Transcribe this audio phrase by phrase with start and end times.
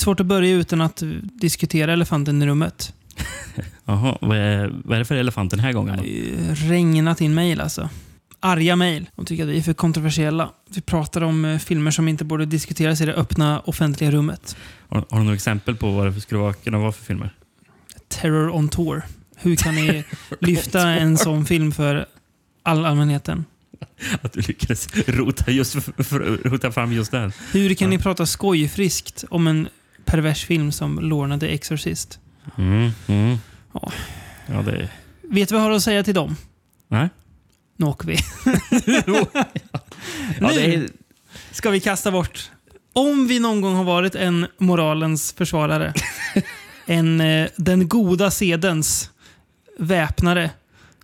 [0.00, 1.02] svårt att börja utan att
[1.40, 2.92] diskutera elefanten i rummet.
[3.84, 5.96] Jaha, vad är, vad är det för elefant den här gången?
[5.96, 6.04] Då?
[6.54, 7.88] regnat in mejl alltså.
[8.40, 9.10] Arga mejl.
[9.16, 10.50] De tycker att vi är för kontroversiella.
[10.74, 14.56] Vi pratar om eh, filmer som inte borde diskuteras i det öppna offentliga rummet.
[14.88, 17.34] Har, har du några exempel på vad det skulle kunna vara för filmer?
[18.08, 19.02] Terror on Tour.
[19.36, 20.04] Hur kan ni
[20.40, 22.06] lyfta en sån film för
[22.62, 23.44] all allmänheten?
[24.22, 25.76] Att du lyckades rota, just,
[26.44, 27.32] rota fram just den.
[27.52, 27.96] Hur kan Ja.
[27.96, 29.68] ni prata skojfriskt om en
[30.10, 32.18] pervers film som Lorna the Exorcist?
[32.58, 33.38] Mm, mm.
[33.72, 33.92] Ja.
[34.46, 34.88] Ja, det...
[35.22, 36.36] Vet du vad jag har att säga till dem?
[36.88, 37.08] Nej.
[37.76, 38.16] Nu åker vi.
[40.40, 40.88] Ja, nu är,
[41.50, 42.50] ska vi kasta bort.
[42.92, 45.94] Om vi någon gång har varit en moralens försvarare,
[46.86, 49.10] en eh, den goda sedens
[49.78, 50.50] väpnare,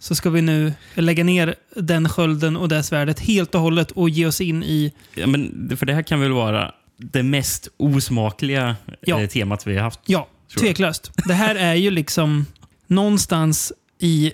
[0.01, 4.11] så ska vi nu lägga ner den skölden och det svärdet helt och hållet och
[4.11, 4.93] ge oss in i...
[5.15, 9.21] ja, men, för det här kan väl vara det mest osmakliga Ja.
[9.21, 10.01] eh, temat vi har haft.
[10.07, 11.11] Ja, tveklöst.
[11.27, 12.47] Det här är ju liksom
[12.87, 14.33] någonstans i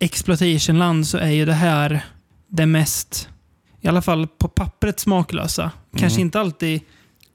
[0.00, 2.00] exploitationland så är ju det här
[2.48, 3.28] det mest,
[3.80, 5.70] i alla fall på pappret smaklösa.
[5.96, 6.26] Kanske Mm.
[6.26, 6.80] inte alltid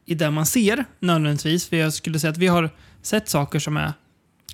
[0.05, 1.67] i det man ser nödvändigtvis.
[1.69, 2.69] För jag skulle säga att vi har
[3.01, 3.93] sett saker som är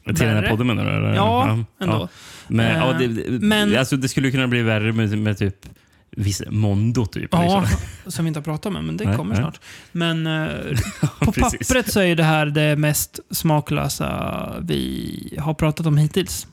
[0.05, 0.49] Till den här Värre.
[0.49, 0.97] podden menar du?
[0.97, 1.15] eller?
[1.15, 1.49] Ja,
[1.81, 1.95] ändå.
[2.01, 2.07] Ja.
[2.47, 5.65] Men, ja, det, Eh, det- men- alltså, det skulle kunna bli värre med, med typ
[6.11, 7.05] viss mondo.
[7.05, 7.77] Typ, Ja, liksom.
[8.11, 9.43] som vi inte har pratat om men det Nej, kommer nej.
[9.43, 9.59] snart.
[9.91, 10.49] Men eh,
[11.19, 16.47] på pappret så är det här det mest smaklösa vi har pratat om hittills.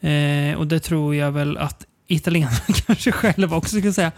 [0.00, 4.12] Eh, och det tror jag väl att italienarna kanske själva också skulle säga.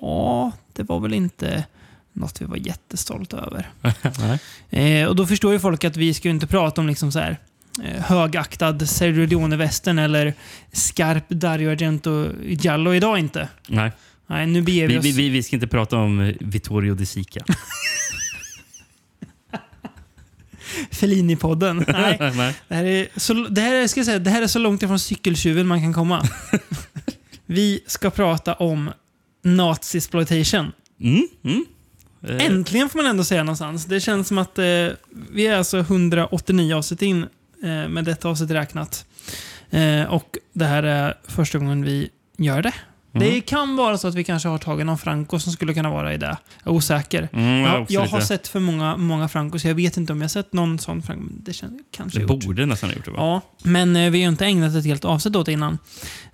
[0.00, 1.64] Ja, det var väl inte
[2.12, 3.70] något vi var jättestolta över.
[4.70, 7.38] Eh, och då förstår ju folk att vi ska inte prata om liksom så här
[7.84, 10.34] högaktad Sergio Leone-västern eller
[10.72, 13.48] skarp Dario Argento Giallo idag inte.
[13.68, 13.92] Nej.
[14.26, 15.04] Nej, nu beger vi Vi, oss...
[15.04, 17.44] vi, vi, vi ska inte prata om eh, Vittorio De Sica.
[20.90, 21.84] Fellini-podden.
[21.92, 22.54] Nej, Nej.
[22.68, 24.82] det här, är så, det, här är, ska jag säga, det här är så långt
[24.82, 26.28] ifrån cykeltjuven man kan komma.
[27.46, 28.90] Vi ska prata om
[29.42, 30.72] Nazi-exploitation.
[31.00, 31.64] Mm, mm.
[32.22, 33.84] Eh, Äntligen får man ändå säga någonstans.
[33.84, 34.64] Det känns som att eh,
[35.30, 37.26] vi är alltså 189 avsnitt in
[37.62, 39.04] eh, med detta avsnitt räknat.
[39.70, 42.72] Eh, och det här är första gången vi gör det.
[43.14, 43.28] Mm.
[43.28, 46.14] Det kan vara så att vi kanske har tagit någon Franco som skulle kunna vara
[46.14, 46.36] i det.
[46.64, 47.28] Jag är osäker.
[47.32, 49.64] Mm, jag, har Jag, jag har sett för många, många Francos.
[49.64, 51.28] Jag vet inte om jag har sett någon sån Franco.
[51.30, 52.44] Det känns kanske Det gjort.
[52.44, 53.10] borde nästan ha gjort det.
[53.10, 53.16] Va?
[53.18, 53.40] Ja,
[53.70, 55.78] men eh, vi har inte ägnat ett helt avsnitt åt det innan.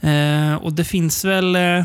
[0.01, 1.85] Eh, och det finns väl eh,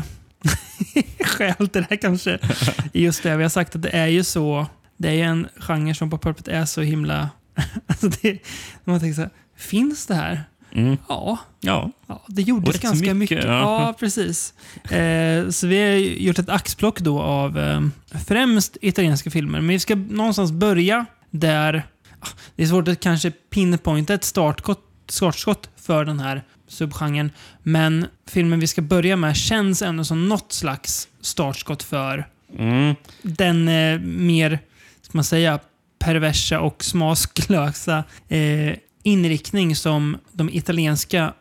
[1.24, 2.38] skäl till det här kanske.
[2.92, 4.66] Just det, vi har sagt att det är ju så.
[4.96, 7.28] Det är ju en genre som på pappret är så himla...
[7.86, 8.38] alltså det,
[8.84, 10.44] man tänker så här, finns det här?
[10.72, 10.96] Mm.
[11.08, 11.90] Ja, Ja.
[12.06, 13.16] ja det gjordes så ganska mycket.
[13.16, 13.94] mycket, Ja, ja.
[13.98, 14.54] precis.
[14.90, 17.80] Eh, så vi har gjort ett axplock då av eh,
[18.26, 19.60] främst italienska filmer.
[19.60, 21.82] Men vi ska någonstans börja där...
[22.20, 22.26] ah,
[22.56, 27.30] Det är svårt att kanske pinpointa ett startskott, startskott för den här subgenren.
[27.62, 32.26] Men filmen vi ska börja med känns ändå som något slags startskott för
[32.58, 32.94] Mm.
[33.22, 34.58] den eh, mer,
[35.02, 35.58] ska man säga,
[35.98, 41.32] perversa och smaklösa eh, inriktning som de italienska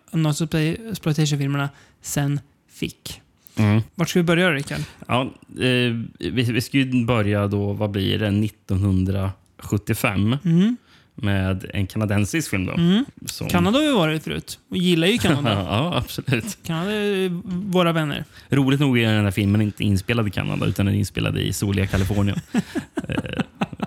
[0.91, 1.69] exploitation-filmerna
[2.01, 2.40] sen
[2.72, 3.22] fick.
[3.56, 3.81] Mm.
[3.96, 4.81] Vart ska vi börja Rickard?
[5.07, 10.78] Ja, eh, vi, vi ska ju börja då, vad blir det, 1975 Mm.
[11.16, 12.66] med en kanadensisk film.
[12.66, 13.06] Då, Mm.
[13.25, 15.53] som, Kanada har vi varit förut och gillar ju Kanada.
[15.69, 16.57] ja, absolut.
[16.63, 17.29] Kanada är
[17.72, 18.23] våra vänner.
[18.49, 21.53] Roligt nog är den här filmen inte inspelad i Kanada utan den är inspelad i
[21.53, 22.40] soliga Kalifornien.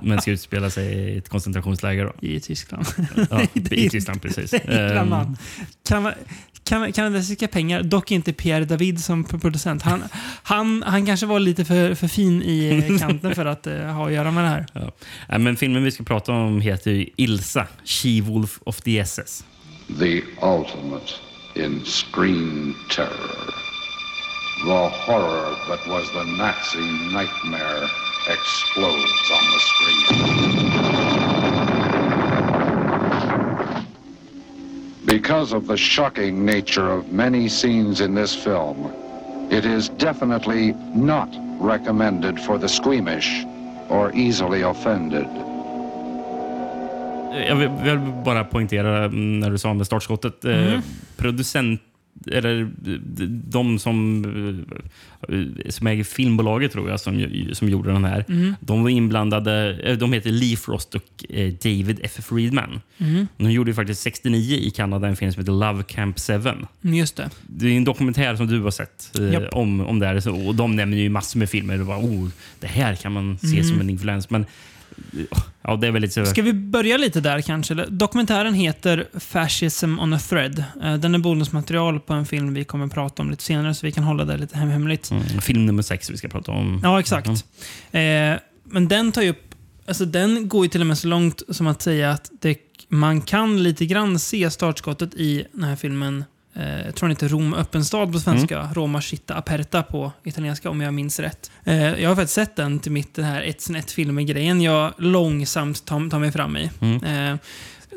[0.03, 2.05] Men ska utspela sig i ett koncentrationsläger.
[2.05, 2.27] Då.
[2.27, 2.87] I Tyskland.
[3.31, 4.55] Ja, I Tyskland, precis.
[4.65, 5.37] Bland
[5.89, 6.13] kan,
[6.65, 9.83] kan, Kanadensiska pengar, dock inte Pierre David som producent.
[9.83, 10.03] Han,
[10.43, 14.13] han, han kanske var lite för, för fin i kanten för att eh, ha att
[14.13, 14.67] göra med det här.
[14.73, 14.93] Ja.
[15.29, 19.45] Nej, men filmen vi ska prata om heter ju Ilsa, She-Wolf of the SS.
[19.99, 21.21] the ultimate
[21.57, 23.70] in screen terror.
[24.65, 27.89] The horror that was the Nazi nightmare
[28.29, 31.31] explodes on the screen.
[35.07, 38.91] Because of the shocking nature of many scenes in this film,
[39.51, 41.29] it is definitely not
[41.59, 43.45] recommended for the squeamish
[43.89, 45.27] or easily offended.
[47.49, 50.45] Jag vill, vill bara poängtera mm, när du sa med startskottet.
[50.45, 50.81] Eh, Mm.
[51.17, 51.81] producent,
[52.27, 52.71] eller
[53.51, 54.25] de som,
[55.69, 58.25] som äger filmbolaget tror jag, som, som gjorde den här.
[58.29, 58.55] Mm.
[58.61, 59.81] De var inblandade.
[59.85, 62.13] eh, De heter Lee Frost och eh, David F.
[62.25, 62.81] Friedman.
[62.99, 63.27] Mm.
[63.37, 66.33] De gjorde ju faktiskt 69 i Kanada en film som heter Love Camp 7.
[66.33, 67.31] Mm, Just det.
[67.47, 69.49] Det är en dokumentär som du har sett eh, Japp.
[69.53, 70.47] om, om det här.
[70.47, 71.81] Och de nämner ju massor med filmer.
[71.81, 72.29] Och bara, oh,
[72.61, 73.65] det här kan man se Mm.
[73.65, 74.31] som en influens.
[74.31, 74.47] Men
[75.63, 76.27] ja, det är väldigt så...
[76.27, 77.75] Ska vi börja lite där kanske?
[77.75, 80.65] Dokumentären heter Fascism on a thread.
[80.83, 83.87] Eh, Den är bonusmaterial på en film vi kommer att prata om lite senare, så
[83.87, 85.11] vi kan hålla det lite hem hemligt.
[85.11, 86.81] Mm, film nummer sex vi ska prata om.
[86.83, 87.29] Ja, exakt.
[87.93, 88.35] Mm.
[88.35, 89.55] Eh, men den tar ju upp...
[89.87, 92.59] Alltså den går ju till och med så långt som att säga att det,
[92.89, 96.25] man kan lite grann se startskottet i den här filmen.
[96.55, 98.69] Eh, jag tror den heter Rom öppen stad på svenska.
[98.75, 101.51] Roma città aperta på italienska om jag minns rätt.
[101.65, 104.93] Eh, jag har faktiskt sett den till mitt den här ett sen ett filmer-grejen jag
[104.99, 106.71] långsamt tar, tar mig fram i.
[106.81, 107.33] Mm.
[107.33, 107.39] Eh,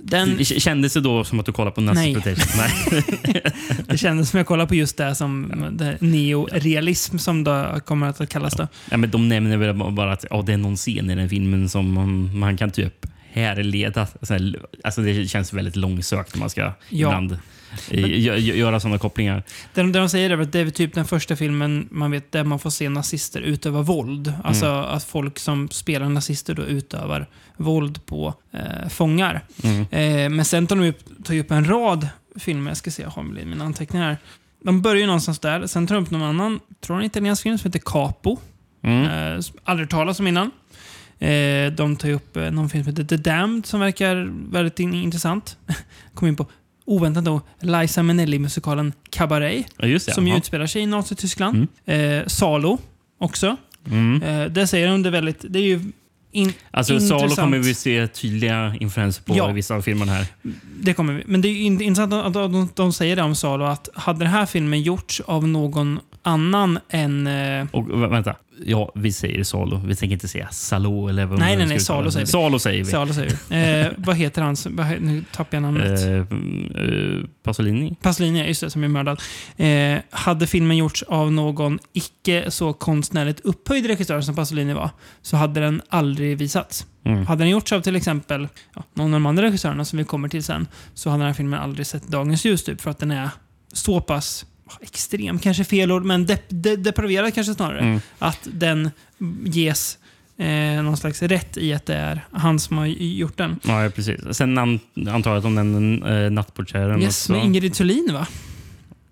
[0.03, 2.13] den, Det Kändes det då som att du kollade på Nej.
[2.13, 3.43] Nazi Nej.
[3.87, 8.29] det kändes som jag kollade på just det som det neorealism som det kommer att
[8.29, 8.67] kallas då.
[8.91, 11.69] Ja, men de nämner väl bara att ja, det är någon scen i den filmen
[11.69, 14.07] som man, man kan typ härleda.
[14.21, 16.73] Så här, Alltså det känns väldigt långsökt när man ska Ja.
[16.89, 17.37] ibland
[17.89, 19.43] gö- gö- göra sådana kopplingar.
[19.73, 22.31] Det, de- det de säger är att det är typ den första filmen man vet
[22.31, 24.33] där man får se nazister utöva våld.
[24.43, 27.27] Alltså att folk som spelar nazister då utövar
[27.57, 29.41] våld på eh, fångar.
[29.63, 29.81] Mm.
[29.91, 32.71] Eh, men sen tar de upp, tar upp en rad filmer.
[32.71, 34.17] Jag ska se, jag har mina anteckningar här.
[34.63, 35.67] De börjar ju någonstans där.
[35.67, 38.37] Sen tar de upp någon annan, tror jag en italiensk film som heter Capo.
[38.83, 39.33] Mm.
[39.37, 40.51] Eh, aldrig talas om innan.
[41.19, 44.93] Eh, de tar upp eh, någon film som heter The Damned som verkar väldigt in
[44.93, 45.57] intressant.
[46.13, 46.45] Kom in på,
[46.85, 49.65] oväntat då, Liza Minnelli-musikalen Cabaret.
[49.77, 49.99] Ja, det.
[49.99, 51.67] som ju utspelar sig i Nazityskland.
[51.85, 52.77] Eh, Salo
[53.19, 53.55] också.
[53.91, 54.23] Mm.
[54.23, 55.45] Eh, där säger de det väldigt...
[55.49, 55.81] Det är ju
[56.31, 57.39] in, Alltså, Salo intressant.
[57.39, 59.49] kommer vi se tydliga influenser på Ja.
[59.49, 60.25] i vissa av filmerna här.
[60.81, 61.23] Det kommer vi.
[61.25, 64.45] Men det är intressant att de, de säger det om Salo, att hade den här
[64.45, 67.27] filmen gjorts av någon annan än...
[67.27, 68.35] Eh, Och vä- vänta.
[68.65, 69.81] Ja, vi säger Salo.
[69.85, 72.31] Vi tänker inte säga Salo eller vad Nej, nej, nej, Salo säger vi.
[72.31, 72.91] Salo säger vi.
[72.91, 73.35] Salo säger vi.
[73.83, 74.55] Eh, vad heter han?
[74.65, 76.01] vad Nu tappar jag namnet.
[76.01, 76.25] Eh, eh,
[77.43, 77.95] Pasolini?
[78.01, 79.21] Pasolini, just det, som är mördad.
[79.57, 84.89] Eh, hade filmen gjorts av någon icke så konstnärligt upphöjd regissör som Pasolini var,
[85.21, 86.85] så hade den aldrig visats.
[87.05, 87.25] Mm.
[87.25, 90.29] Hade den gjorts av till exempel ja, någon av de andra regissörerna som vi kommer
[90.29, 93.11] till sen, så hade den här filmen aldrig sett dagens ljus, typ, för att den
[93.11, 93.29] är
[93.73, 94.45] så pass
[94.81, 97.79] extrem, kanske fel ord, men dep de depraverad kanske snarare.
[97.79, 97.99] Mm.
[98.19, 98.91] Att den
[99.45, 99.97] ges
[100.37, 100.47] eh,
[100.83, 103.59] någon slags rätt i att det är han som har gjort den.
[103.63, 104.19] Ja, precis.
[104.31, 104.79] Sen an,
[105.09, 107.31] antar jag att de nämner eh, Nattportieren Yes, också.
[107.31, 108.27] med Ingrid Thulin va?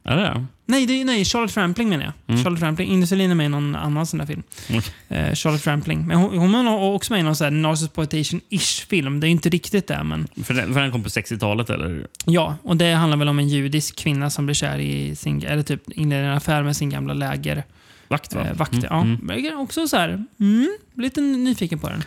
[0.04, 0.46] Är det det?
[0.66, 2.14] Nej, det är, nej, Charlotte Rampling menar jag.
[2.28, 2.44] Mm.
[2.44, 2.90] Charlotte Rampling.
[2.92, 4.44] Ingrid Thulin är med i någon annan sån där film.
[4.70, 4.82] Mm.
[5.10, 6.08] Eh, Charlotte Rampling.
[6.08, 9.20] Men hon, hon är också med i någon sån här Narcisspoitation-ish film.
[9.20, 12.08] Det är inte riktigt det, men För den, för den kom på 60-talet eller?
[12.26, 12.56] ja.
[12.64, 15.92] Och det handlar väl om en judisk kvinna som blir kär i sin, eller typ
[15.92, 17.64] inleder en affär med sin gamla läger.
[18.08, 18.42] Vakt va?
[18.48, 18.86] Eh, vakt, Mm,
[19.30, 19.36] ja.
[19.36, 19.60] mm.
[19.60, 22.04] Också så här, mm, lite nyfiken på den.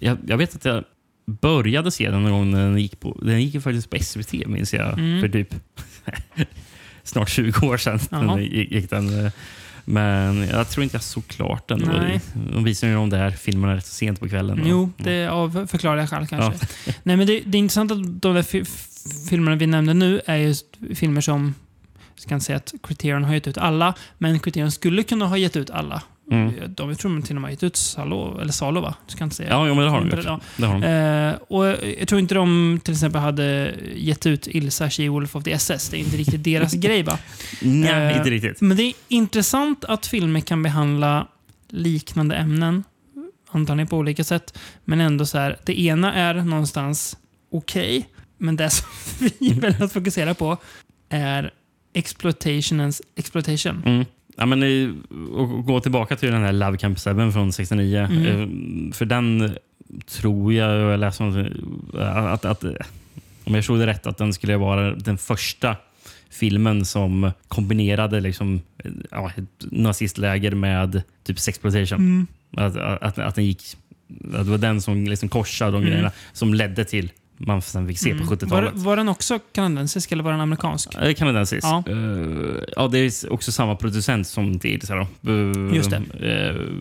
[0.00, 0.84] Jag, jag vet att jag
[1.26, 4.46] började se den någon gång när den gick på, den gick ju faktiskt på SVT
[4.46, 4.98] minns jag.
[4.98, 5.20] Mm.
[5.20, 5.54] För typ
[7.04, 7.98] snart 20 år sedan.
[8.10, 9.32] Den gick, den, eh,
[9.84, 11.90] men jag tror inte jag såg klart den.
[12.52, 14.62] De visar ju de där filmerna rätt sent på kvällen.
[14.66, 16.66] Jo, det av förklarliga skäl kanske.
[17.02, 18.64] Nej, men det, det är intressant att de där
[19.28, 21.54] filmerna vi nämnde nu är just filmer som
[22.14, 25.36] jag ska inte säga att Criterion har gett ut alla, men Criterion skulle kunna ha
[25.36, 26.02] gett ut alla.
[26.30, 26.54] Mm.
[26.68, 28.94] De jag tror de till och med gett ut Salo, eller Salo va?
[29.06, 29.48] Du ska inte säga.
[29.48, 30.24] Ja, jo, men det har de gjort.
[30.24, 30.40] ja.
[30.56, 30.86] Det har de.
[30.86, 31.66] Eh, och
[31.98, 35.88] jag tror inte de till exempel hade gett ut Ilsa She-Wolf of the SS.
[35.88, 37.18] Det är inte riktigt deras grej va?
[37.62, 38.60] Nej, eh, inte riktigt.
[38.60, 41.28] Men det är intressant att filmer kan behandla
[41.68, 42.84] liknande ämnen,
[43.50, 47.16] antagligen på olika sätt, men ändå så här, det ena är någonstans
[47.52, 48.88] okej, men det som
[49.38, 50.56] vi väljer att fokusera på
[51.08, 51.50] är
[51.92, 53.82] exploitationens exploitation.
[53.86, 54.04] Mm.
[54.36, 54.90] Ja, men, eh,
[55.32, 57.98] och gå tillbaka till den här Love Camp 7 från 69.
[58.10, 58.26] Mm.
[58.88, 59.56] Eh, För den
[60.06, 61.52] tror jag, jag läste det,
[62.32, 62.74] att, att, om
[63.44, 65.76] jag förstod det rätt, att den skulle vara den första
[66.30, 71.98] filmen som kombinerade liksom, eh, ja, ett nazistläger med typ sexploitation.
[71.98, 72.26] Mm.
[72.56, 73.62] Att, att, att den gick,
[74.34, 75.90] att det var den som liksom korsade de Mm.
[75.90, 77.10] grejerna som ledde till
[77.46, 78.22] man sen fick se Mm.
[78.22, 78.72] på Var, 70-talet.
[78.74, 80.94] var den också kanadensisk eller var den amerikansk?
[80.94, 81.64] Eh, Kanadensisk.
[81.66, 81.82] Ja.
[81.86, 81.92] Ja.
[82.76, 84.94] ja, det är också samma producent som till Ilsa.
[84.94, 85.32] Då.
[85.32, 86.00] Eh, Just eh,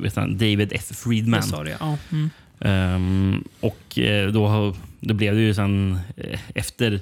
[0.01, 0.85] vet han, David F.
[0.91, 1.41] Friedman.
[1.41, 1.97] Det sa du, ja.
[2.11, 2.29] Mm.
[2.59, 3.99] Ehm, och
[4.33, 5.99] då, då blev det ju sen
[6.55, 6.99] efter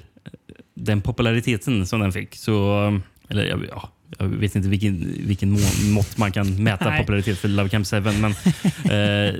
[0.74, 3.88] den populariteten som den fick så eller ja, ja,
[4.18, 6.98] jag vet inte vilken, vilken må, mått man kan mäta Nej.
[7.00, 8.00] popularitet för Love Camp 7.
[8.00, 8.24] Men
[8.84, 9.34] eh,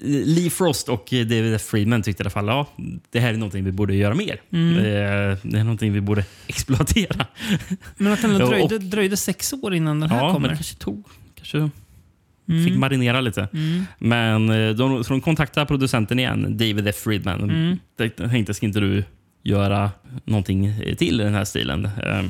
[0.00, 1.62] Lee Frost och David F.
[1.62, 2.66] Friedman tyckte i alla fall ja,
[3.10, 4.40] det här är någonting vi borde göra mer.
[4.52, 4.76] Mm.
[4.78, 7.26] Eh, det är någonting vi borde exploatera.
[7.96, 10.48] Men att den Ja, och- dröjde, dröjde sex år innan den här Ja, kommer.
[10.48, 11.04] det kanske tog...
[11.34, 11.70] Kanske
[12.48, 12.64] Mm.
[12.64, 13.48] fick marinera lite.
[13.52, 13.84] Mm.
[13.98, 16.96] Men eh, de, så de kontaktade producenten igen, David F.
[16.96, 17.50] Friedman.
[17.50, 17.78] Mm.
[18.30, 19.04] Tänkte, ska inte du
[19.42, 19.90] göra
[20.24, 21.88] någonting till i den här stilen?
[22.02, 22.28] Ehm,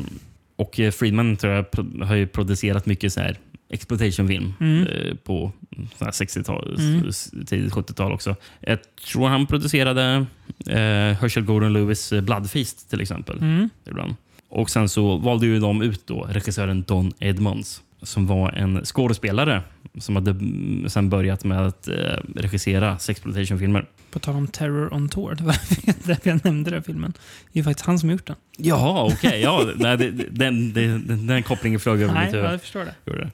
[0.57, 1.67] och eh, Friedman tror jag
[2.07, 4.87] har ju producerat mycket så här exploitation-film Mm.
[4.87, 5.53] eh, på
[5.99, 7.11] så här 60-tal, Mm.
[7.47, 8.37] tidigt 70-tal också.
[8.61, 8.79] Jag
[9.13, 10.27] tror han producerade
[10.67, 10.77] eh,
[11.21, 13.39] Herschel Gordon Lewis eh, Bloodfeast till exempel.
[13.39, 13.71] Mm.
[13.87, 14.15] Ibland.
[14.49, 19.63] Och sen så valde ju de ut då regissören Don Edmonds som var en skådespelare
[19.99, 21.95] som hade mm, sen börjat med att eh,
[22.35, 23.87] regissera sexploitation-filmer.
[24.11, 25.57] På tal om Terror on Tour, det var
[26.07, 27.13] därför jag nämnde den filmen.
[27.53, 28.37] Det är faktiskt han som gjort den.
[28.59, 29.41] Jaha, okej.
[29.41, 32.53] Ja, nej, det, den, det- den, den kopplingen flög över Nej, mitt huvud.
[32.53, 32.95] jag förstår det.
[33.13, 33.31] Det.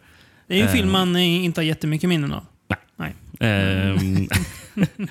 [0.47, 2.45] Det är ju en film man eh, inte har jättemycket minnen av.
[3.41, 4.29] Ehm,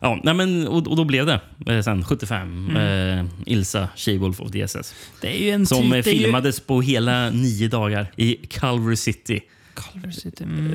[0.00, 4.50] ja, nej, men, och, och då blev det eh, sen 75 eh, Ilsa She-Wolf of
[4.50, 4.94] the SS.
[5.20, 8.34] Det är ju en Som eh, typ, är ju- filmades på hela nio dagar i
[8.34, 9.40] Culver City.
[9.74, 10.44] Culver City.
[10.44, 10.74] Mm.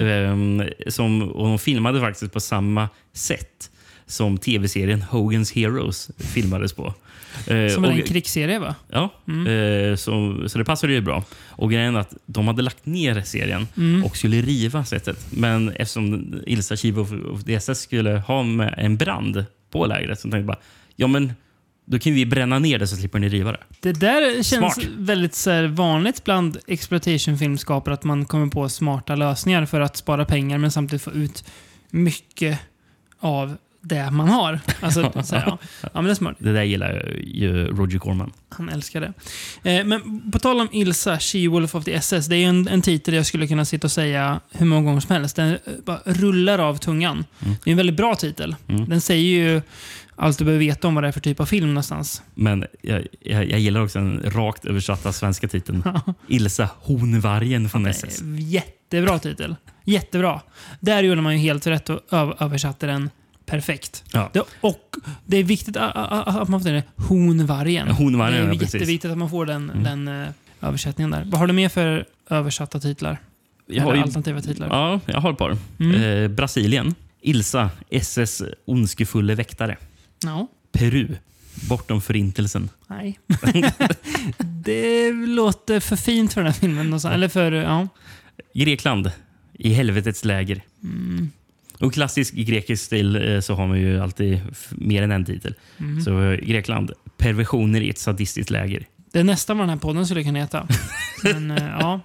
[0.60, 3.72] Ehm, som, och de filmade faktiskt på samma sätt
[4.08, 6.94] som tv-serien Hogan's Heroes filmades på.
[7.48, 8.75] Eh, Som är och- en krigsserie va?
[8.92, 9.48] Ja, Mm.
[9.92, 11.24] eh, så, så det passade ju bra.
[11.48, 14.04] Och grejen är att de hade lagt ner serien Mm.
[14.04, 15.27] och skulle riva sättet.
[15.32, 20.20] Men eftersom Ilsa Chivo of, of the SS skulle ha med en brand på lägret
[20.20, 20.60] så tänkte jag bara,
[20.96, 21.34] ja men
[21.88, 23.60] då kan vi bränna ner det så slipper ni riva det.
[23.80, 24.80] Det där känns Smart.
[24.98, 30.25] väldigt så här, vanligt bland exploitation-filmskapare att man kommer på smarta lösningar för att spara
[30.25, 31.46] pengar men samtidigt få ut
[31.89, 32.60] mycket
[33.20, 34.60] av det man har.
[34.82, 35.58] Alltså, så här, ja.
[35.82, 36.36] ja, men det är smart.
[36.39, 38.32] Det där gillar ju Roger Corman.
[38.50, 39.13] Han älskar det.
[39.72, 42.27] Eh, men på tal om Ilsa, She-Wolf of the SS.
[42.27, 45.00] Det är ju en, en titel jag skulle kunna sitta och säga hur många gånger
[45.01, 45.36] som helst.
[45.36, 47.25] Den eh, bara rullar av tungan.
[47.42, 47.56] Mm.
[47.63, 48.56] Det är en väldigt bra titel.
[48.68, 48.89] Mm.
[48.89, 49.62] Den säger ju
[50.15, 52.22] allt du behöver veta om vad det är för typ av film någonstans.
[52.36, 55.84] Men jag, jag, jag gillar också den rakt översatta svenska titeln.
[56.27, 58.22] Ilsa Honvargen från SS.
[58.39, 59.56] Jättebra titel.
[59.84, 60.42] Jättebra.
[60.80, 63.10] Där gjorde man ju helt rätt och öv- översatte den
[63.46, 64.04] perfekt.
[64.12, 64.30] Ja.
[64.34, 67.88] Det, och det är viktigt att man får den honvargen.
[67.88, 68.74] Honvargen, det är ja, precis.
[68.74, 69.84] jätteviktigt att man får den, Mm.
[69.84, 70.28] den eh,
[70.62, 71.24] översättningen där.
[71.25, 73.18] Vad har du mer för översatta titlar?
[73.68, 74.68] Jag har ju, alternativa titlar?
[74.68, 75.58] ja, jag har ett par.
[75.80, 76.02] Mm.
[76.24, 76.96] Eh, Brasilien.
[77.22, 79.78] Ilsa, SS ondskefulle väktare.
[80.24, 80.48] Ja.
[80.72, 81.08] Peru.
[81.70, 82.70] Bortom förintelsen.
[82.88, 83.20] Nej.
[84.38, 86.86] det låter för fint för den här filmen.
[86.86, 87.14] någonstans.
[87.14, 87.88] Eller för, ja.
[88.54, 89.12] Grekland.
[89.54, 90.62] I helvetets läger.
[90.84, 91.32] Mm.
[91.79, 94.41] Och klassisk grekisk stil eh, så har man ju alltid
[94.72, 95.53] mer än en titel.
[95.77, 96.01] Mm.
[96.01, 96.91] Så eh, Grekland.
[97.17, 98.86] Perversioner i ett sadistiskt läger.
[99.12, 100.67] Det är nästan vad den här podden skulle kunna heta.
[101.24, 102.01] Men eh, ja.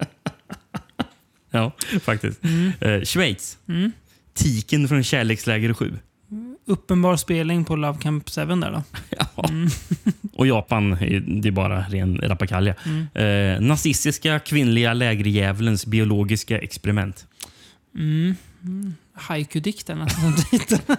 [1.51, 2.43] Ja, faktiskt.
[2.43, 2.71] Mm.
[2.79, 3.57] Eh, Schweiz.
[3.67, 3.91] Mm.
[4.33, 5.93] Tiken från kärleksläger 7.
[6.65, 8.83] Uppenbar spelning på Love Camp 7 där då.
[9.35, 9.49] Ja.
[9.49, 9.69] Mm.
[10.33, 10.97] Och Japan,
[11.41, 12.75] det är bara ren rappakalja.
[12.85, 13.07] Mm.
[13.13, 17.27] Eh, nazistiska kvinnliga lägerdjävulens biologiska experiment.
[17.95, 18.35] Mm.
[19.21, 20.01] Haiku-dikten
[20.51, 20.79] titel.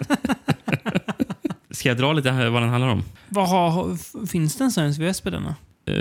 [1.71, 3.03] Ska jag dra lite här vad den handlar om?
[3.29, 5.55] Vad har, finns det en svensk VHS på denna?
[5.85, 5.95] Eh,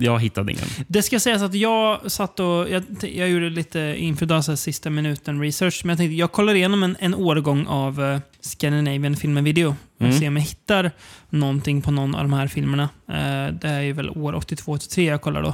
[0.00, 0.64] jag hittade ingen.
[0.88, 2.70] Det ska sägas att jag satt och...
[2.70, 5.80] Jag, jag gjorde lite inför sista minuten research.
[5.84, 9.76] Men jag tänkte jag kollar igenom en, en årgång av uh, Scandinavian Film Video.
[9.96, 10.18] Och Mm.
[10.18, 10.90] ser om jag hittar
[11.30, 12.88] någonting på någon av de här filmerna.
[13.08, 15.48] Eh, det är ju väl år 82-83 jag kollar då.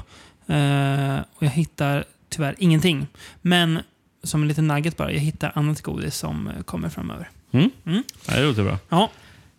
[0.55, 3.07] Eh, och jag hittar tyvärr ingenting.
[3.43, 3.79] Men
[4.23, 7.29] som en liten nugget bara, jag hittar annat godis som eh, kommer framöver.
[7.53, 7.71] Mm?
[7.87, 8.03] Mm.
[8.29, 8.79] Ja, det låter bra.
[8.89, 9.11] Ja,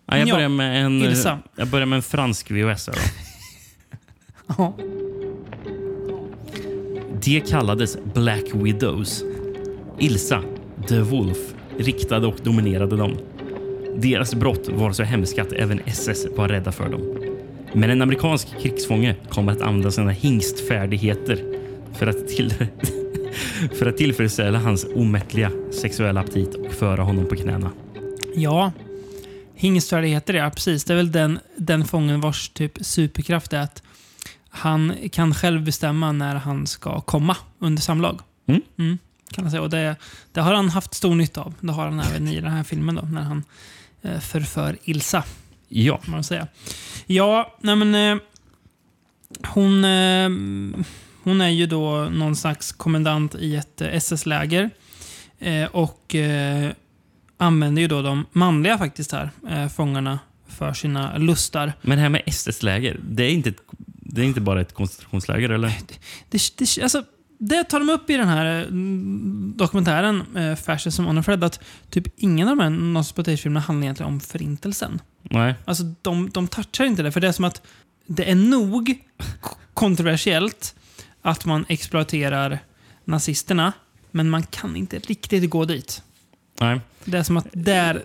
[0.06, 1.40] Ja, jag, Ja, börjar med en, Ilsa.
[1.56, 2.86] jag börjar med en fransk VHS.
[2.86, 2.92] Då.
[4.58, 4.74] ja.
[7.22, 9.24] De kallades Black Widows.
[10.00, 10.44] Ilsa,
[10.88, 11.38] The Wolf,
[11.78, 13.18] riktade och dominerade dem.
[13.96, 17.18] Deras brott var så hemska att även SS var rädda för dem.
[17.74, 21.44] Men en amerikansk krigsfånge kommer att använda sina hingstfärdigheter
[21.94, 22.54] för att, till,
[23.80, 27.72] för att tillfredsställa hans omättliga sexuella aptit och föra honom på knäna.
[28.36, 28.72] Ja,
[29.56, 30.84] hingstfärdigheter ja, precis.
[30.84, 33.84] Det är väl den, den fången vars typ superkraft är att
[34.50, 38.20] han kan själv bestämma när han ska komma under samlag.
[38.48, 38.98] Mm.
[39.32, 39.62] kan man säga.
[39.62, 39.96] Och det,
[40.32, 41.54] det har han haft stor nytta av.
[41.60, 43.44] Det har han även i den här filmen då, när han
[44.02, 45.24] eh, förför Ilsa.
[45.68, 46.48] Ja, Kan man säga.
[47.06, 47.96] Ja, nej men...
[47.96, 48.24] Eh,
[49.48, 50.30] hon, eh,
[51.24, 54.70] hon är ju då någon slags kommendant i ett eh, SS-läger.
[55.40, 56.72] Eh, och eh,
[57.38, 59.30] använder ju då de manliga faktiskt här,
[59.70, 61.74] fångarna för sina lustar.
[61.82, 65.50] men det här med SS-läger, det är inte ett, det är inte bara ett koncentrationsläger,
[65.50, 65.74] eller?
[66.30, 67.04] Det, det, alltså,
[67.38, 68.68] det tar de upp i den här
[69.58, 71.60] dokumentären, eh, Fascism on a Fred, att
[71.90, 75.02] typ ingen av de här Nosferatu-filmerna handlar egentligen om förintelsen.
[75.22, 75.56] Nej.
[75.66, 77.62] Alltså, de, de touchar inte det, för det är som att
[78.08, 79.00] det är nog
[79.74, 80.76] kontroversiellt
[81.22, 82.60] att man exploaterar
[83.06, 83.74] nazisterna,
[84.12, 86.02] men man kan inte riktigt gå dit.
[86.60, 86.80] Nej.
[87.06, 88.04] Det är som att där,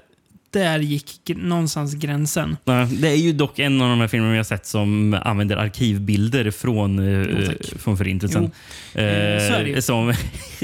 [0.51, 2.57] där gick någonstans gränsen.
[2.65, 5.57] Nej, Det är ju dock en av de här filmerna vi har sett som använder
[5.57, 7.81] arkivbilder från, eh, tack.
[7.81, 8.51] från Förintelsen.
[8.95, 9.83] Eh, ju.
[9.83, 10.15] Som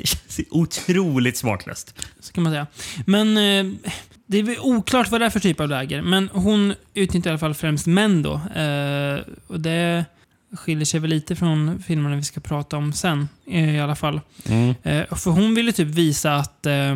[0.50, 1.94] otroligt smaklöst.
[2.20, 2.66] Så kan man säga.
[3.06, 3.92] Men eh,
[4.26, 6.02] det är oklart vad det är för typ av läger.
[6.02, 8.32] Men hon utnyttjar i alla fall främst män då.
[8.34, 10.04] Eh, och det
[10.52, 13.28] skiljer sig väl lite från filmerna vi ska prata om sen.
[13.46, 14.20] eh, I alla fall.
[14.48, 14.74] Mm.
[14.82, 16.94] Eh, för hon ville typ visa att eh,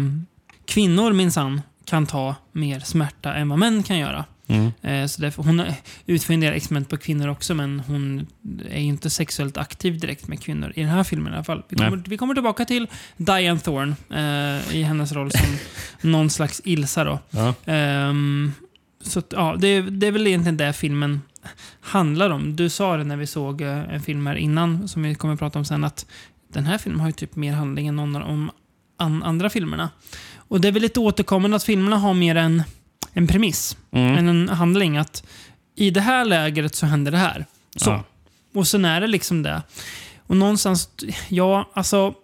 [0.64, 4.24] kvinnor minsann kan ta mer smärta än vad män kan göra.
[4.48, 5.08] Mm.
[5.08, 5.62] Så därför, hon
[6.06, 8.26] utför en del experiment på kvinnor också, men hon
[8.70, 11.62] är ju inte sexuellt aktiv direkt med kvinnor i den här filmen i alla fall.
[11.68, 12.86] Vi kommer, vi kommer tillbaka till
[13.16, 15.56] Diane Thorne eh, i hennes roll som
[16.10, 17.04] någon slags Ilsa.
[17.04, 17.18] Då.
[17.30, 17.54] Ja.
[17.64, 18.52] Ehm,
[19.02, 21.20] så ja, det, det är väl egentligen det filmen
[21.80, 22.56] handlar om.
[22.56, 25.40] Du sa det när vi såg eh, en film här innan, som vi kommer att
[25.40, 26.06] prata om sen, att
[26.52, 28.50] den här filmen har ju typ mer handling än någon av de
[28.96, 29.90] an, andra filmerna.
[30.36, 32.62] Och det är väl lite återkommande att filmerna har mer en,
[33.12, 34.16] en premiss Mm.
[34.16, 34.96] än en handling.
[34.96, 35.24] Att
[35.74, 37.46] i det här lägret så händer det här.
[37.76, 37.90] Så.
[37.90, 38.04] Ja.
[38.54, 39.62] Och sen är det liksom det.
[40.26, 40.90] Och någonstans,
[41.28, 42.14] ja, alltså...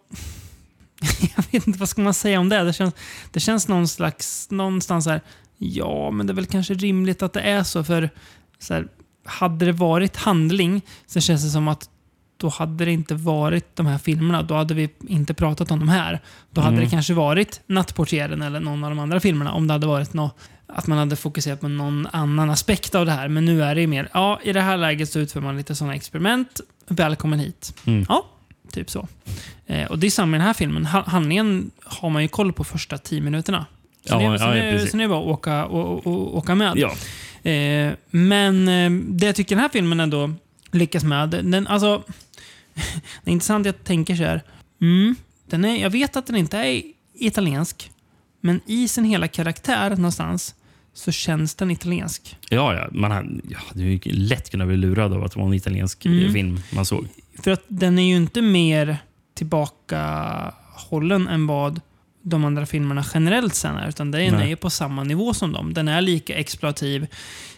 [1.36, 2.64] Jag vet inte, vad ska man säga om det?
[2.64, 2.94] Det känns,
[3.30, 5.20] det känns någon slags, någonstans här,
[5.58, 8.10] ja, men det är väl kanske rimligt att det är så, för
[8.58, 8.88] så här,
[9.24, 11.88] hade det varit handling så känns det som att
[12.36, 14.42] då hade det inte varit de här filmerna.
[14.42, 16.20] Då hade vi inte pratat om de här.
[16.50, 16.84] Då hade Mm.
[16.84, 19.52] det kanske varit Nattportieren eller någon av de andra filmerna.
[19.52, 20.30] Om det hade varit nå
[20.66, 23.28] att man hade fokuserat på någon annan aspekt av det här.
[23.28, 25.74] Men nu är det ju mer, ja, i det här läget så utför man lite
[25.74, 26.60] sådana experiment.
[26.88, 27.74] Välkommen hit.
[27.84, 28.06] Mm.
[28.08, 28.24] Ja,
[28.72, 29.08] typ så.
[29.66, 30.86] Eh, och det är samma i den här filmen.
[30.86, 33.66] Ha- handlingen har man ju koll på första tio minuterna.
[34.06, 34.90] Så, Ja, det, ja, så, det, precis.
[34.90, 36.72] så det är bara att åka, å, å, åka med.
[36.76, 36.92] Ja.
[37.50, 40.34] Eh, men eh, det jag tycker den här filmen ändå
[40.70, 42.02] lyckas med, den, alltså...
[43.24, 44.42] det är intressant jag tänker så här.
[44.80, 45.14] Mm,
[45.46, 46.82] den är, jag vet att den inte är
[47.14, 47.90] italiensk,
[48.40, 50.54] men i sin hela karaktär någonstans
[50.94, 52.36] så känns den italiensk.
[52.48, 52.88] Ja, ja.
[52.92, 56.12] Man hade, ja, ju lätt kunnat bli lurad av att det var en italiensk eh,
[56.12, 56.32] Mm.
[56.32, 57.06] film man såg.
[57.42, 58.96] För att den är ju inte mer
[59.34, 61.80] tillbakahållen än vad
[62.22, 63.88] de andra filmerna generellt sen är.
[63.88, 64.52] Utan den Nej.
[64.52, 65.74] är på samma nivå som dem.
[65.74, 67.06] Den är lika exploativ,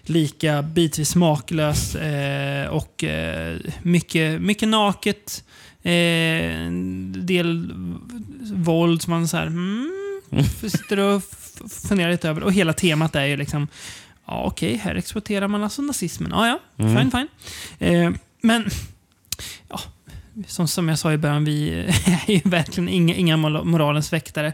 [0.02, 5.44] lika bitvis smaklös eh, och eh, mycket, mycket naket.
[5.82, 6.70] Eh,
[7.16, 7.72] del
[8.52, 9.90] våld som man så här, mm,
[10.68, 11.22] sitter och
[11.88, 12.42] funderar lite över.
[12.42, 13.68] Och hela temat är ju liksom,
[14.26, 16.30] ja okej, här exploaterar man alltså nazismen.
[16.30, 16.96] Ja, ja, Mm.
[16.96, 17.28] fine, fine.
[18.04, 18.64] Eh, men
[19.68, 19.80] ja,
[20.46, 21.70] som, som jag sa i början, vi
[22.26, 24.52] är ju verkligen inga, inga mor- moralens väktare.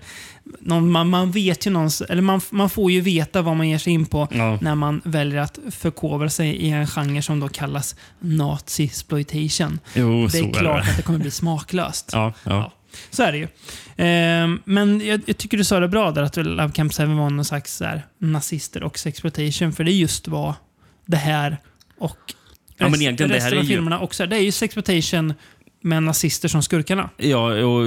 [0.60, 3.78] Någon, man, man vet ju någons, eller man, man får ju veta vad man ger
[3.78, 4.58] sig in på Ja.
[4.60, 9.78] när man väljer att förkovra sig i en genre som då kallas nazi-exploitation.
[9.94, 10.90] Jo, Det är klart det.
[10.90, 12.10] att det kommer bli smaklöst.
[12.12, 12.72] Ja, ja.
[13.10, 13.48] Så är det ju.
[13.96, 17.30] Ehm, men jag, jag tycker du sa det bra där, att Love Camp 7 var
[17.30, 19.72] någon slags här, nazister och sexploitation.
[19.72, 20.54] För det är just vad
[21.06, 21.56] det här
[21.98, 22.18] och
[22.76, 24.26] Ja, men rest- egentligen, det resten här är av ju- filmerna också är.
[24.26, 25.34] Det är ju sexploitation
[25.80, 27.10] med nazister som skurkarna.
[27.16, 27.86] Ja, och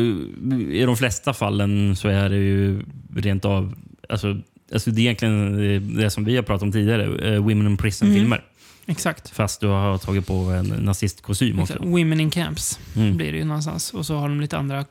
[0.72, 2.82] i de flesta fallen så är det ju
[3.16, 3.76] rent av...
[4.10, 4.38] Alltså,
[4.74, 7.34] alltså det är egentligen det som vi har pratat om tidigare.
[7.34, 8.44] eh, Women in Prison-filmer.
[8.86, 9.30] Exakt.
[9.30, 11.78] Fast du har tagit på en nazistkostym också.
[11.80, 13.18] Women in Camps Mm.
[13.18, 13.94] blir det ju någonstans.
[13.94, 14.86] Och så har de lite andra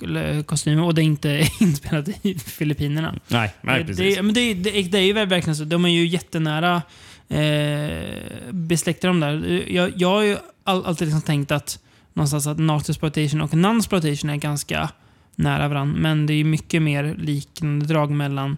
[0.46, 3.14] kostymer och det är inte inspelat i Filippinerna.
[3.28, 4.16] Nej, nej precis.
[4.16, 5.64] det, men det, det, det är ju verkligen så.
[5.64, 6.82] De är ju jättenära
[7.28, 8.18] eh,
[8.50, 9.64] besläktade de där.
[9.72, 11.78] Jag, jag har ju all, alltid liksom tänkt att
[12.12, 14.90] någonstans att nazi-exploitation och non-exploitation är ganska
[15.36, 16.00] nära varandra.
[16.00, 18.56] Men det är ju mycket mer liknande drag mellan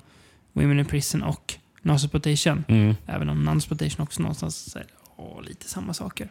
[0.52, 2.64] Women in Prison och nazi-exploitation.
[2.68, 2.94] Mm.
[3.06, 4.84] Även om non-exploitation också någonstans är
[5.16, 6.28] åh, lite samma saker.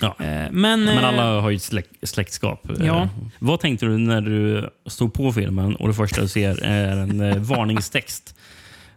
[0.00, 0.16] Ja.
[0.18, 2.70] Eh, men, Men eh, alla har ju ett släk, släktskap.
[2.78, 3.02] Ja.
[3.02, 3.08] Eh,
[3.38, 7.20] Vad tänkte du när du stod på filmen och det första du ser är en
[7.20, 8.34] eh, varningstext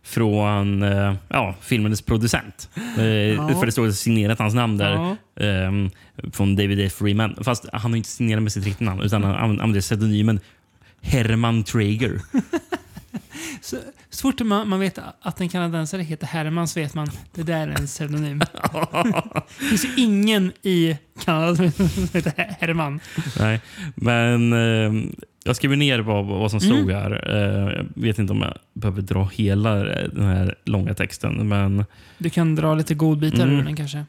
[0.10, 2.70] från eh, ja, filmens producent?
[2.76, 4.92] Eh, För det står signerat hans namn där.
[4.92, 5.16] Ja.
[5.46, 5.90] ehm,
[6.34, 6.94] från David F.
[6.94, 7.36] Freeman.
[7.42, 10.40] Fast han har inte signerat med sitt riktiga namn utan han använder pseudonymen
[11.02, 12.22] Herman Traeger.
[13.62, 13.78] Så,
[14.10, 17.68] så fort man, man vet att en kanadensare heter Herman så vet man det där
[17.68, 18.40] är en pseudonym.
[19.60, 23.00] det finns ju ingen i Kanada som heter Herman.
[23.40, 23.62] Nej,
[23.96, 25.10] men eh,
[25.44, 27.36] jag skriver ner vad, vad som stod här.
[27.36, 31.48] Eh, jag vet inte om jag behöver dra hela den här långa texten.
[31.48, 31.86] Men
[32.18, 33.60] Du kan dra lite godbitar Mm.
[33.60, 34.06] ur den kanske.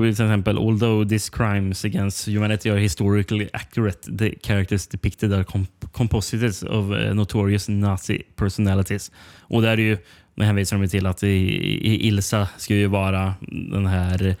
[0.00, 5.32] Det ju till exempel “Although these crimes against humanity are historically accurate, the characters depicted
[5.32, 9.12] are comp composites of uh, notorious Nazi personalities”.
[9.40, 9.98] Och där är ju,
[10.34, 13.34] nu hänvisar de till att i, i Ilsa ska ju vara
[13.72, 14.36] den här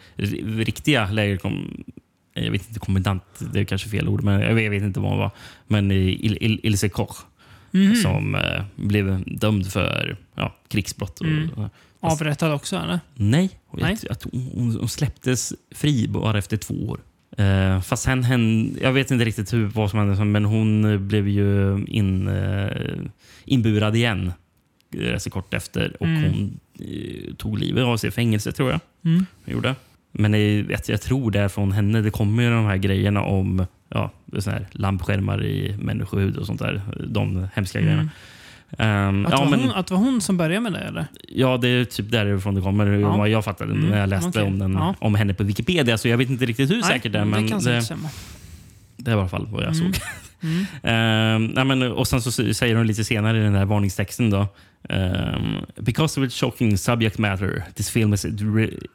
[0.56, 1.84] riktiga lägerkom...
[2.34, 5.18] Jag vet inte, kommendant, det är kanske fel ord, men jag vet, inte vad hon
[5.18, 5.30] var.
[5.68, 7.16] Men Il, Il, Ilse Koch
[7.74, 7.94] Mhm.
[7.96, 11.20] som eh, blev dömd för ja, krigsbrott.
[11.20, 11.50] Och, Mm.
[12.02, 13.00] Avrättad också eller?
[13.14, 13.96] Nej, Nej.
[14.02, 17.00] Jag, att hon, hon släpptes fri bara efter två år.
[17.36, 20.98] Eh, fast sen hände, jag vet inte riktigt hur, vad som hände, men hon eh,
[20.98, 22.96] blev ju in, eh,
[23.44, 24.32] inburad igen
[24.94, 26.22] eh, rätt så kort efter och Mm.
[26.32, 28.80] hon eh, tog livet av sig i fängelse tror jag.
[29.04, 29.26] Mm.
[29.44, 29.74] Hon gjorde.
[30.12, 33.22] Men jag, vet, jag tror det är från henne det kommer ju de här grejerna
[33.22, 34.10] om ja,
[34.46, 36.82] här lampskärmar i människohud och sånt där.
[37.08, 37.88] De hemska Mm.
[37.90, 38.10] grejerna.
[38.78, 41.06] Ehm, Att, ja, var men, hon, att det var hon som började med det eller?
[41.28, 42.86] Ja, det är typ därifrån det kommer.
[42.86, 43.16] Ja.
[43.16, 44.42] Vad jag fattade Mm, när jag läste okej.
[44.42, 44.94] om, den, Ja.
[44.98, 45.98] om henne på Wikipedia.
[45.98, 47.24] Så jag vet inte riktigt hur säkert det är.
[47.24, 48.08] Men det kan det, stämma.
[48.96, 49.92] det är i alla fall vad jag Mm.
[49.92, 50.02] såg.
[50.42, 50.64] Mm.
[50.82, 54.46] Ehm, nej, men, och sen så säger de lite senare i den där varningstexten då.
[54.88, 58.26] ehm, Because of its shocking subject matter, this film is,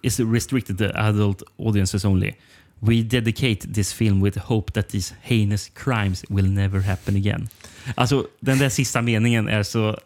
[0.01, 2.33] is restricted to adult audiences only.
[2.79, 7.47] We dedicate this film with hope that these heinous crimes will never happen again.
[7.95, 9.97] Alltså, den där sista meningen är så...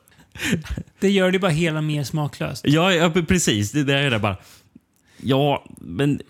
[1.00, 2.62] Det gör det bara hela mer smaklöst.
[2.68, 3.72] Ja, ja precis.
[3.72, 4.38] Det där är det bara.
[5.18, 6.22] Ja, men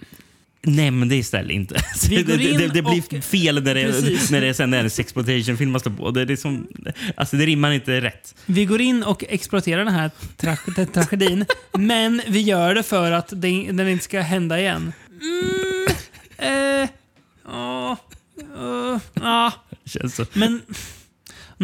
[0.62, 1.76] nämn det istället inte.
[2.10, 4.32] Det, det, det, blir och- fel när det, Precis.
[4.32, 6.12] när det sen är en sexploitation-film man står på.
[6.12, 6.68] Det, är liksom,
[7.16, 8.36] alltså det rimmar inte rätt.
[8.46, 13.12] Vi går in och exploaterar den här tra- den tragedin, men vi gör det för
[13.12, 14.94] att det, den inte ska hända igen.
[15.22, 16.90] Mm, eh,
[17.48, 17.98] ja,
[18.58, 19.52] eh, ja.
[19.86, 20.26] Känns så.
[20.34, 20.62] Men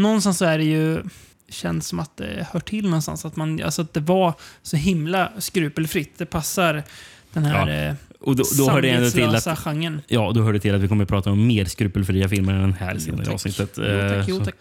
[0.01, 1.03] någonstans så är det ju
[1.49, 3.25] känns som att det hör till någonstans.
[3.25, 6.17] Att, man, alltså att det var så himla skrupelfritt.
[6.17, 6.83] Det passar
[7.33, 10.01] den här Ja, ja, Och då, då hör det ändå till att genren.
[10.07, 12.61] Ja, då hör det till att vi kommer att prata om mer skrupelfria filmer än
[12.61, 13.73] den här Jo, senare avsnittet.
[13.77, 14.55] Jo, Eh, tack, jo, så tack.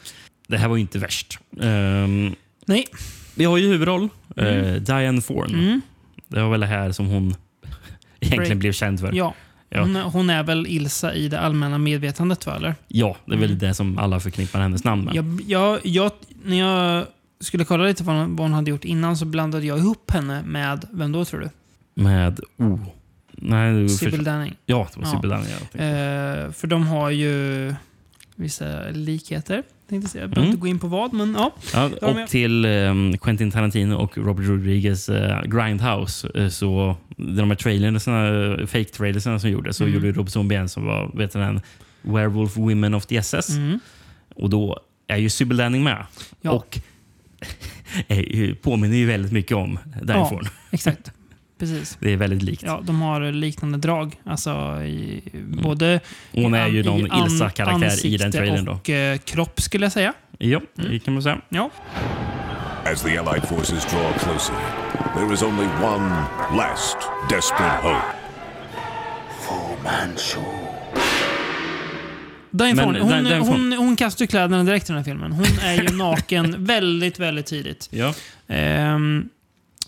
[0.48, 1.38] Det här var ju inte värst.
[1.60, 2.34] Ehm,
[2.66, 2.86] Nej.
[3.34, 4.84] vi har ju huvudroll, eh, Mm.
[4.84, 5.58] Diane Thorne.
[5.58, 5.80] Mm,
[6.28, 7.34] Det var väl det här som hon
[8.20, 8.58] egentligen Break.
[8.58, 9.12] blev känd för.
[9.12, 9.34] ja.
[9.68, 9.80] Ja.
[9.82, 12.56] Hon, hon är väl Ilsa i det allmänna medvetandet, va?
[12.56, 12.74] Eller?
[12.88, 13.58] Ja, det är väl Mm.
[13.58, 15.14] det som alla förknippar hennes namn med.
[15.14, 16.10] Jag, jag, jag,
[16.44, 17.06] när jag
[17.40, 20.42] skulle kolla lite vad hon, vad hon hade gjort innan så blandade jag ihop henne
[20.42, 21.50] med, vem då tror du?
[22.02, 22.40] Med...
[22.56, 22.80] Oh.
[23.38, 24.54] Nej, Sybil Danning.
[24.66, 25.12] Ja, det var Ja.
[25.12, 25.48] Sybil Danning.
[25.50, 25.84] jag tänkte.
[26.46, 27.74] Eh, för de har ju
[28.36, 29.62] vissa likheter.
[29.88, 30.22] Tänkte säga.
[30.22, 31.54] Jag behöver inte gå in på vad, men ja.
[31.72, 36.28] Ja, och till um, Quentin Tarantino och Robert Rodriguez uh, Grindhouse.
[36.38, 39.94] Uh, så de här trailerna, uh, fake trailerna som gjordes, så Mm.
[39.94, 41.60] gjorde Rob Zombie en som var vet du, den,
[42.02, 43.50] Werewolf Women of the SS.
[43.50, 43.78] Mm.
[44.34, 46.06] Och då är ju Sybil Danning med.
[46.40, 46.50] Ja.
[46.50, 46.78] Och
[48.62, 50.40] påminner ju väldigt mycket om Diane Ja.
[50.70, 51.12] Exakt.
[51.58, 51.96] Precis.
[52.00, 52.62] Det är väldigt likt.
[52.62, 54.16] Ja, de har liknande drag.
[54.24, 55.22] Alltså i,
[55.62, 56.00] både
[56.32, 58.64] Hon är ju någon Ilsa-karaktär i den ansikte trailern.
[58.64, 58.72] Då.
[58.72, 60.12] och eh, kropp skulle jag säga.
[60.38, 60.90] Ja, Mm.
[60.90, 61.40] det kan man säga.
[61.48, 61.70] Ja.
[62.92, 64.54] As the Allied forces draw closer,
[65.14, 66.08] there is only one
[66.56, 66.96] last
[67.30, 68.16] desperate hope.
[72.50, 75.32] Diane Men Thorne, hon, Diane hon, hon, kastar ju kläderna direkt i den här filmen.
[75.32, 77.88] Hon är ju naken väldigt, väldigt tidigt.
[77.92, 78.14] Ja.
[78.48, 79.28] Ehm,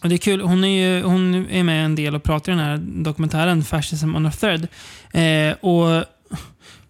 [0.02, 2.54] och det är kul, hon är, ju, hon är med en del och pratar i
[2.54, 4.68] den här dokumentären Fascism on a thread.
[5.12, 6.04] Eh, och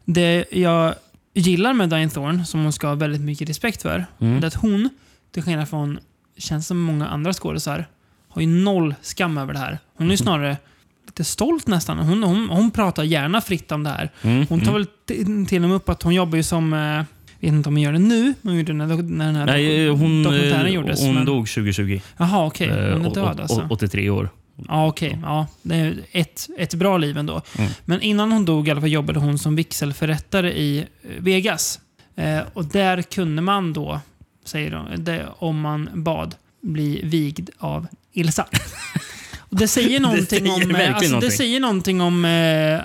[0.05, 0.95] det jag
[1.35, 4.41] gillar med Diane Thorne, som hon ska ha väldigt mycket respekt för, Mm.
[4.41, 4.91] det är att hon,
[5.35, 5.99] till skillnad från,
[6.37, 7.87] känns som många andra skådisar,
[8.29, 9.79] har ju noll skam över det här.
[9.97, 10.57] Hon är ju snarare
[11.07, 11.99] lite stolt nästan.
[11.99, 14.11] Hon, hon, hon pratar gärna fritt om det här.
[14.23, 14.47] Mm.
[14.49, 14.87] Hon tar mm.
[15.07, 17.03] väl till och med upp att hon jobbar ju som, eh,
[17.41, 19.47] vet inte om hon gör det nu, men hon gjorde det när, när den här
[19.47, 21.01] Nej, hon, dokumentären eh, gjordes.
[21.03, 22.01] hon men, dog 2020.
[22.17, 22.69] Jaha, okej.
[22.69, 23.61] Eh, Hon är å- död alltså.
[23.61, 24.29] å- 83 år.
[24.69, 25.19] Ja, okej.
[25.23, 27.43] Ja, det är ett, ett bra liv ändå.
[27.59, 27.71] Mm.
[27.85, 30.85] Men innan hon dog i alla fall jobbade hon som vigselförrättare i eh,
[31.19, 31.81] Vegas.
[32.17, 34.01] Eh, och där kunde man då,
[34.45, 38.47] säger de, det, om man bad, bli vigd av Ilsa.
[39.49, 40.75] Och det säger någonting säger om...
[40.77, 41.31] eh, Alltså, det någonting.
[41.31, 42.25] säger någonting om...
[42.25, 42.81] Eh, eh,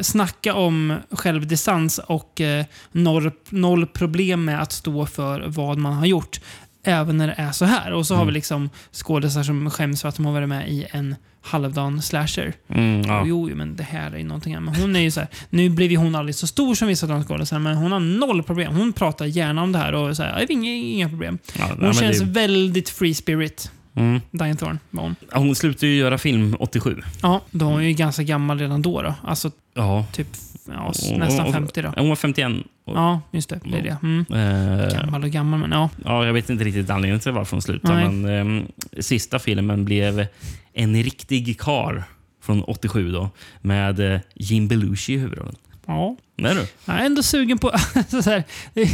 [0.00, 6.06] snacka om självdistans och eh, noll, noll problem med att stå för vad man har
[6.06, 6.40] gjort.
[6.86, 7.92] Även när det är så här.
[7.92, 8.32] Och så har Mm.
[8.32, 12.52] vi liksom skådisar som skäms för att de har varit med i en halvdan slasher.
[12.68, 13.22] Mm, ja.
[13.26, 14.72] Jo, jo, men det här är ju någonting annat.
[14.74, 17.22] Men hon är ju så här, nu blev ju hon aldrig så stor som vissa
[17.24, 18.74] skådisarna, men hon har noll problem.
[18.76, 21.38] Hon pratar gärna om det här och så här, "Ja, inga, inga problem.
[21.58, 24.20] Ja, Hon nej, känns det, väldigt free spirit, mm.
[24.30, 25.16] Diane Thorne var hon.
[25.32, 27.02] Ja, Hon slutade ju göra film 87.
[27.22, 29.02] Ja, då var hon ju ganska gammal redan då.
[29.02, 29.14] då.
[29.24, 30.06] Alltså Ja.
[30.12, 30.26] typ
[30.68, 31.92] ja, nästan och- 50 då.
[31.96, 32.52] Hon var 51.
[32.84, 33.60] Och, Ja, just det.
[33.64, 33.96] Det är det.
[34.02, 34.24] Mm.
[34.30, 35.90] eh, Gammal och gammal, men ja.
[36.04, 37.94] ja, jag vet inte riktigt anledningen till varför hon slutade.
[37.94, 38.08] Nej.
[38.08, 38.66] Men ehm,
[39.00, 40.26] sista filmen blev
[40.72, 42.04] En riktig kar
[42.42, 43.30] från 87 då,
[43.60, 45.54] med eh, Jim Belushi i huvudrollen.
[45.86, 46.16] Ja.
[46.36, 46.66] Nej du?
[46.84, 47.72] Jag är ändå sugen på...
[48.08, 48.44] så här,
[48.74, 48.86] det,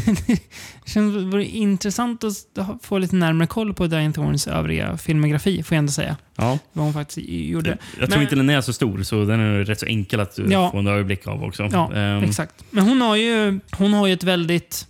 [0.87, 2.35] känns det vore intressant att
[2.83, 6.17] få lite närmare koll på Diane Thorns övriga filmografi, får jag ändå säga.
[6.37, 6.59] Ja.
[6.73, 7.69] Vad hon faktiskt gjorde.
[7.99, 10.37] Jag tror Men- inte den är så stor, så den är rätt så enkel att
[10.37, 10.71] du Ja.
[10.71, 11.69] får en överblick av också.
[11.73, 12.55] Ja, Ehm, exakt.
[12.71, 14.87] Men hon har ju, hon har ju ett väldigt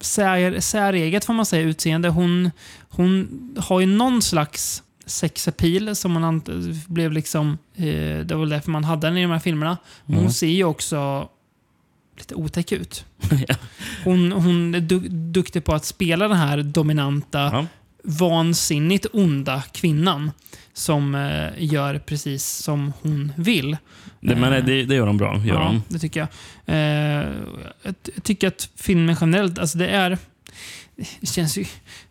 [0.00, 2.08] sär, säreget, får man säga, utseende.
[2.08, 2.50] Hon,
[2.88, 6.42] hon har ju någon slags sexappeal som man
[6.86, 7.58] blev liksom...
[7.76, 7.84] Eh,
[8.24, 9.76] det var väl därför man hade den i de här filmerna.
[10.04, 10.32] Men hon Mm.
[10.32, 11.28] ser ju också
[12.16, 13.04] lite otäck ut.
[14.04, 17.66] Hon, hon är du, duktig på att spela den här dominanta, Ja.
[18.02, 20.30] vansinnigt onda kvinnan
[20.72, 23.76] som eh, gör precis som hon vill.
[24.20, 25.36] Det, men det, det gör de bra.
[25.44, 25.82] Gör ja, de.
[25.88, 26.28] det tycker jag.
[26.66, 27.28] Eh,
[27.82, 30.18] jag ty- jag tycker att filmen generellt, alltså det är...
[31.20, 31.64] Det känns ju...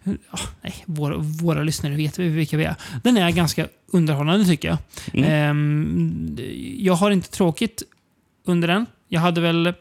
[0.04, 2.76] ja, nej, våra, våra lyssnare vet vilka vi är.
[3.04, 4.78] Den är ganska underhållande tycker jag.
[5.14, 5.32] Mm.
[5.32, 6.38] Ehm,
[6.78, 7.84] jag har inte tråkigt
[8.46, 8.86] under den.
[9.10, 9.74] Jag hade väl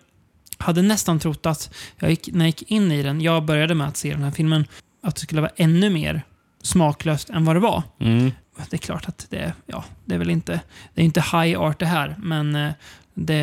[0.62, 3.88] hade nästan trott att jag gick, när jag gick in i den, jag började med
[3.88, 4.64] att se den här filmen,
[5.02, 6.22] att det skulle vara ännu mer
[6.62, 7.82] smaklöst än vad det var.
[8.00, 8.30] Mm.
[8.70, 10.60] Det är klart att det, ja, det är väl inte,
[10.94, 12.72] det är inte high art det här, men eh,
[13.14, 13.38] det,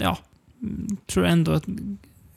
[0.00, 0.18] ja,
[0.62, 1.64] mm, tror ändå att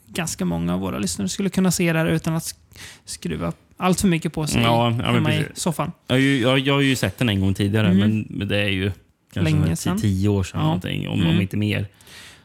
[0.06, 4.00] ganska många av våra lyssnare skulle kunna se det här utan att sk- skruva allt
[4.00, 5.58] för mycket på sig Ja, ja, hemma i precis.
[5.62, 5.92] soffan.
[6.06, 8.24] Jag, har ju- jag, jag har ju sett den en gång tidigare, Mhm.
[8.28, 8.92] men, det är ju
[9.32, 10.00] kanske Länge sedan.
[10.00, 10.66] tio år sedan, Ja.
[10.66, 11.34] någonting, om, Mm.
[11.36, 11.86] om inte mer.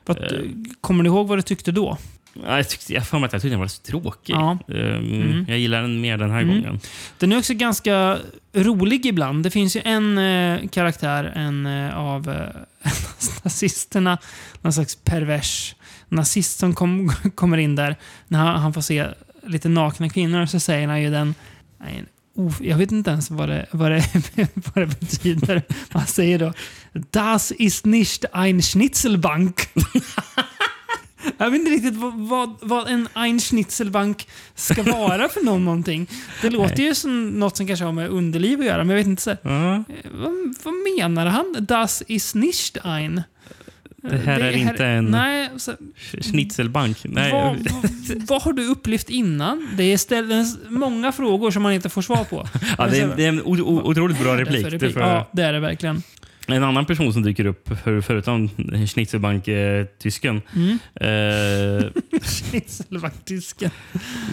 [0.05, 0.39] Vad, Eh.
[0.81, 1.97] kommer du ihåg vad du tyckte då?
[2.45, 4.33] Ja, Jag, tyckte, jag för mig att jag tyckte den var så tråkig.
[4.33, 4.51] Ja.
[4.67, 5.45] Ehm, Mm.
[5.47, 6.55] Jag gillar den mer den här Mm.
[6.55, 6.79] gången.
[7.17, 8.17] Den är också ganska
[8.53, 9.43] rolig ibland.
[9.43, 12.89] Det finns ju en eh, karaktär, en eh, av eh,
[13.43, 14.17] nazisterna,
[14.61, 15.75] någon slags pervers
[16.09, 17.95] nazist som kom, kommer in där.
[18.27, 19.05] När han, han får se
[19.47, 21.35] lite nakna kvinnor så säger han ju den...
[22.35, 24.05] nej, of- Jag vet inte ens vad det, vad det,
[24.53, 25.61] vad det betyder.
[25.89, 26.53] Han säger då
[27.11, 29.69] Das ist nicht ein Schnitzelbank.
[31.37, 36.07] Jag vet inte riktigt vad, vad, vad en Ein Schnitzelbank ska vara för någon, någonting.
[36.41, 39.07] Det låter ju som något som kanske har med underliv att göra, men jag vet
[39.07, 39.21] inte.
[39.21, 41.55] Så, eh, vad, vad menar han?
[41.59, 43.21] Das ist nicht ein.
[44.09, 45.71] Det här är inte en- Nej, så,
[46.21, 46.97] Schnitzelbank.
[47.03, 47.91] Nej, vad, vad,
[48.27, 49.67] vad har du upplevt innan?
[49.77, 52.47] Det är ställ, många frågor som man inte får svar på.
[52.77, 54.79] ja, det, är, det är en otroligt bra är det replik.
[54.79, 56.03] Det är för- Ja, det är det verkligen.
[56.47, 58.49] En annan person som dyker upp, för, förutom
[58.87, 60.41] Schnitzelbank-tysken.
[60.55, 60.79] Mm.
[60.95, 63.71] Eh, Schnitzelbank-tysken.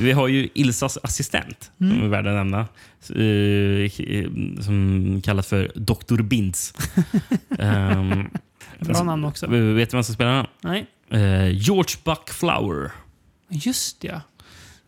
[0.01, 1.95] vi har ju Ilsas assistent, Mm.
[1.97, 2.61] som är värd att nämna.
[2.61, 3.91] eh,
[4.63, 6.23] som kallas för Dr.
[6.23, 6.75] Binz.
[7.59, 8.25] Ehm,
[8.81, 9.47] Bra namn också.
[9.47, 10.47] Vet du vem som spelar den?
[10.63, 12.91] Nej, Eh, George Buck Flower.
[13.49, 14.21] just ja.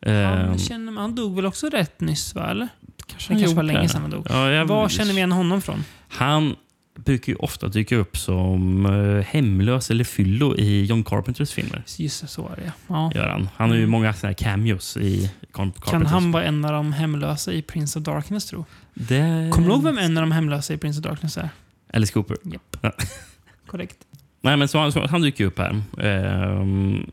[0.06, 2.50] Ehm, Han, känner, han dog väl också rätt nyss, va?
[2.50, 2.68] Eller?
[3.06, 4.26] kanske Det kanske var länge sedan han dog.
[4.30, 5.84] Ja, jag- Var känner vi igen honom från?
[6.08, 6.56] Han
[6.98, 11.82] brukar ju ofta dyka upp som eh, hemlös eller fyllo i John Carpenters filmer.
[11.98, 13.12] Just det, så är det ja.
[13.14, 13.48] Gör han.
[13.56, 15.90] han har ju många såna cameos i Carp- Carpenters.
[15.90, 18.64] Kan han vara en av de hemlösa i Prince of Darkness, tro?
[18.94, 19.50] Det...
[19.52, 21.48] Kommer du ihåg vem en av de hemlösa i Prince of Darkness är?
[21.94, 22.36] Alice Cooper.
[22.44, 22.76] Japp.
[22.80, 22.90] Ja.
[23.72, 23.96] Korrekt.
[24.40, 25.82] Nej, men så, han- så, han dyker upp här.
[26.00, 27.10] Ehm,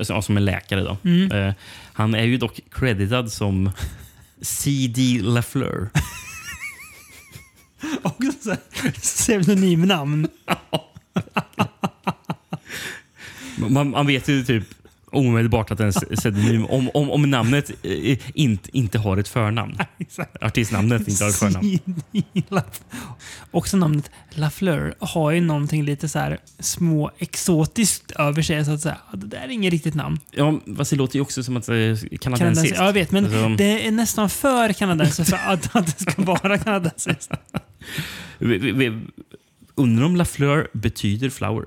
[0.00, 0.80] så, som en läkare.
[0.80, 0.96] då.
[1.04, 1.32] Mm.
[1.32, 1.54] Eh,
[1.92, 3.70] han är ju dock creditad som
[4.40, 5.20] C.D.
[5.22, 5.88] LaFleur.
[8.02, 8.56] Också
[8.94, 10.28] pseudonymnamn.
[13.68, 14.64] Man, man vet ju typ
[15.12, 19.78] omedelbart att en pseudonym, om, om, om namnet eh, inte, inte har ett förnamn.
[20.40, 21.78] Artistnamnet inte har ett förnamn.
[23.50, 28.64] Också namnet Lafleur har ju någonting lite så här små exotiskt över sig.
[28.64, 28.98] Så att säga.
[29.12, 30.20] Det där är inget riktigt namn.
[30.30, 32.76] Ja, fast det låter ju också som att det är Kanadensiskt.
[32.78, 36.22] Ja, jag vet, men Alltså, det är nästan för kanadensiskt för att, att det ska
[36.22, 37.30] vara kanadensiskt.
[39.74, 41.64] undrar om Lafleur betyder flower.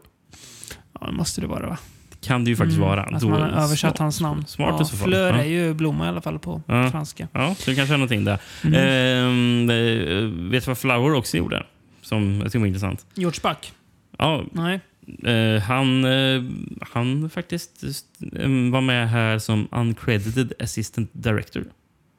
[1.00, 1.78] Ja, det måste det vara va?
[2.22, 3.04] Kan det ju faktiskt vara.
[3.04, 3.98] Att man har översatt smart.
[3.98, 4.46] hans namn.
[4.48, 5.08] Smart ja, i så fall.
[5.08, 5.40] Fleur Ja.
[5.42, 6.90] är ju blomma i alla fall på Ja.
[6.92, 7.28] franska.
[7.34, 8.40] Ja, så det kanske är någonting där.
[8.64, 8.74] Mm.
[8.76, 11.66] Ehm, eh, vet du vad Flower också gjorde?
[12.02, 13.06] Som jag tycker var intressant.
[13.14, 13.74] George Buck?
[14.18, 14.80] Ja, Nej.
[15.24, 16.44] eh, han, eh,
[16.94, 17.84] han faktiskt
[18.36, 21.66] eh, var med här som uncredited assistant director.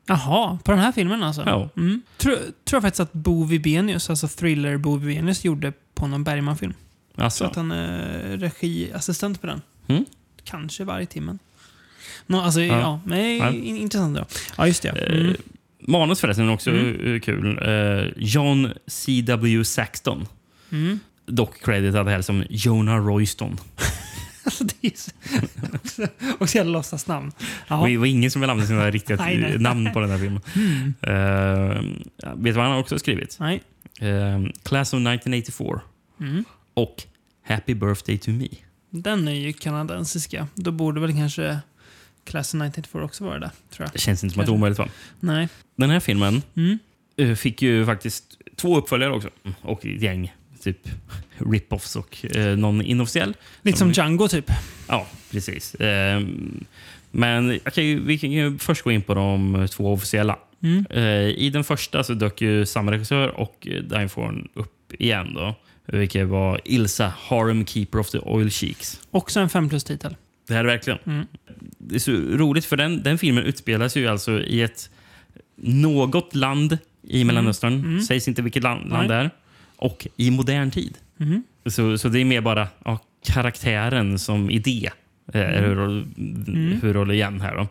[0.06, 1.42] Jaha, på den här filmen alltså?
[1.46, 1.68] Ja.
[1.76, 2.02] Mm.
[2.16, 6.74] Tror, tror jag faktiskt att Bo Vibenius, alltså thriller Bo Vibenius, gjorde på någon Bergman-film.
[7.16, 9.60] Så Alltså, att han är regiassistent på den.
[9.86, 10.04] Mm.
[10.44, 11.38] Kanske varje timmen.
[12.26, 12.80] Nå, alltså, ja.
[12.80, 13.00] Ja.
[13.04, 13.50] men Ja.
[13.50, 14.24] in- intressant då.
[14.56, 14.88] Ja, just det.
[14.88, 15.28] Mm.
[15.28, 15.34] eh,
[15.80, 17.14] manus förresten är också Mm.
[17.14, 17.58] eh, kul.
[17.62, 19.64] Eh, John C.W.
[19.64, 20.26] Saxton.
[20.72, 20.98] Mm.
[21.26, 23.56] Dock creditad här som Jonah Royston.
[24.44, 25.10] Alltså, det är så,
[25.74, 26.06] också,
[26.38, 27.32] också jävla låtsasnamn.
[27.68, 27.86] Ja.
[27.86, 29.58] Det var ingen som vill använda sina riktiga Nej, nej.
[29.58, 30.42] namn på den här filmen.
[31.02, 31.82] Eh,
[32.16, 33.36] ja, vet du vad han har också skrivit?
[33.40, 33.62] Nej.
[34.00, 35.80] Eh, Class of 1984
[36.20, 36.44] Mm.
[36.74, 37.02] och
[37.46, 38.48] Happy Birthday to Me.
[38.94, 40.46] Den är ju kanadensiska.
[40.54, 41.58] Då borde väl kanske
[42.24, 43.92] Class of 1984 också vara det, tror jag.
[43.92, 44.78] Det känns inte som att det är omöjligt.
[44.78, 44.88] Va?
[45.20, 45.48] Nej.
[45.76, 46.78] Den här filmen Mm.
[47.16, 49.28] eh, fick ju faktiskt två uppföljare också.
[49.44, 50.88] Mm, Och ett gäng typ
[51.38, 53.34] rip-offs och eh, någon inofficiell.
[53.62, 54.50] Lite som Django, typ.
[54.88, 55.74] Ja, precis.
[55.74, 56.20] Eh,
[57.10, 60.38] men ju, vi kan ju först gå in på de två officiella.
[60.62, 60.86] Mm.
[60.90, 65.34] Eh, I den första så dök ju samma regissör och eh, Diane Thorne upp igen.
[65.34, 65.54] Då,
[65.86, 69.00] vilket var Ilsa, Harem Keeper of the Oil Sheiks.
[69.10, 70.16] Också en 5 plus-titel.
[70.48, 70.98] Det här är verkligen.
[71.06, 71.26] Mm.
[71.78, 74.90] Det är så roligt för den, den filmen utspelas ju alltså i ett
[75.56, 77.72] något land i Mellanöstern.
[77.74, 78.00] Mm.
[78.00, 79.30] Sägs inte vilket land, land det är.
[79.76, 80.98] Och i modern tid.
[81.16, 81.42] Mhm.
[81.66, 84.90] Så, så det är mer bara ja, karaktären som idé.
[85.34, 85.64] Eh, Mm.
[85.64, 87.68] hur, håller- hur håller igen här då.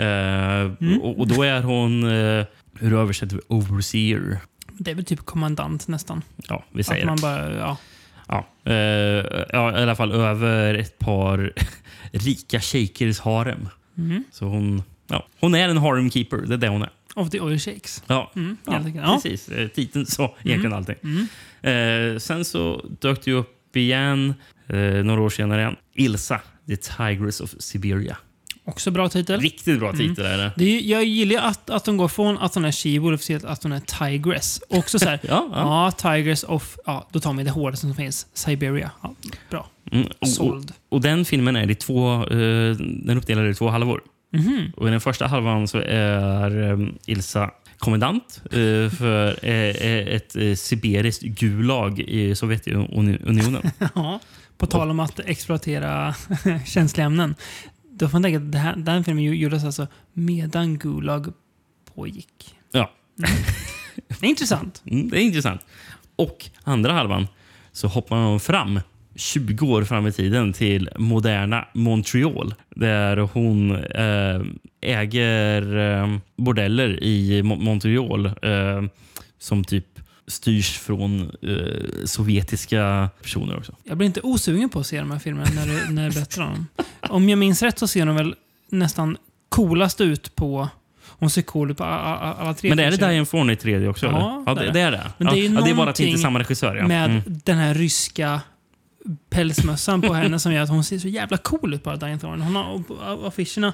[0.00, 2.44] Eh, och, och då är hon, eh,
[2.78, 4.38] hur översätter vi overseer?
[4.78, 6.22] Det är väl typ kommandant nästan.
[6.48, 7.22] Ja, vi Att säger man det.
[7.22, 7.76] bara, ja.
[8.28, 8.74] Ja, eh,
[9.52, 11.52] ja, i alla fall över ett par
[12.12, 13.68] rika shejkers harem.
[13.94, 14.24] Mhm.
[14.32, 16.90] Så hon, ja, hon är en harem keeper, det är det hon är.
[17.14, 18.02] Of the oil shakes.
[18.06, 18.82] Ja, Mm, ja.
[18.94, 19.20] Ja.
[19.22, 19.48] precis.
[19.48, 20.96] Eh, Titeln sa egentligen allting.
[21.02, 22.12] Mm.
[22.14, 24.34] Eh, sen så dök det upp igen,
[24.66, 28.16] eh, några år senare igen, Ilsa, the Tigress of Siberia.
[28.66, 29.40] Också bra titel.
[29.40, 30.52] Riktigt bra titel är det.
[30.56, 33.62] Det är, jag gillar att, att de går från att hon är she-wolf till att
[33.62, 34.60] hon är tigress.
[34.68, 35.90] Också så här, Ja, ja.
[36.02, 38.90] ja, tigress of, ja, då tar vi det hårdaste som finns, Siberia.
[39.02, 39.14] Ja,
[39.50, 39.66] bra.
[39.92, 44.00] Mm, och, och, och den filmen är i två, eh, den uppdelad i två halvor.
[44.32, 44.72] Mhm.
[44.76, 50.54] Och I den första halvan så är eh, Ilsa kommendant eh, för eh, ett eh,
[50.54, 53.70] siberiskt gulag i Sovjetunionen.
[53.94, 54.20] Ja,
[54.58, 56.14] på tal om att exploatera
[56.66, 57.34] känsliga ämnen.
[57.98, 61.32] Då får man tänka att det här, den filmen gjordes alltså medan Gulag
[61.94, 62.54] pågick.
[62.72, 62.90] Ja,
[64.08, 64.82] Det är intressant.
[64.90, 65.60] mm, det är intressant.
[66.16, 67.26] Och andra halvan
[67.72, 68.80] så hoppar man fram
[69.14, 74.40] 20 år fram i tiden till moderna Montreal där hon eh,
[74.80, 78.82] äger eh, bordeller i Mo- Montreal eh,
[79.38, 79.95] som typ
[80.28, 83.74] styrs från eh, sovjetiska personer också.
[83.84, 86.42] Jag blir inte osugen på att se de här filmerna när du, när du berättar
[86.42, 86.66] om dem.
[87.00, 88.34] Om jag minns rätt så ser de väl
[88.70, 89.16] nästan
[89.48, 90.68] coolast ut på...
[91.18, 92.68] Hon ser cool ut på alla tre.
[92.68, 92.96] Men är det.
[92.96, 94.06] Diane Thorne i tredje också?
[94.06, 95.10] Ja, ja det det, är det.
[95.18, 96.76] Men det är ja, det är bara att det inte är samma regissör.
[96.76, 96.86] Ja.
[96.86, 97.22] Med Mm.
[97.26, 98.40] den här ryska
[99.30, 102.44] pälsmössan på henne som gör att hon ser så jävla cool ut bara, Diane Thorne.
[102.44, 102.94] Hon har och på
[103.26, 103.72] affischerna.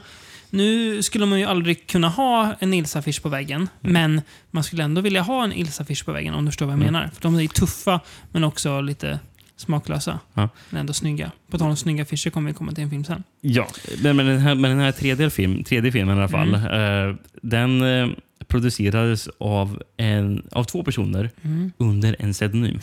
[0.55, 3.93] Nu skulle man ju aldrig kunna ha en Ilsa-affisch på väggen, Mm.
[3.93, 6.83] men man skulle ändå vilja ha en Ilsa-affisch på väggen om du förstår vad jag
[6.83, 6.93] Mm.
[6.93, 7.11] menar.
[7.15, 8.01] För de är tuffa,
[8.33, 9.19] men också lite
[9.57, 10.19] smaklösa.
[10.35, 10.49] Ja.
[10.71, 11.31] Men ändå snygga.
[11.51, 13.23] På tal om snygga affischer kommer vi komma till en film sen.
[13.41, 13.69] Ja,
[14.03, 17.09] men, men den här, men den här tredje, film, tredje filmen i alla fall, Mm.
[17.11, 18.09] eh, den eh,
[18.49, 21.73] producerades av, en, av två personer Mm.
[21.79, 22.79] under en pseudonym.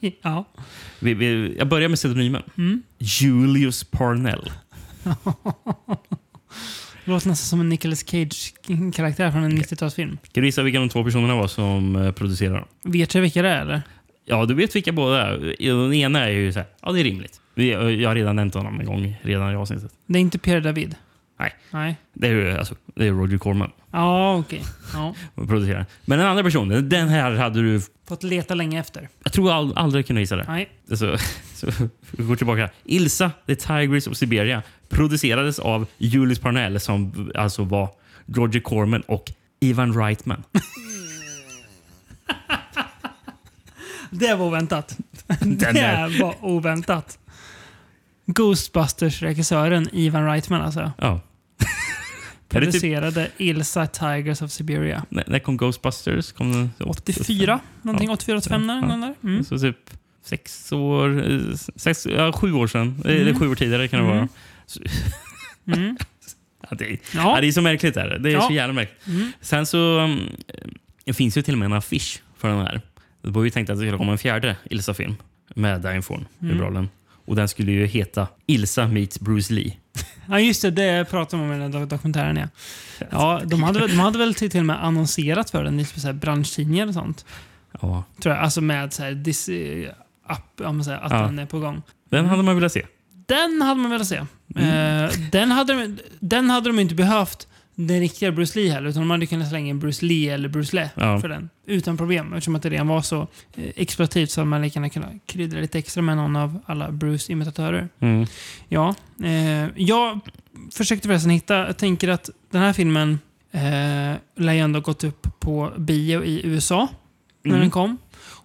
[0.22, 0.44] ja.
[1.00, 2.42] Vi, vi, jag börjar med pseudonymen.
[2.58, 2.82] Mm.
[2.98, 4.50] Julius Parnell.
[7.04, 10.18] Det låter nästan som en Nicolas Cage-karaktär från en 90-talsfilm.
[10.32, 12.64] Kan du gissa vilka de två personerna var som eh, producerade?
[12.84, 13.82] Vet du vilka det är, eller?
[14.24, 15.54] Ja, du vet vilka båda är.
[15.68, 17.40] Den ena är ju så här, ja det är rimligt.
[17.54, 17.70] Vi-
[18.02, 19.92] Jag har redan nämnt honom en gång redan i avsnittet.
[20.06, 20.94] Det är inte Pierre David?
[21.38, 21.52] Nej.
[21.70, 21.96] Nej.
[22.14, 23.70] Det är ju alltså, det är Roger Corman.
[23.92, 24.64] Ja, okej.
[24.92, 25.14] Ja.
[25.34, 25.86] producerar.
[26.04, 27.80] Men den andra personen, den här hade du...
[28.08, 29.08] Fått leta länge efter.
[29.24, 30.44] Jag tror ald- aldrig kunde gissa det.
[30.48, 30.68] Nej.
[30.88, 31.16] Så,
[31.54, 31.66] så,
[32.10, 32.70] vi går tillbaka.
[32.84, 37.88] Ilsa, The Tigress of Siberia producerades av Julius Parnell som alltså var
[38.26, 40.42] Roger Corman och Ivan Reitman.
[44.10, 44.96] Det var oväntat.
[45.40, 46.20] Den det där.
[46.22, 47.18] var oväntat.
[48.26, 50.92] Ghostbusters-regissören Ivan Reitman alltså.
[50.98, 51.20] Ja.
[52.52, 55.04] Det typ, Producerade Ilsa Tigers of Siberia.
[55.08, 56.32] när, när kom Ghostbusters?
[56.32, 57.60] Kom den, 84?
[57.82, 58.10] Någonting?
[58.10, 58.96] 84, 85 Ja, ja.
[58.96, 59.14] där?
[59.30, 59.44] Mm.
[59.44, 59.76] Så typ
[60.24, 61.24] sex år...
[61.78, 63.02] Sex, ja, sju år sedan.
[63.04, 64.16] Eller sju år tidigare kan det Mm.
[64.16, 64.28] vara.
[64.66, 64.80] Så,
[65.66, 65.96] Mm.
[66.70, 66.96] ja, det, ja.
[67.14, 67.40] Ja.
[67.40, 67.94] det är så märkligt.
[67.94, 68.18] Där.
[68.18, 68.40] Det är Ja.
[68.40, 69.06] så jävla märkligt.
[69.06, 69.32] Mm.
[69.40, 70.18] Sen så mm,
[71.04, 72.80] det finns ju till och med en affisch för den här.
[73.22, 75.14] Det var ju tänkt att det skulle komma en fjärde Ilsa-film
[75.54, 76.60] med Diane Thorne i Mm.
[76.60, 76.88] rollen.
[77.24, 79.72] Och den skulle ju heta Ilsa meets Bruce Lee.
[80.26, 80.70] Ja, just det.
[80.70, 82.36] Det pratade man om i den dokumentären.
[82.36, 82.48] Ja.
[83.10, 86.12] Ja, de, hade, de hade väl till och med annonserat för den i så här
[86.12, 87.24] branschtidningar och sånt.
[87.80, 88.44] Ja, Tror jag.
[88.44, 89.90] Alltså med så här, eh,
[90.26, 91.18] app, om man säger, att Ja.
[91.18, 91.82] den är på gång.
[92.10, 92.86] den hade man velat se.
[93.26, 94.20] Den hade man velat se.
[94.56, 95.04] Mm.
[95.04, 98.88] Eh, den, hade de, den hade de inte behövt den riktiga Bruce Lee heller.
[98.90, 101.20] Utan de hade kunnat slänga in Bruce Lee eller Bruce Lee Ja.
[101.20, 101.50] för den.
[101.66, 102.32] Utan problem.
[102.32, 103.20] Eftersom att det redan var så
[103.56, 106.90] eh, exploativt så hade man lika gärna kunnat krydda lite extra med någon av alla
[106.92, 107.88] Bruce-imitatörer.
[108.00, 108.26] Mm.
[108.68, 108.94] Ja,
[109.24, 110.20] eh, jag
[110.72, 113.18] försökte förresten hitta, jag tänker att den här filmen
[113.50, 113.60] eh,
[114.36, 116.88] lär ju ändå gått upp på bio i USA
[117.42, 117.60] när Mm.
[117.60, 117.98] den kom.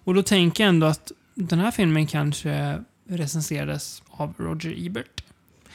[0.04, 5.24] Och då tänker jag ändå att den här filmen kanske recenserades av Roger Ebert.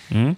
[0.10, 0.36] Mm.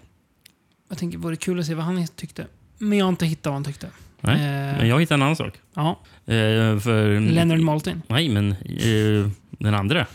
[0.90, 2.48] Jag tänker, vore kul att se vad han tyckte.
[2.78, 3.88] Men jag har inte hittat vad han tyckte.
[4.22, 4.36] Nej.
[4.36, 5.54] Eh, Men jag hittade en annan sak.
[5.74, 8.02] Ja, Eh, för, Leonard Maltin.
[8.08, 10.06] Nej, men eh, den andra eh,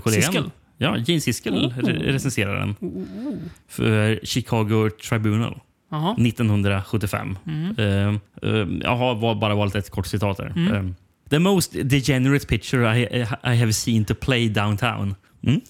[0.22, 0.50] Siskel.
[0.78, 1.72] Ja, Gene Siskel Oh.
[1.78, 3.36] re- recenserar den Oh, oh, oh.
[3.68, 5.58] för Chicago Tribunal
[5.90, 6.12] Jaha.
[6.12, 7.38] 1975.
[7.46, 7.76] Mm.
[7.78, 8.14] Eh,
[8.50, 10.52] eh, jag har bara valt ett kort citat där.
[10.56, 10.74] Mm.
[10.74, 10.92] Eh,
[11.30, 13.02] The most degenerate picture I,
[13.44, 15.14] I have seen to play downtown.
[15.46, 15.60] Mm.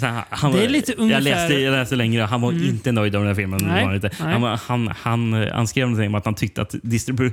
[0.30, 2.22] Han, Det är lite jag, ungefär- läste, jag läste längre.
[2.22, 2.64] Han var Mm.
[2.68, 3.60] inte nöjd av den här filmen.
[3.62, 4.32] Nej, han.
[4.42, 7.32] Han, han, han, han skrev någonting om att han tyckte att distribu-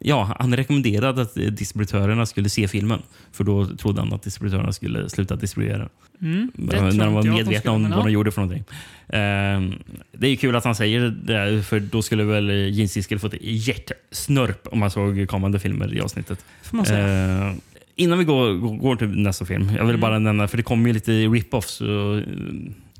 [0.00, 3.02] ja, han rekommenderade att distributörerna skulle se filmen.
[3.32, 5.88] För då trodde han att distributörerna skulle sluta distribuera.
[6.22, 6.50] Mm.
[6.54, 8.64] Det när de var jag medvetna om vad de gjorde för någonting.
[9.08, 9.78] Eh,
[10.12, 14.66] det är kul att han säger det, för då skulle väl Gene Siskel fått hjärtsnörp
[14.72, 16.44] om man såg kommande filmer i avsnittet.
[16.62, 17.46] Får man säga.
[17.48, 17.52] Eh,
[17.96, 19.62] innan vi går, går, till nästa film.
[19.64, 20.00] Jag vill Mm.
[20.00, 21.80] bara nämna, för det kommer ju lite rip-offs.
[21.82, 22.22] Eh,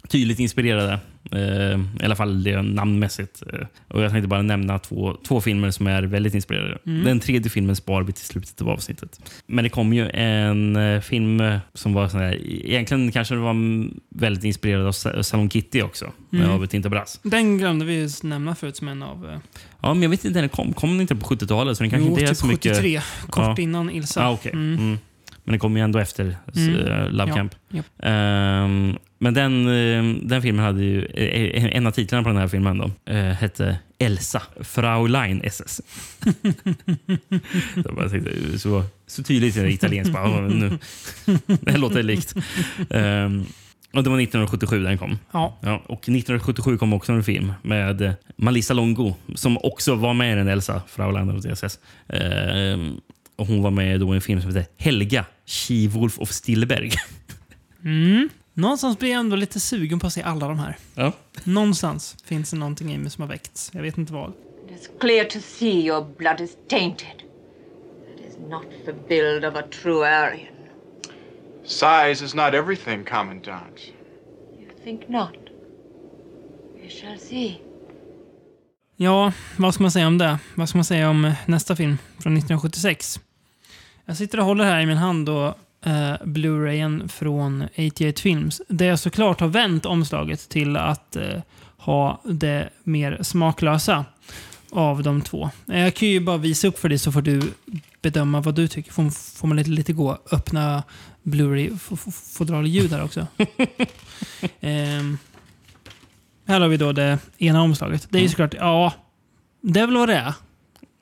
[0.09, 0.99] tydligt inspirerade.
[1.33, 3.43] Eh, I alla fall det namnmässigt.
[3.53, 6.79] Eh, och jag tänkte bara nämna två, två filmer som är väldigt inspirerade.
[6.87, 7.05] Mm.
[7.05, 9.20] Den tredje filmen sparar vi till slutet av avsnittet.
[9.47, 11.43] Men det kom ju en eh, film
[11.75, 13.57] som var sån här, egentligen kanske var
[14.18, 16.12] väldigt inspirerad av Sa- Salon Kitty också.
[16.33, 16.51] Mm.
[16.51, 17.20] Av Tinta Brass.
[17.22, 19.41] Den glömde vi nämna förut som en av...
[19.81, 20.72] Ja, men jag vet inte när den kom.
[20.72, 21.77] Kom den inte på 70-talet?
[21.77, 22.77] Så den kanske jo, inte är typ så mycket...
[22.77, 23.01] 73.
[23.31, 23.62] Kort Ja.
[23.62, 24.27] innan Ilsa.
[24.27, 24.53] Ah, okay.
[24.53, 24.75] Mm.
[24.79, 24.99] mm.
[25.45, 26.74] Men den kom ju ändå efter Mm.
[26.74, 27.12] mm.
[27.12, 27.55] Love Ja, Camp.
[27.68, 27.86] japp.
[27.99, 31.05] Ehm, men den, eh, den filmen hade ju...
[31.05, 35.80] eh, En av titlarna på den här filmen då, eh, hette Elsa, Fraulein SS.
[37.84, 40.12] jag bara tänkte, så, så tydligt är det italienskt.
[40.12, 40.78] Bara, "Åh, nu.
[41.61, 42.34] Det låter likt.
[42.90, 43.45] Ehm,
[43.92, 45.18] och det var 1977 den kom.
[45.32, 45.59] Ja.
[45.62, 50.32] Ja, och 1977 kom också en film med eh, Malissa Longo som också var med
[50.32, 51.78] i den Elsa, Fraulein DSS.
[52.09, 53.01] Ehm,
[53.37, 56.91] och hon var med då i en film som heter Helga, She-Wolf of Stillberg.
[57.85, 58.28] Mm.
[58.55, 60.76] Någonstans blir jag ändå lite sugen på att se alla de här.
[60.95, 61.12] Ja.
[61.45, 63.70] Någonstans finns det någonting i mig som har väckts.
[63.74, 64.30] Jag vet inte vad.
[64.30, 67.22] It is clear to see your blood is tainted.
[68.14, 70.55] It is not the build of a true Aryan.
[71.64, 73.80] Size is not everything, Commandant.
[74.59, 75.37] You think not?
[76.82, 77.61] We shall see.
[78.97, 80.39] Ja, vad ska man säga om det?
[80.55, 83.20] Vad ska man säga om eh, nästa film från 1976?
[84.05, 85.46] Jag sitter och håller här i min hand då
[85.84, 88.62] eh, Blu-rayen från 88 Films.
[88.68, 91.40] Där jag såklart har vänt omslaget till att eh,
[91.76, 94.05] ha det mer smaklösa
[94.70, 95.50] av de två.
[95.72, 97.42] Eh, Jag kan ju bara visa upp för dig så får du
[98.02, 98.92] bedöma vad du tycker.
[98.92, 100.82] Får, får man lite, lite gå öppna
[101.22, 103.26] Blu-ray f- f- fodral ljud här också.
[104.61, 105.18] Ehm,
[106.46, 108.07] här har vi då det ena omslaget.
[108.11, 108.92] Det är ju såklart, ja,
[109.61, 110.34] det är väl vad det är.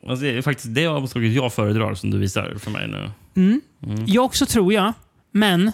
[0.07, 3.11] Alltså, det är faktiskt det omslaget jag föredrar som du visar för mig nu.
[3.37, 3.61] Mm.
[3.87, 4.05] Mm.
[4.07, 4.93] Jag också tror jag,
[5.33, 5.73] men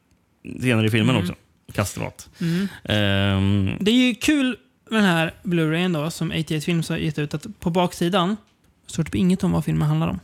[0.61, 1.21] senare i filmen Mm.
[1.21, 1.35] också.
[1.73, 2.29] Kastevat.
[2.41, 2.67] Mm.
[2.83, 4.57] Ehm, Det är ju kul
[4.89, 8.37] med den här Blu-rayen då, som 88 Films har gett ut, att på baksidan
[8.87, 10.19] står typ inget om vad filmen handlar om.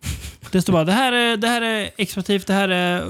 [0.50, 3.04] Det står bara det här är, det här är exploativt, det här är,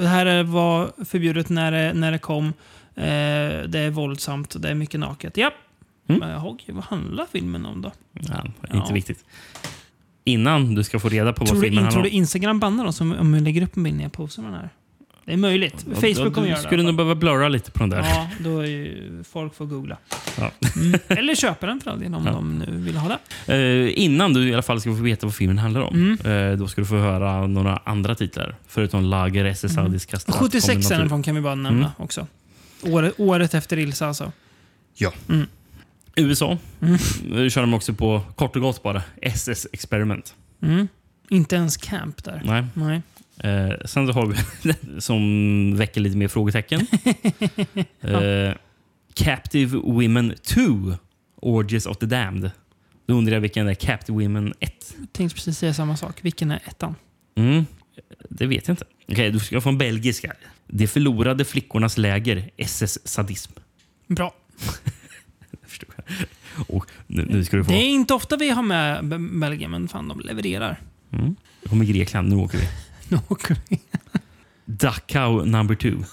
[0.00, 2.52] det här är var förbjudet när det, när det kom.
[2.96, 5.36] Eh, det är våldsamt och det är mycket naket.
[5.36, 5.50] Ja.
[6.08, 6.20] Mm.
[6.20, 7.92] Men okej, vad handlar filmen om då?
[8.12, 8.94] ja, inte Ja.
[8.94, 9.24] viktigt.
[10.24, 12.10] Innan du ska få reda på vad Tror du, filmen handlar tror om.
[12.10, 14.54] du Instagram bannar oss om, om vi lägger upp en bild när jag postar den
[14.54, 14.68] här?
[15.24, 15.82] Det är möjligt.
[15.94, 16.66] Facebook kommer du göra det.
[16.66, 17.98] skulle i alla nog behöva blurra lite på den där.
[17.98, 19.96] Ja, då är ju, folk får googla.
[20.38, 20.50] Ja.
[20.76, 21.00] Mm.
[21.08, 22.32] Eller köpa den för all del om Ja.
[22.32, 23.54] de nu vill ha det.
[23.54, 25.94] Eh, innan du i alla fall ska få veta vad filmen handlar om.
[26.22, 26.50] Mm.
[26.52, 28.56] Eh, då ska du få höra några andra titlar.
[28.68, 29.84] Förutom Lager, SS, Mm.
[29.86, 30.36] Addis, Kastrat.
[30.36, 31.90] 76 är den från kan vi bara nämna Mm.
[31.98, 32.26] också.
[32.82, 34.32] Året, året efter Ilsa alltså.
[36.16, 36.58] USA.
[36.80, 36.98] Mm.
[37.24, 40.34] Nu kör de också på kort och gott bara SS Experiment.
[40.62, 40.88] Mm.
[41.28, 42.42] Inte ens camp där.
[42.44, 42.64] Nej.
[42.74, 43.02] Nej.
[43.38, 46.80] Eh, sen så har vi den som väcker lite mer frågetecken.
[48.00, 48.54] eh,
[49.14, 50.60] Captive Women 2.
[51.36, 52.50] Orgies of the Damned.
[53.06, 54.94] Då undrar jag vilken är Captive Women 1?
[54.98, 56.18] Jag tänkte precis säga samma sak.
[56.22, 56.94] Vilken är ettan?
[57.34, 57.66] Mm,
[58.28, 58.84] det vet jag inte.
[59.08, 60.36] Okej, du ska få en belgisk här.
[60.66, 63.52] De förlorade flickornas läger, SS Sadism.
[64.06, 64.34] Bra.
[66.68, 67.70] Och nu, nu ska du få...
[67.70, 69.04] Det är inte ofta vi har med
[69.40, 70.80] Belgien, men fan de levererar.
[71.12, 71.36] Mm.
[71.62, 72.68] Nu kommer Grekland, nu åker vi.
[73.08, 73.80] Nu åker vi.
[74.64, 75.96] Dachau number two.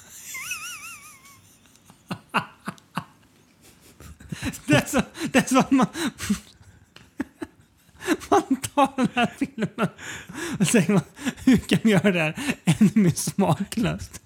[4.65, 5.87] Det är så, det är så att man...
[8.29, 9.87] Man tar den här filmen
[10.59, 11.01] och säger man,
[11.45, 12.35] hur kan vi göra det här
[12.65, 14.21] ännu mer smaklöst?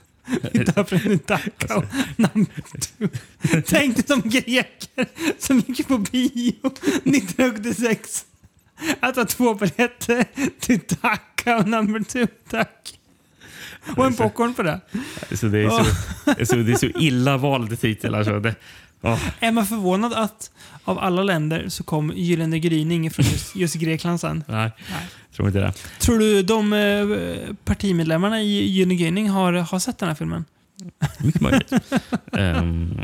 [0.51, 1.83] Till Dachau
[2.15, 3.07] number two.
[3.65, 5.07] Tänk dig de greker
[5.39, 8.25] som gick på bio 1976.
[8.99, 10.25] Att ha två biljetter
[10.59, 12.99] till Dachau number two, tack.
[13.95, 14.81] Och en popcorn på det.
[15.31, 15.85] Så det, är så,
[16.45, 18.15] så, det är så illa vald titel.
[18.15, 18.39] Alltså.
[18.39, 18.55] Det,
[19.01, 19.19] ja.
[19.39, 20.51] Är man förvånad att
[20.83, 24.43] av alla länder så kom Gyllene gryning från just, just Grekland sen?
[24.47, 25.07] Nej, Nej.
[25.35, 25.73] tror inte det.
[25.99, 30.45] Tror du de eh, partimedlemmarna i Gyllene gryning har, har sett den här filmen?
[31.17, 31.71] Mycket möjligt.
[32.33, 33.01] Ehm,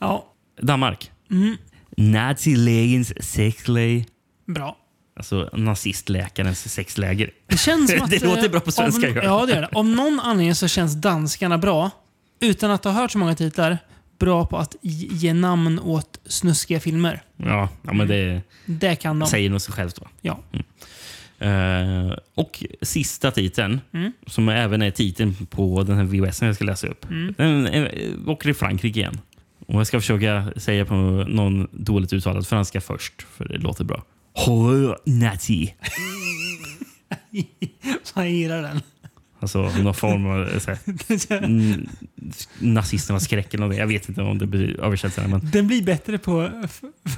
[0.00, 0.32] Ja.
[0.62, 1.10] Danmark.
[1.30, 1.56] Mm.
[1.96, 4.04] Nazilegens sexley.
[4.46, 4.76] Bra.
[5.16, 7.30] Alltså nazistläkarens sexläger.
[7.46, 8.10] Det känns som att...
[8.10, 9.68] Det låter eh, bra på svenska, Om, ja, det gör det.
[9.72, 11.90] Om någon anledning så känns danskarna bra,
[12.40, 13.78] utan att ha hört så många titlar,
[14.18, 17.22] bra på att ge namn åt snuskiga filmer.
[17.36, 19.28] Ja, ja men det Det kan de.
[19.28, 20.00] säger nog sig självt.
[20.00, 20.08] Va?
[20.20, 20.40] Ja.
[21.46, 24.12] Eh, och sista titeln, Mm.
[24.26, 27.10] som även är titeln på den här VHS jag ska läsa upp.
[27.10, 27.34] Mm.
[27.36, 29.20] Den är- åker i Frankrike igen.
[29.66, 34.04] Och jag ska försöka säga på någon dåligt uttalad franska först, för det låter bra.
[34.34, 35.74] Horror nazi.
[38.14, 38.80] Jag gillar den.
[39.40, 41.88] Alltså någon form av så här, mm,
[42.58, 43.76] nazisternas skräck eller något.
[43.76, 46.50] Jag vet inte om det blir så här, men Den blir bättre på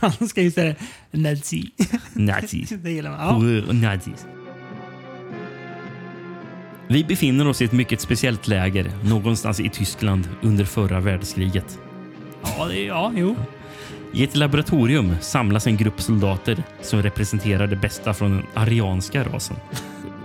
[0.01, 0.79] franska istället.
[1.11, 1.71] Nazi.
[2.13, 2.67] nazi.
[2.83, 3.65] Det gillar man.
[3.69, 3.73] Ja.
[3.73, 4.27] Nazis.
[6.89, 11.79] Vi befinner oss i ett mycket speciellt läger någonstans i Tyskland under förra världskriget.
[12.43, 13.37] Ja, det, ja, jo.
[14.13, 19.57] I ett laboratorium samlas en grupp soldater som representerar det bästa från den arianska rasen.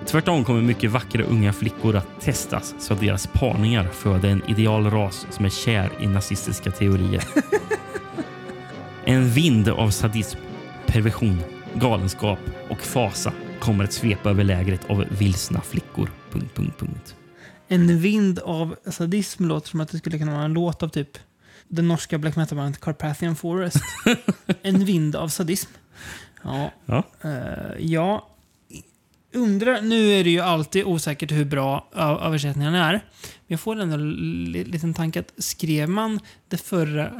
[0.05, 4.91] Tvärtom kommer mycket vackra unga flickor att testas så att deras parningar föder en ideal
[4.91, 7.23] ras som är kär i nazistiska teorier.
[9.07, 10.39] En vind av sadism,
[10.85, 11.41] perversion,
[11.73, 12.39] galenskap
[12.69, 16.11] och fasa kommer att svepa över lägret av vilsna flickor.
[16.31, 17.15] Punkt, punkt, punkt.
[17.67, 21.17] En vind av sadism låter som att det skulle kunna vara en låt av typ
[21.67, 23.77] den norska black metal-bandet Carpathian Forest.
[24.61, 25.71] en vind av sadism.
[26.43, 26.71] Ja.
[26.85, 27.03] Ja.
[27.21, 28.29] Eh, ja.
[29.35, 31.87] Undrar, nu är det ju alltid osäkert hur bra
[32.21, 33.01] översättningen är.
[33.47, 34.09] Men jag får ändå en
[34.51, 36.19] li- liten tanke att skrev man
[36.49, 37.11] det förra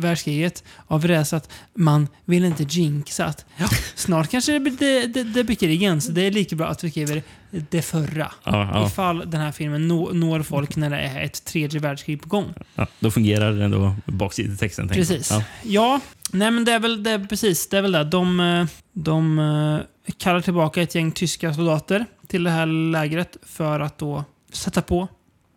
[0.00, 5.06] världskriget av rädsla att man vill inte jinxa att ja, snart kanske det blir det,
[5.06, 7.22] det, det blir krig igen, så det är lika bra att vi skriver
[7.70, 8.32] det förra.
[8.44, 8.86] Ja, ja.
[8.86, 12.54] Ifall den här filmen nå, når folk när det är ett tredje världskrig på gång.
[12.74, 14.88] Ja, då fungerar den då baksidetexten.
[14.88, 15.30] Precis.
[15.30, 15.42] Ja.
[15.62, 16.00] Ja.
[16.32, 18.04] nej men det är väl det, är precis, det är väl det.
[18.04, 23.98] De, de eh, kallar tillbaka ett gäng tyska soldater till det här lägret för att
[23.98, 25.08] då sätta på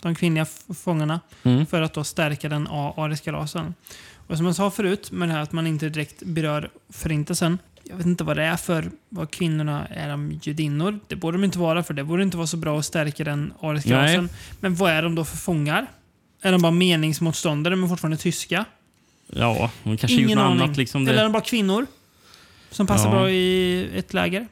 [0.10, 0.46] de kvinnliga
[0.84, 1.66] fångarna Mm.
[1.66, 3.74] för att då stärka den ariska rasen.
[4.28, 7.58] Och som jag sa förut, med det här att man inte direkt berör förintelsen.
[7.84, 11.00] Jag vet inte vad det är för, vad kvinnorna är de judinnor?
[11.08, 13.54] Det borde de inte vara, för det borde inte vara så bra att stärka den
[13.62, 14.08] ariska Nej.
[14.16, 14.30] rasen.
[14.60, 15.88] Men vad är de då för fångar?
[16.42, 18.66] Är de bara meningsmotståndare men fortfarande tyska?
[19.28, 20.62] Ja, hon kanske gjort Ingen något aning.
[20.64, 20.78] annat.
[20.78, 21.24] Liksom Eller är det.
[21.24, 21.86] de bara kvinnor?
[22.72, 23.12] Som passar Ja.
[23.12, 24.48] bra i ett läger?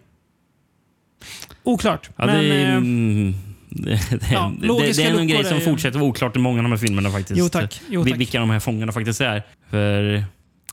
[1.63, 2.09] Oklart.
[2.15, 3.33] Ja, men, det är, eh,
[3.85, 3.99] Det,
[4.31, 6.77] Ja, det, det är en grej som fortsätter vara oklart i många av de här
[6.77, 7.39] filmerna faktiskt.
[7.39, 7.81] Jo, tack.
[7.89, 8.19] Jo, tack.
[8.19, 9.43] Vilka de här fångarna faktiskt är.
[9.69, 10.23] För,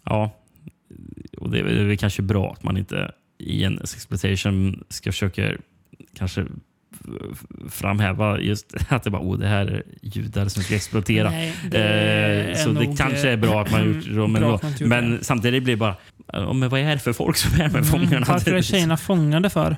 [0.05, 0.31] ja,
[1.39, 5.53] och det är väl kanske bra att man inte i en exploitation ska försöka
[6.19, 6.45] kanske
[7.71, 11.31] framhäva just att det bara, oh, det här är judar som ska exploatera.
[11.31, 14.29] Nej, det Eh, så det kanske är bra att man gjort det.
[14.29, 15.97] Men, gjort men samtidigt blir det bara,
[16.55, 18.17] men vad är det för folk som är med fångarna?
[18.17, 19.77] Mm, varför är tjejerna fångade för?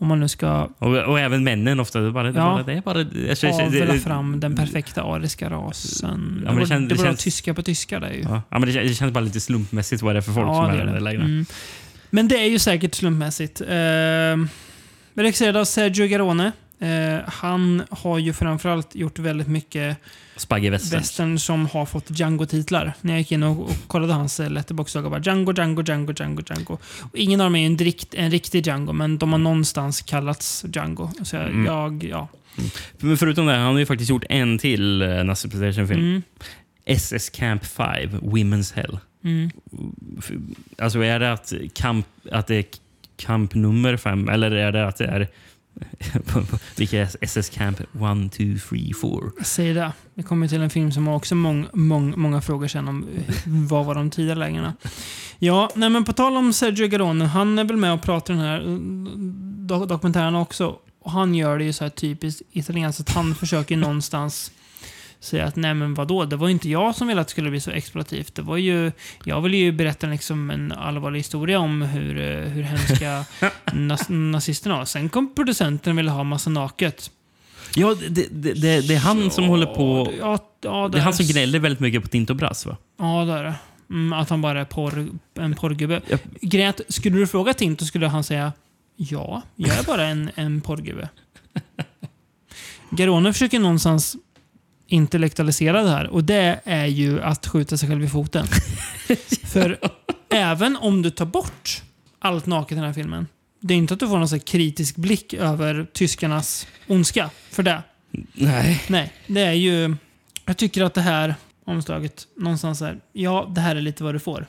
[0.00, 2.00] Om man nu ska Och, och även männen ofta.
[2.00, 2.44] Det bara, det Ja.
[2.44, 2.98] bara, det är bara
[3.30, 6.42] alltså, avla fram den perfekta ariska rasen.
[6.46, 8.20] Ja, det det, känns- det, det känns- tyska på tyska där ju.
[8.22, 10.54] Ja, ja, men det, det känns bara lite slumpmässigt vad det är för folk som
[10.54, 11.00] Ja, är i är där det.
[11.00, 11.24] lägena.
[11.24, 11.46] Mm.
[12.10, 13.60] Men det är ju säkert slumpmässigt.
[13.60, 13.66] Eh,
[15.14, 16.52] regisserad av Sergio Garone.
[16.80, 19.96] Eh, han har ju framförallt gjort väldigt mycket
[20.92, 21.38] western.
[21.38, 22.92] som har fått Django-titlar.
[23.00, 26.42] När jag gick in och, och kollade hans eh, letterbox-logga bara Django, Django, Django, Django,
[26.46, 26.78] Django.
[27.00, 30.64] Och ingen av dem är en, rikt, en riktig Django, men de har någonstans kallats
[30.72, 31.10] Django.
[31.22, 31.66] Så jag, Mm.
[31.66, 32.28] jag ja.
[32.98, 36.00] Men förutom det, han har ju faktiskt gjort en till uh, Nazi Exploitation-film.
[36.00, 36.22] Mm,
[36.84, 38.98] SS Camp 5, Women's Hell.
[39.24, 39.50] mm.
[40.78, 42.64] Alltså är det att, camp, att det är
[43.16, 45.28] camp nummer 5 eller är det att det är
[46.76, 49.44] vilka är SS Camp 1, 2, 3, 4?
[49.44, 49.92] Säg det.
[50.14, 53.06] Vi kommer till en film som har också mång, mång, många frågor sen om
[53.44, 54.74] vad var de tidigare lägena.
[55.38, 57.24] Ja, nej men på tal om Sergio Garone.
[57.24, 58.78] Han är väl med och pratar i den här eh,
[59.68, 60.76] do dokumentären också.
[61.00, 64.52] Och han gör det ju så här typiskt italienskt att han försöker någonstans
[65.20, 67.60] säga att nej men vadå, det var inte jag som ville att det skulle bli
[67.60, 68.34] så exploativt.
[68.34, 68.92] Det var ju,
[69.24, 73.24] jag ville ju berätta liksom en allvarlig historia om hur, eh, hur hemska
[73.72, 74.84] nas nazisterna var.
[74.84, 77.10] Sen kom producenten och ville ha massa naket.
[77.74, 80.12] Ja, det, det, det, det är han som håller på...
[80.20, 82.76] Ja, ja, Det är han som gnäller väldigt mycket på Tinto Brass va?
[82.98, 83.54] Ja, det är det.
[83.90, 86.00] Mm, att han bara är porr, en porrgubbe.
[86.08, 86.18] Ja.
[86.40, 88.52] Grejen skulle du fråga Tinto skulle han säga
[88.96, 91.08] ja, jag är bara en, en porrgubbe.
[92.90, 94.16] Garone försöker någonstans
[94.88, 98.46] intellektualisera det här och det är ju att skjuta sig själv i foten.
[99.44, 99.78] För
[100.30, 101.82] även om du tar bort
[102.18, 103.26] allt naket i den här filmen,
[103.60, 107.62] det är inte att du får någon sån här kritisk blick över tyskarnas ondska för
[107.62, 107.82] det.
[108.32, 108.82] Nej.
[108.88, 109.96] Nej, det är ju...
[110.44, 111.34] Jag tycker att det här
[111.64, 113.00] omslaget någonstans är...
[113.12, 114.46] Ja, det här är lite vad du får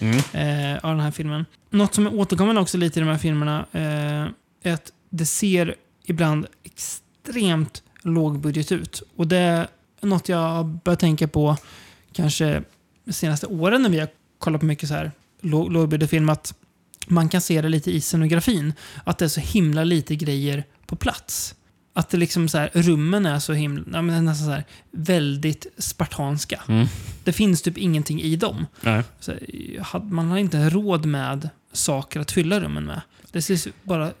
[0.00, 0.16] Mm.
[0.16, 1.44] eh, av den här filmen.
[1.70, 3.82] Något som är återkommande också lite i de här filmerna eh,
[4.70, 5.74] är att det ser
[6.04, 9.02] ibland extremt lågbudget ut.
[9.16, 9.66] Och det är
[10.00, 11.56] något jag börjat tänka på
[12.12, 12.62] kanske
[13.04, 16.28] de senaste åren när vi har kollat på mycket så här låg- lågbudgetfilm.
[16.30, 16.54] Att
[17.06, 18.72] man kan se det lite i scenografin.
[19.04, 21.54] Att det är så himla lite grejer på plats.
[21.96, 26.62] Att det liksom så här, rummen är så himla, nästan så här, väldigt spartanska.
[26.68, 26.86] Mm.
[27.24, 28.66] Det finns typ ingenting i dem.
[29.80, 33.00] Had- man har inte råd med saker att fylla rummen med.
[33.32, 34.12] Det ser bara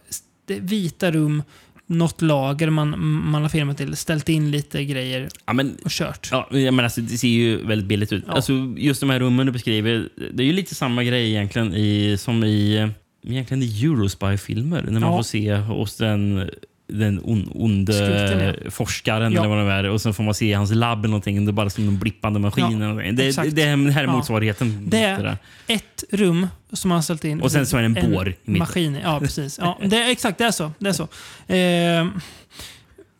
[0.46, 1.42] det vita rum,
[1.86, 2.98] något lager man,
[3.30, 6.28] man har filmat till, ställt in lite grejer Ja, men, och kört.
[6.32, 8.24] ja, men alltså, det ser ju väldigt billigt ut.
[8.26, 8.32] Ja.
[8.32, 12.16] Alltså, just de här rummen du beskriver, det är ju lite samma grej egentligen i,
[12.18, 12.88] som i,
[13.26, 14.82] egentligen i Eurospy-filmer.
[14.82, 15.16] När man Ja.
[15.18, 16.50] får se hos den
[16.98, 19.38] den on, onde Skurken, forskaren Ja.
[19.44, 19.84] eller vad det är.
[19.90, 21.44] Och sen får man se hans labb eller någonting.
[21.44, 22.80] Det är bara som en blippande maskin.
[22.80, 24.84] Ja, det, det, det här är motsvarigheten.
[24.90, 25.36] Det är-.
[25.66, 27.40] Ett rum som man har ställt in.
[27.42, 28.58] Och sen så är det en bår i mitten.
[28.58, 28.98] Maskin.
[29.02, 29.58] Ja, precis.
[29.62, 30.72] Ja, det exakt, det är så.
[30.78, 31.08] Det är så.
[31.54, 32.06] Eh,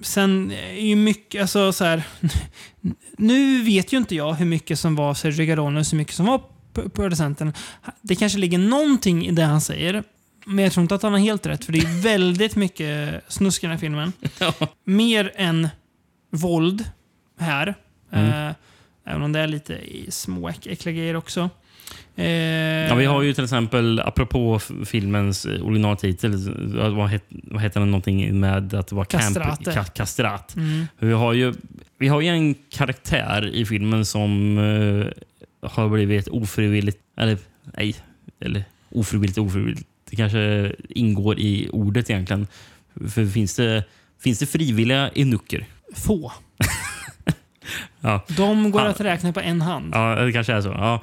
[0.00, 2.02] sen är ju mycket, alltså så här.
[3.18, 6.26] Nu vet ju inte jag hur mycket som var Sergio Garone och hur mycket som
[6.26, 6.40] var
[6.94, 7.52] producenten.
[8.02, 10.02] Det kanske ligger någonting i det han säger.
[10.46, 13.62] Men jag tror inte att han har helt rätt, för det är väldigt mycket snusk
[13.64, 14.12] i den här filmen.
[14.84, 15.68] Mer än
[16.30, 16.84] våld
[17.40, 17.74] här.
[18.12, 18.48] Mm.
[18.48, 18.54] Eh,
[19.06, 21.50] även om det är lite i små äck- äckliga grejer också.
[22.16, 22.24] Eh,
[22.88, 26.36] Ja, vi har ju till exempel, apropå filmens eh, originaltitel,
[26.94, 30.56] vad, het, vad heter den någonting med att det var camp, ka, kastrat.
[30.56, 30.86] Mm.
[30.98, 31.54] Vi har, ju,
[31.98, 35.06] vi har ju en karaktär i filmen som eh,
[35.70, 37.38] har blivit ofrivilligt, eller
[37.76, 37.96] nej,
[38.40, 39.88] eller ofrivilligt ofrivilligt.
[40.14, 42.46] Det kanske ingår i ordet egentligen.
[43.10, 43.84] För finns det,
[44.22, 45.66] finns det frivilliga enucker?
[45.94, 46.32] Få.
[48.00, 48.24] Ja.
[48.36, 48.88] De går Ja.
[48.88, 49.90] att räkna på en hand.
[49.94, 50.68] Ja, det kanske är så.
[50.68, 50.94] Ja,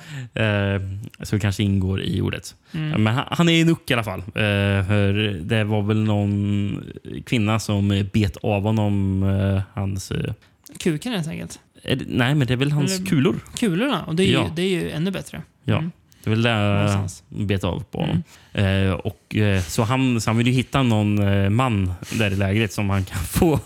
[0.42, 0.82] eh,
[1.24, 2.56] så det kanske ingår i ordet.
[2.74, 3.04] Mm.
[3.04, 4.20] Men han, han är enuck i alla fall.
[4.20, 6.84] Eh, för det var väl någon
[7.26, 10.12] kvinna som bet av honom eh, hans...
[10.12, 10.34] Eh,
[10.80, 11.60] Kuken helt enkelt.
[11.84, 13.36] det, nej, men det är väl hans Eller- kulor.
[13.60, 14.04] Kulorna.
[14.06, 14.50] Och det är, ju, Ja.
[14.56, 15.42] det är ju ännu bättre.
[15.64, 15.78] Ja.
[15.78, 15.92] Mm.
[16.24, 18.24] Det är väl det han bet av på honom.
[18.54, 22.36] Eh, och, eh, så, han, så han vill ju hitta någon eh, man där i
[22.36, 23.60] lägret som han kan få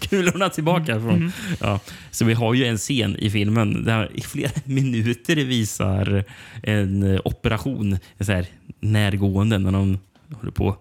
[0.00, 1.16] kulorna tillbaka från.
[1.16, 1.32] Mm.
[1.60, 1.80] Ja,
[2.10, 6.24] så vi har ju en scen i filmen där i flera minuter visar
[6.62, 8.46] en eh, operation så här,
[8.80, 9.98] närgående när de
[10.32, 10.76] håller på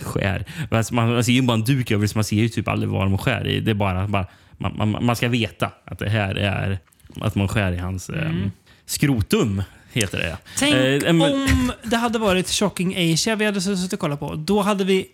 [0.00, 0.44] skär.
[0.70, 2.90] Alltså man, man ser ju bara en duk över så man ser ju typ aldrig
[2.90, 3.60] vad de skär i.
[3.60, 4.26] Det är bara, bara
[4.58, 6.78] man, man, man ska veta att det här är
[7.20, 8.50] att man skär i hans Mm.
[8.86, 9.62] skrotum.
[9.92, 10.36] Heter det.
[10.58, 14.34] Tänk Eh, men- om det hade varit Shocking Asia vi hade suttit och kollat på.
[14.34, 15.06] Då hade vi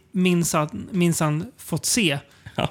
[0.92, 2.18] minsann fått se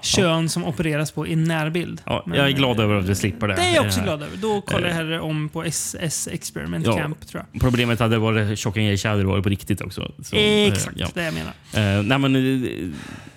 [0.02, 2.02] kön som opereras på i närbild.
[2.06, 3.56] Ja, Men, jag är glad över att vi slipper det.
[3.56, 4.38] Det är jag också Eh, glad över.
[4.38, 6.98] Då kollar jag hellre om på SS Experiment Ja.
[6.98, 7.62] Camp, tror jag.
[7.62, 10.12] Problemet hade varit Shocking Age hade det varit på riktigt också.
[10.24, 11.08] Så, eh, Exakt, ja.
[11.14, 11.54] det jag menar.
[11.98, 12.70] Eh, nej, men, eh,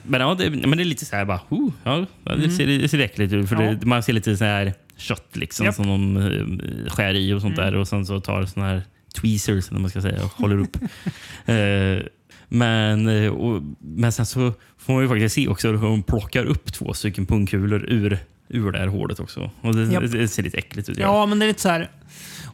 [0.02, 1.40] men, ja, det, men det är lite så här bara...
[1.48, 3.48] Oh, ja, det, ser, det ser äckligt ut.
[3.48, 3.66] För Mm.
[3.68, 3.74] Ja.
[3.80, 5.66] det, man ser lite så här kött liksom.
[5.66, 5.74] Mm.
[5.74, 7.74] som de eh, skär i och sånt där.
[7.74, 8.82] Och sen så tar såna här
[9.20, 10.76] tweezers, eller man ska säga, och håller upp.
[11.46, 12.02] Eh,
[12.48, 16.44] men, eh, och, men sen så får man ju faktiskt se också hur hon plockar
[16.44, 18.18] upp två stycken pungkulor ur,
[18.48, 19.50] ur det här hålet också.
[19.60, 20.12] Och det, Japp.
[20.12, 20.98] det ser lite äckligt ut.
[20.98, 21.90] Ja, men det är lite så här...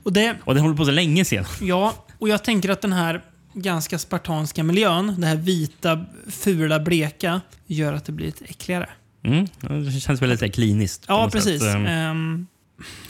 [0.03, 1.45] Och det, Och det håller på så länge sedan.
[1.61, 3.23] ja, och jag tänker att den här
[3.55, 8.89] ganska spartanska miljön, det här vita, fula, bleka, gör att det blir lite äckligare.
[9.25, 9.47] Mm,
[9.85, 11.05] det känns så här kliniskt.
[11.09, 11.63] Ja, precis.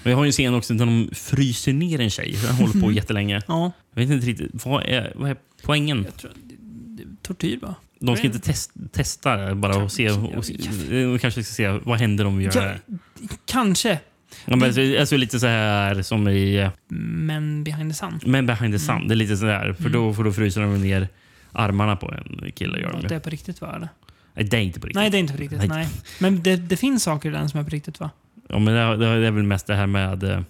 [0.05, 2.37] Och jag har ju en scen också där de fryser ner en tjej.
[2.43, 3.43] Den håller på jättelänge.
[3.49, 4.67] ja, Jag vet inte riktigt.
[4.67, 6.07] Vad är, vad är poängen?
[6.17, 6.55] tror, det,
[7.03, 7.75] det, tortyr va?
[8.01, 10.11] De ska inte test, testa bara och se.
[10.11, 10.45] Och,
[10.89, 12.99] de kanske ska se vad händer om vi gör Ja, det.
[13.45, 13.99] Kanske.
[14.45, 18.21] Ja, men alltså, alltså lite så här som i eh, Men behind the sun.
[18.27, 18.97] Men behind the sun.
[18.97, 19.09] Mm.
[19.09, 19.73] Det är lite så där.
[19.73, 21.09] För då, för då fryser de ner
[21.53, 22.81] armarna på en kille.
[22.81, 23.89] Gör de det är på riktigt va?
[24.35, 24.97] Nej, det är inte på riktigt.
[25.01, 25.59] Nej, det är inte på riktigt.
[25.59, 25.69] Nej.
[25.69, 25.89] Nej.
[26.21, 28.11] Men det, det finns saker i den som är på riktigt va?
[28.49, 30.41] Ja, men det, det är väl mest det här med eh,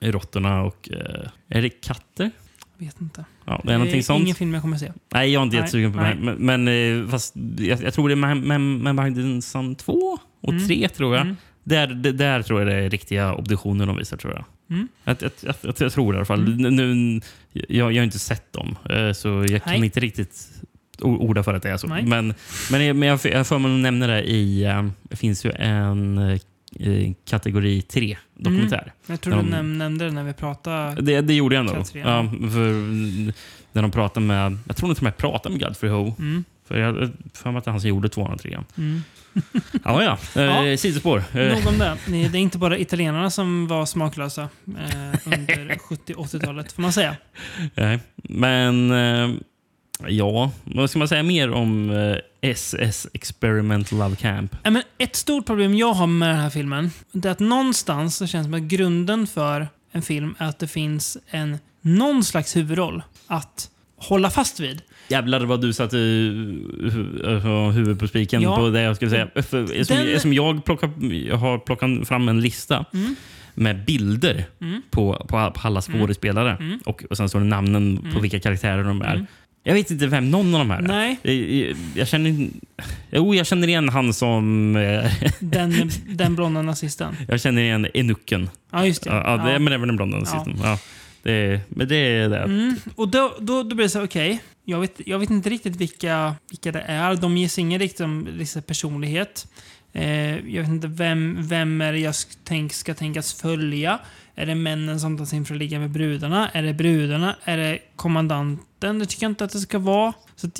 [0.00, 0.88] råttorna och...
[0.92, 2.30] Eh, är det katter?
[2.78, 3.24] Jag vet inte.
[3.44, 4.22] Ja, det är någonting sånt.
[4.22, 4.92] ingen film jag kommer se.
[5.14, 6.04] Nej, jag är inte jättesugen på det.
[6.04, 6.14] här.
[6.14, 9.74] Men, men eh, fast jag, jag tror det är Man, Man, Man Behind the Sun
[9.74, 10.66] 2 och Mm.
[10.68, 11.22] 3 tror jag.
[11.22, 11.36] Mm.
[11.64, 14.44] Där, det- där tror jag det är riktiga obduktioner de visar tror jag.
[14.70, 14.88] Mm.
[15.04, 15.30] Jag, jag,
[15.62, 16.56] jag, jag, tror det i alla fall.
[16.56, 17.20] Nu,
[17.52, 19.84] jag, jag har inte sett dem, eh, så jag kan Nej.
[19.84, 20.48] inte riktigt
[21.02, 21.86] orda för att det är så.
[21.86, 22.02] Nej.
[22.06, 22.34] Men,
[22.70, 24.64] men, men jag, jag får mig att nämna det i...
[24.64, 28.92] eh, Det finns ju en eh, kategori 3-dokumentär.
[29.06, 31.02] Jag tror De- du näm nämnde det när vi pratade.
[31.02, 31.68] Det, det gjorde jag.
[31.68, 32.72] Kategori, Ja, för,
[33.72, 34.58] när de pratade med...
[34.66, 36.14] Jag tror de och med pratade med Godfrey Ho.
[36.18, 36.44] Mm.
[36.68, 38.58] För jag har för mig att det är han som gjorde 203.
[38.78, 39.02] Mm.
[39.84, 40.18] Ja, ja.
[40.34, 40.66] Ja.
[40.66, 41.24] Eh, sidospår.
[41.32, 41.96] Eh, Nog om det.
[42.06, 45.74] Det är inte bara italienarna som var smaklösa eh, under
[46.06, 47.16] 70-80-talet, får man säga.
[47.74, 47.98] nej.
[48.16, 49.30] Men eh,
[50.08, 52.16] ja, vad ska man säga mer om eh,
[52.50, 54.56] SS Experiment Love Camp?
[54.62, 58.16] Ja, men ett stort problem jag har med den här filmen det är att någonstans
[58.16, 62.24] så känns det som att grunden för en film är att det finns en någon
[62.24, 64.82] slags huvudroll att hålla fast vid.
[65.08, 68.56] Jävlar vad du satte hu- huvudet på spiken Ja.
[68.56, 69.28] på det jag skulle säga.
[69.34, 70.90] För, som, Den- som jag, plockar,
[71.28, 73.16] jag har plockat fram en lista Mm.
[73.54, 74.44] med bilder
[74.90, 76.56] på, på, på alla skådespelare.
[76.60, 76.80] Mm.
[76.84, 79.14] Och, och sen står det namnen på vilka karaktärer de är.
[79.14, 79.26] Mm.
[79.64, 80.82] Jag vet inte vem någon av de här är.
[80.82, 81.18] Nej.
[81.22, 82.48] Jag, jag, jag känner
[83.10, 84.76] Jo, jag känner igen han som...
[84.76, 87.16] eh, Den, den blonda nazisten.
[87.28, 88.50] jag känner igen Enucken.
[88.72, 89.10] Ja, just det.
[89.10, 90.56] Ja, ja, det, men det är väl den blonda nazisten.
[90.62, 90.78] Ja.
[91.22, 92.38] Det, men det är det.
[92.38, 92.76] Mm.
[92.94, 94.42] Och då, då, då blir det så okej.
[94.64, 97.14] jag, vet, jag vet inte riktigt vilka, vilka det är.
[97.16, 98.06] De ges ingen riktig
[98.36, 99.46] liksom, personlighet.
[99.92, 103.98] Eh, jag vet inte vem, vem är det jag tänk, ska tänkas följa.
[104.34, 106.48] Är det männen som tar sig in för att ligga med brudarna?
[106.48, 107.36] Är det brudarna?
[107.44, 108.98] Är det kommandanten?
[108.98, 110.12] Det tycker jag inte att det ska vara.
[110.36, 110.50] Så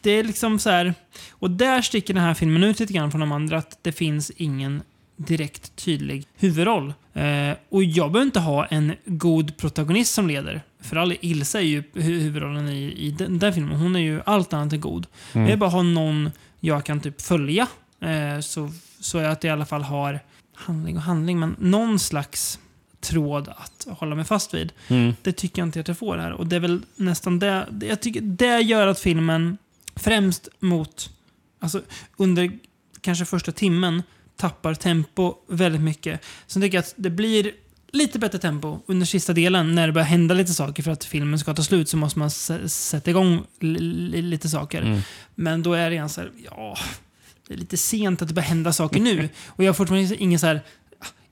[0.00, 0.94] det är liksom så här...
[1.30, 3.58] Och där sticker den här filmen ut lite grann från de andra.
[3.58, 4.82] Att det finns ingen
[5.16, 6.94] direkt tydlig huvudroll.
[7.14, 10.62] Eh, och jag behöver inte ha en god protagonist som leder.
[10.80, 13.78] För all Ilse är ju hu- huvudrollen i, i den där filmen.
[13.78, 15.06] Hon är ju allt annat än god.
[15.32, 17.66] Jag vill bara ha någon jag kan typ följa.
[18.00, 18.70] Eh, så,
[19.00, 20.20] så att jag i alla fall har
[20.54, 22.58] handling och handling, men någon slags
[23.04, 24.72] tråd att hålla mig fast vid.
[24.88, 25.14] Mm.
[25.22, 26.32] Det tycker jag inte att jag får här.
[26.32, 27.66] Och det är väl nästan det.
[27.82, 29.58] Jag tycker det gör att filmen
[29.96, 31.10] främst mot,
[31.60, 31.82] alltså
[32.16, 32.58] under
[33.00, 34.02] kanske första timmen,
[34.36, 36.20] tappar tempo väldigt mycket.
[36.46, 37.50] Sen tycker jag att det blir
[37.92, 41.38] lite bättre tempo under sista delen när det börjar hända lite saker för att filmen
[41.38, 44.82] ska ta slut så måste man sätta igång li- li- lite saker.
[44.82, 45.00] Mm.
[45.34, 46.78] Men då är det igen så här, ja,
[47.48, 49.28] det är lite sent att det börjar hända saker nu.
[49.46, 50.60] Och jag har fortfarande ingen så här,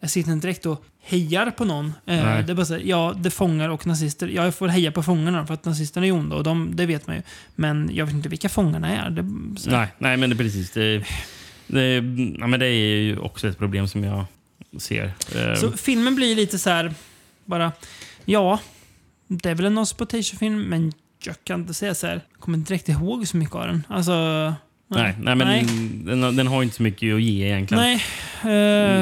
[0.02, 1.86] jag sitter inte direkt och hejar på någon.
[1.86, 2.42] Eh, Nej.
[2.42, 4.28] det är bara så här, ja, det är fångar och nazister.
[4.28, 7.06] Ja, Jag får heja på fångarna för att nazisterna är onda och de, det vet
[7.06, 7.22] man ju.
[7.54, 9.10] Men jag vet inte vilka fångarna är.
[9.10, 9.22] Det,
[9.70, 10.70] Nej, nej, men det är precis.
[10.70, 11.04] Det,
[11.66, 11.94] det,
[12.38, 14.24] ja, men det är ju också ett problem som jag
[14.78, 15.12] ser.
[15.36, 16.94] Eh, så filmen blir lite så här,
[17.44, 17.72] bara,
[18.24, 18.58] ja,
[19.28, 20.92] det är väl en Nospotation-film, men
[21.24, 23.86] jag kan inte säga så här, jag kommer inte direkt ihåg så mycket av den.
[23.88, 24.54] Alltså,
[24.94, 25.66] nej, nej, men
[26.06, 27.82] Den, har- den har inte så mycket att ge egentligen.
[27.84, 28.02] Nej.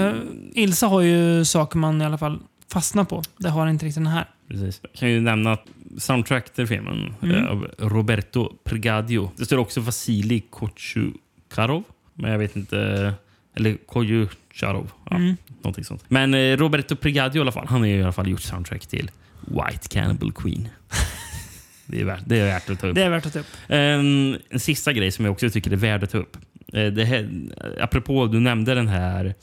[0.09, 0.14] Eh,
[0.55, 2.38] Ilsa har ju saker man i alla fall
[2.72, 3.22] fastna på.
[3.38, 4.24] Det har inte riktigt den här.
[4.49, 4.80] Precis.
[4.82, 5.66] Jag kan ju nämna att
[5.99, 7.36] soundtrack till filmen Mm.
[7.36, 9.30] är av Roberto Pregadio.
[9.36, 11.82] Det står också Vasili Kochukarov,
[12.14, 13.12] men jag vet inte...
[13.57, 14.91] Eller Kojucharov.
[15.11, 15.36] Ja, Mm.
[15.62, 16.05] Någonting sånt.
[16.09, 18.86] Men eh, Roberto Pregadio i alla fall, han har ju i alla fall gjort soundtrack
[18.86, 19.11] till
[19.41, 20.68] White Cannibal Queen.
[21.91, 22.95] det, är värt, det är värt att ta upp.
[22.95, 23.47] Det är värt att ta upp.
[23.68, 26.36] En, en sista grej som jag också tycker är värd att ta upp.
[26.72, 27.28] Eh, Det här,
[27.80, 29.34] apropå, du nämnde den här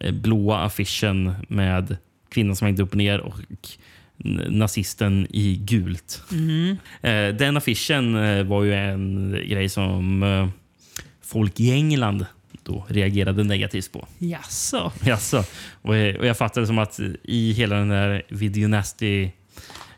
[0.00, 1.96] eh, blåa affischen med
[2.30, 3.34] kvinnan som hängde upp och ner och
[4.48, 6.22] nazisten i gult.
[6.32, 6.76] Mm.
[7.36, 8.12] Den affischen
[8.48, 10.52] var ju en grej som
[11.22, 12.26] folk i England
[12.62, 14.06] då reagerade negativt på.
[14.18, 14.92] Jaså?
[15.04, 15.44] Jaså.
[15.82, 19.28] Och, och jag fattade som att i hela den där Video Nasty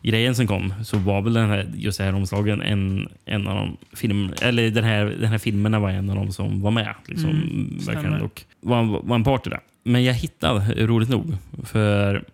[0.03, 3.57] grejen som kom så var väl den här, just det här omslagen en, en av
[3.57, 6.94] de film, eller den här, den här filmerna var en av de som var med.
[7.07, 9.61] Liksom, Mm, verkligen, och var, var en part i det.
[9.84, 12.24] Men jag hittade, roligt nog, för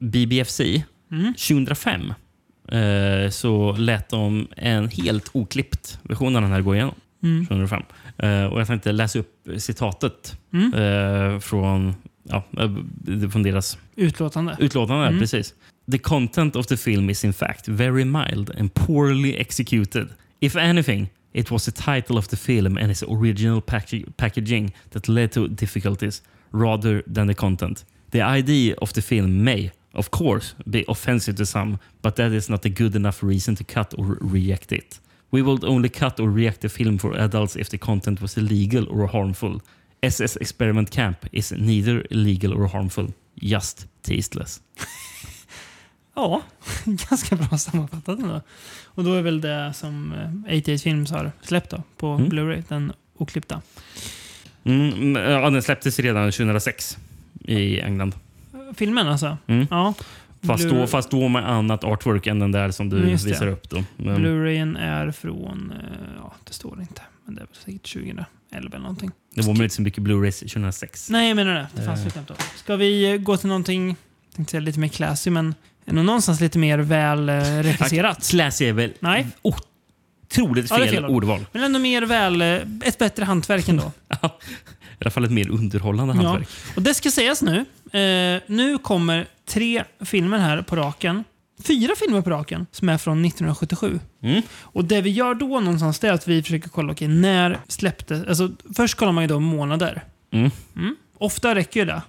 [0.00, 0.60] BBFC
[1.12, 1.34] Mm.
[1.34, 2.12] 2005
[2.68, 6.94] eh, så lät de en helt oklippt version av den här gå igenom.
[7.22, 7.46] Mm.
[7.46, 7.82] 2005.
[8.18, 10.74] Eh, och jag tänkte läsa upp citatet Mm.
[10.74, 14.56] eh, från, ja, eh, från deras Utlåtande.
[14.58, 15.06] utlåtande.
[15.06, 15.18] Mm.
[15.20, 15.54] Precis.
[15.88, 20.10] The content of the film is in fact very mild and poorly executed.
[20.40, 25.08] If anything, it was the title of the film and its original packa- packaging that
[25.08, 27.84] led to difficulties rather than the content.
[28.10, 32.48] The idea of the film may, of course, be offensive to some, but that is
[32.50, 34.98] not a good enough reason to cut or reject it.
[35.30, 38.88] We would only cut or reject the film for adults if the content was illegal
[38.90, 39.60] or harmful.
[40.02, 44.60] SS Experiment Camp is neither illegal or harmful, just tasteless.
[46.16, 46.42] Ja,
[46.84, 48.40] ganska bra sammanfattat ändå.
[48.84, 50.12] Och då är väl det som
[50.48, 52.28] eh, 88 Films har släppt då, på Mm.
[52.28, 53.62] Blu-ray, den oklippta.
[54.64, 56.98] Mm, ja, den släpptes redan 2006
[57.44, 58.14] i England.
[58.74, 59.38] Filmen alltså?
[59.46, 59.66] Mm.
[59.70, 59.94] Ja.
[60.42, 63.30] Fast, då, fast då med annat artwork än den där som du Mm, just det.
[63.30, 63.70] visar upp.
[63.70, 63.84] Då.
[63.96, 68.78] Men, Blu-rayen är från, eh, ja det står inte, men det är säkert 2011 eller
[68.78, 69.10] någonting.
[69.34, 71.10] det var väl inte så mycket Blu-rays 2006.
[71.10, 71.66] Nej, jag menar det.
[71.74, 72.04] Det fanns Eh.
[72.04, 72.34] ju knappt då.
[72.56, 73.96] Ska vi eh, gå till någonting,
[74.36, 75.54] tänkte säga lite mer classy, men
[75.94, 78.28] nog någonstans lite mer väl eh, regisserat.
[78.30, 79.26] Classy är väl Nej.
[79.42, 81.10] otroligt Ja, fel, fel ord.
[81.10, 81.46] ordval.
[81.52, 82.48] Men ändå mer väl, eh,
[82.84, 83.92] ett bättre hantverk ändå.
[84.98, 86.28] I alla fall ett mer underhållande Ja.
[86.28, 86.48] hantverk.
[86.76, 87.58] Och det ska sägas nu.
[88.00, 91.24] Eh, nu kommer tre filmer här på raken.
[91.64, 94.00] Fyra filmer på raken som är från 1977.
[94.22, 94.42] Mm.
[94.60, 98.28] Och det vi gör då någonstans är att vi försöker kolla, okej, när släpptes...
[98.28, 100.02] Alltså, först kollar man ju då månader.
[100.32, 100.50] Mm.
[101.18, 102.02] Ofta räcker ju det.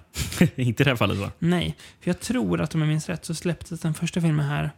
[0.62, 1.30] inte i det här fallet va?
[1.38, 4.70] Nej, för jag tror att om jag minns rätt så släpptes den första filmen här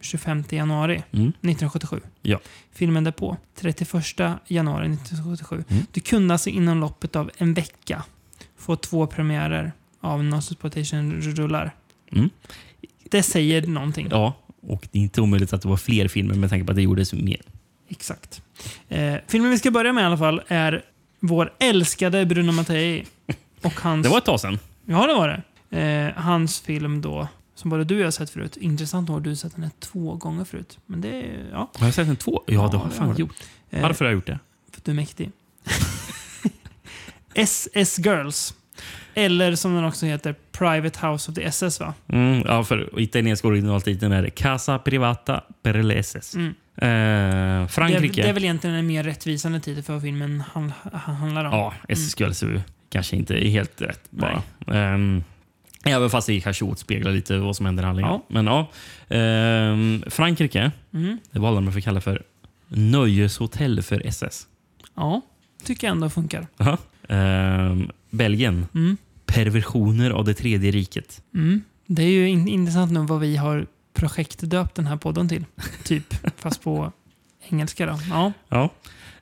[0.00, 1.28] 25 januari Mm.
[1.28, 2.00] 1977.
[2.22, 2.40] Ja.
[2.72, 3.92] Filmen därpå, 31
[4.46, 5.64] januari 1977.
[5.68, 5.84] Mm.
[5.92, 8.04] Du kunde alltså inom loppet av en vecka
[8.56, 11.74] få två premiärer av Nosploitation-rullar.
[12.12, 12.30] Mm.
[13.10, 14.08] Det säger någonting.
[14.10, 16.76] Ja, och det är inte omöjligt att det var fler filmer med tanke på att
[16.76, 17.40] det gjordes mer.
[17.88, 18.42] Exakt.
[18.88, 20.84] Eh, filmen vi ska börja med i alla fall är
[21.20, 23.06] vår älskade Bruno Mattei.
[23.62, 24.02] Och hans...
[24.04, 24.58] Det var ett tag sedan.
[24.86, 25.42] Ja, det var det.
[25.80, 28.56] Eh, hans film då, som både du och jag har sett förut.
[28.56, 30.78] Intressant nog har du sett den här två gånger förut.
[30.86, 31.24] Men det.
[31.52, 31.70] Ja.
[31.78, 32.42] Har jag sett den två?
[32.46, 33.34] Ja, det har jag det fan gjort.
[33.70, 34.38] Eh, Varför har jag gjort det?
[34.72, 35.30] För att du är mäktig.
[37.34, 38.54] SS Girls.
[39.14, 41.94] Eller som den också heter, Private House of the SS va?
[42.08, 46.34] Mm, ja, för italienska originaltiteln är det Casa Privata per le SS.
[46.34, 46.46] Mm.
[46.48, 48.22] Eh, Det är, Frankrike.
[48.22, 51.50] det är väl egentligen en mer rättvisande titel för vad filmen han, han handlar om.
[51.52, 54.42] Ja, SS Girls är kanske inte är helt rätt bara.
[54.94, 55.24] Um,
[55.84, 58.12] även fast det kanske återspeglar lite vad som händer i handlingen.
[58.12, 58.22] Ja.
[58.28, 58.70] Men ja.
[59.16, 61.18] Ehm, Frankrike, Mm.
[61.30, 62.22] det valde man för att kalla för
[62.68, 64.46] nöjeshotell för SS.
[64.94, 65.20] Ja,
[65.64, 66.46] tycker jag ändå funkar.
[66.58, 66.78] Aha.
[67.08, 68.96] Ehm, Belgien, Mm.
[69.26, 71.22] perversioner av det tredje riket.
[71.34, 71.62] Mm.
[71.86, 75.44] Det är ju in, intressant nu vad vi har projektdöpt den här podden till.
[75.84, 76.92] Typ, fast på
[77.52, 77.98] engelska då.
[78.10, 78.32] Ja.
[78.48, 78.70] Ja.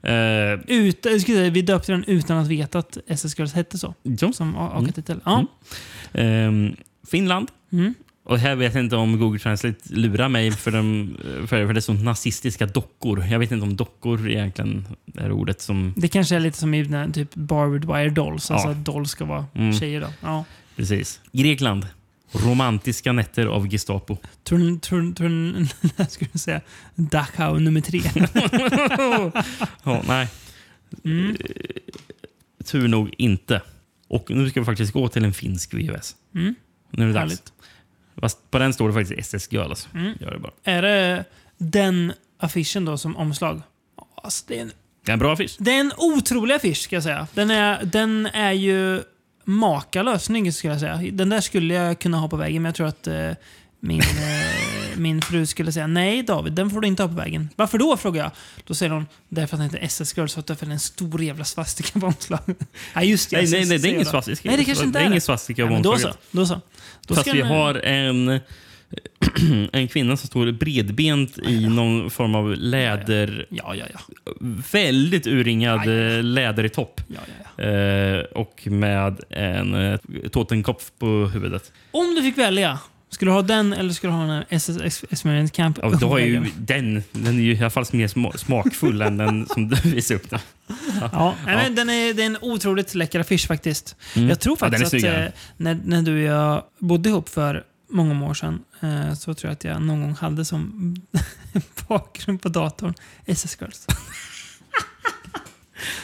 [0.08, 3.78] Uh, Ut, jag skulle säga, vi döpte den utan att veta att SS Girls hette
[3.78, 3.94] så.
[4.02, 4.32] ja.
[4.32, 4.84] Som a- Mm.
[4.84, 5.20] AK-titel.
[5.24, 5.46] Ja.
[6.12, 6.76] Ehm,
[7.10, 7.48] Finland.
[7.72, 7.94] Mm.
[8.24, 11.78] Och här vet jag inte om Google Translate lurar mig för, de, för, för det
[11.78, 13.24] är så nazistiska dockor.
[13.26, 15.94] Jag vet inte om dockor egentligen är ordet som...
[15.96, 18.50] Det kanske är lite som i den här, typ Barbed Wire Dolls.
[18.50, 18.72] Alltså Ja.
[18.72, 19.72] att dolls ska vara Mm.
[19.72, 20.00] tjejer.
[20.00, 20.06] Då.
[20.20, 20.44] Ja.
[20.76, 21.20] Precis.
[21.32, 21.86] Grekland.
[22.44, 24.16] Romantiska nätter av Gestapo.
[24.44, 25.66] Tror tror tror
[25.96, 26.60] jag skulle säga
[26.94, 28.00] Dachau nummer tre.
[29.84, 30.28] Ja, nej,
[31.04, 31.36] Mm.
[32.64, 33.62] tur nog inte.
[34.08, 36.16] Och nu ska vi faktiskt gå till en finsk VHS.
[36.34, 36.54] Mm.
[36.90, 37.42] Nu är det dags.
[38.20, 39.88] Fast på den står det faktiskt SS Girls.
[39.94, 40.12] Mm.
[40.20, 40.52] Gör det bara.
[40.64, 41.24] Är det
[41.58, 43.62] den affischen då som omslag?
[44.22, 44.72] Alltså, det, är en,
[45.04, 45.56] Det är en bra affisch.
[45.58, 47.26] det är en otrolig affisch ska jag säga.
[47.34, 49.02] Den är, den är ju
[49.46, 51.00] makalöst snygg skulle jag säga.
[51.12, 53.30] Den där skulle jag kunna ha på väggen, men jag tror att eh,
[53.80, 54.06] min, eh,
[54.96, 57.48] min fru skulle säga nej David, den får du inte ha på väggen.
[57.56, 57.96] Varför då?
[57.96, 58.30] frågar jag.
[58.66, 61.22] Då säger hon, därför att den heter SS Girls, för att det är en stor
[61.22, 62.58] jävla svastika på omslaget.
[62.94, 63.36] Nej, just det.
[63.36, 64.48] Nej, nej, nej, det är ingen svastika.
[64.48, 65.20] Nej, det kanske inte det är är ingen det.
[65.20, 65.94] svastika på men då så.
[65.94, 66.18] omslaget.
[66.30, 66.60] Då så.
[67.06, 68.40] Då Fast vi den- har en,
[69.72, 73.46] en kvinna som står bredbent i någon form av läder...
[73.50, 74.00] Ja, ja, ja.
[74.72, 76.16] Väldigt urringad Ja, ja, ja.
[76.18, 77.00] eh, läderig topp.
[77.08, 77.70] ja, ja, ja.
[77.70, 79.98] Eh, och med en eh,
[80.32, 81.72] totenkopf på huvudet.
[81.90, 82.78] Om du fick välja,
[83.10, 85.78] skulle du ha den eller skulle du ha den här SS Ex- Experiment Camp?
[85.82, 89.16] Ja, då har ju den, den är ju i alla fall mer sma- smakfull än
[89.16, 90.30] den som du visade upp.
[90.30, 90.40] Där.
[91.12, 93.96] Ja, nej, men den är, det är en otroligt läcker affisch faktiskt.
[94.16, 94.28] Mm.
[94.28, 95.26] Jag tror Ja, faktiskt att snyggare.
[95.26, 99.48] eh, när, när du och jag bodde ihop för många år sedan eh, så tror
[99.48, 100.94] jag att jag någon gång hade som
[101.88, 102.94] bakgrund på datorn
[103.26, 103.86] SS Girls.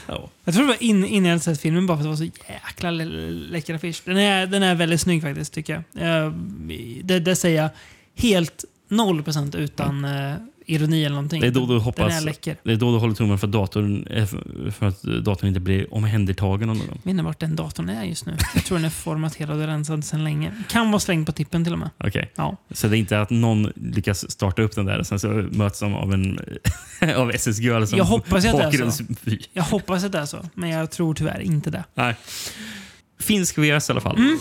[0.06, 0.30] Ja.
[0.44, 2.30] Jag tror det var in, innan jag hade sett filmen bara för att det var
[2.30, 4.02] så jäkla lä- läcker affisch.
[4.04, 6.06] Den är, den är väldigt snygg faktiskt tycker jag.
[6.26, 6.32] Eh,
[7.02, 7.70] det, det säger jag
[8.14, 10.34] helt 0% utan eh,
[10.72, 11.40] ironi eller någonting.
[11.40, 12.24] Det är då du hoppas...
[12.44, 14.26] Det är då du håller tummen för, datorn, eh,
[14.70, 16.98] för- att datorn inte blir omhändertagen av någon.
[17.04, 18.36] Inte vart den datorn är just nu.
[18.54, 20.52] Jag tror den är formaterad och rensad sedan länge.
[20.68, 21.90] Kan vara slängd på tippen till och med.
[21.98, 22.32] Okej.
[22.36, 22.56] Ja.
[22.70, 25.80] Så det är inte att någon lyckas starta upp den där och sen så möts
[25.80, 26.38] de av en
[27.16, 29.04] av SS Girl som Jag hoppas att det är så.
[29.52, 31.84] Jag hoppas att det är så, men jag tror tyvärr inte det.
[31.94, 32.16] Nej.
[33.20, 34.16] Finsk VS i alla fall.
[34.16, 34.38] Mm.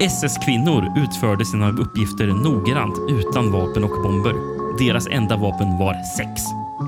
[0.00, 4.34] SS-kvinnor utförde sina uppgifter noggrant utan vapen och bomber.
[4.78, 6.42] Deras enda vapen var sex.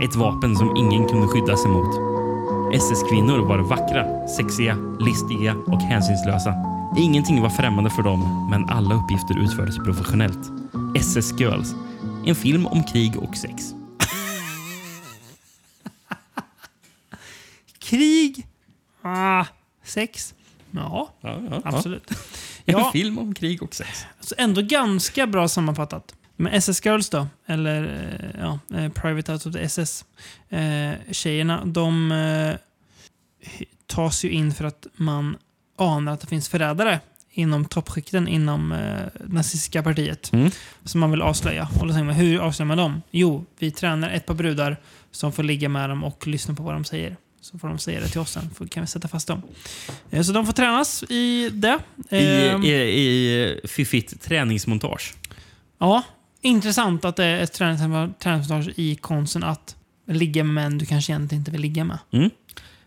[0.04, 1.94] Ett vapen som ingen kunde skydda sig mot.
[2.74, 6.54] SS-kvinnor var vackra, sexiga, listiga och hänsynslösa.
[6.98, 10.50] Ingenting var främmande för dem, men alla uppgifter utfördes professionellt.
[10.96, 11.74] SS Girls.
[12.26, 13.74] En film om krig och sex.
[17.78, 18.46] Krig?
[19.02, 19.44] Ah,
[19.84, 20.34] sex?
[20.70, 22.10] Ja, Ja, ja, absolut.
[22.10, 22.16] En
[22.78, 24.04] Ja, film om krig och sex.
[24.20, 26.14] så ändå ganska bra sammanfattat.
[26.36, 30.04] Men SS Girls då, eller eh, ja, eh, Private Out of the SS.
[30.48, 32.54] Eh, tjejerna, de eh,
[33.86, 35.36] tas ju in för att man
[35.78, 37.00] anar att det finns förrädare
[37.30, 40.32] inom toppskikten inom eh, nazistiska partiet.
[40.32, 40.50] Mm.
[40.84, 41.68] Som man vill avslöja.
[41.80, 43.02] Och då säger man, hur avslöjar man dem?
[43.10, 44.76] Jo, vi tränar ett par brudar
[45.10, 47.16] som får ligga med dem och lyssna på vad de säger.
[47.40, 49.42] Så får de säga det till oss sen, för kan vi sätta fast dem.
[50.10, 51.78] Eh, Så de får tränas i det.
[52.10, 55.14] I, Ehm, i, i fiffigt träningsmontage.
[55.78, 56.02] Ja,
[56.40, 59.76] intressant att det är ett tränings- träningsmontage i konsten att
[60.08, 61.98] ligga med män du kanske egentligen inte vill ligga med.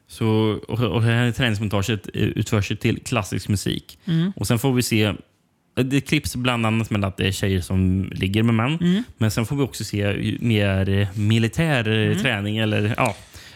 [0.08, 0.28] Så,
[0.68, 4.00] och, och det här träningsmontaget utförs till klassisk musik.
[4.06, 4.32] Mm.
[4.36, 5.14] Och Sen får vi se
[5.76, 8.78] det klipps bland annat med att det är tjejer som ligger med män.
[8.82, 9.04] Mm.
[9.18, 12.20] Men sen får vi också se mer militär eh, Mm.
[12.24, 13.16] träning eller ja,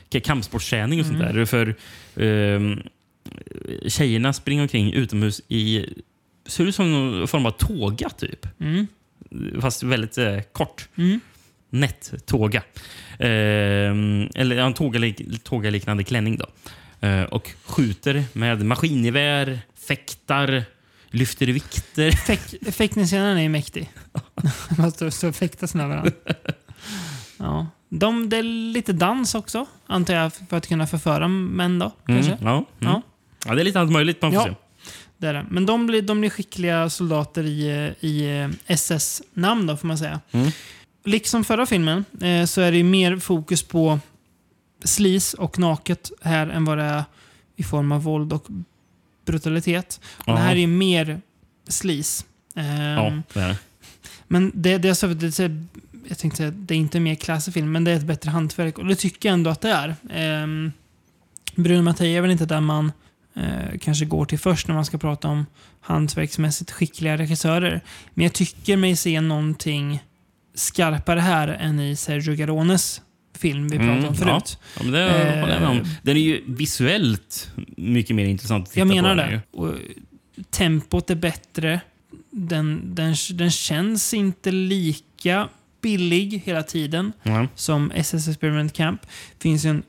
[0.10, 1.46] kampsportsträning och sånt där.
[1.46, 1.76] För
[2.16, 2.82] ehm,
[3.88, 5.86] tjejerna springer omkring utomhus i
[6.46, 8.48] ser ut som någon form av tåga typ.
[8.60, 8.88] Mm.
[9.62, 10.88] Fast väldigt eh, kort.
[10.96, 11.20] Mm.
[11.70, 12.64] Nätt tåga.
[13.20, 16.38] Ehm, eller ja, en tåga, tågaliknande klänning.
[16.38, 16.46] Då.
[17.08, 20.64] Eh, och skjuter med maskingevär, fäktar,
[21.10, 22.12] lyfter vikter.
[22.72, 23.90] Fäktningsscenen är ju mäktig.
[24.78, 26.12] Man står och fäktas med varandra.
[27.40, 27.68] Ja.
[27.90, 31.92] De, det är lite dans också, antar jag, för att kunna förföra män då.
[32.06, 32.32] Kanske.
[32.32, 32.66] Mm, ja, mm.
[32.94, 33.02] Ja.
[33.46, 33.56] ja.
[33.56, 34.46] det är lite allt möjligt man får Ja.
[34.48, 34.54] se.
[35.18, 35.46] Det är det.
[35.50, 39.98] Men de blir, de blir skickliga soldater i, eh, i eh, SS-namn då, får man
[39.98, 40.20] säga.
[40.32, 40.52] Mm.
[41.06, 44.00] Liksom förra filmen eh, så är det ju mer fokus på
[44.84, 47.04] slis och naket här än vad det är
[47.56, 48.46] i form av våld och
[49.26, 50.02] brutalitet.
[50.18, 51.22] Och det här är ju mer
[51.68, 52.26] slis.
[52.56, 53.56] Ehm, Ja, det är.
[54.28, 55.66] Men det, det, är så, det, är-
[56.10, 58.78] jag tänkte säga, det är inte mer classy film, men det är ett bättre hantverk.
[58.78, 59.96] Och det tycker jag ändå att det är.
[60.12, 60.72] Ehm,
[61.56, 62.92] Bruno Mattei är väl inte där man
[63.36, 65.46] eh, kanske går till först när man ska prata om
[65.82, 67.82] hantverksmässigt skickliga regissörer.
[68.14, 70.04] Men jag tycker mig se någonting
[70.56, 73.02] skarpare här än i Sergio Garones
[73.38, 74.58] film vi pratade om Mm, förut.
[74.78, 75.86] Ja, men det Eh, håller jag med om.
[76.02, 79.22] Den är ju visuellt mycket mer intressant att titta Jag menar på.
[79.32, 79.42] det.
[79.52, 79.74] Och
[80.50, 81.82] tempot är bättre.
[82.32, 85.50] Den, den, den känns inte lika
[85.88, 87.48] billig hela tiden Ja.
[87.56, 89.02] som SS Experiment Camp.
[89.40, 89.84] finns en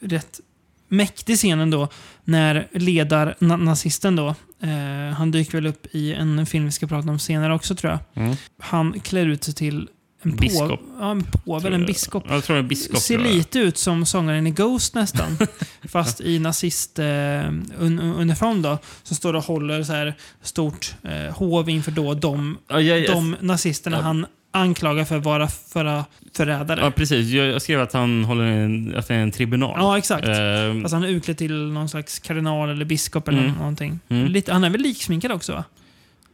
[0.00, 0.40] rätt
[0.88, 1.88] mäktig scen ändå
[2.24, 4.28] när ledar na nazisten då,
[4.62, 7.92] eh, han dyker väl upp i en film vi ska prata om senare också tror
[7.92, 8.00] jag.
[8.24, 8.36] Mm.
[8.58, 9.88] Han klär ut sig till
[10.22, 10.80] en Biskop.
[11.00, 12.24] ja, en påve en biskop.
[12.28, 12.98] Jag tror en biskop.
[12.98, 15.38] Ser lite ut som sångaren i Ghost nästan.
[15.88, 18.78] Fast i nazistuniform då.
[19.02, 23.16] Som står och håller så här stort eh, hov inför då de, Ja, jag, jag,
[23.16, 24.02] de nazisterna Ja.
[24.02, 26.80] han anklagad för att vara förra förrädare.
[26.80, 27.28] Ja, precis.
[27.28, 29.74] Jag, skrev att han håller en, att det är en tribunal.
[29.78, 30.28] Ja, exakt.
[30.28, 33.52] Eh, Fast han är utklädd till någon slags kardinal eller biskop eller Mm.
[33.52, 34.00] någonting.
[34.08, 34.26] Mm.
[34.26, 35.64] Lite, han är väl liksminkad också va?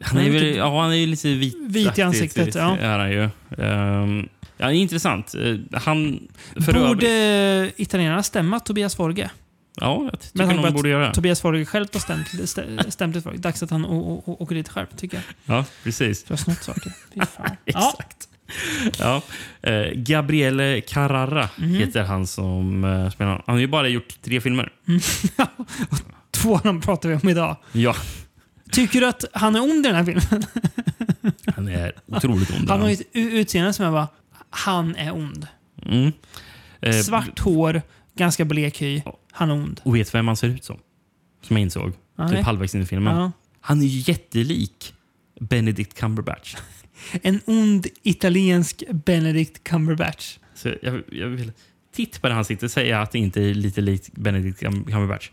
[0.00, 2.76] han, är väl, lite- ja, han är ju lite vit, Vit i ansiktet, ja.
[2.76, 3.28] Är han ju.
[3.64, 5.34] Ehm, ja, intressant.
[5.34, 6.18] Eh, han...
[6.56, 9.30] Borde övrigt- italienarna stämma Tobias Forge?
[9.80, 11.14] Ja, jag Men tycker han de bara- borde göra det.
[11.14, 13.36] Tobias Forge själv har stämt, stä- stämt ett folk.
[13.36, 15.56] Dags att han åker dit själv, tycker jag.
[15.56, 16.24] Ja, precis.
[16.24, 16.92] Du har snott saker.
[17.14, 17.20] Fy.
[17.64, 18.28] Exakt.
[18.98, 19.22] Ja.
[19.62, 21.74] Eh, Gabriele Carrara Mhm.
[21.74, 23.32] heter han som eh, spelar.
[23.46, 24.72] Han har ju bara gjort tre filmer.
[26.30, 27.56] Två av dem pratar vi om idag.
[27.72, 27.94] Ja,
[28.72, 30.44] Tycker du att han är ond i den här filmen?
[31.54, 32.70] han är otroligt ond.
[32.70, 34.08] Han har ju ett utseende som jag bara,
[34.50, 35.46] han är ond.
[35.86, 36.12] Mm.
[36.80, 37.82] Eh, Svart hår,
[38.16, 39.02] ganska blek hy.
[39.32, 39.80] Han är ond.
[39.84, 40.78] Och vet vem han ser ut som?
[41.42, 41.92] Som jag insåg.
[42.18, 42.28] Nej.
[42.28, 43.16] Typ halvvägs in i filmen.
[43.16, 43.32] Ja.
[43.60, 44.94] Han är ju jättelik
[45.40, 46.56] Benedict Cumberbatch.
[47.22, 50.38] En ond italiensk Benedict Cumberbatch.
[50.54, 51.52] Så jag, jag vill
[51.94, 54.84] titta på det han sitter och säga att det inte är lite likt Benedict Cum-
[54.84, 55.30] Cumberbatch.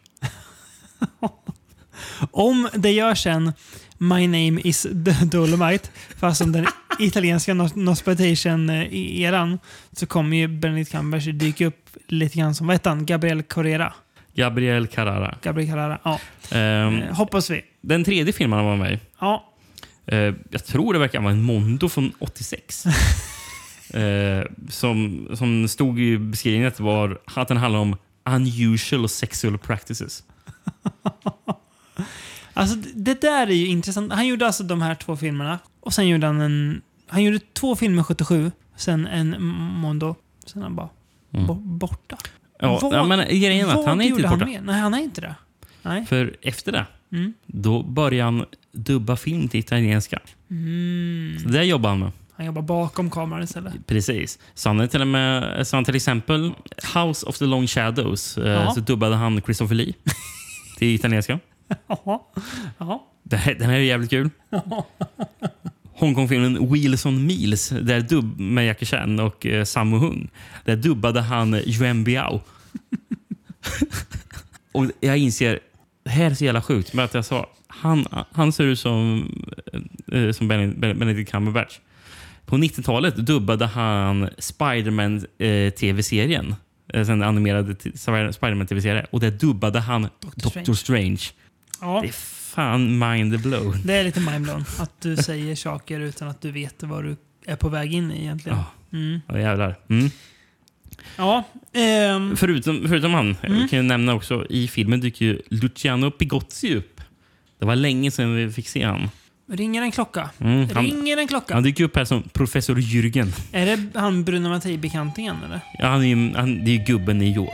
[2.32, 3.54] Om det görs en
[4.04, 4.88] My name is
[5.32, 6.68] Dolomite, fast som den
[7.00, 9.60] italienska no- Nospitation-eran,
[9.92, 13.06] så kommer ju Benedict Cumberbatch dyka upp lite grann som, vad heter han?
[13.06, 13.94] Gabriel Carrera.
[14.36, 15.38] Gabriel Carrara.
[15.42, 16.00] Gabriel Carrera.
[16.04, 16.20] Ja.
[16.58, 17.62] Eh, hoppas vi.
[17.82, 19.54] den tredje filmen han var med i, Ja.
[20.06, 22.86] eh, jag tror det verkar vara en Mondo från 86.
[23.94, 27.96] eh, som, som stod i beskrivningen var, att den handlar om
[28.26, 30.24] unusual sexual practices.
[32.62, 34.14] Alltså, det- där är ju intressant.
[34.14, 35.60] Han gjorde alltså de här två filmerna.
[35.80, 36.82] Och sen gjorde han en...
[37.08, 39.44] Han gjorde två filmer 77, sen en
[39.82, 40.16] Mondo.
[40.46, 40.90] Sen han bara
[41.34, 41.48] Mm.
[41.48, 42.18] bo- borta.
[42.60, 44.52] Ja, Vad- ja, men grejen är att han är inte han borta.
[44.52, 44.62] mer?
[44.62, 45.36] Nej, han är inte det.
[45.82, 46.06] Nej.
[46.06, 47.34] För efter det, Mm.
[47.46, 50.20] då började han dubba film till italienska.
[50.50, 51.38] Mm.
[51.44, 52.12] Så det jobbar han med.
[52.36, 53.74] Han jobbar bakom kameran istället.
[53.88, 54.40] Precis.
[54.54, 56.52] Så han är till och med, så han till exempel
[56.96, 58.72] House of the Long Shadows, eh, Ja.
[58.74, 59.94] så dubbade han Christopher Lee
[60.78, 61.40] till italienska.
[62.78, 63.08] Ja.
[63.24, 64.30] Det här- Den här är jävligt kul.
[65.94, 70.30] Hongkongfilmen Wheels on Meals där dubb med Jackie Chan och eh, Sammo Hung.
[70.66, 72.42] Där dubbade han Yuan Biao.
[74.72, 75.60] och jag inser,
[76.04, 79.30] det här är så jävla sjukt, men att jag sa han, han ser ut som,
[80.12, 81.80] eh, som Benedict Cumberbatch.
[82.46, 86.56] På 90-talet dubbade han Spiderman eh, tv-serien.
[86.94, 89.06] Eh, den animerade t- Spiderman tv-serien.
[89.12, 91.22] Och där dubbade han Doctor Strange.
[91.82, 92.00] Ja.
[92.02, 93.82] Det är fan mind blown.
[93.86, 97.16] Det är lite mindblown att du säger saker utan att du vet vad du
[97.46, 98.58] är på väg in i egentligen.
[98.58, 98.98] Ja.
[98.98, 99.22] Mm.
[99.28, 99.76] Ja, jävlar.
[99.90, 100.10] Mm.
[101.18, 101.44] Ja.
[101.74, 103.60] ehm, Förutom, förutom han, Mm.
[103.60, 107.02] jag kan jag nämna också, i filmen dyker ju Luciano Pigozzi upp.
[107.60, 109.10] Det var länge sedan vi fick se han.
[109.52, 110.30] ringer en klocka?
[110.40, 111.54] Mm, han, ringer en klocka?
[111.54, 113.28] han dyker upp här som professor Jürgen.
[113.52, 115.60] Är det han Bruno Mattei-bekantingen eller?
[115.80, 117.54] Ja, han är han, det är ju gubben i år.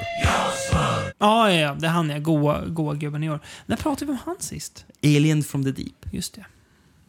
[1.19, 1.73] Ja, ja, ja.
[1.79, 2.19] Det är han ja.
[2.19, 3.39] Goa, goa gubben i år.
[3.65, 4.85] När pratade vi om han sist?
[5.03, 6.05] Alien from the deep.
[6.11, 6.45] Just det.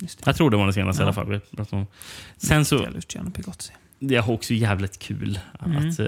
[0.01, 0.23] Just det.
[0.27, 1.13] Jag tror det var den senaste i Ja.
[1.57, 1.87] alla fall.
[2.37, 3.73] Sen så, Luciano Pigozzi.
[3.99, 5.89] det är också jävligt kul Mm.
[5.89, 6.07] att uh,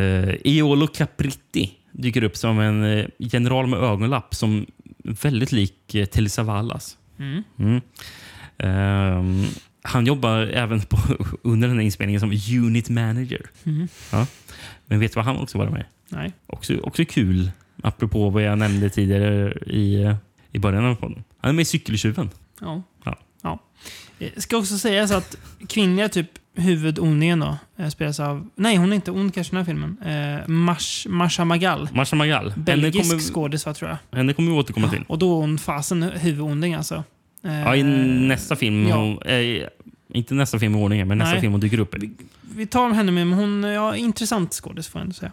[0.00, 4.66] uh, Eolo Capritti dyker upp som en eh, general med ögonlapp som
[4.98, 6.98] väldigt lik uh, Telly Savalas.
[7.18, 7.42] Mm.
[7.58, 7.80] Mm.
[8.58, 9.44] Ehm,
[9.88, 10.98] han jobbar även på,
[11.42, 12.32] under den här inspelningen som
[12.64, 13.42] unit manager.
[13.64, 13.88] Mm.
[14.12, 14.26] Ja.
[14.86, 15.84] Men vet du vad han också var med?
[16.08, 16.32] Nej.
[16.46, 17.50] Också, också kul,
[17.82, 20.14] apropå vad jag nämnde tidigare i, eh,
[20.52, 21.24] i början av podden.
[21.40, 22.30] Han är med i Cykeltjuven.
[22.60, 22.82] Ja.
[23.04, 23.18] Ja.
[23.42, 23.58] ja.
[24.18, 25.36] Det ska också sägas att
[25.68, 28.48] kvinnliga typ huvudondingen då eh, spelas av...
[28.54, 29.96] Nej, hon är inte ond kanske i den här filmen.
[30.42, 31.88] Eh, Mash, Masha Magal.
[31.92, 32.52] Marsha Magal.
[32.56, 34.18] Belgisk kommer, skådis va, tror jag.
[34.18, 35.04] henne kommer vi återkomma till.
[35.08, 37.04] Och då är hon fasen huvudonding alltså.
[37.44, 38.96] Eh, Ja, I nästa film, ja.
[38.96, 39.68] hon, eh,
[40.14, 41.40] inte nästa film i ordningen, men nästa Nej.
[41.40, 42.10] film hon dyker upp i.
[42.40, 45.32] Vi tar henne med, men hon ja, intressant skådis får jag ändå säga.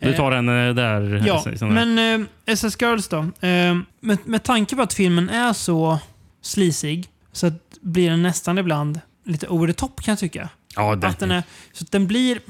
[0.00, 1.22] Du tar henne där.
[1.26, 1.66] Ja, där.
[1.66, 3.18] men eh, SS Girls då.
[3.18, 5.98] Eh, med, med tanke på att filmen är så
[6.42, 10.48] slisig så att blir den nästan ibland lite over the top kan jag tycka.
[10.76, 11.42] ja, det, Att den är,
[11.72, 12.40] så att den blir,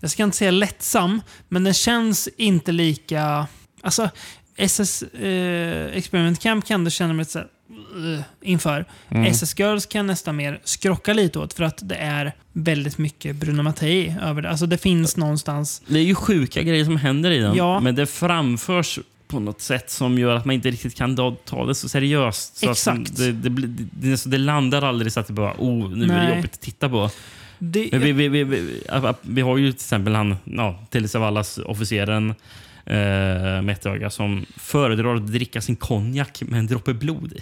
[0.00, 3.46] jag ska inte säga lättsam, men den känns inte lika...
[3.82, 4.10] Alltså,
[4.56, 7.48] SS eh, Experiment Camp kan du känna mig lite här,
[8.40, 8.84] inför.
[9.08, 9.26] Mm.
[9.26, 13.62] SS Girls kan nästan mer skrocka lite åt för att det är väldigt mycket Bruno
[13.62, 14.50] Mattei över det.
[14.50, 15.82] Alltså det finns någonstans...
[15.86, 17.80] Det är ju sjuka grejer som händer i den, Ja.
[17.80, 18.98] men det framförs
[19.32, 22.56] på något sätt som gör att man inte riktigt kan ta, det så seriöst.
[22.56, 23.16] Så Exakt.
[23.16, 23.48] Det, det,
[23.92, 26.26] det, det, landar aldrig så att det bara oh, nu är Nej.
[26.26, 27.10] det jobbigt att titta på.
[27.58, 28.80] Det, vi, vi, vi,
[29.22, 32.30] vi, har ju till exempel han, ja, Telesavalas officeren
[32.86, 37.40] eh, med ett öga som föredrar att dricka sin konjak med en droppe blod i.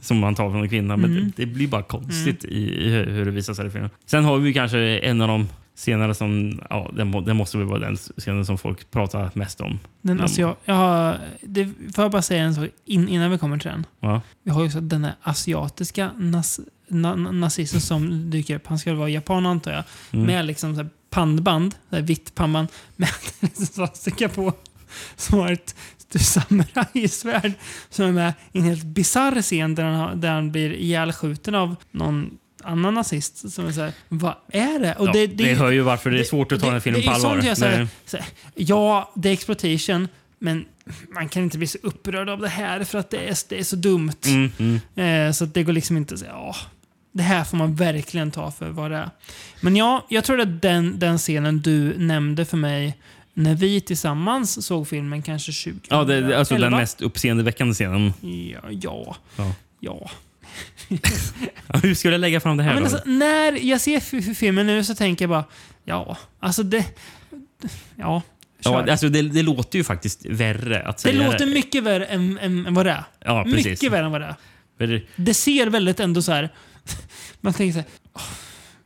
[0.00, 0.96] som man tar från en kvinna.
[0.96, 1.32] Men Mm.
[1.36, 3.90] det, det blir bara konstigt i, i hur det visar sig i filmen.
[4.06, 6.60] Sen har vi kanske en av de scenerna som...
[6.70, 9.78] Ja, den, den måste väl vara den scenen som folk pratar mest om.
[10.02, 10.24] Den Mm.
[10.26, 11.64] asia- jag har, det,
[11.94, 13.86] får jag bara säga en sak in, innan vi kommer till den?
[14.00, 14.20] Ja.
[14.42, 18.66] Vi har ju också den här asiatiska nas, na, na, nazisten som dyker upp.
[18.66, 19.84] Han ska vara japan antar jag.
[20.12, 20.26] Mm.
[20.26, 23.08] Med liksom så här pannband, så här vitt pannband med
[23.54, 24.52] svastika på.
[25.16, 25.74] Som har ett
[26.18, 27.52] samurajsvärd.
[27.90, 31.76] Som är med i en helt bisarr scen där han, där han blir ihjälskjuten av
[31.90, 32.30] någon
[32.64, 33.52] annan nazist.
[33.52, 34.94] Som är så här, vad är det?
[34.94, 37.36] Och ja, det, hör ju varför det är svårt att ta filmen det på allvar.
[38.10, 38.24] Det-
[38.54, 40.08] ja, det är exploitation,
[40.38, 40.64] men
[41.14, 43.64] man kan inte bli så upprörd av det här för att det är, det är
[43.64, 44.12] så dumt.
[44.26, 45.26] Mm, mm.
[45.28, 46.56] Eh, så det går liksom inte att säga, ja,
[47.12, 49.10] det här får man verkligen ta för vad det är.
[49.60, 52.96] Men ja, jag tror att den, den scenen du nämnde för mig
[53.34, 56.78] när vi tillsammans såg filmen kanske 20 Ja, det, det- alltså den 11.
[56.78, 58.12] mest uppseendeväckande scenen.
[58.20, 59.54] Ja, ja, Ja.
[59.80, 60.10] ja.
[61.82, 62.96] Hur skulle jag lägga fram det här ja men då?
[62.96, 65.44] alltså, när jag ser filmen nu så tänker jag bara,
[65.84, 66.84] ja, alltså det...
[67.96, 68.22] Ja,
[68.60, 68.72] kör.
[68.86, 72.38] Ja, alltså det, det låter ju faktiskt värre att det säga låter mycket värre än,
[72.38, 73.04] än, än vad det är.
[73.24, 73.66] Ja, precis.
[73.66, 74.36] mycket värre än vad det
[74.78, 75.06] är.
[75.16, 76.48] Det ser väldigt ändå så här...
[77.40, 77.88] Man tänker så här...
[78.12, 78.22] "Åh,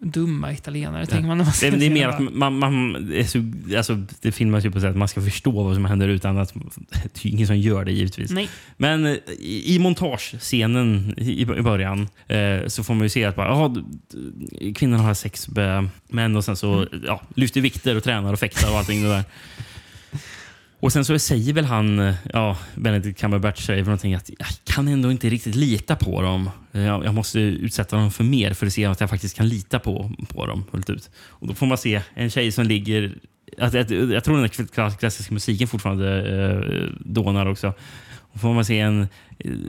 [0.05, 2.95] dumma italienare, tänker man när man Det, det är mer att man, man,
[3.27, 6.09] så, alltså, det filmas ju på så sätt att man ska förstå vad som händer
[6.09, 6.55] utan att...
[6.91, 8.31] Det är ingen som gör det givetvis.
[8.31, 8.49] Nej.
[8.77, 13.37] Men eh, i, i montagescenen i, i början eh, så får man ju se att
[13.37, 13.77] bara, aha,
[14.99, 17.05] har sex med män och sen så Mm.
[17.07, 19.25] ja, lyfter vikter och tränar och fäktar och allting det där.
[20.81, 25.11] Och sen så säger väl han, ja, Benedict Cumberbatch säger någonting att jag kan ändå
[25.11, 26.51] inte riktigt lita på dem.
[26.73, 29.79] Jag, jag måste utsätta dem för mer för att se att jag faktiskt kan lita
[29.79, 31.11] på, på dem fullt ut.
[31.17, 33.15] Och då får man se en tjej som ligger...
[33.59, 34.41] Att, att, jag tror
[34.77, 36.09] den klassiska musiken fortfarande
[36.53, 37.73] eh, dånar också.
[38.17, 39.09] Och får man se en,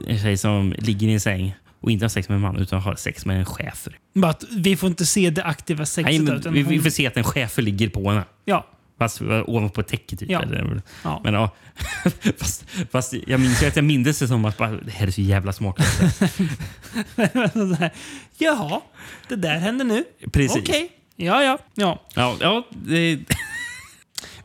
[0.08, 2.82] en tjej som ligger i en säng och inte har sex med en man utan
[2.82, 3.98] har sex med en chefer.
[4.24, 6.12] Att vi får inte se det aktiva sexet.
[6.12, 8.24] Nej, men utan vi, vi hon- får se att en chefer ligger på henne.
[8.46, 8.68] Ja.
[8.98, 10.30] Fast ovanpå ett täcke typ.
[10.30, 10.42] Ja.
[10.42, 11.22] Eller, Ja.
[11.24, 11.50] Men ja,
[12.38, 15.22] fast, fast jag minns att jag minns det som att bara, det här är så
[15.22, 16.02] jävla smaklöst.
[18.38, 18.82] Jaha,
[19.28, 20.04] det där händer nu.
[20.32, 20.62] Precis.
[20.64, 20.92] Okej.
[21.16, 22.02] Ja, ja, ja.
[22.14, 23.20] Ja, ja det,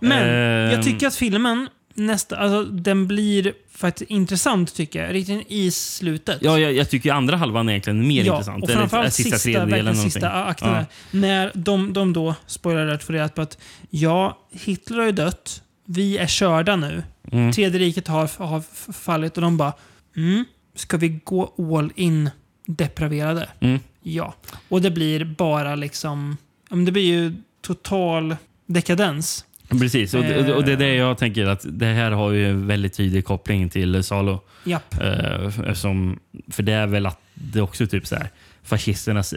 [0.01, 0.72] Men Ehm.
[0.72, 1.68] jag tycker att filmen,
[2.06, 5.14] nästa, alltså, den blir faktiskt intressant tycker jag.
[5.14, 6.39] Riktigt i slutet.
[6.40, 8.64] ja jag, jag tycker andra halvan är egentligen mer ja, intressant.
[8.64, 10.72] Och framförallt sista, sista, verkligen sista akten.
[10.72, 10.85] Ja.
[11.10, 13.59] När de, de då, spoiler alert, får reda på att
[13.90, 15.62] ja, Hitler har ju dött.
[15.85, 17.02] Vi är körda nu.
[17.32, 17.52] Mm.
[17.52, 19.72] Tredje riket har, har fallit och de bara
[20.16, 20.44] mm,
[20.74, 22.31] Ska vi gå all in
[22.66, 23.48] depraverade?
[23.60, 23.81] Mm.
[24.02, 24.35] Ja.
[24.68, 26.36] Och det blir bara liksom...
[26.68, 28.36] Det blir ju total
[28.66, 29.44] dekadens.
[29.78, 30.94] Precis, och, och, och det är det Eh.
[30.94, 34.40] jag tänker att det här har ju en väldigt tydlig koppling till Salo.
[34.64, 34.94] Japp.
[35.01, 36.18] Eh, som,
[36.51, 38.30] för det är väl att det också typ så här
[38.65, 39.35] fascisternas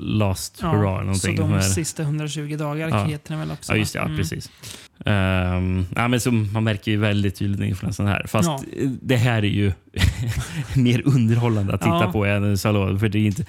[0.00, 1.00] last hurrah.
[1.02, 3.04] eller så de är- sista 120 dagar Ja.
[3.04, 3.72] heter den väl också?
[3.72, 3.98] Ja, just det.
[3.98, 4.16] Ja, Mm.
[4.16, 4.50] precis.
[5.06, 8.26] Ehm, ja, men så man märker ju väldigt tydligt influensen här.
[8.28, 8.62] Fast Ja.
[9.02, 9.72] det här är ju
[10.76, 12.12] mer underhållande att titta Ja.
[12.12, 12.98] på än Salo.
[12.98, 13.44] För det är inte,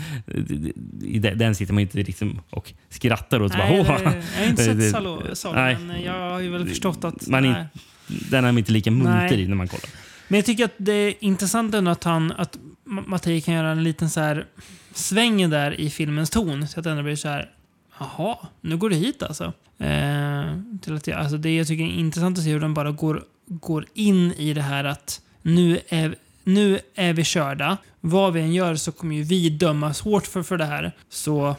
[1.01, 3.53] I den- sitter man inte liksom och skrattar åt.
[3.57, 5.77] Nej, bara, det, jag har inte sett det- Salo, Salo nej.
[5.87, 7.27] men jag har ju väl förstått att...
[7.27, 7.67] Man är.
[8.07, 9.89] Den är man inte lika munter i när man kollar.
[10.27, 13.71] Men jag tycker att det är intressant ändå att han, att Ma- Mattei kan göra
[13.71, 14.45] en liten så här
[14.95, 16.67] sväng där i filmens ton.
[16.67, 17.51] Så att det ändå blir så här,
[17.99, 19.53] jaha, nu går det hit alltså.
[19.77, 20.45] Eh,
[20.81, 23.23] till att jag, alltså det jag tycker är intressant att se hur de bara går,
[23.45, 27.77] går in i det här att nu är, nu är vi körda.
[28.01, 30.91] Vad vi än gör så kommer ju vi dömas hårt för, för det här.
[31.09, 31.55] Så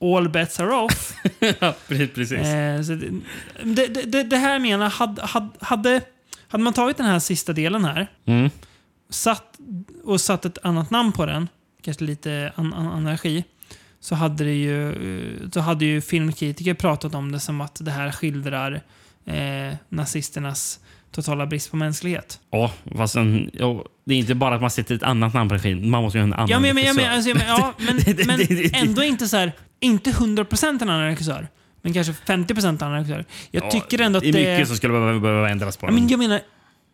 [0.00, 1.12] all bets are off.
[1.60, 2.32] ja, precis.
[2.32, 2.80] Eh,
[3.64, 5.22] det, det, det, det här menar hade,
[5.60, 6.00] hade,
[6.48, 8.50] hade man tagit den här sista delen här Mm.
[9.10, 9.58] satt,
[10.04, 11.48] och satt ett annat namn på den,
[11.88, 13.44] kanske lite an, an, anarki,
[14.00, 14.88] så hade, det ju,
[15.42, 18.80] eh, så hade ju filmkritiker pratat om det som att det här skildrar
[19.26, 22.40] eh, nazisternas totala brist på mänsklighet.
[22.50, 25.54] Ja, fast sen, ja, det är inte bara att man sätter ett annat namn på
[25.54, 25.90] regimen.
[25.90, 27.02] Man måste ju ha en annan Ja, men, men, regissör.
[27.02, 27.74] men, alltså, men, ja,
[28.26, 31.48] men, men ändå inte så här, inte 100% en annan regissör.
[31.82, 33.24] Men kanske 50% annan regissör.
[33.50, 35.90] Jag Ja, tycker ändå att det är mycket som skulle behöva, behöva ändras på Ja,
[35.90, 36.00] den.
[36.00, 36.40] men jag menar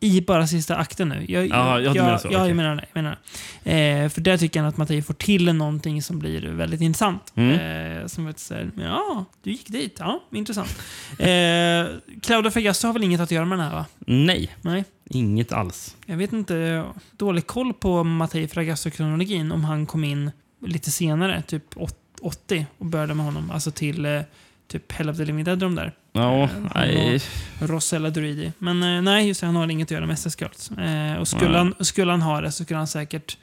[0.00, 1.24] i bara sista akten nu.
[1.28, 2.48] Jag, Ja, ja, du jag, menar så, Ja, okej.
[2.48, 2.84] jag menar det.
[2.92, 3.18] Jag menar
[3.64, 3.72] det.
[4.02, 7.32] Eh, för där tycker jag att Mattei får till någonting som blir väldigt intressant.
[7.34, 8.00] Mm.
[8.00, 9.96] Eh, som vet säger, ja, du gick dit.
[9.98, 10.78] Ja, intressant.
[11.18, 11.86] Eh,
[12.22, 13.86] Claudio Fragasso har väl inget att göra med den här va?
[13.98, 14.84] Nej, Nej.
[15.10, 15.96] inget alls.
[16.06, 19.52] Jag vet inte, jag dålig koll på Mattei Fragasso-kronologin.
[19.52, 20.30] Om han kom in
[20.66, 23.50] lite senare, typ åt- 80, och började med honom.
[23.50, 24.20] Alltså till eh,
[24.68, 25.92] typ Hell of the Living Dead, de där.
[26.12, 27.20] Ja, Eh, nej.
[27.58, 28.52] Rossella Druidi.
[28.58, 30.70] Men eh, nej, just det, han har inget att göra med SS Girls.
[30.70, 31.58] Eh, och skulle Nej.
[31.58, 33.36] han, skulle han ha det så skulle han säkert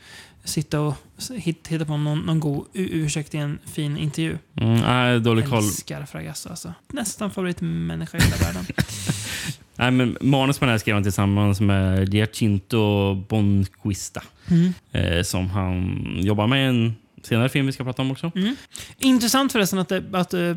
[0.43, 0.95] sitta och
[1.35, 4.37] hitta på någon, någon god ursäkt i en fin intervju.
[4.55, 5.63] Mm, nej, dålig koll.
[5.63, 6.73] Älskar Fragasso alltså.
[6.93, 8.65] Nästan favoritmänniska i hela världen.
[9.75, 14.23] Nej, men manus på den här skrev han tillsammans med Giacinto Bonquista.
[14.47, 14.73] Mm.
[14.91, 18.31] Eh, som han jobbar med en senare film vi ska prata om också.
[18.97, 20.55] Intressant förresten att, det, att eh,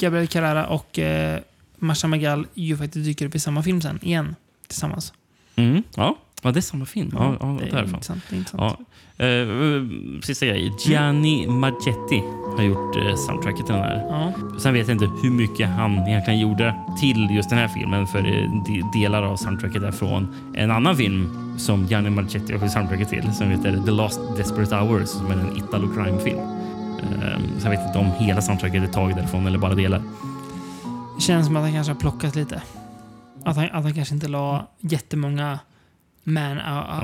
[0.00, 1.38] Gabriel Carrera och uh,
[1.76, 4.36] Masha Magal ju faktiskt dyker upp i samma film sen, igen.
[4.66, 5.12] Tillsammans.
[5.56, 5.82] Mm.
[5.94, 6.18] Ja.
[6.42, 7.10] ja, det är samma film.
[7.12, 8.22] Ja, ja, det är intressant.
[8.28, 8.76] Det är intressant.
[8.78, 8.84] Ja.
[9.18, 9.84] Eh,
[10.22, 10.72] sista grej.
[10.78, 12.22] Gianni Maggetti
[12.56, 14.04] har gjort eh, soundtracket till den här.
[14.08, 14.32] Ja.
[14.58, 18.06] Sen vet jag inte hur mycket han egentligen gjorde till just den här filmen.
[18.06, 18.22] För
[18.66, 21.28] de- delar av soundtracket är från en annan film
[21.58, 23.32] som Gianni Maggetti har gjort soundtracket till.
[23.32, 25.08] Som heter The Last Desperate Hours.
[25.08, 26.38] Som är en Italo crime-film.
[26.38, 30.02] Eh, så jag vet inte om hela soundtracket är taget därifrån eller bara delar.
[31.16, 32.62] Det känns som att han kanske har plockat lite.
[33.44, 35.58] Att han, att han kanske inte la jättemånga
[36.28, 36.58] man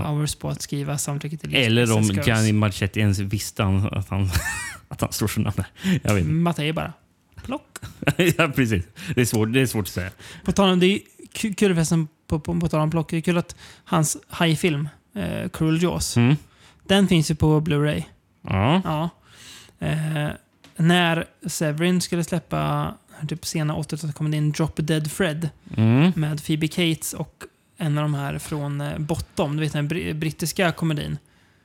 [0.07, 2.03] hours på att skriva soundtracket till Eller om.
[2.03, 4.31] Gianni Maggetti ens visste att han,
[4.89, 6.01] att han står som namn där.
[6.03, 6.27] Jag vet.
[6.27, 6.93] Mattei bara.
[7.45, 7.79] Plock.
[8.17, 8.85] ja, precis.
[9.15, 10.11] Det är, svårt, det är svårt att säga.
[10.45, 11.01] På tal om, det är
[11.35, 14.89] ku- kul förresten, på, på, på tal om plock, det är kul att hans hajfilm,
[15.15, 16.37] eh, Cruel Jaws, Mm.
[16.87, 18.03] den finns ju på Blu-ray.
[18.43, 18.83] Ja.
[18.85, 19.09] Ja.
[19.87, 20.29] Eh,
[20.77, 22.95] när Severin skulle släppa
[23.29, 26.13] typ sena 80-talet kom det in Drop Dead Fred Mm.
[26.17, 27.43] med Phoebe Cates och
[27.77, 31.19] en av de här från eh, Bottom, du vet den br- brittiska komedin.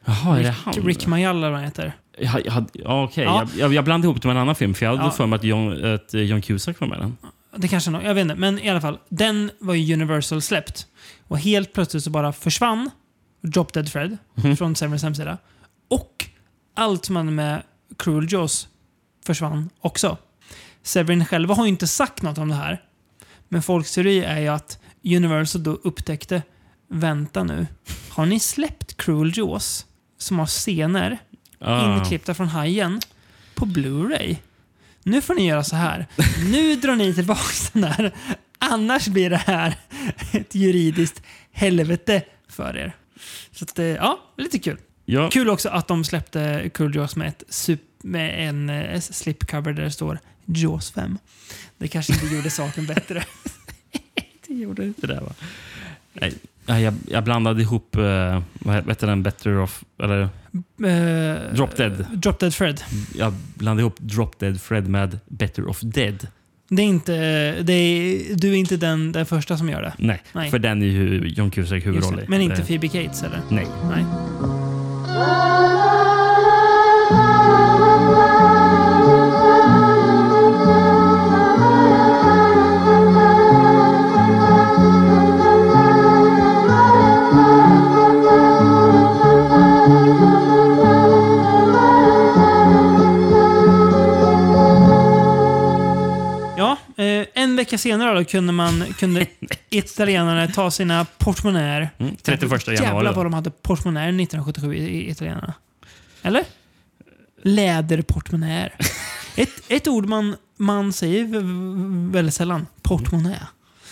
[0.05, 0.73] Jaha, är det han?
[0.73, 1.93] Rick Mayall eller vad han heter.
[2.17, 3.23] Jag, jag, ja, okej.
[3.23, 3.47] Ja.
[3.57, 5.11] Jag, jag, blandade ihop det med en annan film, för jag hade Ja.
[5.11, 7.17] för mig att John, att eh, John Cusack var med den.
[7.55, 8.35] Det kanske är något, jag vet inte.
[8.35, 10.87] Men i alla fall, den var ju Universal släppt.
[11.27, 12.89] Och helt plötsligt så bara försvann
[13.41, 14.57] Drop Dead Fred Mhm.
[14.57, 15.37] från Severins hemsida.
[15.89, 16.25] Och
[16.75, 17.61] allt som hade med
[17.97, 18.67] Cruel Jaws
[19.25, 20.17] försvann också.
[20.83, 22.81] Severin själva har ju inte sagt något om det här.
[23.49, 26.41] Men folks teori är ju att Universal då upptäckte,
[26.89, 27.67] vänta nu,
[28.09, 29.85] har ni släppt Cruel Jaws
[30.17, 31.17] som har scener
[31.61, 31.97] Ah.
[31.97, 33.01] inklippta från Hajen
[33.55, 34.35] på Blu-ray.
[35.03, 36.07] Nu får ni göra så här.
[36.51, 37.41] Nu drar ni tillbaka
[37.73, 38.15] den här.
[38.59, 39.75] Annars blir det här
[40.31, 41.21] ett juridiskt
[41.51, 42.95] helvete för er.
[43.51, 44.77] Så att, eh, ja, lite kul.
[45.05, 45.29] Ja.
[45.29, 49.83] Kul också att de släppte Cool Jaws med, ett sup- med en eh, slipcover där
[49.83, 51.17] det står Jaws 5.
[51.77, 53.23] Det kanske inte gjorde saken bättre.
[54.49, 55.33] gjorde inte det va?
[56.13, 60.29] Nej, jag, jag blandade ihop, uh, vad heter den, Better off, eller
[60.85, 62.05] Eh, Drop Dead.
[62.13, 62.81] Drop Dead Fred.
[63.15, 66.27] Jag blandade ihop Drop Dead Fred med Better off Dead.
[66.69, 67.13] Det är inte,
[67.61, 69.93] det är, du är inte den, den första som gör det.
[69.97, 70.51] Nej, Nej.
[70.51, 72.25] för den är ju John Cusack huvudroll i.
[72.27, 73.41] Men inte Det- Phoebe Cates eller?
[73.49, 73.67] Nej.
[73.89, 74.05] Nej.
[97.49, 99.25] En vecka senare då kunde man kunde
[99.69, 101.89] italienarna ta sina portmonnäer.
[101.97, 102.85] Mm, 31 januari.
[102.85, 105.53] Jävlar vad de hade portmonnäer 1977 i i italienarna.
[106.21, 106.43] Eller?
[107.41, 108.75] Läderportmonnäer.
[109.35, 111.27] ett, ett ord man, man säger
[112.11, 112.67] väldigt sällan.
[112.81, 113.47] Portmonnä.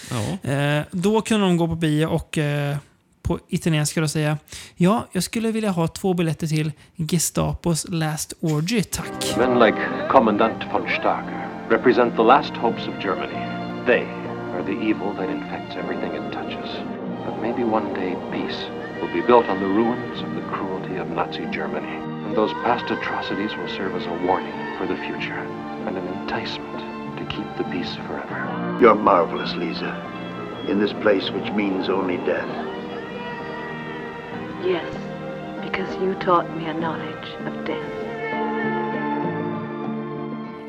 [0.09, 0.51] Ja.
[0.51, 2.77] Eh, då kunde de gå på bio och eh,
[3.27, 4.37] på italienska då säga
[4.75, 9.37] Ja, jag skulle vilja ha två biljetter till Gestapos Last Orgy, tack.
[9.37, 9.77] Men like
[10.11, 13.46] Commandant von Starker represent the last hopes of Germany.
[13.87, 14.03] They
[14.51, 16.69] are the evil that infects everything it touches.
[17.25, 18.65] But maybe one day peace
[18.99, 21.95] will be built on the ruins of the cruelty of Nazi Germany.
[22.27, 25.39] And those past atrocities will serve as a warning for the future
[25.87, 28.77] and an enticement to keep the peace forever.
[28.81, 29.95] You're marvelous, Lisa.
[30.67, 32.45] In this place which means only death.
[34.65, 34.93] Yes,
[35.63, 37.96] because you taught me a knowledge of death.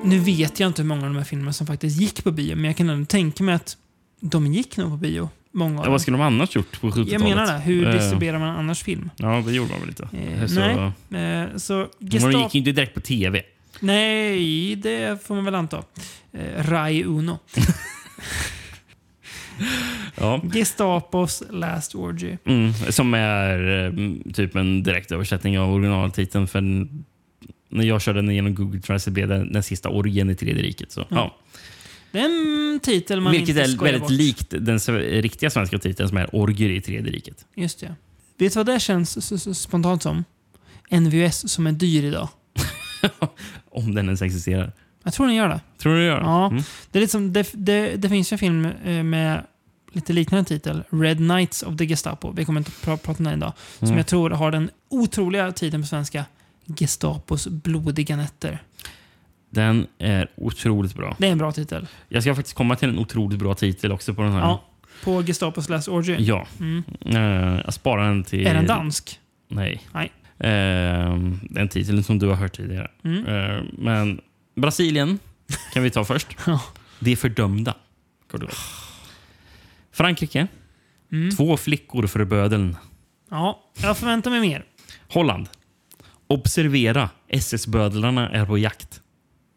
[0.04, 2.56] Nu vet jag inte hur många av de här filmerna som faktiskt gick på bio,
[2.56, 3.76] men jag kan ändå tänka mig att
[4.20, 5.30] de gick nog på bio.
[5.52, 7.12] Många av Ja, vad skulle de annars gjort på 70-talet?
[7.12, 7.58] Jag menar det.
[7.58, 9.10] Hur Eh, distribuerar man annars film?
[9.16, 10.08] Ja, det gjorde man väl inte.
[10.16, 11.22] Eh, så, nej.
[11.22, 13.42] Eh, så De gick ju inte direkt på tv.
[13.80, 15.82] Nej, det får man väl anta.
[16.32, 17.38] Eh, Rai Uno.
[20.20, 20.40] Ja.
[20.54, 22.36] Gestapos Last Orgy.
[22.44, 23.92] Mm, som är eh,
[24.32, 26.46] typ en direktöversättning av originaltiteln.
[26.48, 26.62] För
[27.68, 30.92] när jag körde den genom Google Translate blev det den sista orgen i Tredje riket.
[30.92, 31.36] Så, ja.
[32.12, 34.10] Det är en titel man Vilket inte är skojar väldigt bort.
[34.10, 37.46] likt den sve- riktiga svenska titeln som är Orger i Tredje riket.
[37.54, 37.94] Just det.
[38.38, 40.24] Vet du vad det känns s- s- spontant som?
[40.90, 42.28] NVS som är dyr idag.
[43.70, 44.72] Om den ens existerar.
[45.04, 45.60] Jag tror den gör det.
[45.78, 46.20] Tror du det gör?
[46.20, 46.46] Ja.
[46.46, 46.62] Mm.
[46.90, 49.46] Det, är lite som, det, det, det finns ju en film eh, med
[49.92, 52.32] lite liknande titel, Red Knights of the Gestapo.
[52.32, 53.52] Vi kommer inte att pra- prata om den idag.
[53.78, 53.96] Som Mm.
[53.98, 56.24] jag tror har den otroliga titeln på svenska,
[56.76, 58.62] Gestapos blodiga nätter.
[59.50, 61.16] Den är otroligt bra.
[61.18, 61.86] Det är en bra titel.
[62.08, 64.40] Jag ska faktiskt komma till en otroligt bra titel också på den här.
[64.40, 64.64] Ja.
[65.04, 66.16] På Gestapos Last Orgy.
[66.18, 66.46] Ja.
[66.60, 66.82] Mm.
[67.06, 68.46] Eh, jag sparar den till...
[68.46, 69.20] Är den dansk?
[69.48, 69.82] Nej.
[69.92, 70.12] Nej.
[70.38, 72.90] Eh, den titeln som du har hört tidigare.
[73.04, 73.26] Mm.
[73.26, 74.20] Eh, men
[74.56, 75.18] Brasilien
[75.72, 76.36] kan vi ta först.
[76.46, 76.60] Ja.
[77.00, 77.74] De fördömda.
[78.30, 78.58] Kort och gott.
[79.92, 80.46] Frankrike.
[81.12, 81.36] Mm.
[81.36, 82.76] Två flickor för bödeln.
[83.30, 84.64] Ja, jag förväntar mig mer.
[85.08, 85.48] Holland.
[86.28, 89.00] Observera, SS-bödlarna är på jakt.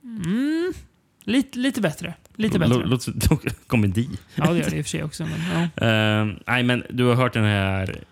[0.03, 0.73] Mm.
[1.23, 2.13] Lite, lite bättre.
[2.35, 2.85] Lite bättre.
[2.85, 4.09] Låter som komedi.
[4.35, 5.25] Ja, det gör det i och för sig också.
[5.25, 5.87] Men, ja.
[5.87, 8.03] Eh, nej, men du har hört den här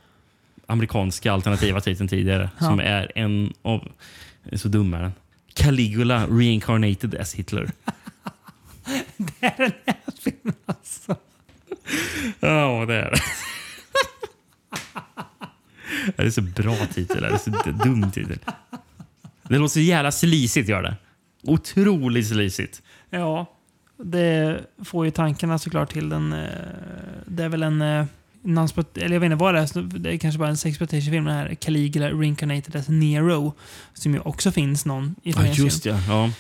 [0.66, 2.50] amerikanska alternativa titeln tidigare.
[2.60, 2.66] Ja.
[2.66, 3.88] Som är en av...
[4.54, 5.14] Så dum är den.
[5.54, 7.66] Caligula reincarnated as Hitler.
[9.18, 11.16] det är den här filmen alltså.
[12.40, 13.20] Ja, det är det.
[16.16, 17.22] Det är så bra titel.
[17.22, 17.50] Det är så
[17.84, 18.38] dum titel.
[19.44, 20.96] Det låter så jävla slisigt gör det.
[21.44, 22.82] Otroligt slisigt.
[23.10, 23.46] Ja,
[24.04, 26.34] det får ju tankarna såklart till den...
[26.34, 26.50] eh,
[27.26, 27.82] Det är väl en...
[27.82, 28.06] eh,
[28.96, 29.82] Eller jag vet inte vad det är.
[30.00, 31.26] Det är kanske bara en sexploitation-film.
[31.26, 33.54] Den här Caligula Reincarnated as Nero.
[33.94, 36.00] Som ju också finns någon Ja, italiensk just ja.
[36.08, 36.32] ja.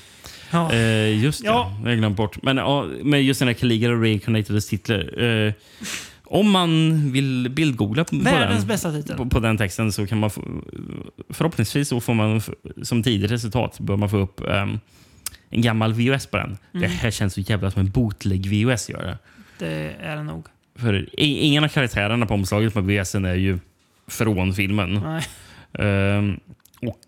[0.51, 0.73] Ja.
[0.73, 1.51] Eh, just Ja.
[1.51, 1.83] ja.
[1.83, 1.89] det.
[1.89, 2.43] Jag glömde bort.
[2.43, 5.23] Men, ja, men just den här Caligula reincarnated as Hitler.
[5.23, 5.53] Eh,
[6.31, 9.17] om man vill bildgoogla på, Världens den, bästa titel.
[9.17, 10.41] på, på den texten så kan man få,
[11.29, 12.41] förhoppningsvis så får man
[12.83, 14.79] som tidigt resultat bör man få upp ehm,
[15.49, 16.57] en gammal VHS på den.
[16.71, 16.91] Det Mm.
[16.91, 19.17] här känns så jävla som en bootleg VHS gör det.
[19.59, 20.45] Det är det nog.
[20.75, 23.59] För ingen av karaktärerna på omslaget på VHSen är ju
[24.07, 24.93] från filmen.
[24.93, 25.23] Nej.
[25.87, 26.39] Ehm,
[26.81, 26.99] och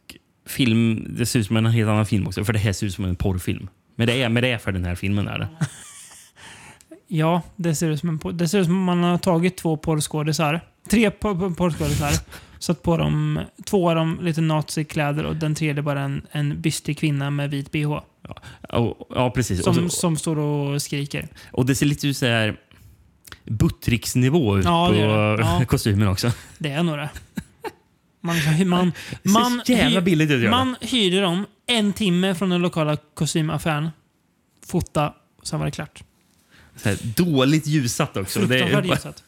[0.47, 2.45] film, det ser ut som en helt annan film också.
[2.45, 3.67] För det här ser ut som en porrfilm.
[3.95, 5.27] Men det är, men det är för den här filmen.
[5.27, 5.47] Är det.
[7.13, 9.77] Ja, det ser ut som en Det ser ut som om man har tagit två
[9.77, 10.61] porrskådisar.
[10.89, 12.11] Tre por- por- porrskådisar.
[12.59, 16.97] satt på dem, två av dem lite nazikläder och den tredje bara en, en bystig
[16.97, 17.85] kvinna med vit bh.
[18.69, 19.63] Och, ja, precis.
[19.63, 21.27] Som, och, så, som står och skriker.
[21.51, 22.57] och det ser lite ut så här
[23.45, 24.95] Buttricks-nivå ut Ja, på.
[24.95, 25.65] Ja.
[25.67, 26.31] kostymen också.
[26.57, 27.09] Det är nog det.
[28.21, 28.35] Man,
[28.65, 28.91] man,
[29.23, 30.49] Det man, jävla billigt ut.
[30.49, 33.89] man hyrde dem en timme från den lokala kostymaffären.
[34.65, 36.03] Fota och sen var det klart.
[36.83, 38.39] Här, dåligt ljusat också.
[38.39, 39.23] Fruktansvärt ljusat.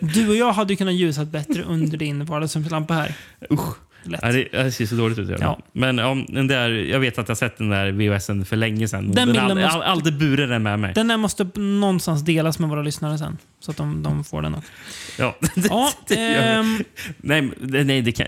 [0.00, 3.14] Du och jag hade kunnat ljusat bättre under din vardagsrumslampa här.
[3.50, 3.76] Usch.
[4.02, 4.20] Lätt.
[4.22, 5.30] Ja, det, det ser så dåligt ut.
[5.40, 5.58] Ja.
[5.72, 9.10] Men ja, den där, jag vet att jag sett den där VHSen för länge sedan.
[9.12, 10.92] Den Den, har måste- aldrig burit den med mig.
[10.94, 13.38] Den där måste någonstans delas med våra lyssnare sen.
[13.60, 14.70] Så att de, de får den också.
[15.18, 15.36] Ja,
[15.68, 16.78] Ja, ehm,
[17.16, 18.26] Nej, nej det kan,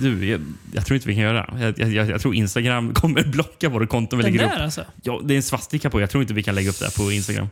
[0.00, 0.40] du, jag,
[0.72, 1.54] jag tror inte vi kan göra.
[1.60, 4.60] Jag, jag, jag tror Instagram kommer blocka våra konton vi den lägger där upp.
[4.62, 4.84] alltså.
[5.02, 6.00] Ja, det är en svastika på.
[6.00, 7.48] Jag tror inte vi kan lägga upp det på Instagram.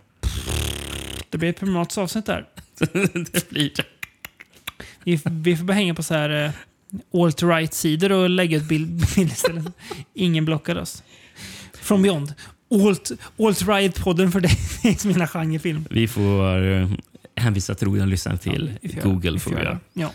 [1.31, 2.45] Det blir ett problematiskt avsnitt där.
[3.33, 3.85] det blir det.
[5.05, 6.51] Vi, vi får bara hänga på så här eh,
[7.15, 9.65] alt-right-sidor och lägga ut bild, bild istället.
[10.15, 11.03] Ingen blockar oss.
[11.81, 12.35] From Beyond.
[12.71, 14.51] Alt, alt-right-podden för dig.
[14.83, 15.85] Det är mina genrefilm.
[15.91, 16.91] Vi får uh,
[17.37, 19.39] hänvisa trogna lyssnare till you- Google.
[19.39, 19.79] Får vi göra.
[19.93, 20.11] Ja.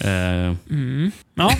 [0.00, 1.10] Eh, Mm.
[1.34, 1.52] ja.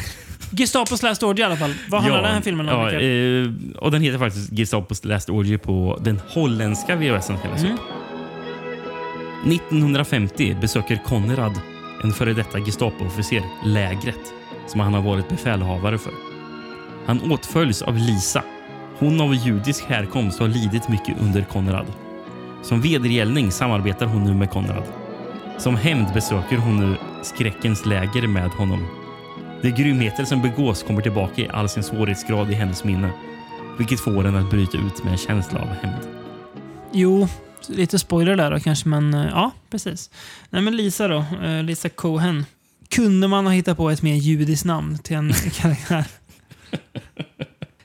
[0.53, 1.75] Gestapos Last Orgy i alla fall.
[1.91, 2.81] Vad handlar den här filmen om?
[2.81, 7.37] ja, eh, och Den heter faktiskt Gestapos Last Orgy på den holländska VHSen.
[7.37, 7.73] Mm.
[7.75, 7.81] upp.
[9.47, 11.61] 1950 besöker Konrad,
[12.05, 14.21] en före detta Gestapo-officer, lägret
[14.67, 16.13] som han har varit befälhavare för.
[17.07, 18.43] Han åtföljs av Lisa.
[18.99, 21.87] Hon av judisk härkomst har lidit mycket under Konrad.
[22.63, 24.85] Som vedergällning samarbetar hon nu med Konrad.
[25.59, 28.87] Som hämnd besöker hon nu skräckens läger med honom.
[29.63, 33.11] De grymheter som begås kommer tillbaka i all sin svårighetsgrad i hennes minne.
[33.79, 36.09] Vilket får henne att bryta ut med en känsla av hämnd.
[36.93, 37.29] Jo,
[37.69, 40.11] lite spoiler där då kanske, men eh, ja, precis.
[40.51, 41.25] Nej, men Lisa då.
[41.43, 42.47] Eh, Lisa Cohen.
[42.95, 46.05] Kunde man ha hittat på ett mer judiskt namn till en karaktär?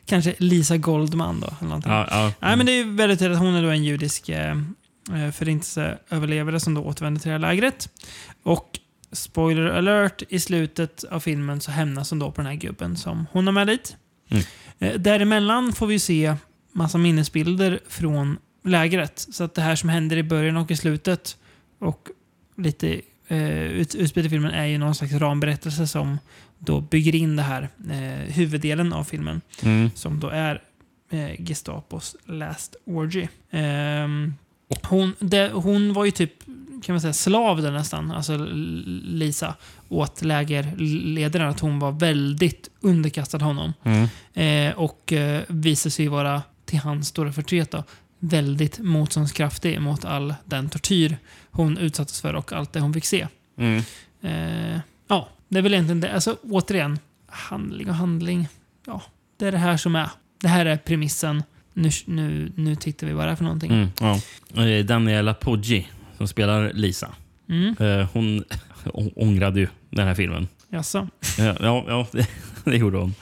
[0.05, 1.65] kanske Lisa Goldman då?
[1.65, 1.81] Eller.
[1.85, 2.33] Ja, ja.
[2.39, 4.57] Nej, men det är väldigt tydligt att hon är då en judisk eh,
[5.13, 7.89] eh, förintelseöverlevare som då återvänder till det här lägret.
[8.43, 8.79] Och
[9.11, 13.25] spoiler alert, i slutet av filmen så hämnas hon då på den här gubben som
[13.31, 13.95] hon har med dit.
[14.29, 14.43] Mm.
[14.79, 16.35] Eh, däremellan får vi se
[16.73, 19.27] massa minnesbilder från lägret.
[19.31, 21.37] Så att det här som händer i början och i slutet
[21.79, 22.07] och
[22.57, 26.17] lite eh, ut, i filmen är ju någon slags ramberättelse som
[26.59, 29.91] då bygger in det här eh, huvuddelen av filmen Mm.
[29.95, 30.61] som då är
[31.09, 33.27] eh, Gestapos Last Orgy.
[33.51, 34.33] Ehm,
[34.83, 36.33] hon, det, hon var ju typ,
[36.83, 38.47] kan man säga, slav där nästan, alltså
[39.03, 39.55] Lisa,
[39.89, 41.49] åt lägerledaren.
[41.49, 43.73] Att hon var väldigt underkastad honom.
[43.83, 44.07] Mm.
[44.33, 47.83] Eh, och eh, visade sig vara till hans stora förtret då,
[48.19, 51.17] väldigt motståndskraftig mot all den tortyr
[51.51, 53.27] hon utsattes för och allt det hon fick se.
[53.57, 53.83] Mm.
[54.21, 56.13] Eh, ja, det är väl egentligen det.
[56.13, 58.47] Alltså återigen, handling och handling.
[58.85, 59.01] Ja,
[59.37, 60.09] det är det här som är.
[60.41, 61.43] Det här är premissen.
[61.73, 63.71] Nu, nu, nu tittar vi vad det är för någonting.
[63.71, 64.19] Mm, ja.
[64.63, 65.87] Eh, Daniela Poggi,
[66.17, 67.09] som spelar Lisa,
[67.49, 67.75] Mm.
[67.79, 68.43] eh, hon
[69.15, 70.47] ångrade ju den här filmen.
[70.69, 71.07] Jaså?
[71.37, 72.27] Ja, ja, ja det,
[72.63, 73.15] det gjorde hon.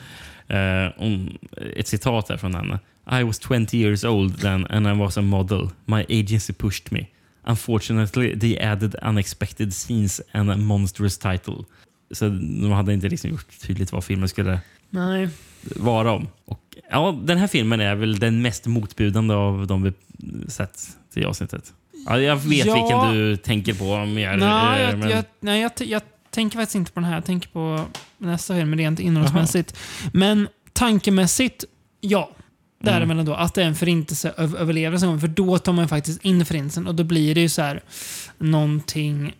[0.47, 1.37] Eh, hon.
[1.75, 2.79] Ett citat här från henne.
[3.21, 5.69] I was 20 years old then and I was a model.
[5.85, 7.05] My agency pushed me.
[7.43, 11.53] Unfortunately they added unexpected scenes and a monstrous title.
[12.11, 14.59] Så de hade inte liksom gjort tydligt vad filmen skulle
[14.89, 15.29] Nej.
[15.75, 16.27] vara om.
[16.45, 16.59] Och,
[16.89, 19.93] ja, den här filmen är väl den mest motbjudande av de vi
[20.47, 21.73] sett till avsnittet.
[22.05, 22.73] Ja, jag vet Ja.
[22.73, 24.37] vilken du tänker på mer.
[24.37, 26.01] Nej, eh, jag, men- jag, nej jag, jag
[26.37, 27.15] tänker faktiskt inte på den här.
[27.15, 27.85] Jag tänker på
[28.17, 29.77] nästa film rent innehållsmässigt.
[30.13, 31.65] Men tankemässigt,
[32.01, 32.23] ja.
[32.23, 32.93] Mm.
[32.93, 35.19] Däremellan då, att det är en förintelseöverlevelse.
[35.19, 37.83] För då tar man faktiskt in förintelsen och då blir det ju så här
[38.37, 39.35] någonting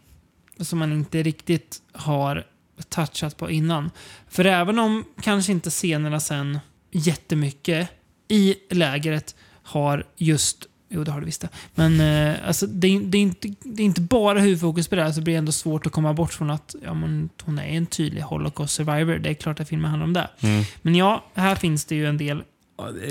[0.59, 2.43] som man inte riktigt har
[2.89, 3.91] touchat på innan.
[4.29, 6.59] För även om kanske inte scenerna sen
[6.91, 7.89] jättemycket
[8.27, 11.49] i lägret har just Jo, det har det visst det.
[11.75, 15.03] Men eh, alltså, det, är, det, är inte, det är inte bara huvudfokus på det
[15.03, 17.63] här, så det blir ändå svårt att komma bort från att ja, men, hon är
[17.63, 19.15] en tydlig Holocaust survivor.
[19.17, 20.29] Det är klart att filmen handlar om det.
[20.39, 20.63] Mm.
[20.81, 22.43] Men ja, här finns det ju en del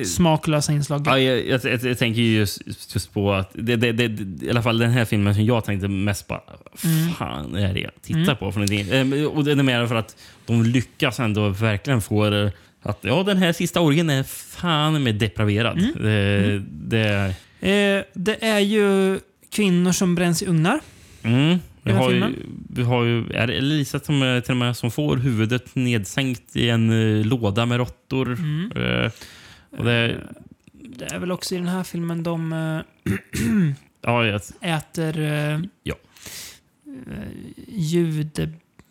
[0.04, 1.02] smaklösa inslag.
[1.06, 2.62] Ja, jag, jag, jag, jag tänker ju just,
[2.94, 5.88] just på att det, det, det, i alla fall den här filmen som jag tänkte
[5.88, 6.40] mest på.
[6.84, 7.12] Mm.
[7.14, 8.36] fan är det jag tittar Mm.
[8.36, 8.52] på?
[8.52, 8.88] För någonting?
[8.90, 10.16] Eh, och det är mer för att
[10.46, 15.14] de lyckas ändå verkligen få det att ja, den här sista orgen är fan med
[15.14, 15.78] depraverad.
[15.78, 15.92] Mm.
[16.02, 17.34] Det, det,
[17.70, 19.20] Eh, det är ju
[19.50, 20.80] kvinnor som bränns i ugnar.
[21.22, 22.34] mm, vi, har ju,
[22.70, 26.56] vi har ju är det Elisa som, är- till och med, som får huvudet nedsänkt
[26.56, 26.90] i en
[27.20, 28.32] eh, låda med råttor.
[28.32, 28.70] Mm.
[29.78, 30.20] Och det,
[30.72, 32.52] Det är väl också i den här filmen de
[34.02, 35.18] ja, jag, äter
[35.82, 35.94] Ja.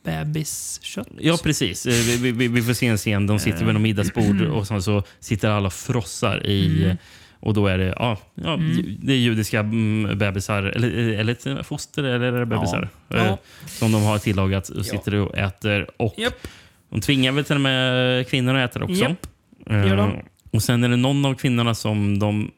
[0.06, 1.08] judebebis-kött.
[1.20, 1.86] Ja, precis.
[1.86, 3.28] Vi, vi- vi, vi får se en scen.
[3.28, 6.84] De sitter vid något middagsbord och sen så sitter alla och frossar i...
[6.86, 6.98] Mm.
[7.46, 8.98] Och då är det, ja, ja Mm.
[9.02, 13.18] det är judiska mm, bebisar, eller, eller foster, eller det bebisar, Ja.
[13.18, 13.38] eh, Ja.
[13.68, 15.88] som de har tillagat och sitter och äter.
[15.98, 16.48] Och Japp.
[16.90, 18.96] De tvingar väl till och med kvinnorna att äta också.
[19.04, 19.28] Japp.
[19.70, 20.10] Gör de.
[20.12, 20.20] Eh,
[20.52, 22.52] Och sen är det någon av kvinnorna som de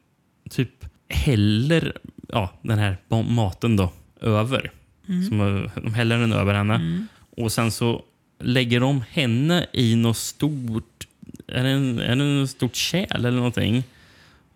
[0.50, 0.70] typ
[1.10, 1.98] häller
[2.30, 3.92] ja, den här ma- maten då
[4.22, 4.72] över.
[5.10, 5.24] Mm.
[5.26, 6.76] Som, eh, de häller den över henne.
[6.76, 7.08] Mm.
[7.38, 8.02] Och sen så
[8.44, 11.08] lägger de henne i något stort...
[11.48, 13.84] Är det, en, är det en stort kärl eller någonting?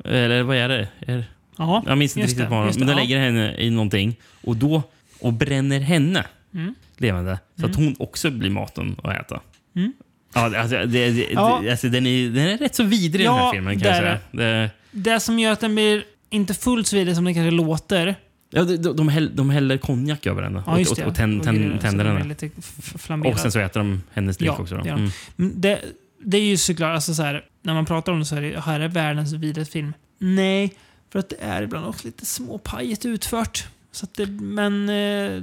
[0.05, 0.87] Eller vad är det?
[0.99, 1.25] Är,
[1.57, 3.03] Ja, jag minns inte riktigt det, vad just Men det, de ja.
[3.03, 4.83] lägger henne i någonting och då
[5.19, 6.75] och bränner henne Mm.
[6.97, 7.39] levande.
[7.59, 9.39] Så att hon också blir maten att äta.
[9.75, 9.93] Mm.
[10.33, 11.59] Ja, alltså, det, det, Ja.
[11.63, 14.19] det, alltså, den, är, den är rätt så vidrig den här Ja, filmen kan det
[14.31, 18.15] Det, Det som gör att den blir inte fullt så vidrig som den kanske låter.
[18.49, 21.01] ja, de, de, de, häll, de häller konjak över henne Ja, och, det.
[21.03, 23.29] och, och tänder henne.
[23.29, 24.75] Och sen så äter de hennes lik Ja, också.
[24.77, 24.89] Det.
[24.89, 25.09] Mm.
[25.37, 25.79] Det,
[26.23, 28.59] det är ju såklart, alltså så här, när man pratar om det så är det
[28.61, 29.93] här är världens vidrigaste film.
[30.17, 30.73] Nej,
[31.11, 33.67] för att det är ibland också lite småpajigt utfört.
[33.91, 34.89] Så det, men...
[34.89, 35.41] Eh,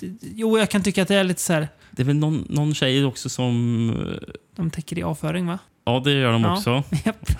[0.00, 1.68] det, jo, jag kan tycka att det är lite så här.
[1.90, 3.90] Det är väl någon, någon tjej också som...
[4.06, 5.58] eh, De täcker i avföring, va?
[5.84, 6.56] Ja, det gör de Ja.
[6.56, 6.82] också.
[7.04, 7.30] Japp.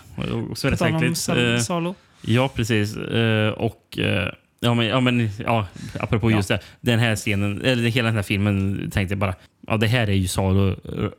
[0.50, 1.16] Och så är det säkert.
[1.16, 1.94] Sal- Eh, Salo.
[2.22, 2.96] Ja, precis.
[2.96, 3.98] Eh, och...
[4.60, 5.66] Ja, men, ja, men ja,
[6.00, 6.36] apropå Ja.
[6.36, 6.60] just det.
[6.80, 9.34] Den här scenen, eller hela den här filmen tänkte jag bara,
[9.66, 10.68] ja det här är ju Salo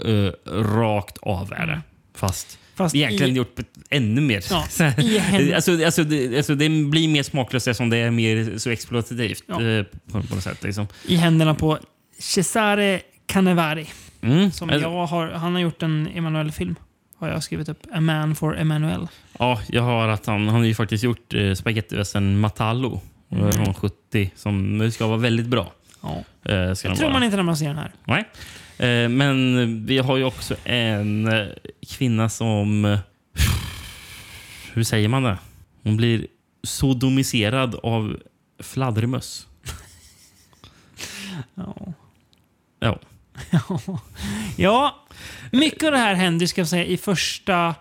[0.05, 0.31] eh,
[0.63, 1.81] rakt av är det.
[2.15, 3.59] Fast, Fast egentligen i- gjort
[3.89, 4.43] ännu mer.
[4.49, 4.65] Ja,
[5.55, 9.63] alltså, alltså, det, alltså, det blir mer smaklöst eftersom det är mer så exploatativt Ja.
[9.63, 10.63] eh, på, på något sätt.
[10.63, 10.87] Liksom.
[11.07, 11.77] I händerna på
[12.19, 13.87] Cesare Canevari.
[14.21, 14.51] Mm.
[14.51, 16.75] Som Alltså, jag har, han har gjort en Emanuel-film.
[17.17, 17.79] Har jag skrivit upp.
[17.93, 19.07] A man for Emanuel.
[19.39, 23.01] Ja, jag har att han, han har ju faktiskt gjort eh, spagettivästen Matallo
[23.31, 23.51] Mm.
[23.51, 25.71] från 70 som ska vara väldigt bra.
[26.01, 26.09] Ja.
[26.51, 27.13] Eh, ska Det tror vara.
[27.13, 27.91] man inte när man ser den här.
[28.05, 28.25] Nej.
[28.77, 31.47] Eh, men vi har ju också en eh,
[31.97, 32.97] kvinna som...
[34.73, 35.37] Hur säger man det?
[35.83, 36.27] Hon blir
[36.63, 38.17] sodomiserad av
[38.59, 39.47] fladdermöss.
[41.55, 41.93] Ja.
[42.79, 42.99] Ja.
[44.57, 44.95] ja,
[45.51, 47.75] mycket av det här händer ska jag säga i första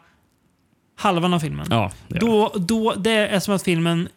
[0.97, 1.67] halvan av filmen.
[1.71, 4.09] Ja, det gör Då, då, det är som att filmen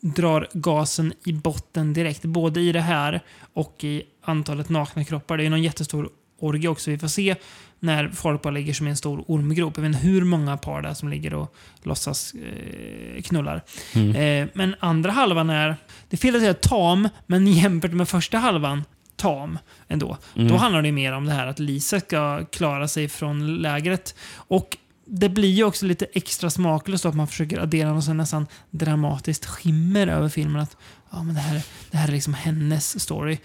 [0.00, 2.22] drar gasen i botten direkt.
[2.22, 3.20] Både i det här
[3.52, 5.36] och i antalet nakna kroppar.
[5.36, 6.08] Det är någon jättestor
[6.38, 7.36] orgie också vi får se
[7.80, 9.76] när folk bara ligger som i en stor ormgrop.
[9.76, 13.62] Jag vet inte hur många par det är som ligger och låtsas eh, knullar.
[13.94, 14.16] Mm.
[14.16, 15.76] Eh, men andra halvan är,
[16.08, 18.84] det är fel att säga tam, men jämfört med första halvan
[19.16, 19.58] tam
[19.88, 20.16] ändå.
[20.36, 20.48] Mm.
[20.48, 24.14] Då handlar det mer om det här att Lisa ska klara sig från lägret.
[24.34, 24.76] Och
[25.12, 30.06] det blir ju också lite extra smaklöst att man försöker addera något nästan dramatiskt skimmer
[30.06, 30.62] över filmen.
[30.62, 30.76] Att
[31.10, 33.38] ja, men det, här, det här är liksom hennes story.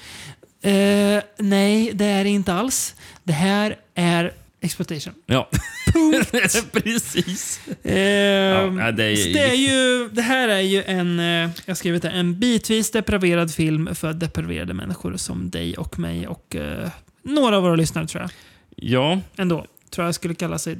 [0.61, 2.95] Eh, nej, det är det inte alls.
[3.23, 5.13] Det här är exploitation.
[5.25, 5.49] Ja,
[6.71, 7.59] precis.
[7.83, 12.01] Eh, Ja, det är- det, är ju, det här är ju en, eh, jag skrivit
[12.01, 16.89] det, en bitvis depraverad film för depraverade människor som dig och mig och eh,
[17.23, 18.31] några av våra lyssnare tror jag.
[18.75, 19.65] Ja, Ändå.
[19.95, 20.75] Tror jag skulle kalla sig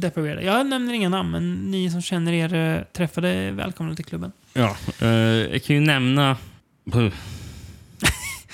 [0.00, 0.42] depraverade.
[0.42, 4.32] Jag nämner inga namn, men ni som känner er eh, träffade välkomna till klubben.
[4.52, 4.76] ja.
[5.00, 6.36] Eh, jag kan ju nämna...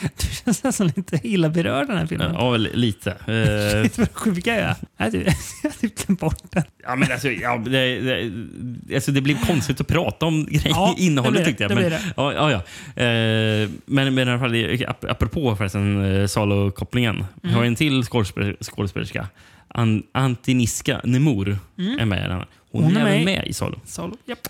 [0.01, 2.35] Du känns nästan lite illa berörd den här filmen.
[2.35, 3.11] Ja, väl lite.
[3.27, 4.75] Eh, vad sjuka jag är?
[4.97, 5.27] Jag har typ-
[5.63, 6.63] jag har typ glömt bort den.
[6.83, 10.95] Ja, men alltså, ja, det, det, alltså, det blir konstigt att prata om grejer, Ja,
[10.97, 11.71] det innehållet blir det, tyckte jag.
[11.71, 12.01] det Men, det.
[12.17, 12.57] Ja, ja, ja.
[13.03, 17.25] Eh, men, men i alla fall, ap- apropå förresten eh, Salo-kopplingen.
[17.43, 19.27] Vi har en till skådespel- skådespelerska.
[19.69, 21.59] An, Antiniska Nemor
[21.99, 22.45] är med i den.
[22.71, 23.81] Hon, Hon är, är även med i- med Salo.
[23.85, 24.17] Salo.
[24.27, 24.49] Japp.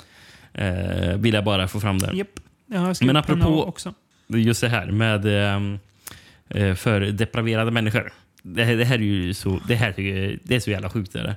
[0.55, 2.09] Eh, vill jag bara få fram där.
[2.95, 3.95] Skrivit Men apropå- också.
[4.29, 5.79] Just det här med ehm,
[6.49, 8.13] eh, för depraverade människor.
[8.43, 9.95] Det, här- det här är ju så, det här
[10.45, 11.13] det är så jävla sjukt.
[11.13, 11.35] Där.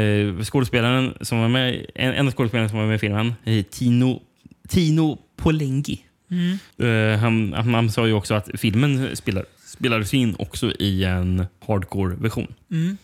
[0.00, 3.62] Eh, skådespelaren som var med, en, en av skådespelarna som var med i filmen, eh,
[3.64, 4.22] Tino,
[4.68, 6.00] Tino Polengi.
[6.30, 7.20] Mm.
[7.20, 12.54] Han, han, han sa ju också att filmen spelar, spelades in också i en hardcore-version.
[12.70, 12.96] Mm.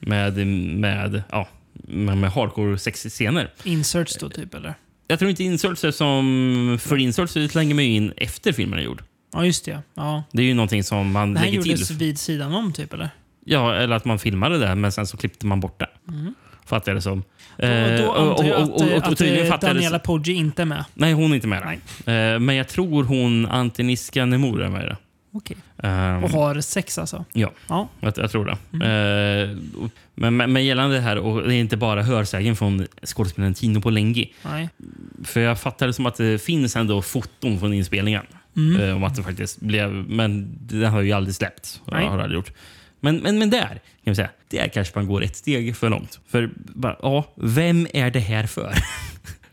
[0.00, 3.50] Med, med, ja, med, med hardcore sexscener.
[3.64, 4.74] Inserts då typ, eller?
[5.08, 6.78] Jag tror inte inserts som...
[6.80, 9.02] För inserts slänger man ju in efter filmen är gjord.
[9.32, 9.78] Ja, just det.
[9.94, 10.22] Ja.
[10.32, 11.70] Det är ju någonting som man Det här lägger till.
[11.70, 13.10] gjordes vid sidan om, typ, eller?
[13.44, 15.88] Ja, eller att man filmade det, men sen så klippte man bort det.
[16.66, 17.22] Fattar jag det som.
[17.56, 18.02] Och Mm.
[18.06, 20.84] då antar jag att, eh, att, tydligen eh, Daniela Poggi inte är med.
[20.94, 21.62] Nej, hon är inte med.
[21.62, 24.96] Eh, men jag tror hon Antiniska Nemor är med i det.
[25.32, 25.56] Okej.
[25.82, 27.24] Ehm, Och har sex alltså?
[27.32, 27.88] Ja, Ja.
[28.00, 28.52] jag, jag tror det.
[28.86, 33.54] Eh, och- men, men, gällande det här, och det är inte bara hörsägen från skådespelaren
[33.54, 34.32] Tino Polengi.
[34.44, 34.68] Nej.
[35.24, 38.22] För jag fattar det som att det finns ändå foton från inspelningen.
[38.56, 38.80] Mm.
[38.80, 39.90] Eh, om att det faktiskt blev...
[39.92, 41.80] Men det har ju aldrig släppts.
[41.92, 42.06] Nej.
[42.06, 42.52] Har aldrig gjort.
[43.00, 46.20] Men, men, men där, kan vi säga, där kanske man går ett steg för långt.
[46.28, 48.74] För bara, ja, vem är det här för?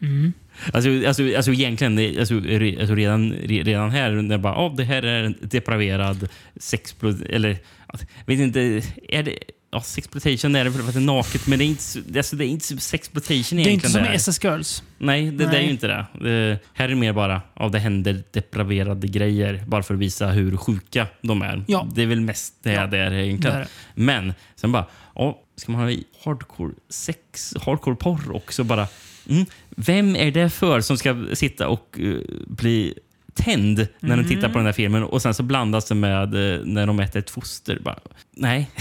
[0.02, 0.34] Mm.
[0.74, 4.74] Alltså, alltså, alltså egentligen, alltså, re- alltså redan, re- redan här, när jag bara, ja,
[4.78, 7.22] det här är en depraverad sexplot...
[7.22, 7.58] Eller,
[7.88, 9.38] att- vet inte, är det...
[9.72, 12.36] Ja, sexploitation är det för att det är naket, men det är inte, så- alltså,
[12.36, 13.76] det är inte sexploitation Det är egentligen.
[13.76, 14.84] inte som i SS Girls.
[14.98, 15.64] Nej, det, det är Nej.
[15.66, 16.06] ju inte det.
[16.22, 16.60] det.
[16.74, 20.58] Här är det mer bara av det händer depraverade grejer bara för att visa hur
[20.58, 21.64] sjuka de är.
[21.68, 21.88] Ja.
[21.96, 23.56] Det är väl mest det Ja, det är egentligen.
[23.58, 23.68] det det.
[24.02, 24.86] Men sen bara,
[25.16, 28.88] ja, ska man ha hardcore sex, hardcore porr också bara?
[29.30, 29.46] Mm,
[29.80, 32.16] vem är det för som ska sitta och eh,
[32.48, 32.94] bli
[33.34, 34.52] tänd när de tittar Mm.
[34.52, 36.24] på den här filmen och sen så blandas det med
[36.54, 37.80] eh, när de äter ett foster?
[37.84, 38.00] Bara,
[38.32, 38.72] nej.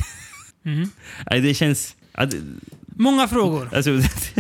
[0.65, 0.89] Mm.
[1.43, 1.97] det känns...
[2.13, 2.43] ja, det-
[2.99, 3.69] Många frågor.
[3.75, 3.91] Alltså,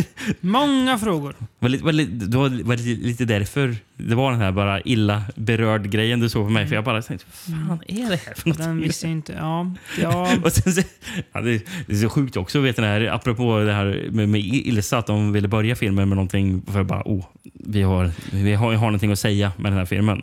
[0.40, 1.34] Många frågor.
[1.58, 5.22] var lite, var lite, det var, var lite, därför det var den här bara illa
[5.34, 6.66] berörd grejen du såg på mig.
[6.66, 8.58] För jag bara tänkte, vad fan är det här för något?
[8.58, 9.32] Den visste inte.
[9.32, 9.74] Ja.
[10.00, 10.28] ja.
[10.44, 10.82] Och sen, så,
[11.32, 14.40] ja, det, det är så sjukt också, vet det här, apropå det här med, med
[14.40, 17.24] Ilsa, att de ville börja filmen med någonting för bara, oh,
[17.54, 20.22] vi har, vi har, har någonting att säga med den här filmen.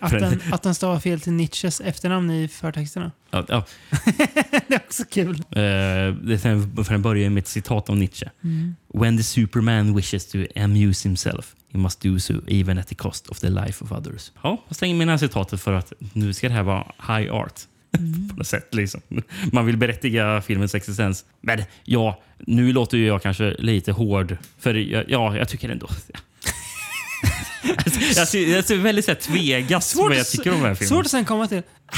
[0.00, 3.12] Att den, att den stavar fel till Nietzsches efternamn i förtexterna.
[3.30, 3.64] Ja, ja,
[4.68, 5.42] det är också kul.
[5.50, 6.38] det,
[6.84, 8.30] för den börjar med ett citat av Nietzsche.
[8.44, 8.74] Mm.
[8.94, 13.26] When the superman wishes to amuse himself, he must do so even at the cost
[13.26, 14.32] of the life of others.
[14.42, 17.34] Ja, jag slänger med det här citatet för att nu ska det här vara high
[17.34, 17.60] art.
[18.30, 19.00] På något sätt, liksom.
[19.52, 21.24] Man vill berättiga filmens existens.
[21.40, 24.36] Men ja, nu låter ju jag kanske lite hård.
[24.58, 24.74] För
[25.10, 25.88] ja, jag tycker ändå...
[28.16, 30.88] jag ser, jag ser väldigt så tvegas vad jag tycker om den här filmen.
[30.88, 31.62] Svårt att sen komma till.
[31.86, 31.96] Ah,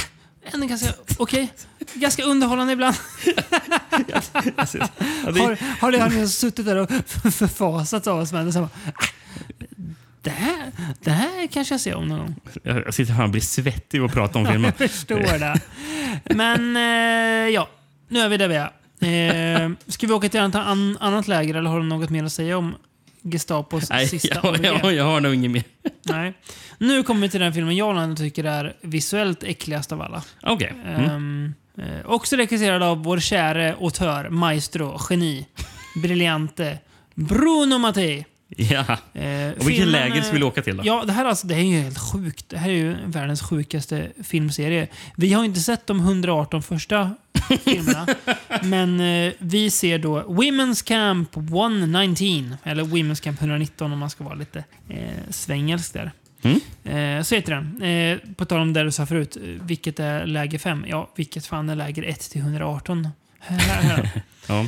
[0.52, 0.88] Ändå ganska
[1.18, 1.52] okej.
[1.94, 2.96] Ganska underhållande ibland.
[4.08, 4.20] Ja,
[5.24, 6.90] Har, har det han suttit där och
[7.34, 9.04] förfasats av oss så bara, ah,
[10.22, 12.34] det, här, det här kanske jag ser om någon gång.
[12.62, 14.72] Jag sitter här och blir svettig och pratar om filmen.
[14.78, 15.60] Jag förstår det.
[16.34, 17.68] Men eh, ja,
[18.08, 18.72] nu är vi där vi är.
[19.64, 22.32] Eh, ska vi åka till ett an- annat läger eller har du något mer att
[22.32, 22.74] säga om
[23.32, 24.64] Gestapos Nej, sista jag, ABG?
[24.64, 25.62] jag, jag har nog inget mer.
[26.02, 26.32] Nej.
[26.78, 30.22] Nu kommer vi till den filmen jag ändå tycker är visuellt äckligast av alla.
[30.42, 30.72] Okej.
[30.86, 31.54] Mm.
[31.78, 35.46] Eh, också regisserad av vår käre autör, maestro, geni,
[36.02, 36.78] briljante
[37.14, 38.24] Bruno Mattei.
[38.48, 38.78] Ja.
[38.78, 40.82] Eh, Och vilket filmen, läger ska vi eh, åka till då?
[40.86, 42.48] Ja, det här, alltså, det här är ju helt sjukt.
[42.48, 44.88] Det här är ju världens sjukaste filmserie.
[45.16, 47.14] Vi har inte sett de 118 första
[47.64, 48.06] filmerna.
[48.62, 52.56] men eh, vi ser då Women's Camp 119.
[52.64, 54.98] Eller Women's Camp 119 om man ska vara lite eh,
[55.30, 56.12] svängelsk där.
[56.42, 56.60] Mm.
[57.18, 57.82] Eh, så heter den.
[57.82, 59.36] Eh, på tal om det du sa förut.
[59.60, 60.84] Vilket är läger 5?
[60.88, 63.08] Ja, vilket fan är läger 1 till 118?
[63.40, 64.10] Här, här.
[64.48, 64.66] Ja.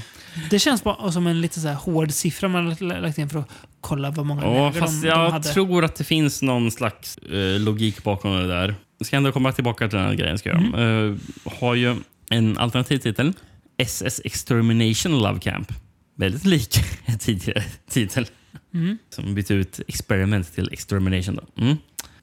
[0.51, 3.49] Det känns bara som en lite så hård siffra man har lagt in för att
[3.81, 5.49] kolla vad många Ja, läger fast de, de jag hade.
[5.49, 8.75] tror att det finns någon slags eh, logik bakom det där.
[8.99, 10.39] Jag ska ändå komma tillbaka till den här grejen.
[10.39, 10.59] Ska jag.
[10.59, 11.11] Mm.
[11.45, 11.97] Eh, har ju
[12.31, 13.33] en alternativ titel.
[13.77, 15.73] SS Extermination Love Camp.
[16.15, 18.27] Väldigt lik en tidigare titel.
[18.75, 18.99] Mm.
[19.11, 21.37] Som bytte ut experiment till extermination.
[21.37, 21.63] Då.
[21.63, 21.77] Mm.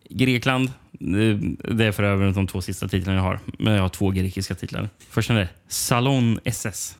[0.10, 0.72] Grekland.
[1.00, 3.40] Det är för övrigt de två sista titlarna jag har.
[3.60, 4.90] Men jag har två grekiska titlar.
[5.10, 6.98] Första är Salon SS.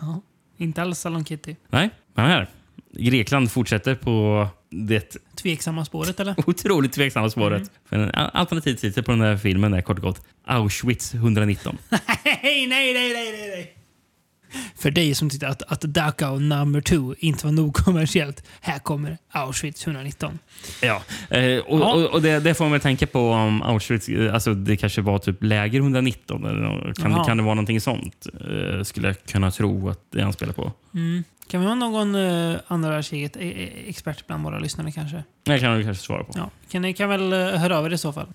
[0.00, 0.22] Ja,
[0.56, 1.54] inte alls Salon Kitty.
[1.68, 2.48] Nej, men här.
[2.92, 6.34] Grekland fortsätter på det Tveksamma spåret eller?
[6.46, 7.70] otroligt tveksamma spåret.
[7.88, 11.78] För en alternativ titel på den här filmen är kort och gott Auschwitz 119.
[11.90, 13.74] Nej, nej, nej, nej, nej.
[14.76, 18.44] För dig som tyckte att, att Dachau number two inte var nog kommersiellt.
[18.60, 20.38] Här kommer Auschwitz 119.
[20.82, 21.02] ja.
[21.30, 21.94] Eh, och Ja.
[21.94, 25.18] och, och det, det får man tänka på om Auschwitz, eh, alltså det kanske var
[25.18, 26.44] typ läger 119.
[26.44, 28.26] Eller, kan, kan det vara någonting sånt?
[28.40, 30.72] Eh, skulle jag kunna tro att det han spelar på.
[30.94, 31.24] Mm.
[31.48, 35.24] Kan vi ha någon uh, andra världskriget eh, eh, expert bland våra lyssnare kanske?
[35.42, 36.32] Det kan du kanske svara på.
[36.36, 38.26] Ja, kan ni kan väl uh, höra av er i så fall.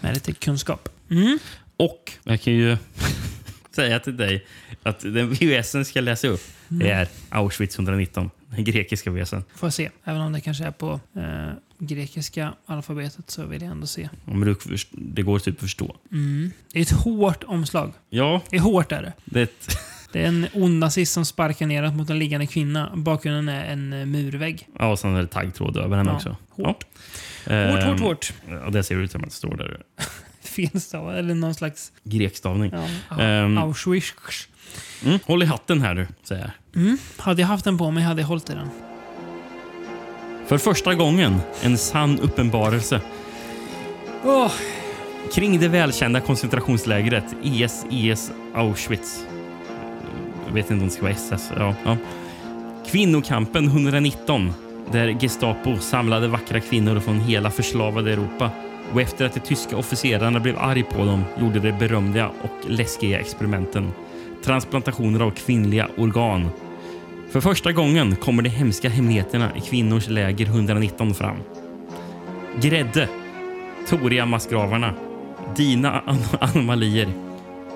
[0.00, 0.88] Med lite kunskap.
[1.10, 1.38] Mm.
[1.76, 2.76] Och jag kan ju
[3.70, 4.46] säga till dig
[4.82, 8.30] att den VHSen ska läsa upp det är Auschwitz 119.
[8.50, 9.44] Den grekiska VHSen.
[9.54, 9.90] Får se.
[10.04, 14.08] Även om det kanske är på eh, grekiska alfabetet så vill jag ändå se.
[14.24, 15.96] Om du, först- det går typ att förstå.
[16.12, 16.50] Mm.
[16.72, 17.92] Det är ett hårt omslag.
[18.10, 19.12] Ja, Det är hårt är det.
[19.24, 19.76] det är ett
[20.12, 22.92] Det är en ond nazist som sparkar neråt mot en liggande kvinna.
[22.96, 24.68] Bakgrunden är en eh, murvägg.
[24.78, 26.28] Ja, och sen är det taggtråd över henne Ja, också.
[26.28, 26.36] hårt.
[26.56, 26.66] Ja.
[26.66, 26.84] Hårt,
[27.46, 28.32] Ehm, hårt, hårt.
[28.66, 29.80] Och det ser ut som att det står där.
[30.42, 31.92] Felstav, eller någon slags...
[32.04, 32.72] Grekstavning.
[33.10, 33.58] Ja, Ehm.
[33.58, 34.48] Auschwitz.
[35.04, 35.18] Mm.
[35.26, 36.82] Håll i hatten här nu, säger jag.
[36.82, 36.98] Mm.
[37.16, 38.68] Hade jag haft den på mig hade jag hållit i den.
[40.46, 43.00] För första gången en sann uppenbarelse
[44.24, 44.52] Åh,
[45.34, 49.24] kring det välkända koncentrationslägret ES-ES Auschwitz.
[50.48, 51.52] Jag vet inte om det ska vara SS.
[51.56, 51.96] Ja, ja.
[52.86, 54.52] Kvinnokampen 119
[54.92, 58.50] där Gestapo samlade vackra kvinnor från hela förslavade Europa
[58.92, 63.20] och efter att de tyska officerarna blev arg på dem gjorde de berömda och läskiga
[63.20, 63.92] experimenten.
[64.44, 66.48] Transplantationer av kvinnliga organ.
[67.30, 71.36] För första gången kommer de hemska hemligheterna i kvinnors läger 119 fram.
[72.60, 73.08] Grädde.
[73.88, 74.94] Toria-massgravarna.
[75.56, 77.08] Dina an- anomalier.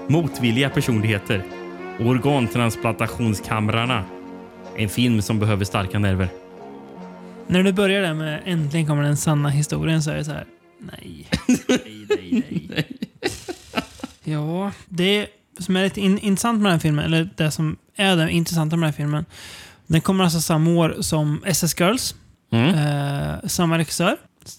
[0.08, 1.42] Motvilliga personligheter.
[2.06, 4.04] Organtransplantationskamrarna.
[4.76, 6.28] En film som behöver starka nerver.
[7.46, 10.46] när du börjar där med äntligen kommer den sanna historien så är det så här.
[10.78, 11.26] Nej.
[11.68, 12.98] Nej, nej, nej.
[14.24, 15.26] ja, det
[15.58, 18.76] som är lite in, intressant med den här filmen, eller det som är det intressanta
[18.76, 19.24] med den här filmen.
[19.86, 22.14] Den kommer alltså samma år som SS Girls.
[22.52, 22.74] Mm.
[22.74, 24.16] Eh, samma regissör.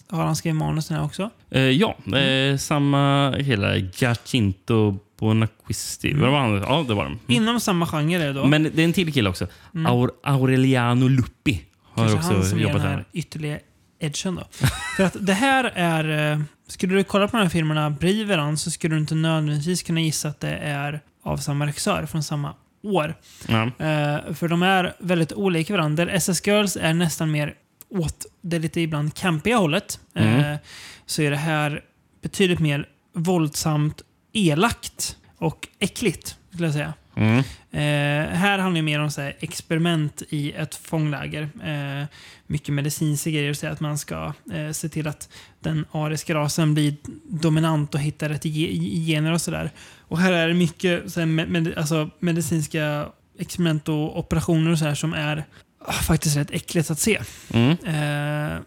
[0.08, 1.30] Har han skrivit manusen här också?
[1.50, 6.14] Eh, ja, det är samma hela Giacinto Bonaquisti.
[6.14, 6.54] Vad var han?
[6.54, 7.12] Ja, det var de.
[7.12, 7.20] Mm.
[7.28, 8.46] Inom samma genre är det då.
[8.46, 9.46] Men det är en till kille också.
[9.86, 13.04] Aur Aureliano Luppi har Kanske han också som ger jobbat den här här.
[13.12, 13.60] ytterligare
[14.00, 14.42] edgen då.
[14.96, 16.32] För att det här är...
[16.32, 19.82] eh, Skulle du kolla på de här filmerna bredvid varandra så skulle du inte nödvändigtvis
[19.82, 23.14] kunna gissa att det är av samma regissör från samma år.
[23.48, 23.62] Ja.
[23.62, 26.04] Eh, för de är väldigt olika varandra.
[26.04, 27.54] Där SS Girls är nästan mer
[27.94, 30.00] åt det lite ibland campiga hållet.
[30.14, 30.40] Mm.
[30.40, 30.58] Eh,
[31.06, 31.84] så är det här
[32.22, 34.02] betydligt mer våldsamt,
[34.32, 36.94] elakt och äckligt, skulle jag säga.
[37.16, 37.38] Mm.
[37.70, 41.48] Eh, här handlar det mer om så här, experiment i ett fångläger.
[41.64, 42.06] Eh,
[42.46, 43.54] mycket medicinska grejer.
[43.54, 45.28] Så att man ska eh, se till att
[45.60, 46.94] den ariska rasen blir
[47.28, 49.70] dominant och hittar rätt ge- gener och sådär.
[50.08, 53.06] Och här är det mycket så här, med, med, alltså, medicinska
[53.38, 55.44] experiment och operationer och så här som är
[55.92, 57.20] faktiskt rätt äckligt att se.
[57.52, 57.70] Mm.
[57.70, 58.60] Eh,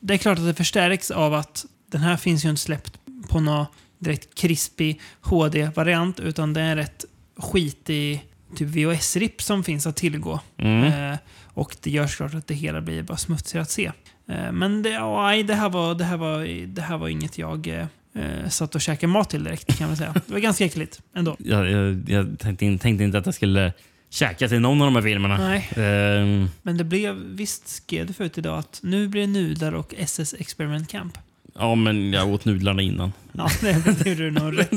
[0.00, 2.98] det är klart att det förstärks av att den här finns ju inte släppt
[3.28, 3.66] på någon
[3.98, 7.04] direkt krispig HD-variant utan det är en rätt
[7.36, 8.24] skitig
[8.56, 10.40] typ VHS-ripp som finns att tillgå.
[10.58, 11.12] Mm.
[11.12, 13.92] Eh, och det gör såklart att det hela blir bara smutsigare att se.
[14.28, 17.68] Eh, men det, nej, det, här var, det, här var, det här var inget jag
[17.68, 20.12] eh, eh, satt och käkade mat till direkt kan man säga.
[20.26, 21.36] Det var ganska äckligt ändå.
[21.38, 23.72] Jag, jag, jag tänkte, tänkte inte att jag skulle
[24.10, 25.38] käka till någon av de här filmerna.
[25.38, 25.68] Nej.
[25.76, 29.94] Ehm, Men det blev, visst skrev det förut idag att nu blir det nudlar och
[29.98, 31.18] SS Experiment Camp.
[31.58, 33.12] ja, men jag åt nudlarna innan.
[33.32, 34.76] Ja, det gjorde du nog rätt i.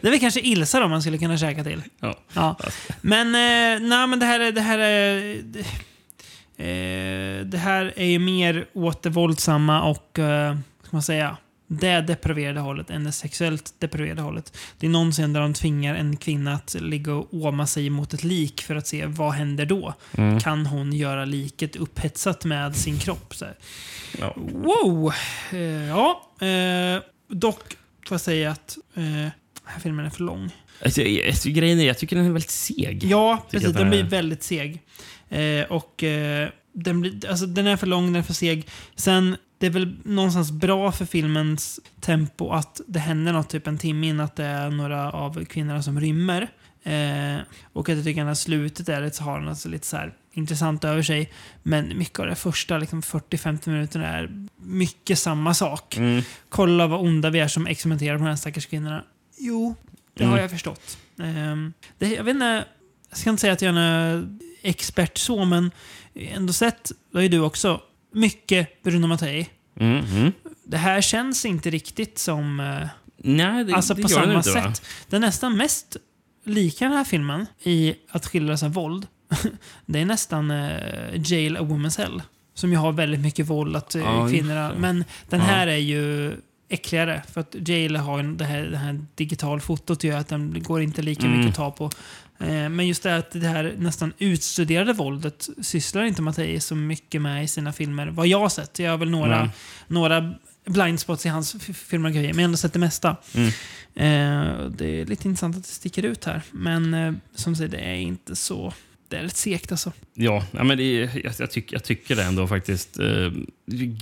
[0.00, 1.82] Det är väl kanske Ilsa då man skulle kunna käka till.
[2.00, 2.14] Ja.
[2.32, 2.56] Ja.
[3.00, 4.52] Men, eh, nej, men det här är...
[4.52, 5.60] Det här är det,
[6.56, 11.36] eh, det här är ju mer åt det våldsamma och, eh, ska man säga,
[11.76, 14.56] det depraverade hållet än det sexuellt depraverade hållet.
[14.78, 18.14] Det är någon scen där de tvingar en kvinna att ligga och åma sig mot
[18.14, 19.94] ett lik för att se vad händer då.
[20.16, 20.40] Mm.
[20.40, 23.34] Kan hon göra liket upphetsat med sin kropp?
[23.34, 23.46] Så.
[24.20, 24.34] Ja.
[24.36, 25.12] Wow!
[25.52, 27.76] Eh, ja, eh, dock
[28.08, 29.32] får jag säga att eh, Den
[29.64, 30.50] här filmen är för lång.
[30.84, 33.04] Alltså, alltså, grejen är, jag tycker den är väldigt seg.
[33.04, 33.72] Ja, precis.
[33.72, 34.82] Den blir väldigt seg.
[35.28, 38.66] Eh, och eh, den, blir, alltså, den är för lång, den är för seg.
[38.96, 43.78] Sen, det är väl någonstans bra för filmens tempo att det händer något typ en
[43.78, 46.42] timme innan att det är några av kvinnorna som rymmer.
[46.82, 47.36] Eh,
[47.72, 50.14] och att jag tycker att slutet är lite, så har den alltså lite så här
[50.32, 51.32] intressant över sig.
[51.62, 55.96] Men mycket av det första liksom 40-50 minuterna är mycket samma sak.
[55.96, 56.22] Mm.
[56.48, 59.04] Kolla vad onda vi är som experimenterar på de här stackars kvinnorna.
[59.38, 59.74] Jo,
[60.14, 60.42] det har Mm.
[60.42, 60.98] jag förstått.
[61.20, 62.64] Ehm, det, jag vet inte,
[63.08, 65.70] jag ska inte säga att jag är en expert så, men
[66.14, 67.80] ändå sett, det har ju du också,
[68.12, 69.48] mycket Bruno Mattei.
[69.80, 70.32] Mm, mm.
[70.64, 72.60] Det här känns inte riktigt som...
[72.60, 74.74] eh, Nej, det, alltså det på gör den samma inte, va?
[74.74, 74.86] sätt.
[75.08, 75.96] Det är nästan mest
[76.44, 79.06] lika den här filmen i att skildra här våld.
[79.86, 80.80] det är nästan uh,
[81.14, 82.22] Jail a Woman's Hell.
[82.54, 84.72] Som ju har väldigt mycket våld att Ja, just kvinnorna...
[84.72, 84.78] det.
[84.78, 85.46] Men den Ja.
[85.46, 86.32] här är ju
[86.68, 87.22] äckligare.
[87.32, 91.02] För att Jail har ju det här, det här digitalfotot gör att den går inte
[91.02, 91.38] lika Mm.
[91.38, 91.90] mycket att ta på.
[92.44, 97.22] Eh, Men just det att det här nästan utstuderade våldet sysslar inte Mattei så mycket
[97.22, 98.06] med i sina filmer.
[98.06, 98.78] Vad jag har sett.
[98.78, 99.50] Jag har väl några, Nej.
[99.88, 100.34] några
[100.66, 103.16] blind spots i hans f- filmografi, men jag har ändå sett det mesta.
[103.34, 103.48] Mm.
[103.96, 106.42] Eh, det är lite intressant att det sticker ut här.
[106.50, 108.72] Men eh, som sagt, det är inte så...
[109.08, 109.92] Det är lite segt alltså.
[110.14, 112.98] Ja, men det, jag, jag, tycker, jag tycker det ändå faktiskt.
[112.98, 113.30] Eh,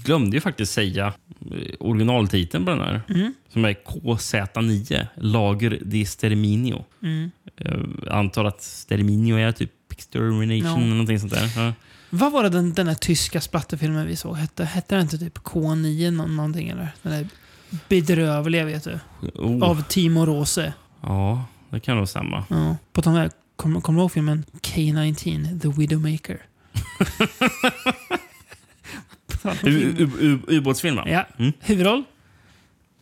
[0.05, 1.07] glömde ju faktiskt säga
[1.41, 3.01] eh, originaltiteln på den här.
[3.09, 3.35] Mm.
[3.53, 6.85] Som är KZ9, Lager di Sterminio.
[7.03, 7.31] Mm.
[7.57, 10.77] Jag antar att Sterminio är typ extermination Ja.
[10.79, 11.53] eller någonting sånt där.
[11.57, 11.73] Ja.
[12.11, 14.65] Vad var det den, den här tyska splatterfilmen vi såg hette?
[14.65, 16.89] Hette den inte typ K9 nå- någonting eller?
[17.03, 17.29] Den där
[17.89, 18.99] bedrövliga vet du.
[19.35, 20.73] Oh, Av Timo Rose.
[21.03, 22.45] ja, det kan nog stämma.
[22.51, 22.77] Ja.
[22.93, 26.39] På tal om kommer kommer du ihåg filmen K-19, The Widowmaker?
[29.27, 30.13] På tal om U- film.
[30.21, 31.05] u- u- Ubåtsfilm, va?
[31.09, 31.27] Ja.
[31.39, 31.53] Mm.
[31.61, 32.05] Huvudroll?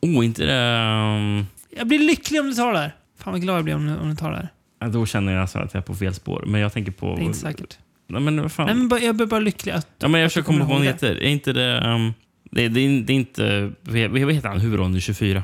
[0.02, 0.78] Oh, inte det...
[1.18, 1.47] Um,
[1.77, 2.94] Jag blir lycklig om du tar det här.
[3.20, 4.48] Fan vad glad jag blir om om du tar det här.
[4.80, 6.44] ja, då känner jag så att jag är på fel spår.
[6.47, 7.16] Men jag tänker på...
[7.16, 7.78] Det är inte säkert.
[8.06, 8.66] Nej, men vad fan.
[8.66, 9.88] Nej, men bara, jag blir bara lycklig att...
[9.98, 11.16] Ja, men jag försöker komma på vad han heter.
[11.16, 11.80] Är inte det...
[11.94, 12.14] Um,
[12.51, 13.72] det, det, är, det är inte...
[13.82, 14.60] Vad heter han?
[14.60, 15.42] Huvudrollen i 24?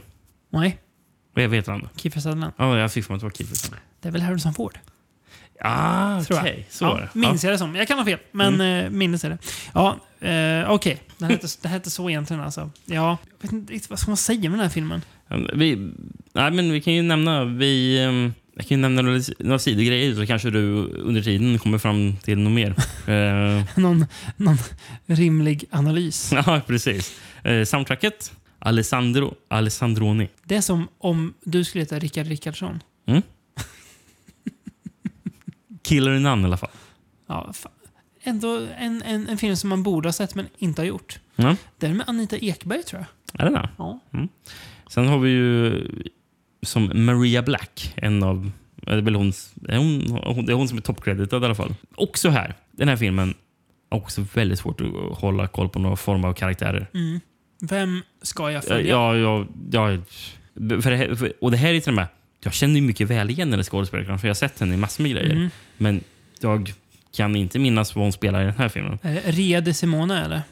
[0.53, 0.78] Nej,
[1.35, 1.89] Vad heter han?
[1.97, 2.53] Kiefer Sutherland.
[2.57, 3.82] Ja, jag fick för mig att det var Kiefer Sutherland.
[4.01, 4.78] Det är väl Harrison Ford?
[5.61, 6.65] Ah, okej.
[6.66, 6.73] jag.
[6.73, 7.19] Så ja, var det.
[7.19, 7.77] Minns jag det som.
[7.77, 8.98] Jag kan ha fel, men mm.
[8.98, 9.39] minns är det.
[9.74, 9.98] Ja,
[10.28, 11.03] eh, okej.
[11.19, 12.70] Det, hette, det hette så egentligen alltså.
[12.85, 15.03] Ja, jag vet inte riktigt vad ska man säga med den här filmen.
[15.28, 15.93] Ja, Vi,
[16.32, 17.44] nej, men vi kan ju nämna...
[17.44, 21.78] Vi, um, jag kan ju nämna några, några sidogrejer så kanske du under tiden kommer
[21.78, 22.74] fram till något mer.
[23.11, 24.57] Eh, Någon, någon
[25.07, 26.32] rimlig analys.
[26.47, 27.20] ja, precis.
[27.66, 30.28] Soundtracket, Alessandro Alessandroni.
[30.44, 32.82] Det är som om du skulle heta Rickard Rickardsson.
[33.07, 33.23] Mm.
[35.82, 36.70] Killer in None i alla fall.
[37.27, 37.53] Ja,
[38.23, 41.19] ändå en, en, en film som man borde ha sett men inte har gjort.
[41.36, 43.40] Ja, Den med Anita Ekberg tror jag.
[43.47, 43.69] är det det?
[43.78, 44.01] Ja.
[44.91, 45.83] Sen har vi ju
[46.63, 48.51] som Maria Black, en av...
[48.77, 49.33] Det är väl hon,
[49.69, 51.75] är hon, det är hon som är toppcreditad i alla fall.
[51.95, 52.55] Också här.
[52.73, 53.35] Den här filmen
[53.89, 56.87] också väldigt svårt att hålla koll på några form av karaktärer.
[56.95, 57.21] Mm.
[57.61, 58.91] Vem ska jag Ja, följa?
[58.91, 59.99] ja, ja, ja,
[60.83, 62.07] för det här, för, och det här är till och med...
[62.41, 65.03] Jag känner ju mycket väl igen här skådespelerskan för jag har sett henne i massor
[65.03, 65.31] med grejer.
[65.35, 65.49] Mm.
[65.77, 66.01] Men
[66.41, 66.73] jag
[67.17, 68.99] kan inte minnas vad hon spelar i den här filmen.
[69.03, 70.43] Det Ria de Simone eller?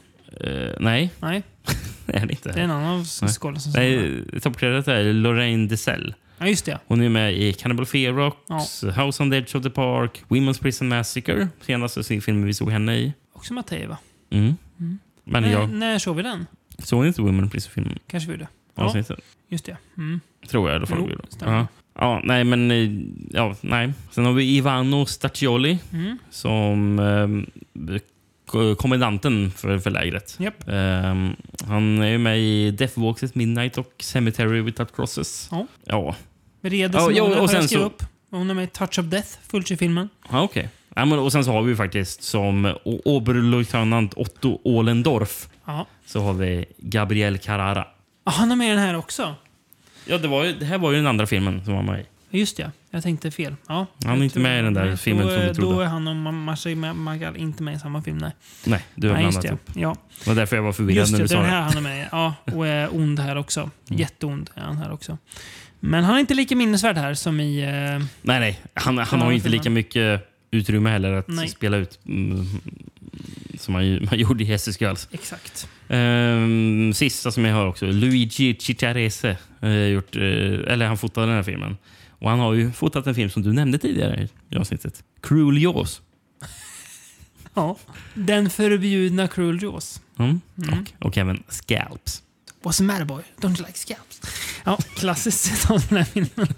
[0.41, 1.43] Eh, nej, Nej,
[2.05, 2.51] det är det inte.
[2.51, 3.31] det är en annan av Nej.
[3.31, 3.89] skådespelarna.
[4.31, 6.13] Nej, toppcredit är Lorraine Dessel.
[6.37, 6.79] Ja, just det.
[6.87, 8.37] Hon är med i Cannibal Ferox,
[8.83, 11.47] House on the Edge of the Park, Women's Prison Massacre.
[11.61, 13.13] Senaste filmen vi såg henne i.
[13.33, 13.97] Också Mattei va?
[14.29, 14.55] Mm.
[14.79, 14.99] Mm.
[15.23, 16.45] Men när, jag när såg vi den?
[16.79, 17.99] såg inte Women's Prison-filmen.
[18.07, 18.47] Kanske vi gjorde.
[18.75, 18.95] Ja,
[19.49, 19.77] just det.
[19.97, 20.19] Mm.
[20.47, 21.07] Tror jag i alla fall.
[21.11, 21.17] Jo.
[21.45, 21.67] Ja.
[21.99, 22.71] ja, nej men...
[22.71, 22.89] eh,
[23.31, 23.93] Ja, nej.
[24.11, 26.17] Sen har vi Ivano Staccioli Mm.
[26.29, 27.27] som eh,
[28.77, 30.35] kommendanten för, för lägret.
[30.39, 30.67] Japp.
[30.67, 30.75] Eh,
[31.67, 35.47] han är ju med i Death Walks at Midnight och Cemetery Without Crosses.
[35.51, 35.67] Ja.
[35.85, 36.15] Ja,
[36.61, 38.03] Ria de Ja, ja, och har sen så- upp.
[38.29, 40.09] Hon är med i Touch of Death, Fulci-filmen.
[40.31, 40.69] Ja, okej.
[40.95, 45.85] Ja, men, och sen så har vi faktiskt som Oberleutnant Otto Ohlendorf Ja.
[46.05, 47.87] så har vi Gabriel Carrara.
[48.23, 49.35] Ah, han är med i den här också.
[50.05, 52.03] Ja, det, var ju, det här var ju den andra filmen som var med i.
[52.39, 53.55] Just det, jag tänkte fel.
[53.67, 55.75] Ja, Han är inte med i den där filmen då, som du trodde.
[55.75, 58.17] Då är han och Ma- Marcel Magal inte med i samma film.
[58.17, 58.31] Nej,
[58.65, 59.79] Nej, du har nej just blandat det.
[59.79, 59.95] ihop.
[59.97, 60.07] Ja.
[60.23, 61.49] Det var därför jag var förvirrad Just när det, du sa den det.
[61.49, 62.07] här han är med i.
[62.11, 63.69] Ja, och är ond här också.
[63.89, 63.99] Mm.
[63.99, 65.17] Jätteond är han här också.
[65.79, 67.59] Men han är inte lika minnesvärd här som i...
[67.63, 68.59] Eh, Nej, nej.
[68.73, 69.57] Han, han Ja, har ju inte filmen.
[69.59, 71.47] lika mycket utrymme heller att Nej.
[71.47, 72.45] spela ut mm,
[73.59, 75.07] som han, ju- han gjorde i Jesus Girls.
[75.11, 75.67] exakt.
[75.89, 79.37] Ehm, sista som jag har också, Luigi Cicciarese.
[79.61, 81.77] eh, gjort, eh, eller han fotade den här filmen.
[82.19, 85.03] Och han har ju fotat en film som du nämnde tidigare i avsnittet.
[85.21, 86.01] Cruel Jaws.
[87.53, 87.77] Ja.
[88.13, 90.01] Den förbjudna Cruel Jaws.
[90.19, 90.41] Mm.
[90.57, 90.79] Mm.
[90.99, 92.21] Och, och även Scalps.
[92.63, 93.23] What's the matter boy?
[93.37, 94.21] Don't you like scalps?
[94.63, 96.47] Ja, klassiskt från den här filmen.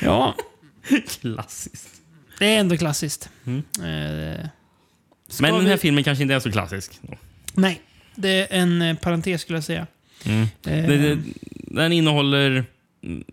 [0.00, 0.34] ja,
[1.20, 1.88] Klassiskt.
[2.38, 3.28] det är ändå klassiskt.
[3.44, 3.58] Mm.
[3.58, 4.46] Eh,
[5.40, 7.00] Men den här vi- filmen kanske inte är så klassisk.
[7.54, 7.82] Nej,
[8.14, 9.86] det är en eh, parentes skulle jag säga.
[10.26, 10.42] Mm.
[10.42, 10.48] Eh,
[10.88, 11.18] Det, det,
[11.52, 12.64] den innehåller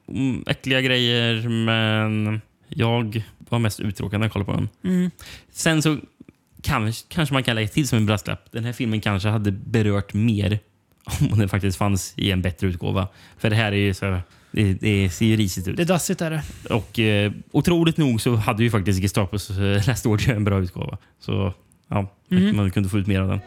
[0.08, 4.70] mm, äckliga grejer, men jag var mest uttråkad när jag kollade på den.
[4.94, 5.12] Mm.
[5.52, 5.98] Sen så
[6.62, 8.52] kanske, kanske man kan lägga till som en brasklapp.
[8.52, 10.60] Den här filmen kanske hade berört mer
[11.32, 13.08] om den faktiskt fanns i en bättre utgåva.
[13.38, 14.20] För det här är ju så...
[14.52, 15.78] Det, det ser ju risigt ut.
[15.78, 16.44] Det är dassigt är det.
[16.74, 19.58] Och eh, otroligt nog så hade ju faktiskt Gestapos eh,
[19.88, 20.98] nästa år en bra utgåva.
[21.20, 21.54] Så
[21.88, 22.56] ja, Mm.
[22.56, 23.40] man kunde få ut mer av den.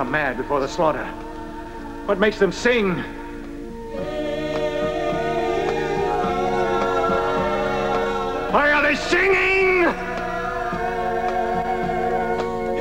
[0.00, 1.04] Become mad before the slaughter.
[2.06, 2.94] What makes them sing?
[8.50, 9.84] Why are they singing?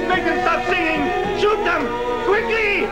[0.08, 1.02] Make them stop singing!
[1.42, 1.88] Shoot them!
[2.26, 2.88] Quickly!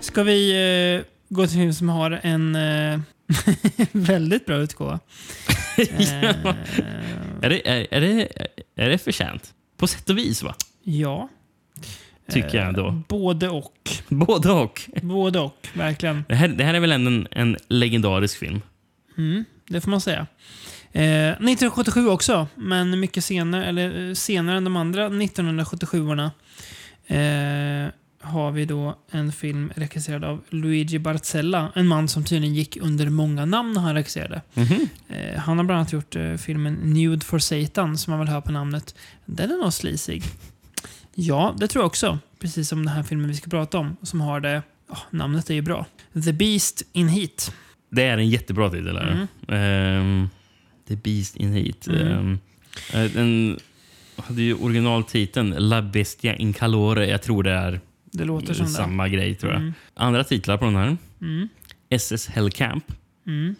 [0.00, 0.52] Ska vi
[0.98, 3.00] eh, gå till en som har en eh,
[3.92, 5.00] väldigt bra utgåva?
[5.78, 6.34] Eh,
[7.42, 8.28] Är det, är, är, det,
[8.76, 9.54] är det förtjänt?
[9.76, 10.54] På sätt och vis, va?
[10.82, 11.28] ja.
[12.30, 13.02] Tycker jag ändå.
[13.08, 13.90] Både och.
[14.08, 14.80] Både och.
[15.02, 16.24] Både och, verkligen.
[16.28, 18.60] Det här, det här är väl en, en legendarisk film?
[19.18, 20.26] Mm, det får man säga.
[20.92, 26.30] Eh, 1977 också, men mycket senare, eller, eh, senare än de andra 1977orna
[27.06, 31.72] eh, har vi då en film regisserad av Luigi Barzella.
[31.74, 34.42] En man som tydligen gick under många namn när han regisserade.
[34.54, 34.88] Mhm.
[35.08, 38.40] Eh, han har bland annat gjort eh, filmen Nude for Satan, som man väl hör
[38.40, 38.94] på namnet.
[39.26, 40.22] Den är nog slisig.
[41.14, 42.18] Ja, det tror jag också.
[42.38, 44.62] Precis som den här filmen vi ska prata om, som har det...
[44.88, 45.86] ja, namnet är ju bra.
[46.24, 47.52] The Beast in Heat.
[47.90, 48.96] Det är en jättebra titel.
[48.96, 49.26] Här.
[49.48, 50.28] Ehm,
[50.88, 51.86] The Beast in Heat.
[51.86, 52.38] Mm.
[52.92, 53.58] Eh, den
[54.16, 57.06] hade ju originaltiteln La Bestia in Calore.
[57.06, 57.80] Jag tror det är
[58.18, 58.72] Det låter som det.
[58.72, 59.34] samma grej.
[59.34, 59.60] tror jag.
[59.60, 59.74] Mm.
[59.94, 60.96] Andra titlar på den här.
[61.20, 61.48] Mm.
[61.90, 62.84] SS Hellcamp.
[63.26, 63.54] Mm.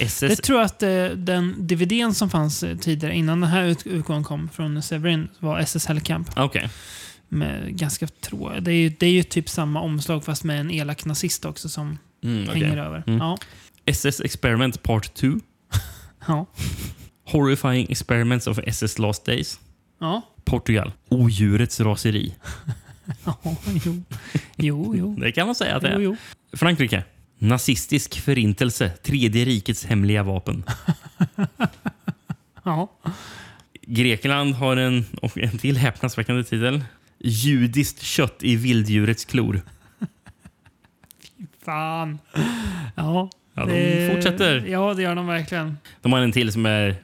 [0.00, 0.36] SS...
[0.36, 3.86] Det tror jag att eh, den DVDn som fanns eh, tidigare, innan den här ut-
[3.86, 6.28] utgåvan kom från Severin, var SS Hellcamp.
[6.36, 6.68] Okej.
[7.28, 8.52] Med ganska trå...
[8.60, 11.68] Det är, ju, det är ju typ samma omslag fast med en elak nazist också
[11.68, 12.62] som Mm, okej.
[12.62, 13.02] hänger över.
[13.06, 13.18] Mm.
[13.18, 13.38] Ja.
[13.84, 15.26] SS Experiment Part 2.
[16.26, 16.46] Ja.
[17.26, 19.60] Horrifying Experiments of SS Last Days.
[20.00, 20.22] Ja.
[20.44, 20.92] Portugal.
[21.08, 22.34] Odjurets raseri.
[23.24, 23.36] ja
[23.84, 24.02] jo.
[24.56, 25.14] jo, jo.
[25.18, 26.00] Det kan man säga att det är.
[26.00, 26.16] Jo, jo.
[26.56, 27.04] Frankrike.
[27.38, 28.90] Nazistisk förintelse.
[28.90, 30.64] Tredje rikets hemliga vapen.
[32.62, 32.92] Ja.
[33.82, 35.04] Grekland har en,
[35.34, 36.84] en till häpnadsväckande titel.
[37.18, 39.60] Judiskt kött i vilddjurets klor.
[41.64, 42.18] Fan.
[42.94, 43.30] Ja.
[43.54, 44.66] Ja, de fortsätter.
[44.66, 45.78] Ja, det gör de verkligen.
[46.00, 46.96] De har en till som är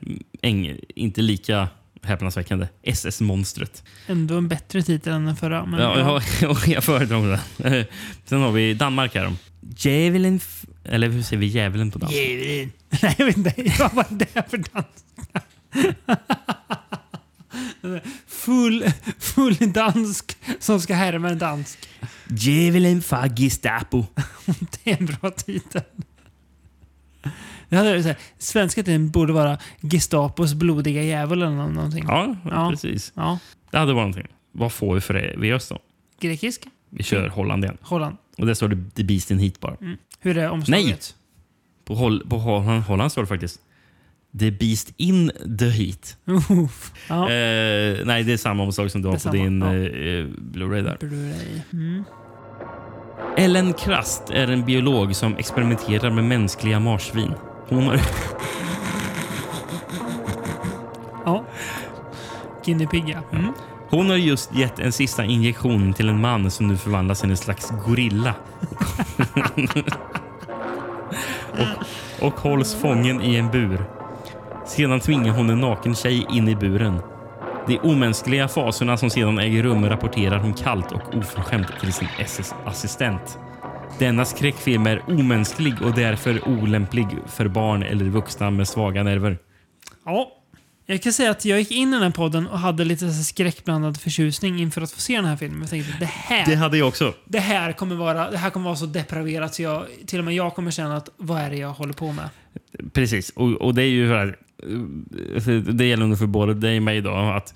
[0.42, 1.68] äng, inte lika
[2.06, 2.68] häpnadsväckande.
[2.82, 3.82] SS-monstret.
[4.06, 5.66] Ändå en bättre titel än den förra.
[5.66, 6.22] Men Ja, ja.
[6.40, 7.84] jag, jag föredrar den.
[8.24, 9.32] Sen har vi Danmark här.
[9.76, 10.40] Djävulen...
[10.84, 12.18] Eller hur säger vi djävulen på danska?
[12.18, 12.72] Djävulen.
[13.02, 13.54] Nej, jag vet inte.
[13.78, 15.40] Vad var det för danska?
[18.26, 18.84] full,
[19.18, 21.78] full dansk som ska härma en dansk.
[22.28, 23.02] Djävulen
[23.36, 24.06] Gestapo.
[24.44, 25.82] Det är en bra titel.
[27.68, 32.04] Det hade, så här, svenska titeln borde vara Gestapos blodiga djävul eller nå- någonting.
[32.08, 32.70] Ja, Ja.
[32.70, 33.12] precis.
[33.16, 33.38] Ja.
[33.70, 34.34] Det hade varit någonting.
[34.52, 35.78] Vad får vi för oss då?
[36.20, 36.66] Grekisk?
[36.90, 37.76] Vi kör Holland igen.
[37.82, 38.16] Holland.
[38.38, 39.76] Och där står det The Beast in Heat bara.
[39.80, 39.96] Mm.
[40.20, 40.86] Hur är omslaget?
[40.86, 40.96] Nej!
[41.84, 43.60] På, Hol på Holland, Holland står det faktiskt
[44.38, 46.16] The Beast in the Heat.
[46.26, 49.74] Eh, nej, det är samma omslag som du har på din ja.
[49.74, 50.96] eh, Blu-ray där.
[51.00, 51.60] Blu-ray.
[51.72, 52.04] Mm.
[53.36, 57.34] Ellen Krast är en biolog som experimenterar med mänskliga marsvin.
[57.68, 58.00] Hon har,
[61.24, 61.44] Ja.
[62.64, 63.22] Guinea.
[63.32, 63.52] Mm.
[63.90, 67.36] hon har just gett en sista injektion till en man som nu förvandlas till en
[67.36, 68.34] slags gorilla.
[71.52, 73.84] och, och hålls fången i en bur.
[74.66, 77.00] Sedan tvingar hon en naken tjej in i buren.
[77.66, 83.38] De omänskliga faserna som sedan äger rum rapporterar hon kallt och oförskämt till sin SS-assistent.
[83.98, 89.38] Denna skräckfilm är omänsklig och därför olämplig för barn eller vuxna med svaga nerver.
[90.04, 90.32] Ja.
[90.88, 94.00] Jag kan säga att jag gick in i den här podden och hade lite skräckblandad
[94.00, 95.60] förtjusning inför att få se den här filmen.
[95.60, 97.14] Jag tänkte det här, Det det, hade jag också.
[97.34, 100.54] här, kommer vara, det här kommer vara så depraverat så jag, till och med jag
[100.54, 102.28] kommer känna att vad är det jag håller på med?
[102.92, 103.30] Precis.
[103.30, 104.34] Och, och det är ju för att
[105.72, 107.54] det gäller nog för både dig och mig, då, att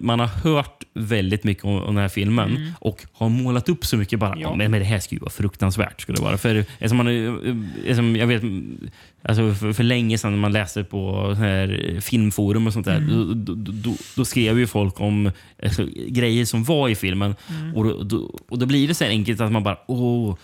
[0.00, 2.72] man, har hört väldigt mycket om, den här filmen Mm.
[2.80, 4.18] och har målat upp så mycket.
[4.18, 4.54] bara Ja.
[4.56, 6.00] men, det här ska ju vara fruktansvärt.
[6.00, 6.38] Ska det vara.
[6.38, 7.08] För, eftersom man,
[7.78, 8.42] eftersom jag vet,
[9.22, 13.44] alltså för, för länge sedan när man läste på här filmforum och sånt där, Mm.
[13.44, 15.30] då, då, då, skrev ju folk om
[15.62, 17.34] alltså, grejer som var i filmen.
[17.60, 17.74] Mm.
[17.76, 20.36] Och, då, och då blir det så enkelt att man bara, åh,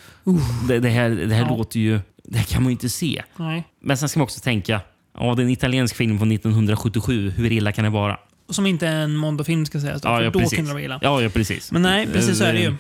[0.68, 1.56] det, det här, det här Ja.
[1.56, 3.22] låter ju, det här kan man ju inte se.
[3.36, 3.64] Nej.
[3.80, 4.80] Men sen ska man också tänka,
[5.18, 7.30] ja, det är en italiensk film från 1977.
[7.30, 8.18] Hur illa kan det vara?
[8.48, 10.00] Som inte är en Mondo-film ska sägas.
[10.04, 10.56] Ja, ja, då precis.
[10.56, 10.98] kan det vara illa.
[11.02, 11.72] Ja, ja, precis.
[11.72, 12.74] Men nej, precis så är det ju.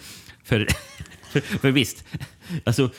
[0.44, 0.66] För,
[1.30, 2.04] för, för visst,
[2.64, 2.90] alltså,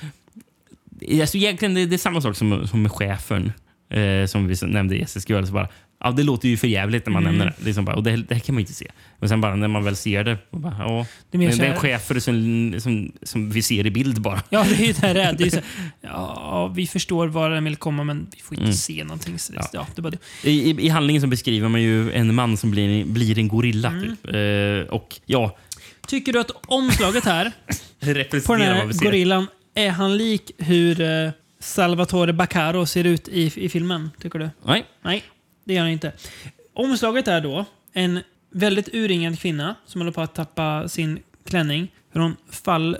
[1.20, 3.52] alltså egentligen det, det är samma sak som, som med chefen.
[3.90, 5.28] Eh, som vi nämnde i SSQ.
[5.28, 5.68] Så bara,
[6.00, 7.38] ja, det låter ju för jävligt när man Mm.
[7.38, 7.66] nämner det.
[7.66, 8.16] Liksom bara, och det.
[8.16, 8.92] Det här kan man inte se.
[9.20, 10.38] Men sen bara när man väl ser det.
[10.52, 14.44] Bara, ja, Det det är en chefer som, som, som vi ser i bild bara.
[14.50, 15.50] Ja, det är ju det här det är.
[15.50, 15.60] Så,
[16.02, 18.74] ja, vi förstår var den vill komma, men vi får inte Mm.
[18.76, 19.40] se någonting.
[19.40, 19.70] Så ja.
[19.74, 19.88] Ja.
[19.96, 20.14] det bara
[20.44, 20.50] det.
[20.50, 23.88] I, i, handlingen så beskriver man ju en man som blir, blir en gorilla.
[23.90, 24.04] Mm.
[24.04, 24.36] Typ.
[24.36, 25.58] Eh, och ja,
[26.08, 27.52] Tycker du att omslaget här
[28.46, 31.30] på den här gorillan, är han lik hur eh,
[31.66, 34.12] Salvatore Baccaro ser ut i, i filmen?
[34.22, 34.50] Tycker du?
[34.66, 34.86] Nej.
[35.02, 35.24] Nej,
[35.64, 36.12] det gör han inte.
[36.74, 38.20] Omslaget är då en
[38.52, 41.92] väldigt urringad kvinna som håller på att tappa sin klänning.
[42.12, 42.98] Hur hon fall,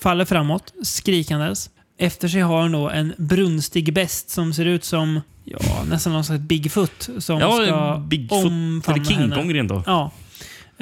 [0.00, 1.70] faller framåt skrikandes.
[1.98, 6.24] Efter sig har hon då en brunstig bäst som ser ut som ja, nästan någon
[6.24, 9.36] slags Bigfoot som Ja, ska Bigfoot, omfamna eller King henne.
[9.36, 9.82] Kong rent av.
[9.86, 10.10] Ja.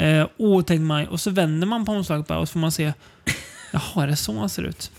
[0.04, 2.92] Eh, och man, och så vänder man på omslaget bara och så får man se,
[3.72, 4.90] jaha, är det så han ser ut?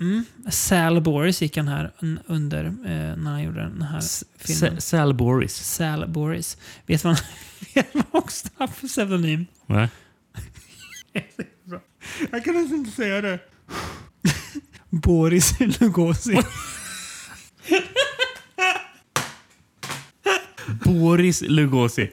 [0.00, 0.24] Mm.
[0.50, 4.02] Sal Boris gick han här un- under eh, när han gjorde den här
[4.38, 4.80] filmen.
[4.80, 5.54] Sa- Sal Boris.
[5.56, 6.56] Sal Boris.
[6.86, 7.24] Vet vad han
[7.74, 9.46] vet vad han också har för pseudonym?
[9.66, 9.88] Nej.
[12.32, 13.38] Jag kan nästan inte säga det.
[14.90, 16.38] Boris Lugosi.
[20.84, 22.10] Boris Lugosi.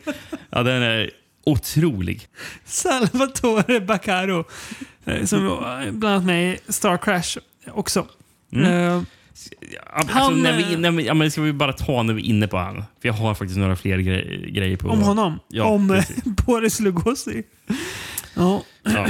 [0.49, 1.12] Ja, den är
[1.45, 2.28] otrolig.
[2.66, 4.44] Salvatore Baccaro.
[5.06, 5.40] eh, Som
[5.91, 7.38] bland annat med i Star Crash
[7.73, 8.07] också.
[8.53, 8.72] Mm.
[8.73, 9.03] Ja,
[9.93, 12.22] Alltså, Han, när vi, eh, när vi, ja, men ska vi bara ta när vi
[12.22, 12.76] är inne på han?
[12.76, 14.89] För jag har faktiskt några fler gre grejer på...
[14.89, 15.39] Om honom?
[15.48, 16.03] Ja, om eh.
[16.45, 17.43] Boris Lugosi?
[18.35, 18.64] Ja.
[18.84, 19.07] Ja,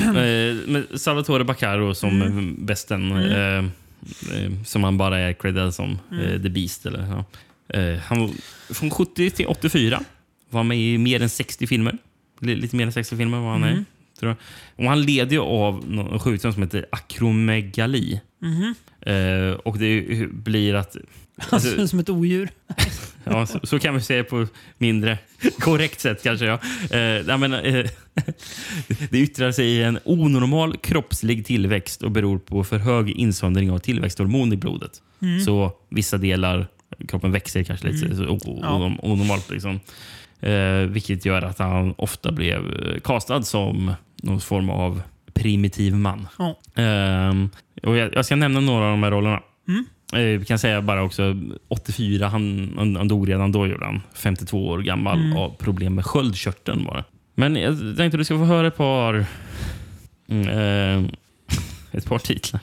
[0.67, 2.65] men Salvatore Baccaro som Mm.
[2.65, 3.11] bästen.
[3.11, 3.65] Mm.
[3.65, 5.99] Eh, som han bara är credad som.
[6.11, 6.43] Mm.
[6.43, 6.85] The Beast.
[6.85, 7.25] Eller, ja.
[7.79, 8.31] eh, han
[8.69, 10.01] från 70 till 84.
[10.49, 11.97] Var med i mer än 60 filmer.
[12.39, 13.85] Li- Lite mer än 60 filmer var han Mm.
[14.21, 14.35] med i.
[14.75, 18.21] Och Han led ju av någon sjukdom som heter akromegali.
[18.41, 18.76] Mhm.
[19.01, 20.01] Eh, och det
[20.31, 20.97] blir att...
[21.77, 22.49] Ut som ett odjur.
[23.23, 24.47] Ja, så, så kan vi säga på
[24.77, 25.18] mindre
[25.59, 26.45] korrekt sätt kanske.
[26.45, 26.53] Ja.
[26.97, 27.85] Eh, menar, eh,
[29.09, 33.80] det yttrar sig i en onormal kroppslig tillväxt och beror på för hög insöndring av
[33.80, 34.91] tillväxthormon i blodet.
[35.22, 35.39] Mm.
[35.39, 36.68] Så vissa delar
[37.07, 38.18] kroppen växer kanske lite Mm.
[38.18, 38.97] så, Ja.
[39.01, 39.49] onormalt.
[39.49, 39.80] Liksom.
[40.39, 43.93] Eh, vilket gör att han ofta blev eh, castad som
[44.23, 45.01] någon form av
[45.41, 46.27] primitiv man.
[46.39, 46.59] Ja.
[46.76, 47.49] Ehm,
[47.84, 49.41] och jag, jag ska nämna några av de här rollerna.
[49.68, 49.85] Mm.
[50.13, 51.35] Eh, Vi kan säga bara också
[51.68, 54.01] 84, han, han, han dog redan då, gjorde han.
[54.15, 55.38] 52 år gammal Mm.
[55.38, 57.03] av problem med sköldkörteln bara.
[57.35, 59.26] Men jag tänkte att du ska få höra ett par,
[60.30, 61.11] mm, eh,
[61.91, 62.61] ett par titlar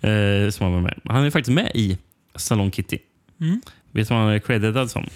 [0.00, 1.00] eh, som han var med.
[1.04, 1.98] Han är faktiskt med i
[2.34, 2.98] Salon Kitty.
[3.40, 3.60] Mm.
[3.92, 5.06] Vet du vad han är creditad som?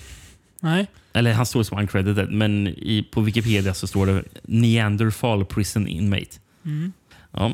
[0.61, 0.87] Nej.
[1.13, 6.37] Eller han står som uncredited, men i, på Wikipedia så står det Neanderthal Prison Inmate.
[6.65, 6.93] Mm.
[7.33, 7.51] Ja.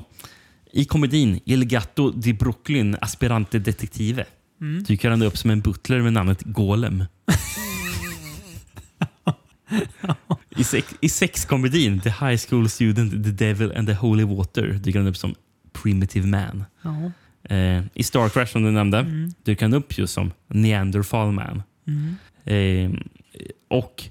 [0.72, 4.26] I komedin Il Gatto di Brooklyn Aspirante Detective
[4.60, 4.82] Mm.
[4.82, 7.04] dyker han upp som en butler med namnet Golem.
[10.56, 14.98] I, sex, I sexkomedin The High School Student, The Devil and the Holy Water dyker
[14.98, 15.34] han upp som
[15.72, 16.64] Primitive Man.
[16.82, 17.10] Ja.
[17.54, 19.30] Eh, I Star Crash som du nämnde Mm.
[19.44, 21.62] dyker han upp just som Neanderthal Man.
[21.86, 22.16] Mm.
[22.44, 23.00] Eh,
[23.68, 24.04] och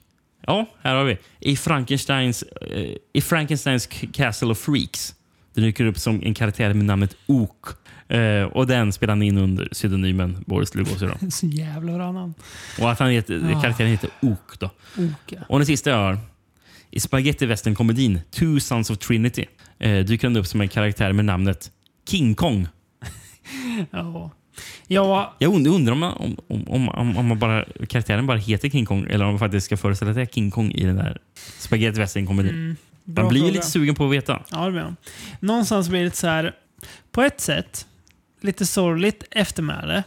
[0.47, 1.17] ja, här har vi.
[1.39, 5.13] I Frankensteins, eh, i Frankensteins Castle of Freaks
[5.53, 7.65] det dyker upp som en karaktär med namnet Ook.
[8.07, 11.05] Eh, och den spelar han in under pseudonymen Boris Lugosi.
[11.05, 11.29] Då.
[11.31, 12.33] Så jävla bra namn.
[12.81, 13.61] Och att han heter, Ah.
[13.61, 14.59] karaktären heter Ook.
[14.59, 14.69] Då.
[14.97, 15.45] Oka.
[15.49, 16.17] Och den sista jag har.
[16.91, 19.45] I spaghetti western komedin Two Sons of Trinity
[19.79, 21.71] eh, dyker han upp som en karaktär med namnet
[22.09, 22.67] King Kong.
[23.91, 24.31] Ja.
[24.87, 28.85] Ja, Jag und- undrar om, man- om, om, om, man bara, karaktären bara heter King
[28.85, 31.17] Kong eller om man faktiskt ska föreställa är King Kong i den där
[31.59, 32.53] spaghetti western komedin.
[32.53, 34.43] Mm, man blir ju lite sugen på att veta.
[34.51, 34.95] Ja, det blir han.
[35.39, 36.55] Någonstans blir det så här,
[37.11, 37.87] på ett sätt,
[38.41, 40.03] lite sorgligt eftermäle.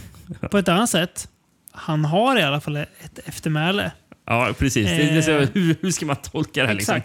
[0.50, 1.28] på ett annat sätt,
[1.72, 3.90] han har i alla fall ett eftermäle.
[4.26, 4.88] Ja, precis.
[4.88, 6.74] Eh, hur, hur ska man tolka det här?
[6.74, 7.00] Liksom?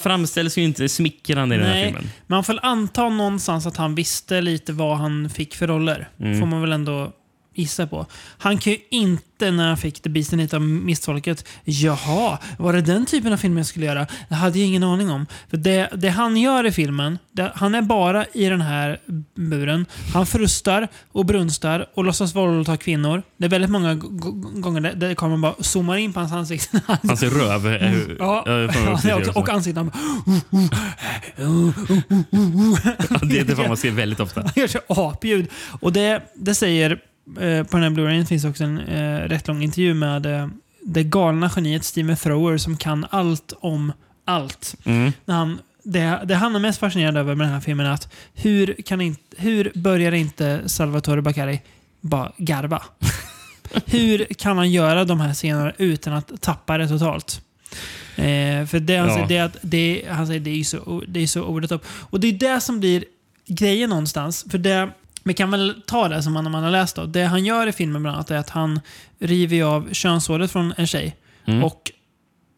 [0.00, 2.10] Framställs ju inte smickrande i den här Nej, filmen.
[2.26, 6.08] man får väl anta någonstans att han visste lite vad han fick för roller.
[6.20, 6.40] Mm.
[6.40, 7.12] Får man väl ändå
[7.54, 8.06] gissa på.
[8.38, 11.48] Han kan ju inte när han fick The Beast and It av missfolket.
[11.64, 14.06] Jaha, var det den typen av film jag skulle göra?
[14.28, 15.26] Det hade jag ingen aning om.
[15.50, 19.00] För det, det han gör i filmen, det, han är bara i den här
[19.34, 19.86] buren.
[20.12, 23.22] Han frustar och brunstar och låtsas våldta kvinnor.
[23.36, 26.80] Det är väldigt många gånger där, där kameran bara zoomar in på hans ansikte.
[27.02, 28.16] Hans röv är ju...
[28.18, 28.38] Ja,
[28.92, 29.86] också ja, det och, ansiktet.
[31.36, 31.52] Ja,
[33.22, 34.40] det, det får man se väldigt ofta.
[34.40, 35.48] Han gör så apljud.
[35.80, 37.00] Och det, det säger,
[37.40, 40.48] eh, på den här Blu-rayen finns också en eh, rätt lång intervju med eh,
[40.82, 43.92] det galna geniet Steven Thrower som kan allt om
[44.24, 44.74] allt.
[44.84, 45.12] Mm.
[45.24, 48.12] När han, det, det han är mest fascinerad över med den här filmen är att
[48.34, 51.60] hur, kan inte, hur börjar inte Salvatore Baccari
[52.00, 52.82] bara garva?
[53.86, 57.40] hur kan han göra de här scenerna utan att tappa det totalt?
[58.16, 59.14] Eh, för det, han, Ja.
[59.14, 61.68] säger, det, är att det, han säger det är ju så, det är så the
[61.68, 61.84] top.
[61.88, 63.04] Och det är det som blir
[63.46, 64.46] grejen någonstans.
[64.50, 64.90] För det,
[65.24, 67.06] vi kan väl ta det som man, man har läst då.
[67.06, 68.80] Det han gör i filmen bland annat är att han
[69.18, 71.64] river av könshåret från en tjej Mm.
[71.64, 71.90] och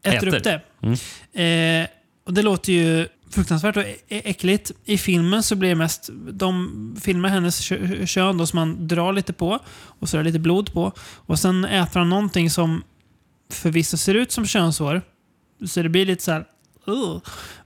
[0.05, 0.36] äter, Äter.
[0.36, 0.60] upp det.
[0.82, 1.82] Mm.
[1.82, 1.89] Eh,
[2.26, 4.72] och det låter ju fruktansvärt och äckligt.
[4.84, 9.12] I filmen så blir det mest, de filmar hennes kö- kön då som man drar
[9.12, 10.93] lite på och så är det lite blod på.
[11.01, 12.82] Och sen äter han någonting som
[13.51, 15.02] förvisso ser ut som könshår.
[15.66, 16.44] Så det blir lite så här.
[16.86, 17.18] "Ugh."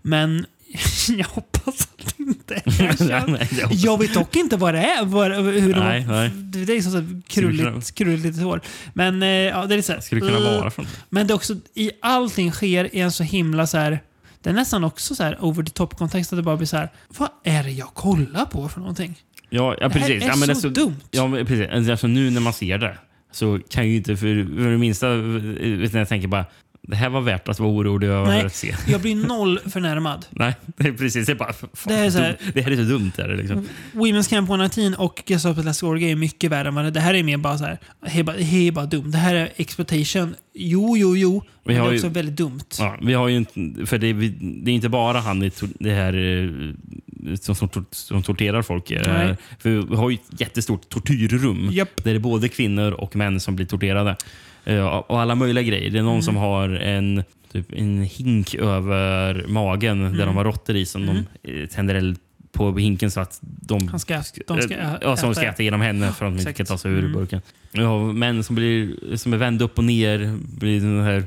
[0.03, 0.47] Men
[1.19, 2.63] jag hoppas att det inte är.
[3.31, 5.05] Nej, jag hoppas- Jag vet dock inte vad det är.
[5.05, 6.31] Vad, hur de, Nej, nej.
[6.31, 8.61] Det är liksom så krulligt, krulligt hår.
[8.95, 10.87] Men eh, ja, det är så här, Skulle kunna "Ugh." vara från...
[11.09, 14.01] Men det är också, i allting sker i en så himla så här.
[14.43, 16.93] Det är nästan också så här over the top-kontext att det bara blir så här.
[17.19, 19.19] Vad är det jag kollar på för någonting?
[19.51, 20.23] Ja, ja Det här precis.
[20.23, 20.97] är ja, men så alltså, dumt.
[21.11, 21.91] Ja, precis.
[21.91, 22.99] Alltså, nu när man ser det
[23.33, 25.09] så kan ju inte för, för det minsta...
[25.09, 26.45] Ni, jag tänker bara,
[26.87, 28.75] det här var värt att vara orolig över Nej, att se.
[28.89, 30.27] jag blir noll förnärmad.
[30.31, 31.27] Nej, det är precis.
[31.27, 31.53] Det är bara...
[31.53, 33.13] Fan, Det är så här- det här är så dumt.
[33.19, 33.69] Är det, liksom.
[33.93, 37.01] Women's Camp 119 och Guess Up Last Orga är mycket värre än vad det Det
[37.01, 37.79] här är mer bara så här.
[38.13, 39.11] Det är bara, det är bara dumt.
[39.11, 40.35] Det här är exploitation.
[40.55, 41.43] Jo, jo, jo.
[41.65, 42.61] Vi Men det är ju- också väldigt dumt.
[42.79, 44.13] Ja, vi har ju inte, för det,
[44.65, 48.91] det är inte bara han i det här eh, som, som, som torterar folk.
[48.91, 49.37] eh, Nej.
[49.59, 52.05] För vi har ju ett jättestort tortyrrum Japp.
[52.05, 54.17] där det är både kvinnor och män som blir torterade.
[54.67, 55.91] Eh, Och alla möjliga grejer.
[55.91, 56.23] Det är någon Mm.
[56.23, 60.27] som har en, typ, en hink över magen där Mm.
[60.27, 61.17] de har råttor i som de
[61.53, 62.19] eh, tänder eld
[62.53, 65.53] på hinken så att de, Han ska, de ska eh, ä- ja, som ska äta.
[65.53, 67.13] äta genom henne för att de inte kan ta sig ur Mm.
[67.13, 67.41] burken.
[67.75, 71.25] Har män som, blir, som är vända upp och ner, blir den här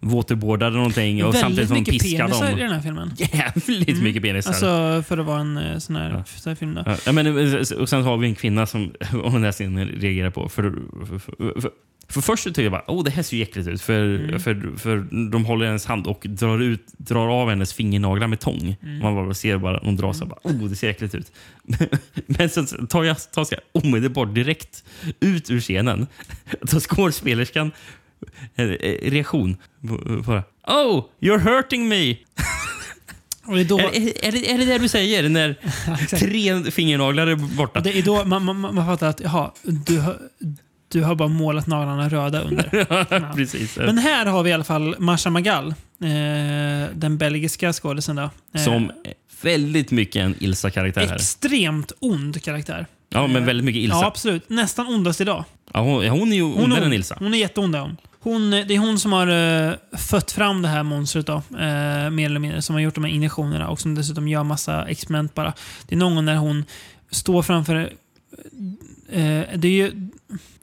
[0.00, 2.58] waterboardade eller någonting och samtidigt Väldigt som mycket piskar penisar i dem.
[2.60, 3.10] den här filmen.
[3.16, 4.50] Jävligt mycket penisar.
[4.50, 6.74] Alltså för att vara en sån här, sån här film.
[6.74, 6.84] Då.
[7.06, 7.26] Ja, men,
[7.78, 8.92] och sen har vi en kvinna som
[9.24, 10.48] om den här scenen reagerar på.
[10.48, 10.62] För,
[11.06, 11.70] för, för, för,
[12.08, 13.82] för först så tycker jag bara oh, det här ser ju äckligt ut.
[13.82, 14.40] För, Mm.
[14.40, 14.96] för, för
[15.30, 18.76] de håller hennes hand och drar, ut, drar av hennes fingernaglar med tång.
[18.82, 18.98] Mm.
[18.98, 20.26] Man bara ser bara hon drar sig.
[20.26, 21.32] Bara, oh, det ser äckligt ut.
[22.26, 24.84] Men sen tar jag tar jag omedelbart direkt
[25.20, 26.06] ut ur scenen.
[26.60, 27.70] Då skådespelerskan
[28.56, 29.56] eh, eh, reaktion.
[29.80, 30.42] det.
[30.72, 32.16] Oh, you're hurting me!
[33.48, 35.54] Är då, Är, är, det, är det det du säger när
[36.18, 37.80] tre fingernaglar är borta?
[37.80, 40.02] det är då man, man, man fattar att jaha, du,
[40.96, 42.86] du har bara målat naglarna röda under.
[43.10, 43.32] Ja.
[43.34, 43.76] Precis.
[43.76, 45.68] Men här har vi i alla fall Masha Magal.
[45.68, 48.18] Eh, den belgiska skådisen.
[48.18, 48.30] Eh,
[48.64, 48.92] Som
[49.42, 51.14] väldigt mycket en Ilsa-karaktär.
[51.14, 52.86] Extremt ond karaktär.
[53.08, 53.96] Ja, men väldigt mycket Ilsa.
[53.96, 54.48] Ja, absolut.
[54.48, 55.44] Nästan ondast idag.
[55.72, 57.16] Ja, hon, hon är ju Hon ondare är, än Ilsa.
[57.18, 57.76] hon är jätteond.
[57.76, 57.96] Hon.
[58.20, 62.24] Hon, det är hon som har uh, fött fram det här monstret, då, eh, mer
[62.26, 62.62] eller mindre.
[62.62, 65.52] Som har gjort de här injektionerna och som dessutom gör massa experiment bara.
[65.88, 66.64] Det är någon gång när hon
[67.10, 67.74] står framför...
[69.08, 70.08] eh, det är ju,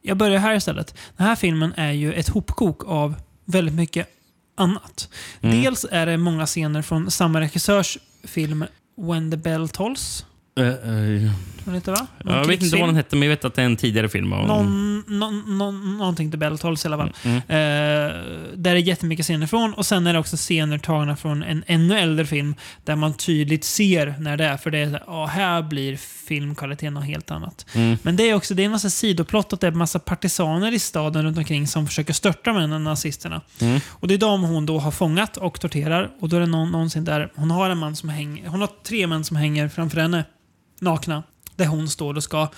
[0.03, 0.95] jag börjar här istället.
[1.17, 3.15] Den här filmen är ju ett hopkok av
[3.45, 4.07] väldigt mycket
[4.55, 5.09] annat.
[5.41, 5.61] Mm.
[5.61, 8.65] Dels är det många scener från samma regissörs film
[8.97, 10.25] When the Bell Tolls.
[10.59, 11.31] Uh, uh,
[11.65, 12.07] va?
[12.23, 14.09] Någon jag vet inte vad den hette, men jag vet att det är en tidigare
[14.09, 14.34] film.
[14.34, 17.13] Och, Någon, någon, någon, någonting till Bell Tolls i alla fall.
[17.23, 17.38] Mm.
[17.38, 18.15] Eh,
[18.55, 21.99] där är jättemycket scener från och sen är det också scener tagna från en ännu
[21.99, 24.57] äldre film där man tydligt ser när det är.
[24.57, 25.97] För det är så här, "Ja, här blir
[26.27, 27.65] filmkvaliteten något helt annat.
[27.73, 27.97] Mm.
[28.03, 30.71] Men det är också det är en massa sidoplott att det är en massa partisaner
[30.71, 33.41] i staden runt omkring som försöker störta med nazisterna.
[33.61, 33.80] Mm.
[33.89, 36.11] Och det är de hon då har fångat och torterar.
[36.19, 38.69] Och då är det någon, någonsin där hon har en man som hänger, hon har
[38.84, 40.23] tre män som hänger framför henne
[40.84, 41.23] nakna.
[41.55, 42.49] Där hon står och ska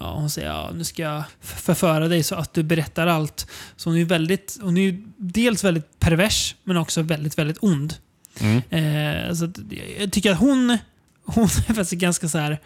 [0.00, 3.46] Ja, hon säger ja, nu ska jag förföra dig så att du berättar allt.
[3.76, 7.58] Så hon är ju väldigt, hon är ju dels väldigt pervers men också väldigt, väldigt
[7.60, 7.94] ond.
[8.40, 8.62] Mm.
[8.70, 9.58] Eh, så att
[9.98, 10.78] jag tycker att hon,
[11.24, 12.58] hon är faktiskt ganska så här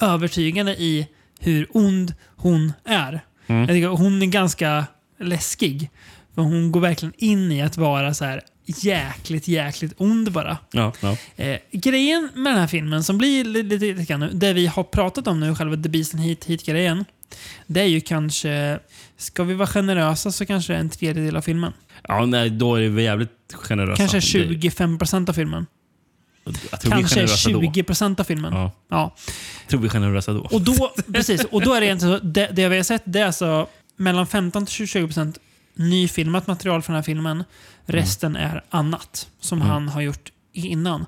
[0.00, 1.08] övertygande i
[1.40, 3.20] hur ond hon är.
[3.46, 3.60] Mm.
[3.60, 4.86] Jag tycker att hon är ganska
[5.20, 5.90] läskig.
[6.34, 10.58] För hon går verkligen in i att vara så här jäkligt, jäkligt ond bara.
[10.70, 11.16] Ja, ja.
[11.36, 15.26] Eh, grejen med den här filmen som blir lite, lite, nu, det vi har pratat
[15.26, 17.04] om nu, själva The Beast and Heat, Heat-grejen.
[17.66, 18.78] det är ju kanske...
[19.16, 21.72] Ska vi vara generösa så kanske det är en tredjedel av filmen.
[22.08, 23.96] Ja, nej, då är vi jävligt generösa.
[23.96, 25.66] Kanske Det- 25 procent av filmen.
[26.70, 27.60] Kanske generösa då.
[27.62, 28.52] 20 procent av filmen.
[28.52, 28.72] Ja.
[28.88, 29.14] Ja.
[29.62, 30.40] Jag tror vi är generösa då.
[30.40, 33.20] Och då, precis, och då är det egentligen så, det, det vi har sett det
[33.20, 33.66] är alltså
[33.96, 35.38] mellan 15 till 20 procent
[35.74, 37.44] nyfilmat material från den här filmen.
[37.86, 39.70] Resten är annat som Mm.
[39.70, 41.06] han har gjort innan.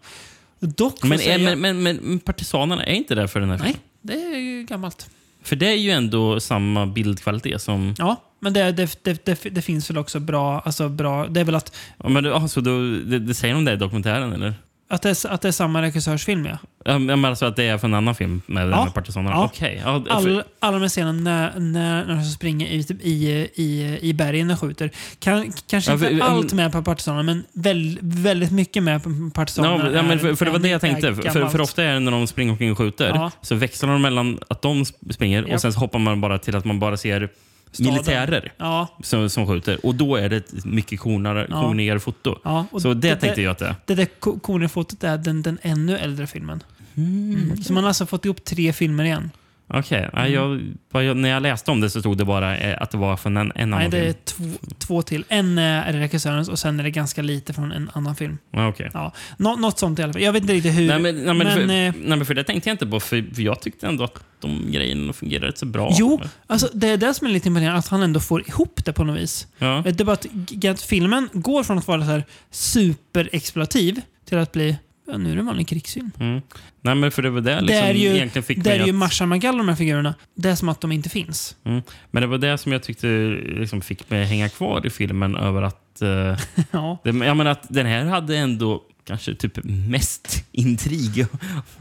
[0.60, 3.76] Dock Men, säga, är, men, men, men, partisanerna är inte där för den här filmen?
[4.02, 5.10] Nej, det är ju gammalt.
[5.42, 7.94] För det är ju ändå samma bildkvalitet som...
[7.98, 11.26] Ja, men det, det, det, det, finns väl också bra, alltså bra...
[11.26, 14.32] Det är väl att, Ja, men, alltså, då, det, det säger de det i dokumentären,
[14.32, 14.54] eller?
[14.88, 16.58] Att, det, är, att det är samma regissörsfilm, ja.
[16.84, 18.88] Ja, men alltså att det är från en annan film med, Ja.
[18.94, 19.36] partisanerna?
[19.36, 19.44] Ja.
[19.44, 19.82] Okej.
[19.84, 24.12] Ja, för- All, alla de scenerna när, när, när de springer i, i, i, i
[24.14, 24.90] bergen och skjuter.
[25.18, 29.30] Kan, kanske Ja, för- inte allt med på partisanerna, men väl, väldigt mycket med på
[29.34, 29.90] partisanerna.
[29.92, 31.14] Ja, men för, för det var det jag tänkte.
[31.14, 33.30] För, för ofta är det när de springer omkring och skjuter Ja.
[33.42, 36.64] så växlar de mellan att de springer och sen så hoppar man bara till att
[36.64, 37.28] man bara ser
[37.76, 37.92] Staden.
[37.92, 39.86] militärer Ja, som, som skjuter.
[39.86, 41.60] Och då är det mycket kornare, Ja.
[41.62, 42.38] kornigare foto.
[42.44, 42.66] ja.
[42.78, 45.96] Så det, det, tänkte jag att det Det där ko- Kone-fotot är den, den ännu
[45.98, 46.62] äldre filmen.
[46.96, 47.56] Mm.
[47.62, 49.30] Så man har alltså fått ihop tre filmer igen.
[49.68, 50.10] Okej.
[50.12, 50.76] Nej, Mm.
[50.92, 53.36] jag, när jag läste om det så stod det bara eh, att det var från
[53.36, 54.14] en, en Nej, annan det är film.
[54.24, 54.44] två,
[54.78, 55.24] två till.
[55.28, 58.38] En är regissörens och sen är det ganska lite från en annan film.
[58.52, 58.90] Okej.
[58.94, 60.22] Ja, nå, något sånt i alla fall.
[60.22, 60.86] Jag vet inte riktigt hur.
[60.88, 63.34] Nej, men, nej, men, för, eh, nej, men för det tänkte jag inte på, för,
[63.34, 65.90] för jag tyckte ändå att de grejerna fungerade rätt så bra.
[65.98, 68.92] Jo, alltså det är det som är lite imponerande, att han ändå får ihop det
[68.92, 69.46] på något vis.
[69.58, 69.82] Ja.
[69.86, 70.26] Det är bara att,
[70.70, 74.76] att filmen går från att vara så här superexploativ till att bli,
[75.06, 76.10] ja, nu är det en vanlig krigsfilm.
[76.20, 76.40] Mm.
[76.82, 78.82] Nej, men för det var det, det liksom, är ju, egentligen fick det är ju
[78.82, 80.14] att- Marsha Magal, de här figurerna.
[80.34, 81.56] Det är som att de inte finns.
[81.64, 81.82] Mm.
[82.10, 83.06] Men det var det som jag tyckte
[83.46, 86.02] liksom fick mig hänga kvar i filmen över att...
[86.02, 86.08] Eh,
[86.70, 86.98] Ja.
[87.04, 91.26] det, jag menar att den här hade ändå kanske typ mest intrig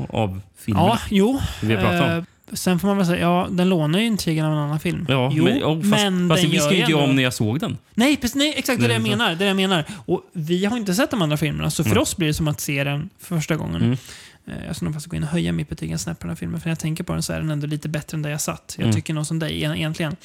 [0.10, 0.84] av filmen.
[0.84, 1.40] Ja, jo.
[1.64, 2.26] Vi har pratat om.
[2.54, 5.06] Sen får man väl säga, ja, den lånar ju intrigen av en annan film.
[5.10, 7.24] Ja, jo, men, och fast, men fast den det visste ju inte jag om när
[7.24, 7.78] jag såg den.
[7.94, 9.26] Nej, precis, nej, exakt det är det jag menar.
[9.28, 9.84] Det är det jag menar.
[10.06, 12.00] Och vi har inte sett de andra filmerna, så för Nej.
[12.00, 13.76] oss blir det som att se den för första gången.
[13.82, 13.98] Mm.
[14.48, 16.30] Eh, Jag ska nog faktiskt gå in och höja mitt betyg en snäpp på den
[16.30, 18.22] här filmen, för när jag tänker på den så är den ändå lite bättre än
[18.22, 18.76] där jag satt.
[18.78, 18.96] Jag Mm.
[18.96, 20.16] tycker nog som dig egentligen.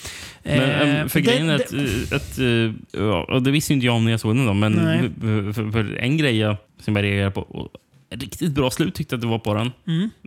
[0.42, 3.50] Men, Eh, äm, för det- grejen är det- att, eh, att eh, ja, och det
[3.50, 4.74] visste inte jag om när jag såg den då, men
[5.54, 7.70] för, för, en grej jag, som jag reagerade på,
[8.10, 9.72] riktigt bra slut tyckte jag att det var på den.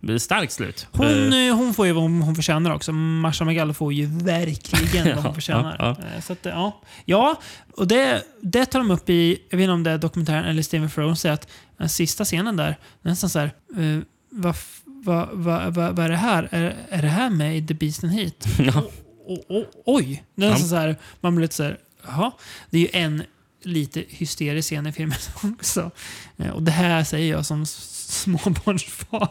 [0.03, 0.19] Mm.
[0.19, 0.87] Starkt slut.
[0.91, 2.91] Hon, eh, hon får ju vad hon förtjänar också.
[2.91, 5.75] Marsha Magallo får ju verkligen vad hon Ja, förtjänar.
[5.79, 6.81] ja, Eh, Så att, ja.
[7.05, 7.39] ja,
[7.77, 10.61] och det, det tar de upp i, jag vet inte om det är dokumentären eller
[10.61, 11.47] Steven Thrones, säger att
[11.77, 13.45] den sista scenen där, nästan så här,
[13.77, 13.99] eh,
[14.29, 14.55] vad
[14.85, 16.47] vad vad vad vad är det här?
[16.51, 18.45] Är, är det här med i The Beast and Heat?
[18.59, 18.83] Ja.
[19.27, 20.23] O- o- oj!
[20.35, 21.77] Det är nästan så här, man blir lite så här,
[22.07, 22.31] jaha.
[22.69, 23.23] Det är ju en
[23.65, 25.91] lite hysterisk scen i filmen också.
[26.37, 29.29] Eh, Och det här säger jag som småbarnsfar.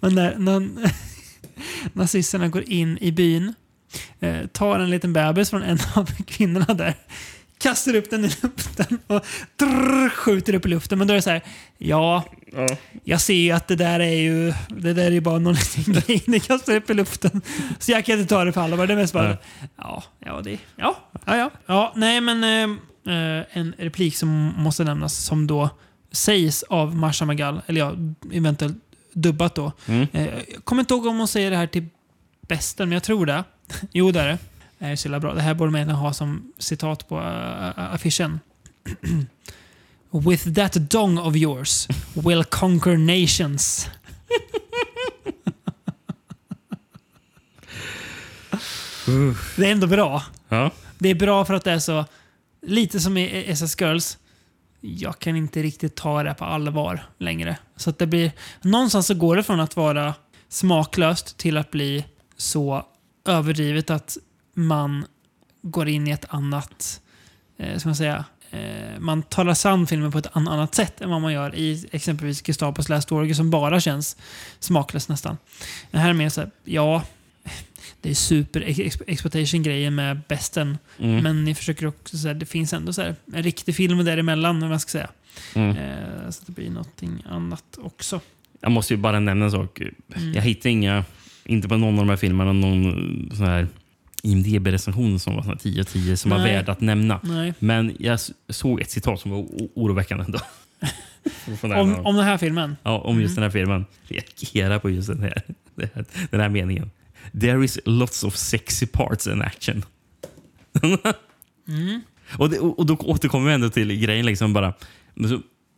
[0.00, 0.68] Men när, när
[1.92, 3.54] nazisterna går in i byn,
[4.20, 6.94] eh, tar en liten bebis från en av kvinnorna där,
[7.58, 9.24] kastar upp den i luften och
[9.56, 10.98] drrr, skjuter upp i luften.
[10.98, 11.42] Men då är det så här,
[11.78, 12.24] ja,
[13.04, 15.92] jag ser ju att det där är ju det där är ju bara någon liten
[15.92, 17.40] grej ni kastar upp i luften.
[17.78, 18.86] Så jag kan inte ta det på allvar.
[18.86, 19.38] Det är mest bara,
[19.76, 21.50] ja, ja, det, ja, ja, ja.
[21.66, 22.76] ja nej, men eh,
[23.06, 25.70] en replik som måste nämnas som då
[26.12, 27.94] sägs av Marsha Magal, eller ja,
[28.32, 28.76] eventuellt
[29.12, 29.72] dubbat då.
[29.86, 30.06] Mm.
[30.12, 31.86] Eh, jag kommer inte ihåg om hon säger det här till
[32.48, 33.44] bästen, men jag tror det.
[33.92, 34.38] jo, det är det.
[34.78, 35.34] Det är så bra.
[35.34, 38.40] Det här borde man ha som citat på uh, affischen.
[40.10, 43.88] With that dong of yours will conquer nations.
[49.56, 50.22] det är ändå bra.
[50.48, 50.70] Ja.
[50.98, 52.04] Det är bra för att det är så...
[52.66, 54.18] Lite som i SS Girls.
[54.80, 57.58] Jag kan inte riktigt ta det på allvar längre.
[57.76, 58.32] Så att det blir...
[58.62, 60.14] Någonstans så går det från att vara
[60.48, 62.04] smaklöst till att bli
[62.36, 62.86] så
[63.24, 64.16] överdrivet att
[64.54, 65.06] man
[65.62, 67.00] går in i ett annat...
[67.58, 68.24] Eh, ska man säga?
[68.50, 72.46] Eh, man talar sann filmen på ett annat sätt än vad man gör i exempelvis
[72.46, 74.16] Gestapos Last Orgy som bara känns
[74.58, 75.36] smaklöst nästan.
[75.90, 77.02] Det här är mer så här, ja,
[78.00, 80.78] det är super ex- exploitation grejen med besten.
[80.98, 81.22] Mm.
[81.22, 84.68] Men ni försöker också säga det finns ändå så här, en riktig film däremellan, om
[84.68, 85.10] man ska säga.
[85.54, 85.76] Mm.
[85.76, 88.20] Eh, så det blir någonting annat också.
[88.60, 89.80] Jag måste ju bara nämna en sak.
[89.80, 90.32] Mm.
[90.34, 91.04] Jag hittade inga,
[91.44, 93.68] inte på någon av de här filmerna, någon sån här
[94.22, 96.52] IMDB-recension som var sån här 10 av 10 som var Nej.
[96.54, 97.20] värd att nämna.
[97.22, 97.54] Nej.
[97.58, 99.38] Men jag såg ett citat som var
[99.74, 100.38] oroväckande ändå.
[101.62, 102.76] Om, här- om den här filmen.
[102.82, 103.42] Ja, om just Mm.
[103.42, 103.86] den här filmen.
[104.08, 105.14] Reagera på just här,
[105.74, 106.90] den här, den här meningen.
[107.40, 109.84] There is lots of sexy parts in action.
[111.68, 112.00] Mm.
[112.38, 114.26] och, det, och då återkommer vi ändå till grejen.
[114.26, 114.74] Liksom bara,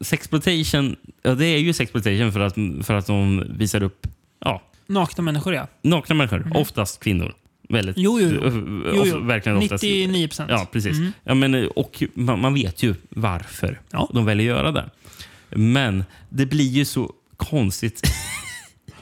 [0.01, 2.55] sexploitation, ja, det är ju sexploitation för att,
[2.87, 4.07] för att de visar upp
[4.45, 5.67] ja, Nakna människor, ja.
[5.83, 6.41] nakna människor.
[6.41, 6.53] Mm.
[6.57, 7.35] Oftast kvinnor.
[7.69, 8.45] Väldigt, Jo, jo, jo.
[8.89, 9.19] eh, jo.
[9.21, 9.83] Verkligen oftast.
[9.85, 10.51] 99 procent.
[10.51, 10.97] Ja, precis.
[10.97, 11.13] Mm.
[11.25, 14.11] Ja, men, eh, och man, man vet ju varför Ja.
[14.13, 14.91] de väljer att göra det.
[15.51, 18.03] Men det blir ju så konstigt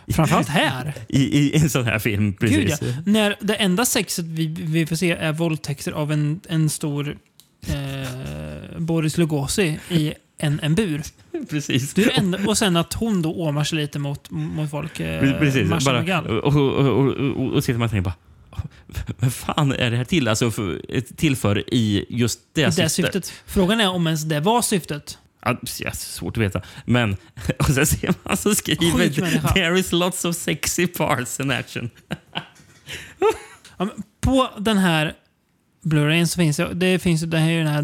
[0.15, 0.95] Framförallt här.
[1.09, 2.35] i, i en sån här film.
[2.35, 2.81] Precis.
[2.81, 3.03] Gud, ja.
[3.07, 7.19] När det enda sexet vi, vi får se är våldtäkter av en, en stor
[7.67, 11.03] eh, Boris Lugosi i en, en bur.
[11.51, 11.95] precis.
[11.95, 15.01] Det enda, och sen att hon då åmar sig lite mot, mot folk.
[15.01, 15.85] Eh, Precis.
[15.85, 18.15] Bara, och, och, och, och, och sitter man och tänker bara
[19.19, 20.29] vad fan är det här till?
[20.29, 22.93] Alltså för, till för i just det, det syftet?
[22.93, 23.33] syftet.
[23.47, 25.19] Frågan är om ens det var syftet.
[25.43, 26.63] Ja, ja, svårt att veta.
[26.85, 27.17] Men
[27.59, 29.53] och sen ser man så skriver.
[29.55, 31.91] There is lots of sexy parts in action.
[33.79, 33.89] Ja,
[34.21, 35.15] på den här
[35.83, 37.83] Blu-rayen så finns det, det finns det här den här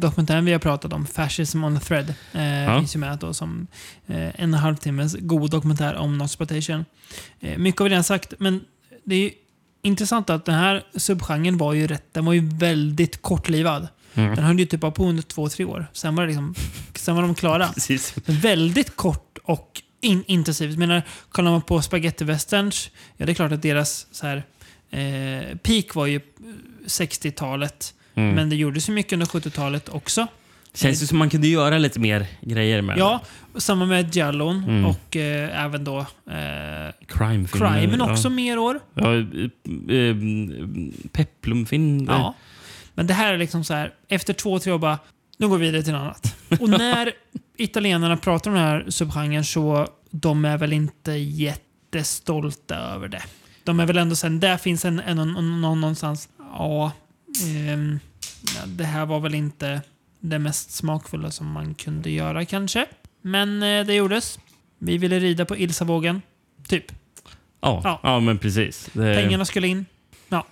[0.00, 2.14] dokumentären vi har pratat om, Fascism on the Thread.
[2.32, 3.66] Eh, Finns ju med då som
[4.06, 6.84] eh, en och en halv timmes god dokumentär om Noxploitation.
[7.40, 8.60] Eh, mycket har vi redan sagt, men
[9.04, 9.30] det är ju
[9.82, 13.88] intressant att den här subgenren var ju rätt, den var ju väldigt kortlivad.
[14.14, 14.34] Mm.
[14.34, 15.86] Den höll ju typ bara på under två, tre år.
[15.92, 16.54] Sen var, det liksom,
[16.94, 17.68] sen var de klara.
[17.74, 18.14] Precis.
[18.26, 20.78] Väldigt kort och in intensivt.
[20.78, 24.36] Menar, kollar man på spaghetti westerns, ja det är klart att deras så här,
[24.90, 26.20] eh, peak var ju
[26.86, 27.94] 60-talet.
[28.14, 28.34] Mm.
[28.34, 30.26] Men det gjordes ju mycket under 70-talet också.
[30.74, 33.20] Känns det som man kunde göra lite mer grejer med Ja,
[33.56, 34.84] samma med Jallon Mm.
[34.86, 36.06] och eh, även då eh,
[37.08, 38.30] crime Crimen också ja.
[38.30, 38.80] mer år.
[38.94, 40.16] Ja, eh, eh,
[41.12, 42.04] Peplumfilm.
[42.08, 42.34] Ja.
[42.94, 44.98] Men det här är liksom så här, efter två, tre år bara,
[45.38, 46.36] nu går vi vidare till något annat.
[46.60, 47.12] Och när
[47.56, 53.22] italienarna pratar om den här subgenren så de är väl inte jättestolta över det.
[53.64, 56.92] De är väl ändå sen, där finns en, en, en, någon, någonstans, ja,
[57.44, 57.98] ehm,
[58.56, 59.82] ja, det här var väl inte
[60.20, 62.86] det mest smakfulla som man kunde göra kanske.
[63.22, 64.38] Men eh, det gjordes.
[64.78, 66.22] Vi ville rida på Ilsa-vågen.
[66.68, 66.84] Typ.
[67.60, 68.00] Ja, Ja.
[68.02, 68.20] ja.
[68.20, 68.88] men precis.
[68.92, 69.86] Det, Pengarna skulle in.
[70.28, 70.46] Ja.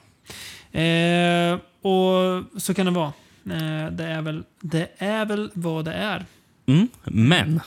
[0.81, 3.13] Eh, och så kan det vara.
[3.47, 6.25] Eh, det, är väl, det är väl vad det är.
[6.67, 7.61] Mm, men,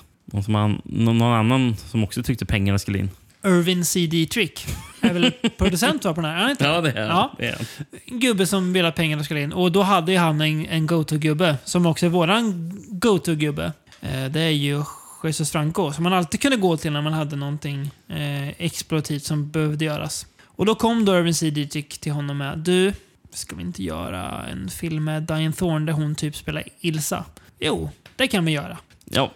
[0.48, 3.10] han, någon annan som också tyckte pengarna skulle in.
[3.46, 4.28] Irvin C.D.
[4.32, 4.66] Trick
[5.02, 6.56] är väl producent på den här?
[6.60, 7.36] Ja, det är, Ja.
[7.38, 7.58] det är
[8.06, 9.54] gubbe som ville att pengarna skulle in.
[9.54, 13.72] Och då hade ju han en, en go-to-gubbe som också är våran go-to-gubbe.
[14.02, 14.84] Eh, det är ju
[15.24, 19.50] Jesus Franco som man alltid kunde gå till när man hade någonting eh, exploativt som
[19.52, 20.26] behövde göras.
[20.46, 21.66] Och då kom då Irvin C.D.
[21.68, 22.94] Trick till honom med Du,
[23.36, 27.26] ska vi inte göra en film med Diane Thorne där hon typ spelar Ilsa?
[27.60, 28.78] Jo, det kan vi göra.
[29.06, 29.32] Ja,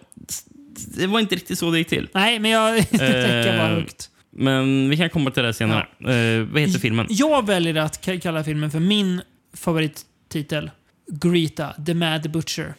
[0.97, 2.07] det var inte riktigt så det gick till.
[2.13, 4.09] Nej, men jag tänker bara Eh, högt.
[4.31, 5.79] Men vi kan komma till det senare.
[5.99, 7.07] Eh, vad heter filmen?
[7.09, 9.21] Jag väljer att ka- kalla filmen för min
[9.53, 10.71] favorittitel.
[11.11, 12.73] Greta, The Mad Butcher.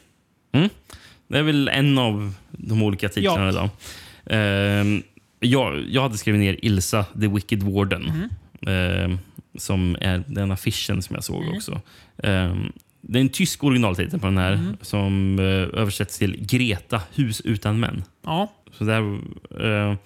[0.52, 0.68] Mm.
[1.28, 3.48] Det är väl en av de olika titlarna Ja.
[3.50, 3.68] idag.
[4.26, 5.02] Ehm,
[5.40, 8.28] jag, jag hade skrivit ner Ilsa, The Wicked Warden.
[8.66, 9.18] Ehm,
[9.58, 11.56] som är den affischen som jag såg Mm.
[11.56, 11.80] också.
[12.22, 14.76] Ehm, det är en tysk originaltitel på den här Mm.
[14.82, 15.44] som eh,
[15.80, 18.04] översätts till Greta, hus utan män.
[18.24, 18.52] Ja.
[18.72, 19.96] Så där, uh,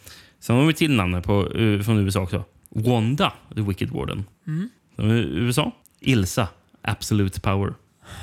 [0.40, 2.44] sen har vi till namnet på, eh, från USA också.
[2.68, 4.24] Wanda, The Wicked Warden.
[4.46, 4.68] Mm.
[4.98, 5.72] USA.
[6.00, 6.48] Ilsa,
[6.82, 7.74] Absolute Power.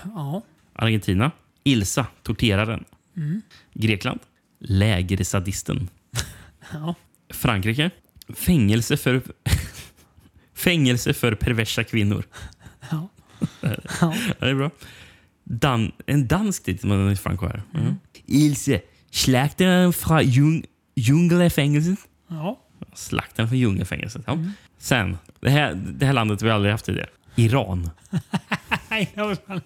[0.04, 0.42] Ja.
[0.74, 1.32] Argentina.
[1.64, 2.84] Ilsa, torteraren.
[3.18, 3.42] Mm.
[3.74, 4.20] Grekland.
[4.60, 5.90] Lägersadisten.
[6.74, 6.96] Ja.
[7.30, 7.90] Frankrike.
[8.34, 9.22] Fängelse för,
[10.56, 12.24] fängelse för perversa kvinnor.
[12.92, 13.10] Ja.
[14.02, 14.72] Ja, det är bra.
[15.44, 17.64] Dan, en dansk titel med Franco här.
[17.74, 17.96] Mm.
[18.26, 20.66] Ilse, slaktaren från djung,
[20.96, 22.00] djungelfängelset.
[22.28, 22.60] Ja.
[22.94, 24.22] Slaktaren från djungelfängelset.
[24.28, 24.38] Ja.
[24.78, 27.08] Sen, det här, det här landet vi aldrig haft det.
[27.36, 27.90] Iran.
[28.90, 29.62] Fan.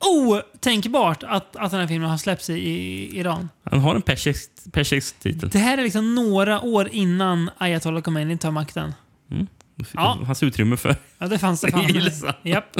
[0.00, 3.48] Otänkbart att, att den här filmen har släppts i, i Iran.
[3.64, 5.48] Han har en persisk, persisk titel.
[5.48, 8.94] Det här är liksom några år innan Ayatollah Khomeini tar makten.
[9.30, 9.46] Mm.
[9.94, 10.18] Ja.
[10.26, 12.32] Hans utrymme för Ja, det fanns det fan.
[12.42, 12.76] Japp.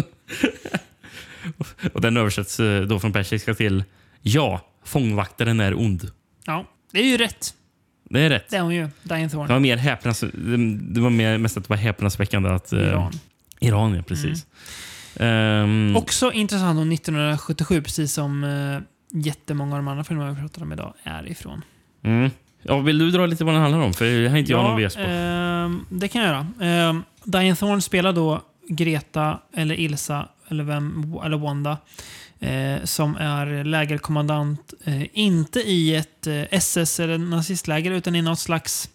[1.92, 3.84] Och den översätts eh, då från persiska till
[4.22, 6.10] Ja, fångvaktaren är ond.
[6.46, 7.54] Ja, det är ju rätt.
[8.10, 8.50] Det är rätt.
[8.50, 8.88] Det är hon ju.
[9.02, 9.60] Diane Det var Thorne.
[9.60, 10.56] mer häpnas, det
[10.94, 12.72] det var mer, mest att det var häpnadsväckande att...
[12.72, 13.12] eh, Iran.
[13.60, 14.02] Iran, ja.
[14.02, 14.46] Precis.
[15.16, 18.80] Ehm, Också intressant om 1977, precis som uh,
[19.12, 21.62] jättemånga av de andra filmerna vi pratar om idag är ifrån.
[22.02, 22.30] mm.
[22.64, 23.92] Ja, vill du dra lite vad den handlar om?
[23.94, 25.00] För det har inte jag någon VS på.
[25.02, 26.46] ehm, det kan jag göra.
[26.70, 31.78] Ehm, Diane Thorne spelar då Greta, eller Ilsa, eller, vem, eller Wanda,
[32.40, 38.38] eh, som är lägerkommandant, eh, inte i ett eh, SS eller nazistläger, utan i något
[38.38, 38.88] slags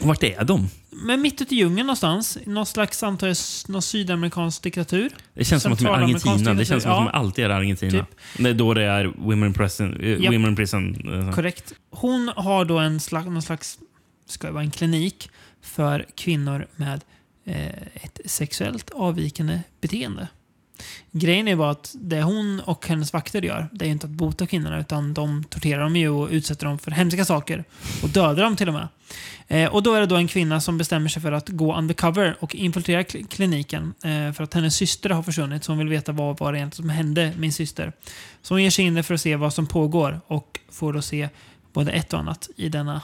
[0.00, 0.68] Vart är de?
[0.90, 2.38] Men mitt ute i djungeln någonstans.
[2.46, 3.36] Någon slags, antar jag,
[3.68, 5.10] någon sydamerikansk diktatur.
[5.34, 6.54] Det känns som att de är Argentina.
[6.54, 7.90] Det känns som att de alltid är Argentina.
[7.90, 8.16] Typ.
[8.38, 10.00] Det är då det är Women Prison.
[10.00, 10.34] eh, Japp.
[10.34, 11.72] women prison eh, Korrekt.
[11.90, 13.78] Hon har då en slags, någon slags,
[14.26, 15.30] ska det vara en klinik
[15.62, 17.04] för kvinnor med
[17.44, 20.28] eh, ett sexuellt avvikande beteende.
[21.12, 24.10] Grejen är bara att det hon och hennes vakter gör, det är ju inte att
[24.10, 27.64] bota kvinnorna utan de torterar dem ju och utsätter dem för hemska saker.
[28.02, 28.88] Och dödar dem till och med.
[29.48, 32.36] Eh, och då är det då en kvinna som bestämmer sig för att gå undercover
[32.40, 33.94] och infiltrera kl- kliniken.
[34.04, 36.88] Eh, för att hennes syster har försvunnit, så hon vill veta vad, vad det egentligen
[36.88, 37.92] som hände min syster.
[38.42, 41.02] Så hon ger sig in där för att se vad som pågår och får då
[41.02, 41.28] se
[41.72, 43.02] både ett och annat i denna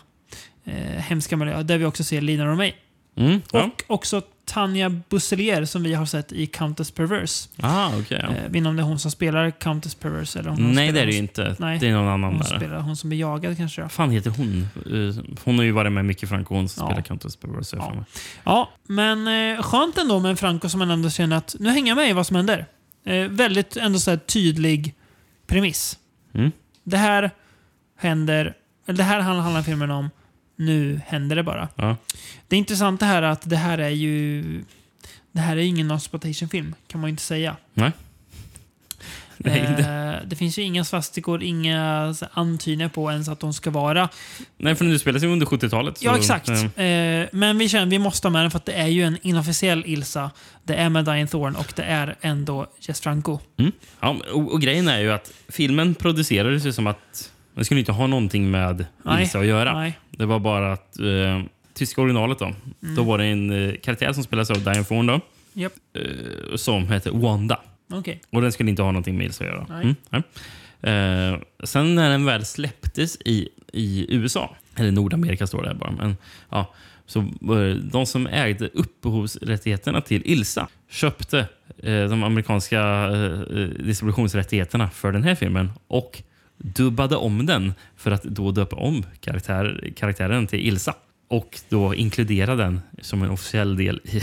[0.64, 1.62] eh, hemska miljö.
[1.62, 2.74] Där vi också ser Lina Romay.
[3.16, 3.64] Mm, ja.
[3.86, 7.48] Och också Tanja Busselier som vi har sett i Countess Perverse.
[7.60, 8.20] Ah, okej.
[8.22, 8.34] ja.
[8.36, 11.06] Eh, vet om det är hon som spelar Countess Perverse eller hon Nej, det är
[11.06, 11.56] det ju inte.
[11.58, 11.78] Nej.
[11.78, 12.56] Det är någon annan Hon där.
[12.56, 13.82] spelar hon som blir jagad kanske.
[13.82, 14.68] Vad fan heter hon?
[14.86, 16.54] Eh, Hon har ju varit med Micke Franco.
[16.54, 16.86] Hon som Ja.
[16.86, 17.76] spelar Countess Perverse.
[17.76, 17.92] Ja.
[17.96, 18.04] Ja.
[18.44, 21.88] Ja, men eh, skönt ändå med en Franco som man ändå känner att nu hänger
[21.88, 22.66] jag med i vad som händer.
[23.06, 24.94] Eh, väldigt ändå så tydlig
[25.46, 25.98] premiss.
[26.34, 26.50] Mm.
[26.84, 27.30] Det här
[27.98, 28.54] händer,
[28.86, 30.10] eller det här handlar filmen om.
[30.56, 31.68] Nu händer det bara.
[31.74, 31.96] Ja.
[32.48, 34.44] Det intressanta här är att det här är ju...
[35.32, 37.56] Det här är ingen exploitation-film, kan man ju inte säga.
[37.74, 37.92] Nej.
[39.36, 43.70] Nej, det, Eh, det finns ju inga svastikor, inga antydningar på ens att de ska
[43.70, 44.08] vara.
[44.56, 46.02] nej, för nu spelas ju under 70-talet.
[46.02, 46.48] Ja, exakt.
[46.48, 46.64] Eh,
[47.32, 49.84] men vi känner vi måste ha med den för att det är ju en inofficiell
[49.86, 50.30] Ilsa.
[50.64, 53.38] Det är med Diane Thorne och det är ändå Jess Franco.
[53.56, 53.72] Mm.
[54.00, 57.92] Ja, och, och grejen är ju att filmen producerades ju som att den skulle inte
[57.92, 58.86] ha någonting med.
[59.20, 59.74] Ilsa att göra.
[59.78, 59.98] Nej.
[60.10, 61.42] Det var bara att eh,
[61.74, 62.52] tyska originalet då.
[62.96, 65.20] Då var det en eh, karaktär som spelas av Diane Thorne då.
[65.52, 65.72] Japp.
[65.94, 67.60] Eh, som heter Wanda.
[67.92, 68.20] Okej.
[68.30, 69.66] Och den skulle inte ha någonting med Ilsa att göra.
[69.68, 69.82] Nej.
[69.82, 70.22] Mm, nej.
[70.80, 76.16] Eh, sen när den väl släpptes i, i USA, eller Nordamerika står det bara, men
[76.50, 76.74] ja,
[77.06, 81.38] så eh, de som ägde upphovsrättigheterna till Ilsa köpte
[81.78, 86.22] eh, de amerikanska eh, distributionsrättigheterna för den här filmen och
[86.58, 90.94] dubbade om den för att då döpa om karaktär, karaktären till Ilsa
[91.28, 94.20] och då inkludera den som en officiell del i,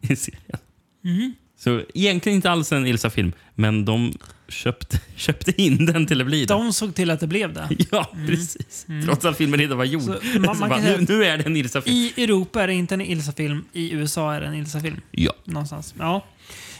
[0.12, 0.58] i serien.
[1.04, 1.34] Mhm.
[1.58, 4.12] Så egentligen inte alls en Ilsa-film, men de
[4.48, 6.54] köpte, köpte in den till att bli det.
[6.54, 7.68] De såg till att det blev det.
[7.90, 8.86] Ja, precis.
[9.04, 10.02] Trots att filmen redan var gjord.
[10.02, 11.96] Så Så man- man bara, nu, nu är det en Ilsa-film.
[11.96, 15.00] I Europa är det inte en Ilsa-film, i USA är det en Ilsa-film.
[15.10, 15.32] Ja.
[15.44, 15.94] Någonstans.
[15.98, 16.24] Ja.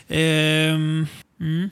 [0.09, 1.07] Ehm,
[1.41, 1.71] mm.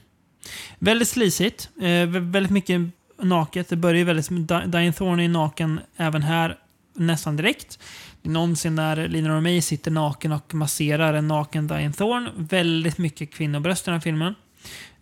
[0.78, 1.68] Väldigt slisigt.
[1.78, 2.80] Eh, vä- väldigt mycket
[3.22, 3.68] naket.
[3.68, 4.28] Det börjar ju väldigt...
[4.30, 6.58] Di- Diane Thorne är naken även här
[6.96, 7.78] nästan direkt.
[8.22, 12.30] Det är någon scen där Lina Romay sitter naken och masserar en naken Diane Thorne.
[12.36, 14.34] Väldigt mycket kvinnobröst i den här filmen.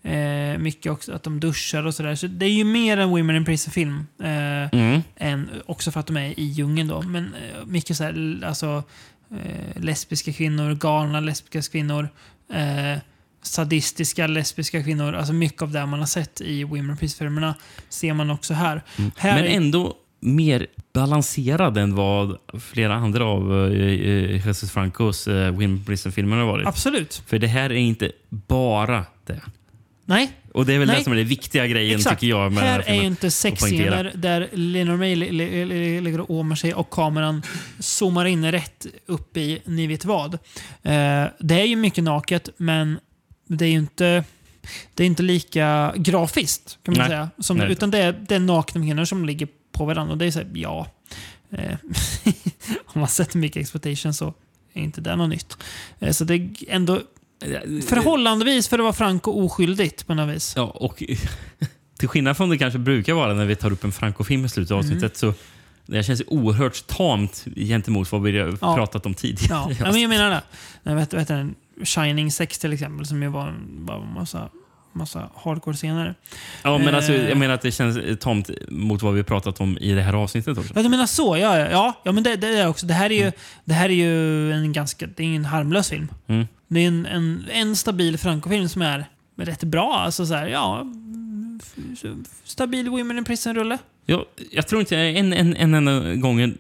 [0.05, 2.15] Eh, mycket också att de duschar och sådär.
[2.15, 4.07] Så det är ju mer en Women in Prison-film.
[4.23, 4.29] Eh,
[4.79, 5.03] Mm.
[5.17, 7.03] än, också för att de är i djungeln då.
[7.03, 8.83] Men eh, mycket så här, l- alltså,
[9.31, 12.09] eh, lesbiska kvinnor, galna lesbiska kvinnor,
[12.53, 12.99] eh,
[13.43, 15.15] sadistiska lesbiska kvinnor.
[15.15, 17.55] Alltså mycket av det man har sett i Women Peace-filmerna
[17.89, 18.83] ser man också här.
[19.17, 25.85] här Men ändå mer balanserad än vad flera andra av uh, Jesus Francos uh, Wim
[25.85, 26.67] Prison-filmer har varit.
[26.67, 27.23] Absolut.
[27.27, 29.41] För det här är inte bara det.
[30.05, 30.97] Nej, Och det är väl Nej.
[30.99, 32.21] det som är den viktiga grejen exakt.
[32.21, 36.01] tycker jag med här här är ju inte sexscener där Lena May li- li- li-
[36.01, 37.43] ligger och åmar sig och kameran
[37.79, 40.35] zoomar in rätt upp i ni vet vad.
[40.35, 42.99] Eh, det är ju mycket naket, men
[43.57, 44.25] det är ju inte,
[44.95, 47.09] det är inte lika grafiskt kan man Nej.
[47.09, 47.31] säga.
[47.39, 47.73] Som, Nej.
[47.73, 50.13] utan det är, det är nakna kvinnor som ligger på varandra.
[50.13, 50.87] Och det är så här, ja.
[51.51, 51.77] Eh,
[52.87, 54.35] om man sett mycket exploitation så
[54.73, 55.57] är inte det något nytt.
[56.01, 57.01] Eh, så det är ändå
[57.89, 60.53] förhållandevis för att vara frank och oskyldigt på något vis.
[60.57, 61.03] Ja, och
[61.99, 64.71] till skillnad från det kanske brukar vara när vi tar upp en Franco-film i slutet
[64.71, 64.87] av Mm.
[64.97, 65.35] avsnittet så
[65.87, 68.77] det känns oerhört tamt gentemot vad vi har Ja.
[68.77, 69.49] pratat om tidigare.
[69.51, 70.43] Ja, ja men jag menar det.
[70.83, 71.31] Jag vet, vet
[71.85, 74.49] Shining 6 till exempel, som ju var en var en massa,
[74.93, 76.15] massa hardcore-scener.
[76.63, 77.29] Ja, men alltså, Eh.
[77.29, 80.59] jag menar att det känns tamt mot vad vi pratat om i det här avsnittet
[80.59, 80.73] också.
[80.77, 81.37] Ja, du menar så?
[81.37, 82.87] Ja, ja, ja, ja men det, det är också.
[82.87, 83.33] Det här är ju, Mm.
[83.65, 86.09] det här är ju en ganska, det är en harmlös film.
[86.27, 86.47] Mm.
[86.69, 89.05] Det är en, en, en stabil Franco-film som är
[89.37, 89.95] rätt bra.
[89.99, 90.87] Alltså så här, ja,
[92.45, 93.79] stabil Women in Prison-rulle.
[94.07, 96.55] Jag, jag tror inte en, en, en enda gång,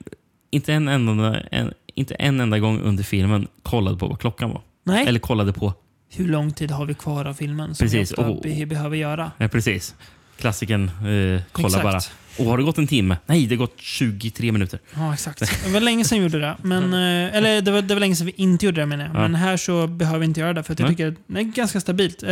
[0.51, 4.62] inte en enda, en, inte en enda gång under filmen kollade på vad klockan var.
[4.84, 5.06] Nej.
[5.06, 5.74] Eller kollade på.
[6.14, 9.30] Hur lång tid har vi kvar av filmen som Precis, vi och- be, behöver göra?
[9.38, 9.94] Nej, precis.
[10.38, 10.84] Klassikern.
[10.88, 11.82] Eh, kolla Exakt.
[11.84, 12.00] bara.
[12.38, 13.16] Och har det gått en timme?
[13.26, 14.80] Nej, det har gått 23 minuter.
[14.94, 15.38] Ja, exakt.
[15.64, 16.56] Det var länge sedan vi gjorde det.
[16.62, 19.14] Men, eh, eller det var, det var länge sedan vi inte gjorde det menar jag.
[19.14, 19.20] Ja.
[19.20, 21.44] Men här så behöver vi inte göra det för att jag tycker att det är
[21.44, 22.22] ganska stabilt.
[22.22, 22.30] Eh,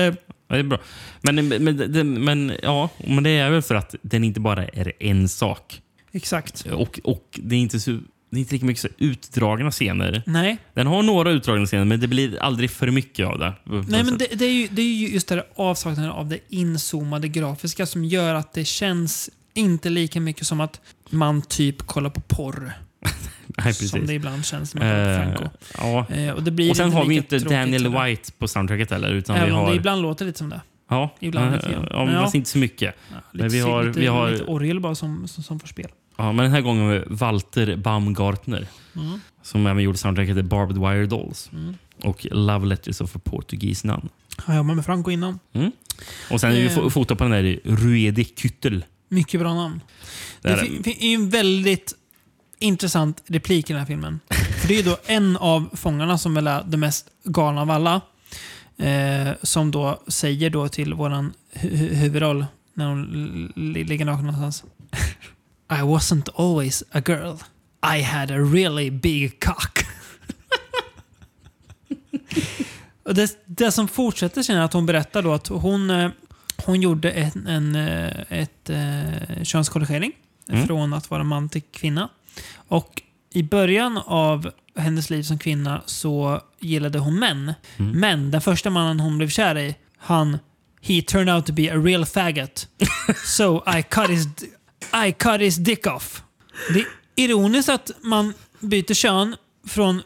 [0.49, 0.79] Ja, det är bra.
[1.23, 5.29] Men, men, men, ja, men det är väl för att den inte bara är en
[5.29, 5.81] sak.
[6.13, 6.67] exakt.
[6.73, 7.99] Och, och det är inte så
[8.31, 10.23] det är inte lika mycket så utdragna scener.
[10.27, 13.53] Nej, Den har några utdragna scener, men det blir aldrig för mycket av det.
[13.65, 17.29] Nej men det, det, är ju, det är ju just det avsaknaden av det inzoomade
[17.29, 20.81] grafiska som gör att det känns inte lika mycket som att
[21.11, 22.73] man typ kollar på porr.
[23.59, 23.91] precis.
[23.91, 25.45] som det ibland känns det är Eh, Franco.
[25.79, 26.07] ja.
[26.17, 27.89] Eh, och det blir och sen har vi inte Daniel.
[28.05, 29.09] White på soundtracket heller.
[29.13, 30.61] Utan Även vi om har, det ibland låter lite som det.
[30.91, 31.87] ja, ibland eh, lite grann.
[31.91, 32.31] Ja, Men ja.
[32.35, 32.95] inte så mycket.
[33.33, 35.91] Lite, men vi har, lite, vi har, lite orgel bara som, som, som får spel.
[36.21, 38.67] Ja, men den här gången vi Walter Baumgartner.
[38.97, 39.21] Mm.
[39.43, 41.51] Som även gjorde soundtracket till Barbed Wire Dolls.
[41.53, 41.75] Mm.
[42.05, 44.09] Och Love Letters of a Portuguese Nun.
[44.37, 45.39] Har jobbat med Franco innan.
[45.53, 45.73] Mm.
[46.31, 46.77] Och sen det Eh.
[46.79, 48.83] fo- foto på den där Ruedi Küttel.
[49.09, 49.81] Mycket bra namn.
[50.43, 51.95] Det fin- är en väldigt
[52.59, 54.21] intressant replik i den här filmen.
[54.61, 58.01] För det är då en av fångarna som väl är det mest galna av alla.
[58.77, 64.65] Eh, som då säger då till våran hu- hu- huvudroll när hon ligger naken någonstans.
[65.71, 67.37] I wasn't always a girl.
[67.97, 69.79] I had a really big cock.
[73.03, 76.11] Och det, det som fortsätter sen är att hon berättar då att hon, eh,
[76.65, 80.13] hon gjorde en, en, eh, ett, eh, könskorrigering
[80.49, 80.67] Mm.
[80.67, 82.09] från att vara man till kvinna.
[82.69, 83.03] Och
[83.33, 87.55] i början av hennes liv som kvinna så gillade hon män.
[87.77, 88.01] Mm.
[88.01, 90.39] Men den första mannen hon blev kär i, han
[90.83, 92.69] He turned out to be a real faggot.
[93.27, 94.27] so I cut his,
[95.07, 96.23] I cut his dick off.
[96.75, 96.87] Det är
[97.29, 99.37] ironiskt att man byter kön
[99.69, 100.03] från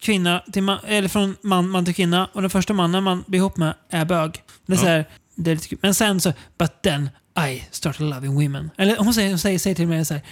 [0.00, 3.38] kvinna till man, eller från man, man till kvinna och den första mannen man blir
[3.40, 4.42] ihop med är bög.
[4.66, 4.82] Det är Ja.
[4.82, 5.78] så här, det är lite kul.
[5.82, 7.10] Men sen så, but then
[7.50, 8.70] I started loving women.
[8.76, 10.22] Eller hon säger, hon säger, säger till mig så här,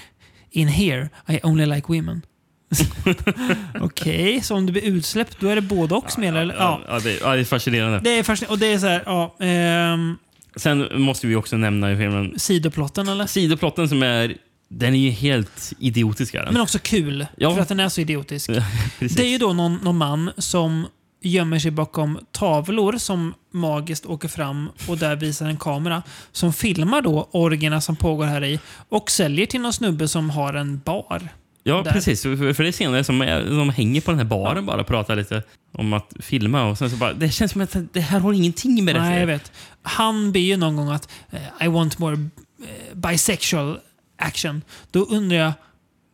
[0.51, 2.23] in here I only like women.
[3.81, 6.55] Okej, så om du blir utsläppt då är det både och som gäller?
[6.59, 6.81] Ja.
[6.89, 8.01] Ja, det, ja, det är fascinerande.
[8.05, 8.52] Det är fascinerande.
[8.52, 9.36] Och det är så här, ja.
[9.40, 10.16] ehm,
[10.56, 13.26] Sen måste vi också nämna i filmen sidoplotten eller?
[13.26, 14.36] sidoplotten som är...
[14.68, 16.35] Den är ju helt idiotisk.
[16.35, 16.52] Är den.
[16.52, 17.26] Men också kul.
[17.36, 17.55] Ja.
[17.55, 18.51] För att den är så idiotisk.
[18.98, 20.86] Det är ju då någon, någon man som
[21.24, 26.02] gömmer sig bakom tavlor som magiskt åker fram och där visar en kamera
[26.32, 30.55] som filmar då orgierna som pågår här i och säljer till någon snubbe som har
[30.55, 31.28] en bar.
[31.66, 31.93] Ja, där.
[31.93, 32.23] precis.
[32.23, 35.16] För, det är senare som är- de hänger på den här baren bara och pratar
[35.16, 35.43] lite
[35.73, 36.65] om att filma.
[36.65, 39.15] Och sen så bara, det känns som att det här har ingenting med det Nej,
[39.15, 39.53] jag att vet.
[39.82, 43.78] Han ber ju någon gång att eh, I want more eh, bisexual
[44.19, 44.62] action.
[44.91, 45.53] Då undrar jag,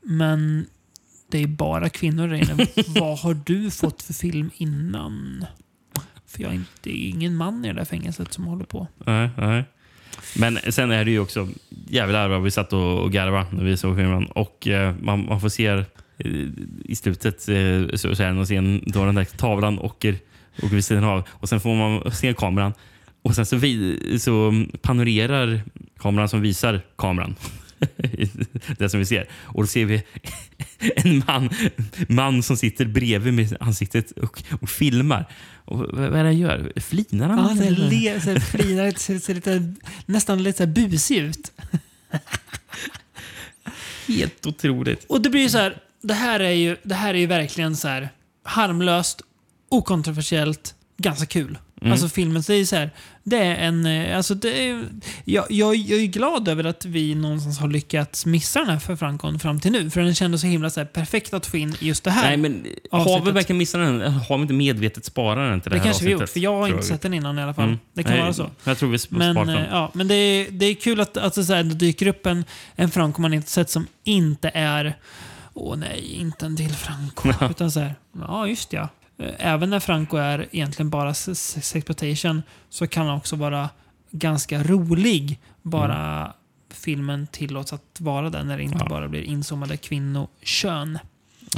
[0.05, 0.67] men
[1.31, 2.67] det är bara kvinnor där inne.
[3.01, 5.45] Vad har du fått för film innan?
[6.27, 8.87] För jag är inte, det är ingen man i det där fängelset som håller på.
[9.07, 9.65] Nej, nej.
[10.37, 11.49] Men sen är det ju också
[11.91, 14.27] jävlar vad vi satt och, och garvade när vi såg filmen.
[14.27, 15.85] Och eh, man, man får se eh,
[16.85, 20.17] i slutet eh, så, så är det någon scen då den där tavlan åker,
[20.63, 21.23] åker vid sidan av.
[21.31, 22.73] Och sen får man se kameran.
[23.23, 25.61] Och sen så, vi, så mm, panorerar
[25.99, 27.35] kameran som visar kameran.
[28.79, 29.29] det som vi ser.
[29.33, 30.03] Och då ser vi
[30.97, 31.51] en man,
[32.09, 35.27] man som sitter bredvid med ansiktet och, och filmar.
[35.65, 36.73] Och vad är det han gör?
[36.77, 37.39] Flinar han?
[37.39, 37.77] Ja, han eller?
[37.77, 39.75] ser, le, ser, flinar, ser, ser lite,
[40.07, 41.53] nästan lite så här busig ut.
[44.09, 45.05] Helt otroligt.
[45.05, 47.77] Och det blir ju så här, det här är ju, det här är ju verkligen
[47.77, 48.09] så här
[48.43, 49.23] harmlöst,
[49.69, 51.59] okontroversiellt, ganska kul.
[51.81, 51.93] Mm.
[51.93, 52.91] Alltså filmen, är så här,
[53.23, 54.85] det är en, eh, alltså det är,
[55.25, 58.97] jag, jag, jag är glad över att vi någonstans har lyckats missa den här för
[58.97, 59.91] Frankon fram till nu.
[59.91, 62.23] För den kändes så himla så här, perfekt att få in just det här.
[62.23, 63.27] Nej, men har avsnittet.
[63.27, 64.13] vi verkligen missat den?
[64.13, 66.33] Har vi inte medvetet sparat den till det, det här kanske vi gjort, avsnittet?
[66.33, 67.65] för jag har inte sett den innan i alla fall.
[67.65, 67.79] Mm.
[67.95, 68.51] Det kan Nej, vara så.
[68.65, 69.67] Jag tror vi Men, sparat eh, den.
[69.71, 72.27] ja, men det, är, det är kul att, att det, så här, det dyker upp
[72.27, 72.45] en,
[72.77, 74.97] en Franco man inte sett som inte är
[75.55, 77.29] Åh nej, inte en till Franco.
[77.51, 78.89] Utan så här, ja just ja.
[79.21, 83.69] Eh, Även när Franco är egentligen bara s- s- exploitation så kan han också vara
[84.11, 85.39] ganska rolig.
[85.63, 86.33] Bara
[86.75, 88.89] filmen tillåts att vara den när det inte Ja.
[88.89, 90.99] bara blir inzoomade kvinnokön.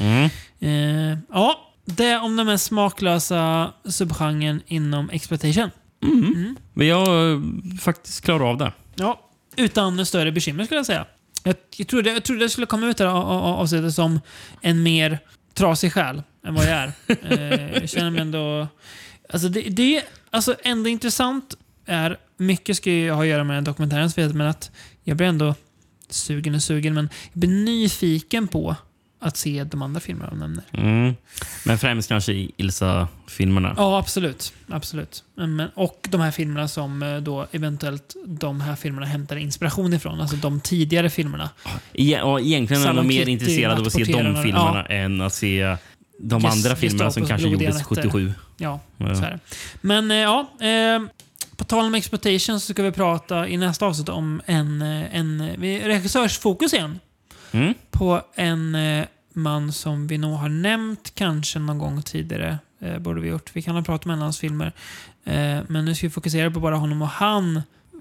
[0.00, 0.30] Mm.
[0.60, 5.70] Eh, ja, det om den mest smaklösa subgenren inom exploitation.
[6.02, 6.56] Mm.
[6.72, 7.40] Men jag eh,
[7.80, 8.72] faktiskt klarar av det.
[8.94, 9.20] Ja,
[9.56, 11.06] utan större bekymmer skulle jag säga.
[11.44, 14.20] Jag, jag, trodde, jag trodde jag skulle komma ut det här av- av- avsnittet som
[14.60, 15.18] en mer
[15.54, 16.92] trasig själ än vad jag är.
[17.06, 18.68] eh, jag känner mig ändå...
[19.28, 21.54] Alltså det, det alltså ändå intressant.
[21.86, 24.70] är Mycket ska ju ha att göra med dokumentären, vet, men att
[25.04, 25.54] jag blir ändå
[26.08, 26.94] sugen och sugen.
[26.94, 28.76] Men jag blir nyfiken på
[29.22, 30.64] att se de andra filmerna de nämner.
[30.72, 31.14] Mm.
[31.64, 33.74] Men främst kanske Ilsa-filmerna.
[33.76, 34.52] Ja, absolut.
[34.68, 35.24] absolut.
[35.34, 40.20] Men, och de här filmerna som eh, då eventuellt de här filmerna hämtar inspiration ifrån.
[40.20, 41.50] Alltså de tidigare filmerna.
[41.64, 45.76] Ja, ja, egentligen är nog mer intresserad av att se de filmerna än att se
[46.18, 47.84] de Ges- andra filmerna som kanske gjordes nätter.
[47.84, 48.34] 77.
[48.56, 49.14] Ja, Ja.
[49.14, 49.38] så är det.
[49.80, 51.02] Men eh, ja, eh,
[51.56, 55.50] på tal om exploitation så ska vi prata i nästa avsnitt om en, eh, en
[55.58, 56.98] vi- regissörsfokus igen.
[57.52, 57.74] Mm.
[57.90, 62.58] På en eh, man som vi nog har nämnt kanske någon gång tidigare.
[62.80, 63.50] Eh, borde vi gjort.
[63.52, 64.72] Vi kan ha pratat om en av hans filmer.
[65.24, 67.56] Eh, men nu ska vi fokusera på bara honom och han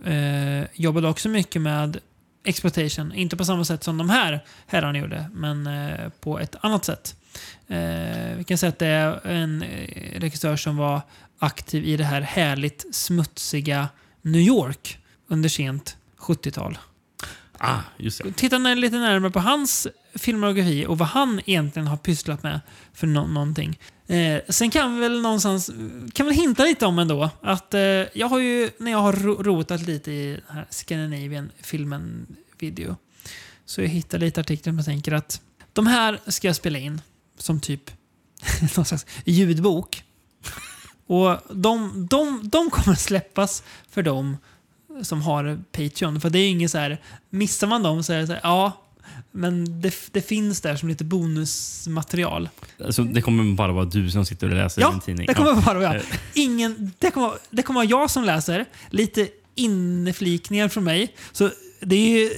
[0.05, 1.97] eh, jobbade också mycket med
[2.43, 3.13] exploitation.
[3.13, 7.15] Inte på samma sätt som de här herrarna gjorde, men eh, på ett annat sätt.
[7.67, 11.01] Eh, vi kan säga att det är en eh, regissör som var
[11.39, 13.89] aktiv i det här härligt smutsiga
[14.21, 16.77] New York under sent 70-tal.
[17.57, 18.31] Ah, just det.
[18.31, 22.59] Titta lite närmare på hans filmografi och vad han egentligen har pysslat med
[22.93, 23.79] för nå- någonting.
[24.07, 25.71] Eh, sen kan vi väl någonstans
[26.13, 27.81] kan väl hinta lite om ändå att eh,
[28.13, 32.25] jag har ju, när jag har ro- rotat lite i den här Scandinavian-filmen
[32.59, 32.95] video,
[33.65, 35.41] så jag hittar lite artiklar som jag tänker att
[35.73, 37.01] de här ska jag spela in
[37.41, 37.91] som typ
[38.75, 40.03] någon slags ljudbok.
[41.07, 44.37] Och de, de, de kommer släppas för dem
[45.03, 46.21] som har Patreon.
[46.21, 48.41] För det är ju inget så här, missar man dem så är det så här,
[48.43, 48.81] ja,
[49.31, 52.49] men det, det finns där som lite bonusmaterial.
[52.85, 55.27] Alltså, det kommer bara vara du som sitter och läser Ja, din tidning.
[55.27, 56.19] det kommer bara vara Eh, jag.
[56.33, 58.65] Ingen, det, kommer, det kommer vara jag som läser.
[58.89, 61.15] Lite inflikningar från mig.
[61.31, 61.49] Så
[61.81, 62.29] det är ju,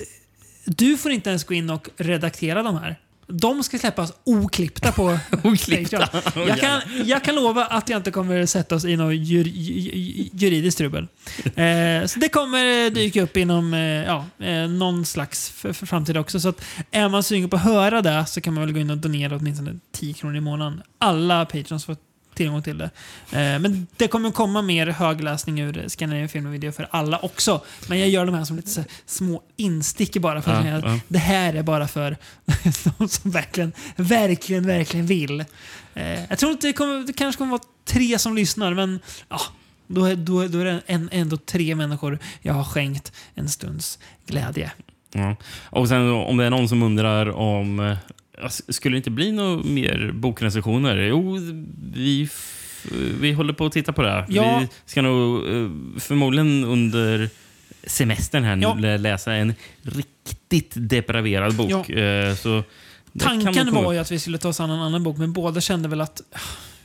[0.65, 2.99] du får inte ens gå in och redaktera de här.
[3.27, 6.07] De ska släppas oklippta på Oklippta?
[6.07, 6.47] Patreon.
[6.47, 10.29] Jag kan, jag kan lova att jag inte kommer sätta oss i något jur, ju-
[10.33, 11.07] juridiskt trubbel.
[11.55, 16.17] Eh, så det kommer dyka upp inom eh, ja, eh, någon slags f- f- framtid
[16.17, 16.39] också.
[16.39, 18.89] Så att är man sugen på att höra det så kan man väl gå in
[18.89, 20.81] och donera åtminstone 10 kronor i månaden.
[20.97, 21.97] Alla patrons får
[22.35, 22.89] tillgång till det.
[23.31, 27.61] Eh, men det kommer komma mer högläsning ur Scandinavian Film och Video för alla också.
[27.87, 30.99] Men jag gör de här som lite små instick bara för att Ja, ja.
[31.07, 32.17] det här är bara för
[32.97, 35.45] de som verkligen, verkligen, verkligen vill.
[35.93, 39.39] Eh, jag tror inte det, kommer, det kanske kommer vara tre som lyssnar, men ja,
[39.87, 43.99] då, är, då, då är det en, ändå tre människor jag har skänkt en stunds
[44.25, 44.71] glädje.
[45.13, 45.35] Ja.
[45.63, 47.95] Och sen om det är någon som undrar om...
[48.43, 50.95] eh, Skulle det inte bli några mer bokrecensioner?
[50.97, 51.37] Jo,
[51.93, 52.29] vi,
[53.19, 54.25] vi håller på att titta på det.
[54.29, 54.59] Ja.
[54.59, 57.29] Vi ska nog eh, förmodligen under
[57.87, 58.73] semestern här nu Ja.
[58.73, 61.89] lä- läsa en riktigt depraverad bok.
[61.89, 61.95] Ja.
[61.95, 62.63] Eh, Så
[63.19, 65.87] Tanken var ju att vi skulle ta oss an en annan bok, men båda kände
[65.89, 66.21] väl att...
[66.31, 66.39] ah,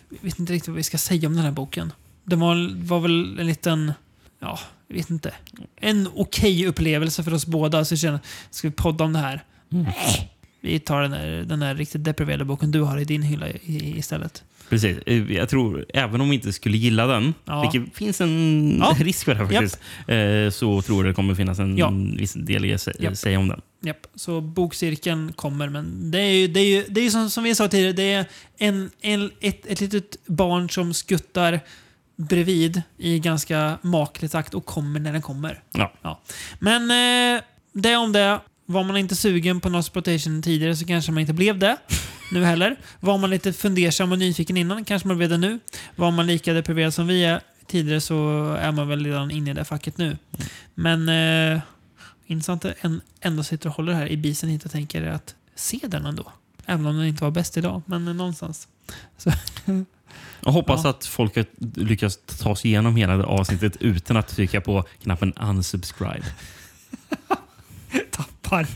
[0.09, 1.93] Vi vet inte riktigt vad vi ska säga om den här boken.
[2.25, 3.93] Det var, var väl en liten...
[4.41, 5.35] Ja, jag vet inte.
[5.77, 7.85] En okej upplevelse för oss båda.
[7.85, 8.21] Så jag kände,
[8.51, 9.45] ska vi podda om det här?
[9.69, 10.33] Nej.
[10.61, 13.61] Vi tar den där, den där riktigt deprimerade boken du har i din hylla i,
[13.65, 14.45] i, istället.
[14.69, 14.99] Precis.
[15.07, 17.71] Eh, Jag tror, även om vi inte skulle gilla den, Ja.
[17.73, 18.97] vilket finns en Ja.
[19.01, 21.93] risk för det här faktiskt, eh, så tror jag det kommer finnas en Ja.
[22.17, 23.17] viss del att Japp.
[23.17, 23.61] säga om den.
[23.83, 27.45] Japp, så bokcirkeln kommer, men det är ju, det är ju, det är som, som
[27.45, 28.27] vi sa tidigare, det är
[28.59, 31.61] en, en, ett, ett litet barn som skuttar
[32.17, 35.63] bredvid i ganska maklig takt och kommer när den kommer.
[36.03, 36.21] Ja.
[36.59, 36.83] Men
[37.37, 38.41] eh, det om det.
[38.71, 41.77] Var man inte sugen på Nosplotation tidigare så kanske man inte blev det
[42.33, 42.77] nu heller.
[43.01, 45.59] Var man lite fundersam och nyfiken innan kanske man blev det nu.
[45.97, 49.55] Var man lika deprimerad som vi är tidigare så är man väl redan inne i
[49.55, 50.17] det facket nu.
[50.75, 51.61] Men eh,
[52.27, 55.79] intressant att en, ändå sitter och håller här i bisen hit och tänker att se
[55.83, 56.33] den ändå.
[56.67, 58.69] Även om den inte var bäst idag, men någonstans.
[59.19, 59.33] Så,
[60.45, 60.91] Jag hoppas Ja.
[60.91, 61.47] att folk har
[61.81, 66.25] lyckats ta sig igenom hela det avsnittet utan att trycka på knappen unsubscribe.
[68.49, 68.67] tappar,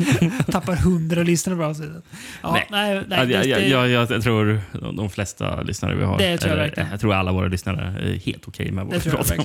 [0.52, 2.04] tappar hundra lyssnare på avsnittet.
[2.42, 4.60] Ja, nej, nej, det- jag, jag, jag, jag tror
[4.96, 6.90] de flesta lyssnare vi har, Det tror jag eller, verkligen.
[6.90, 9.44] jag tror alla våra lyssnare är helt okej med vad vi pratar om.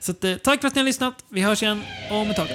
[0.00, 1.14] Så att, eh, tack för att ni har lyssnat.
[1.28, 2.46] Vi hörs igen om ett tag.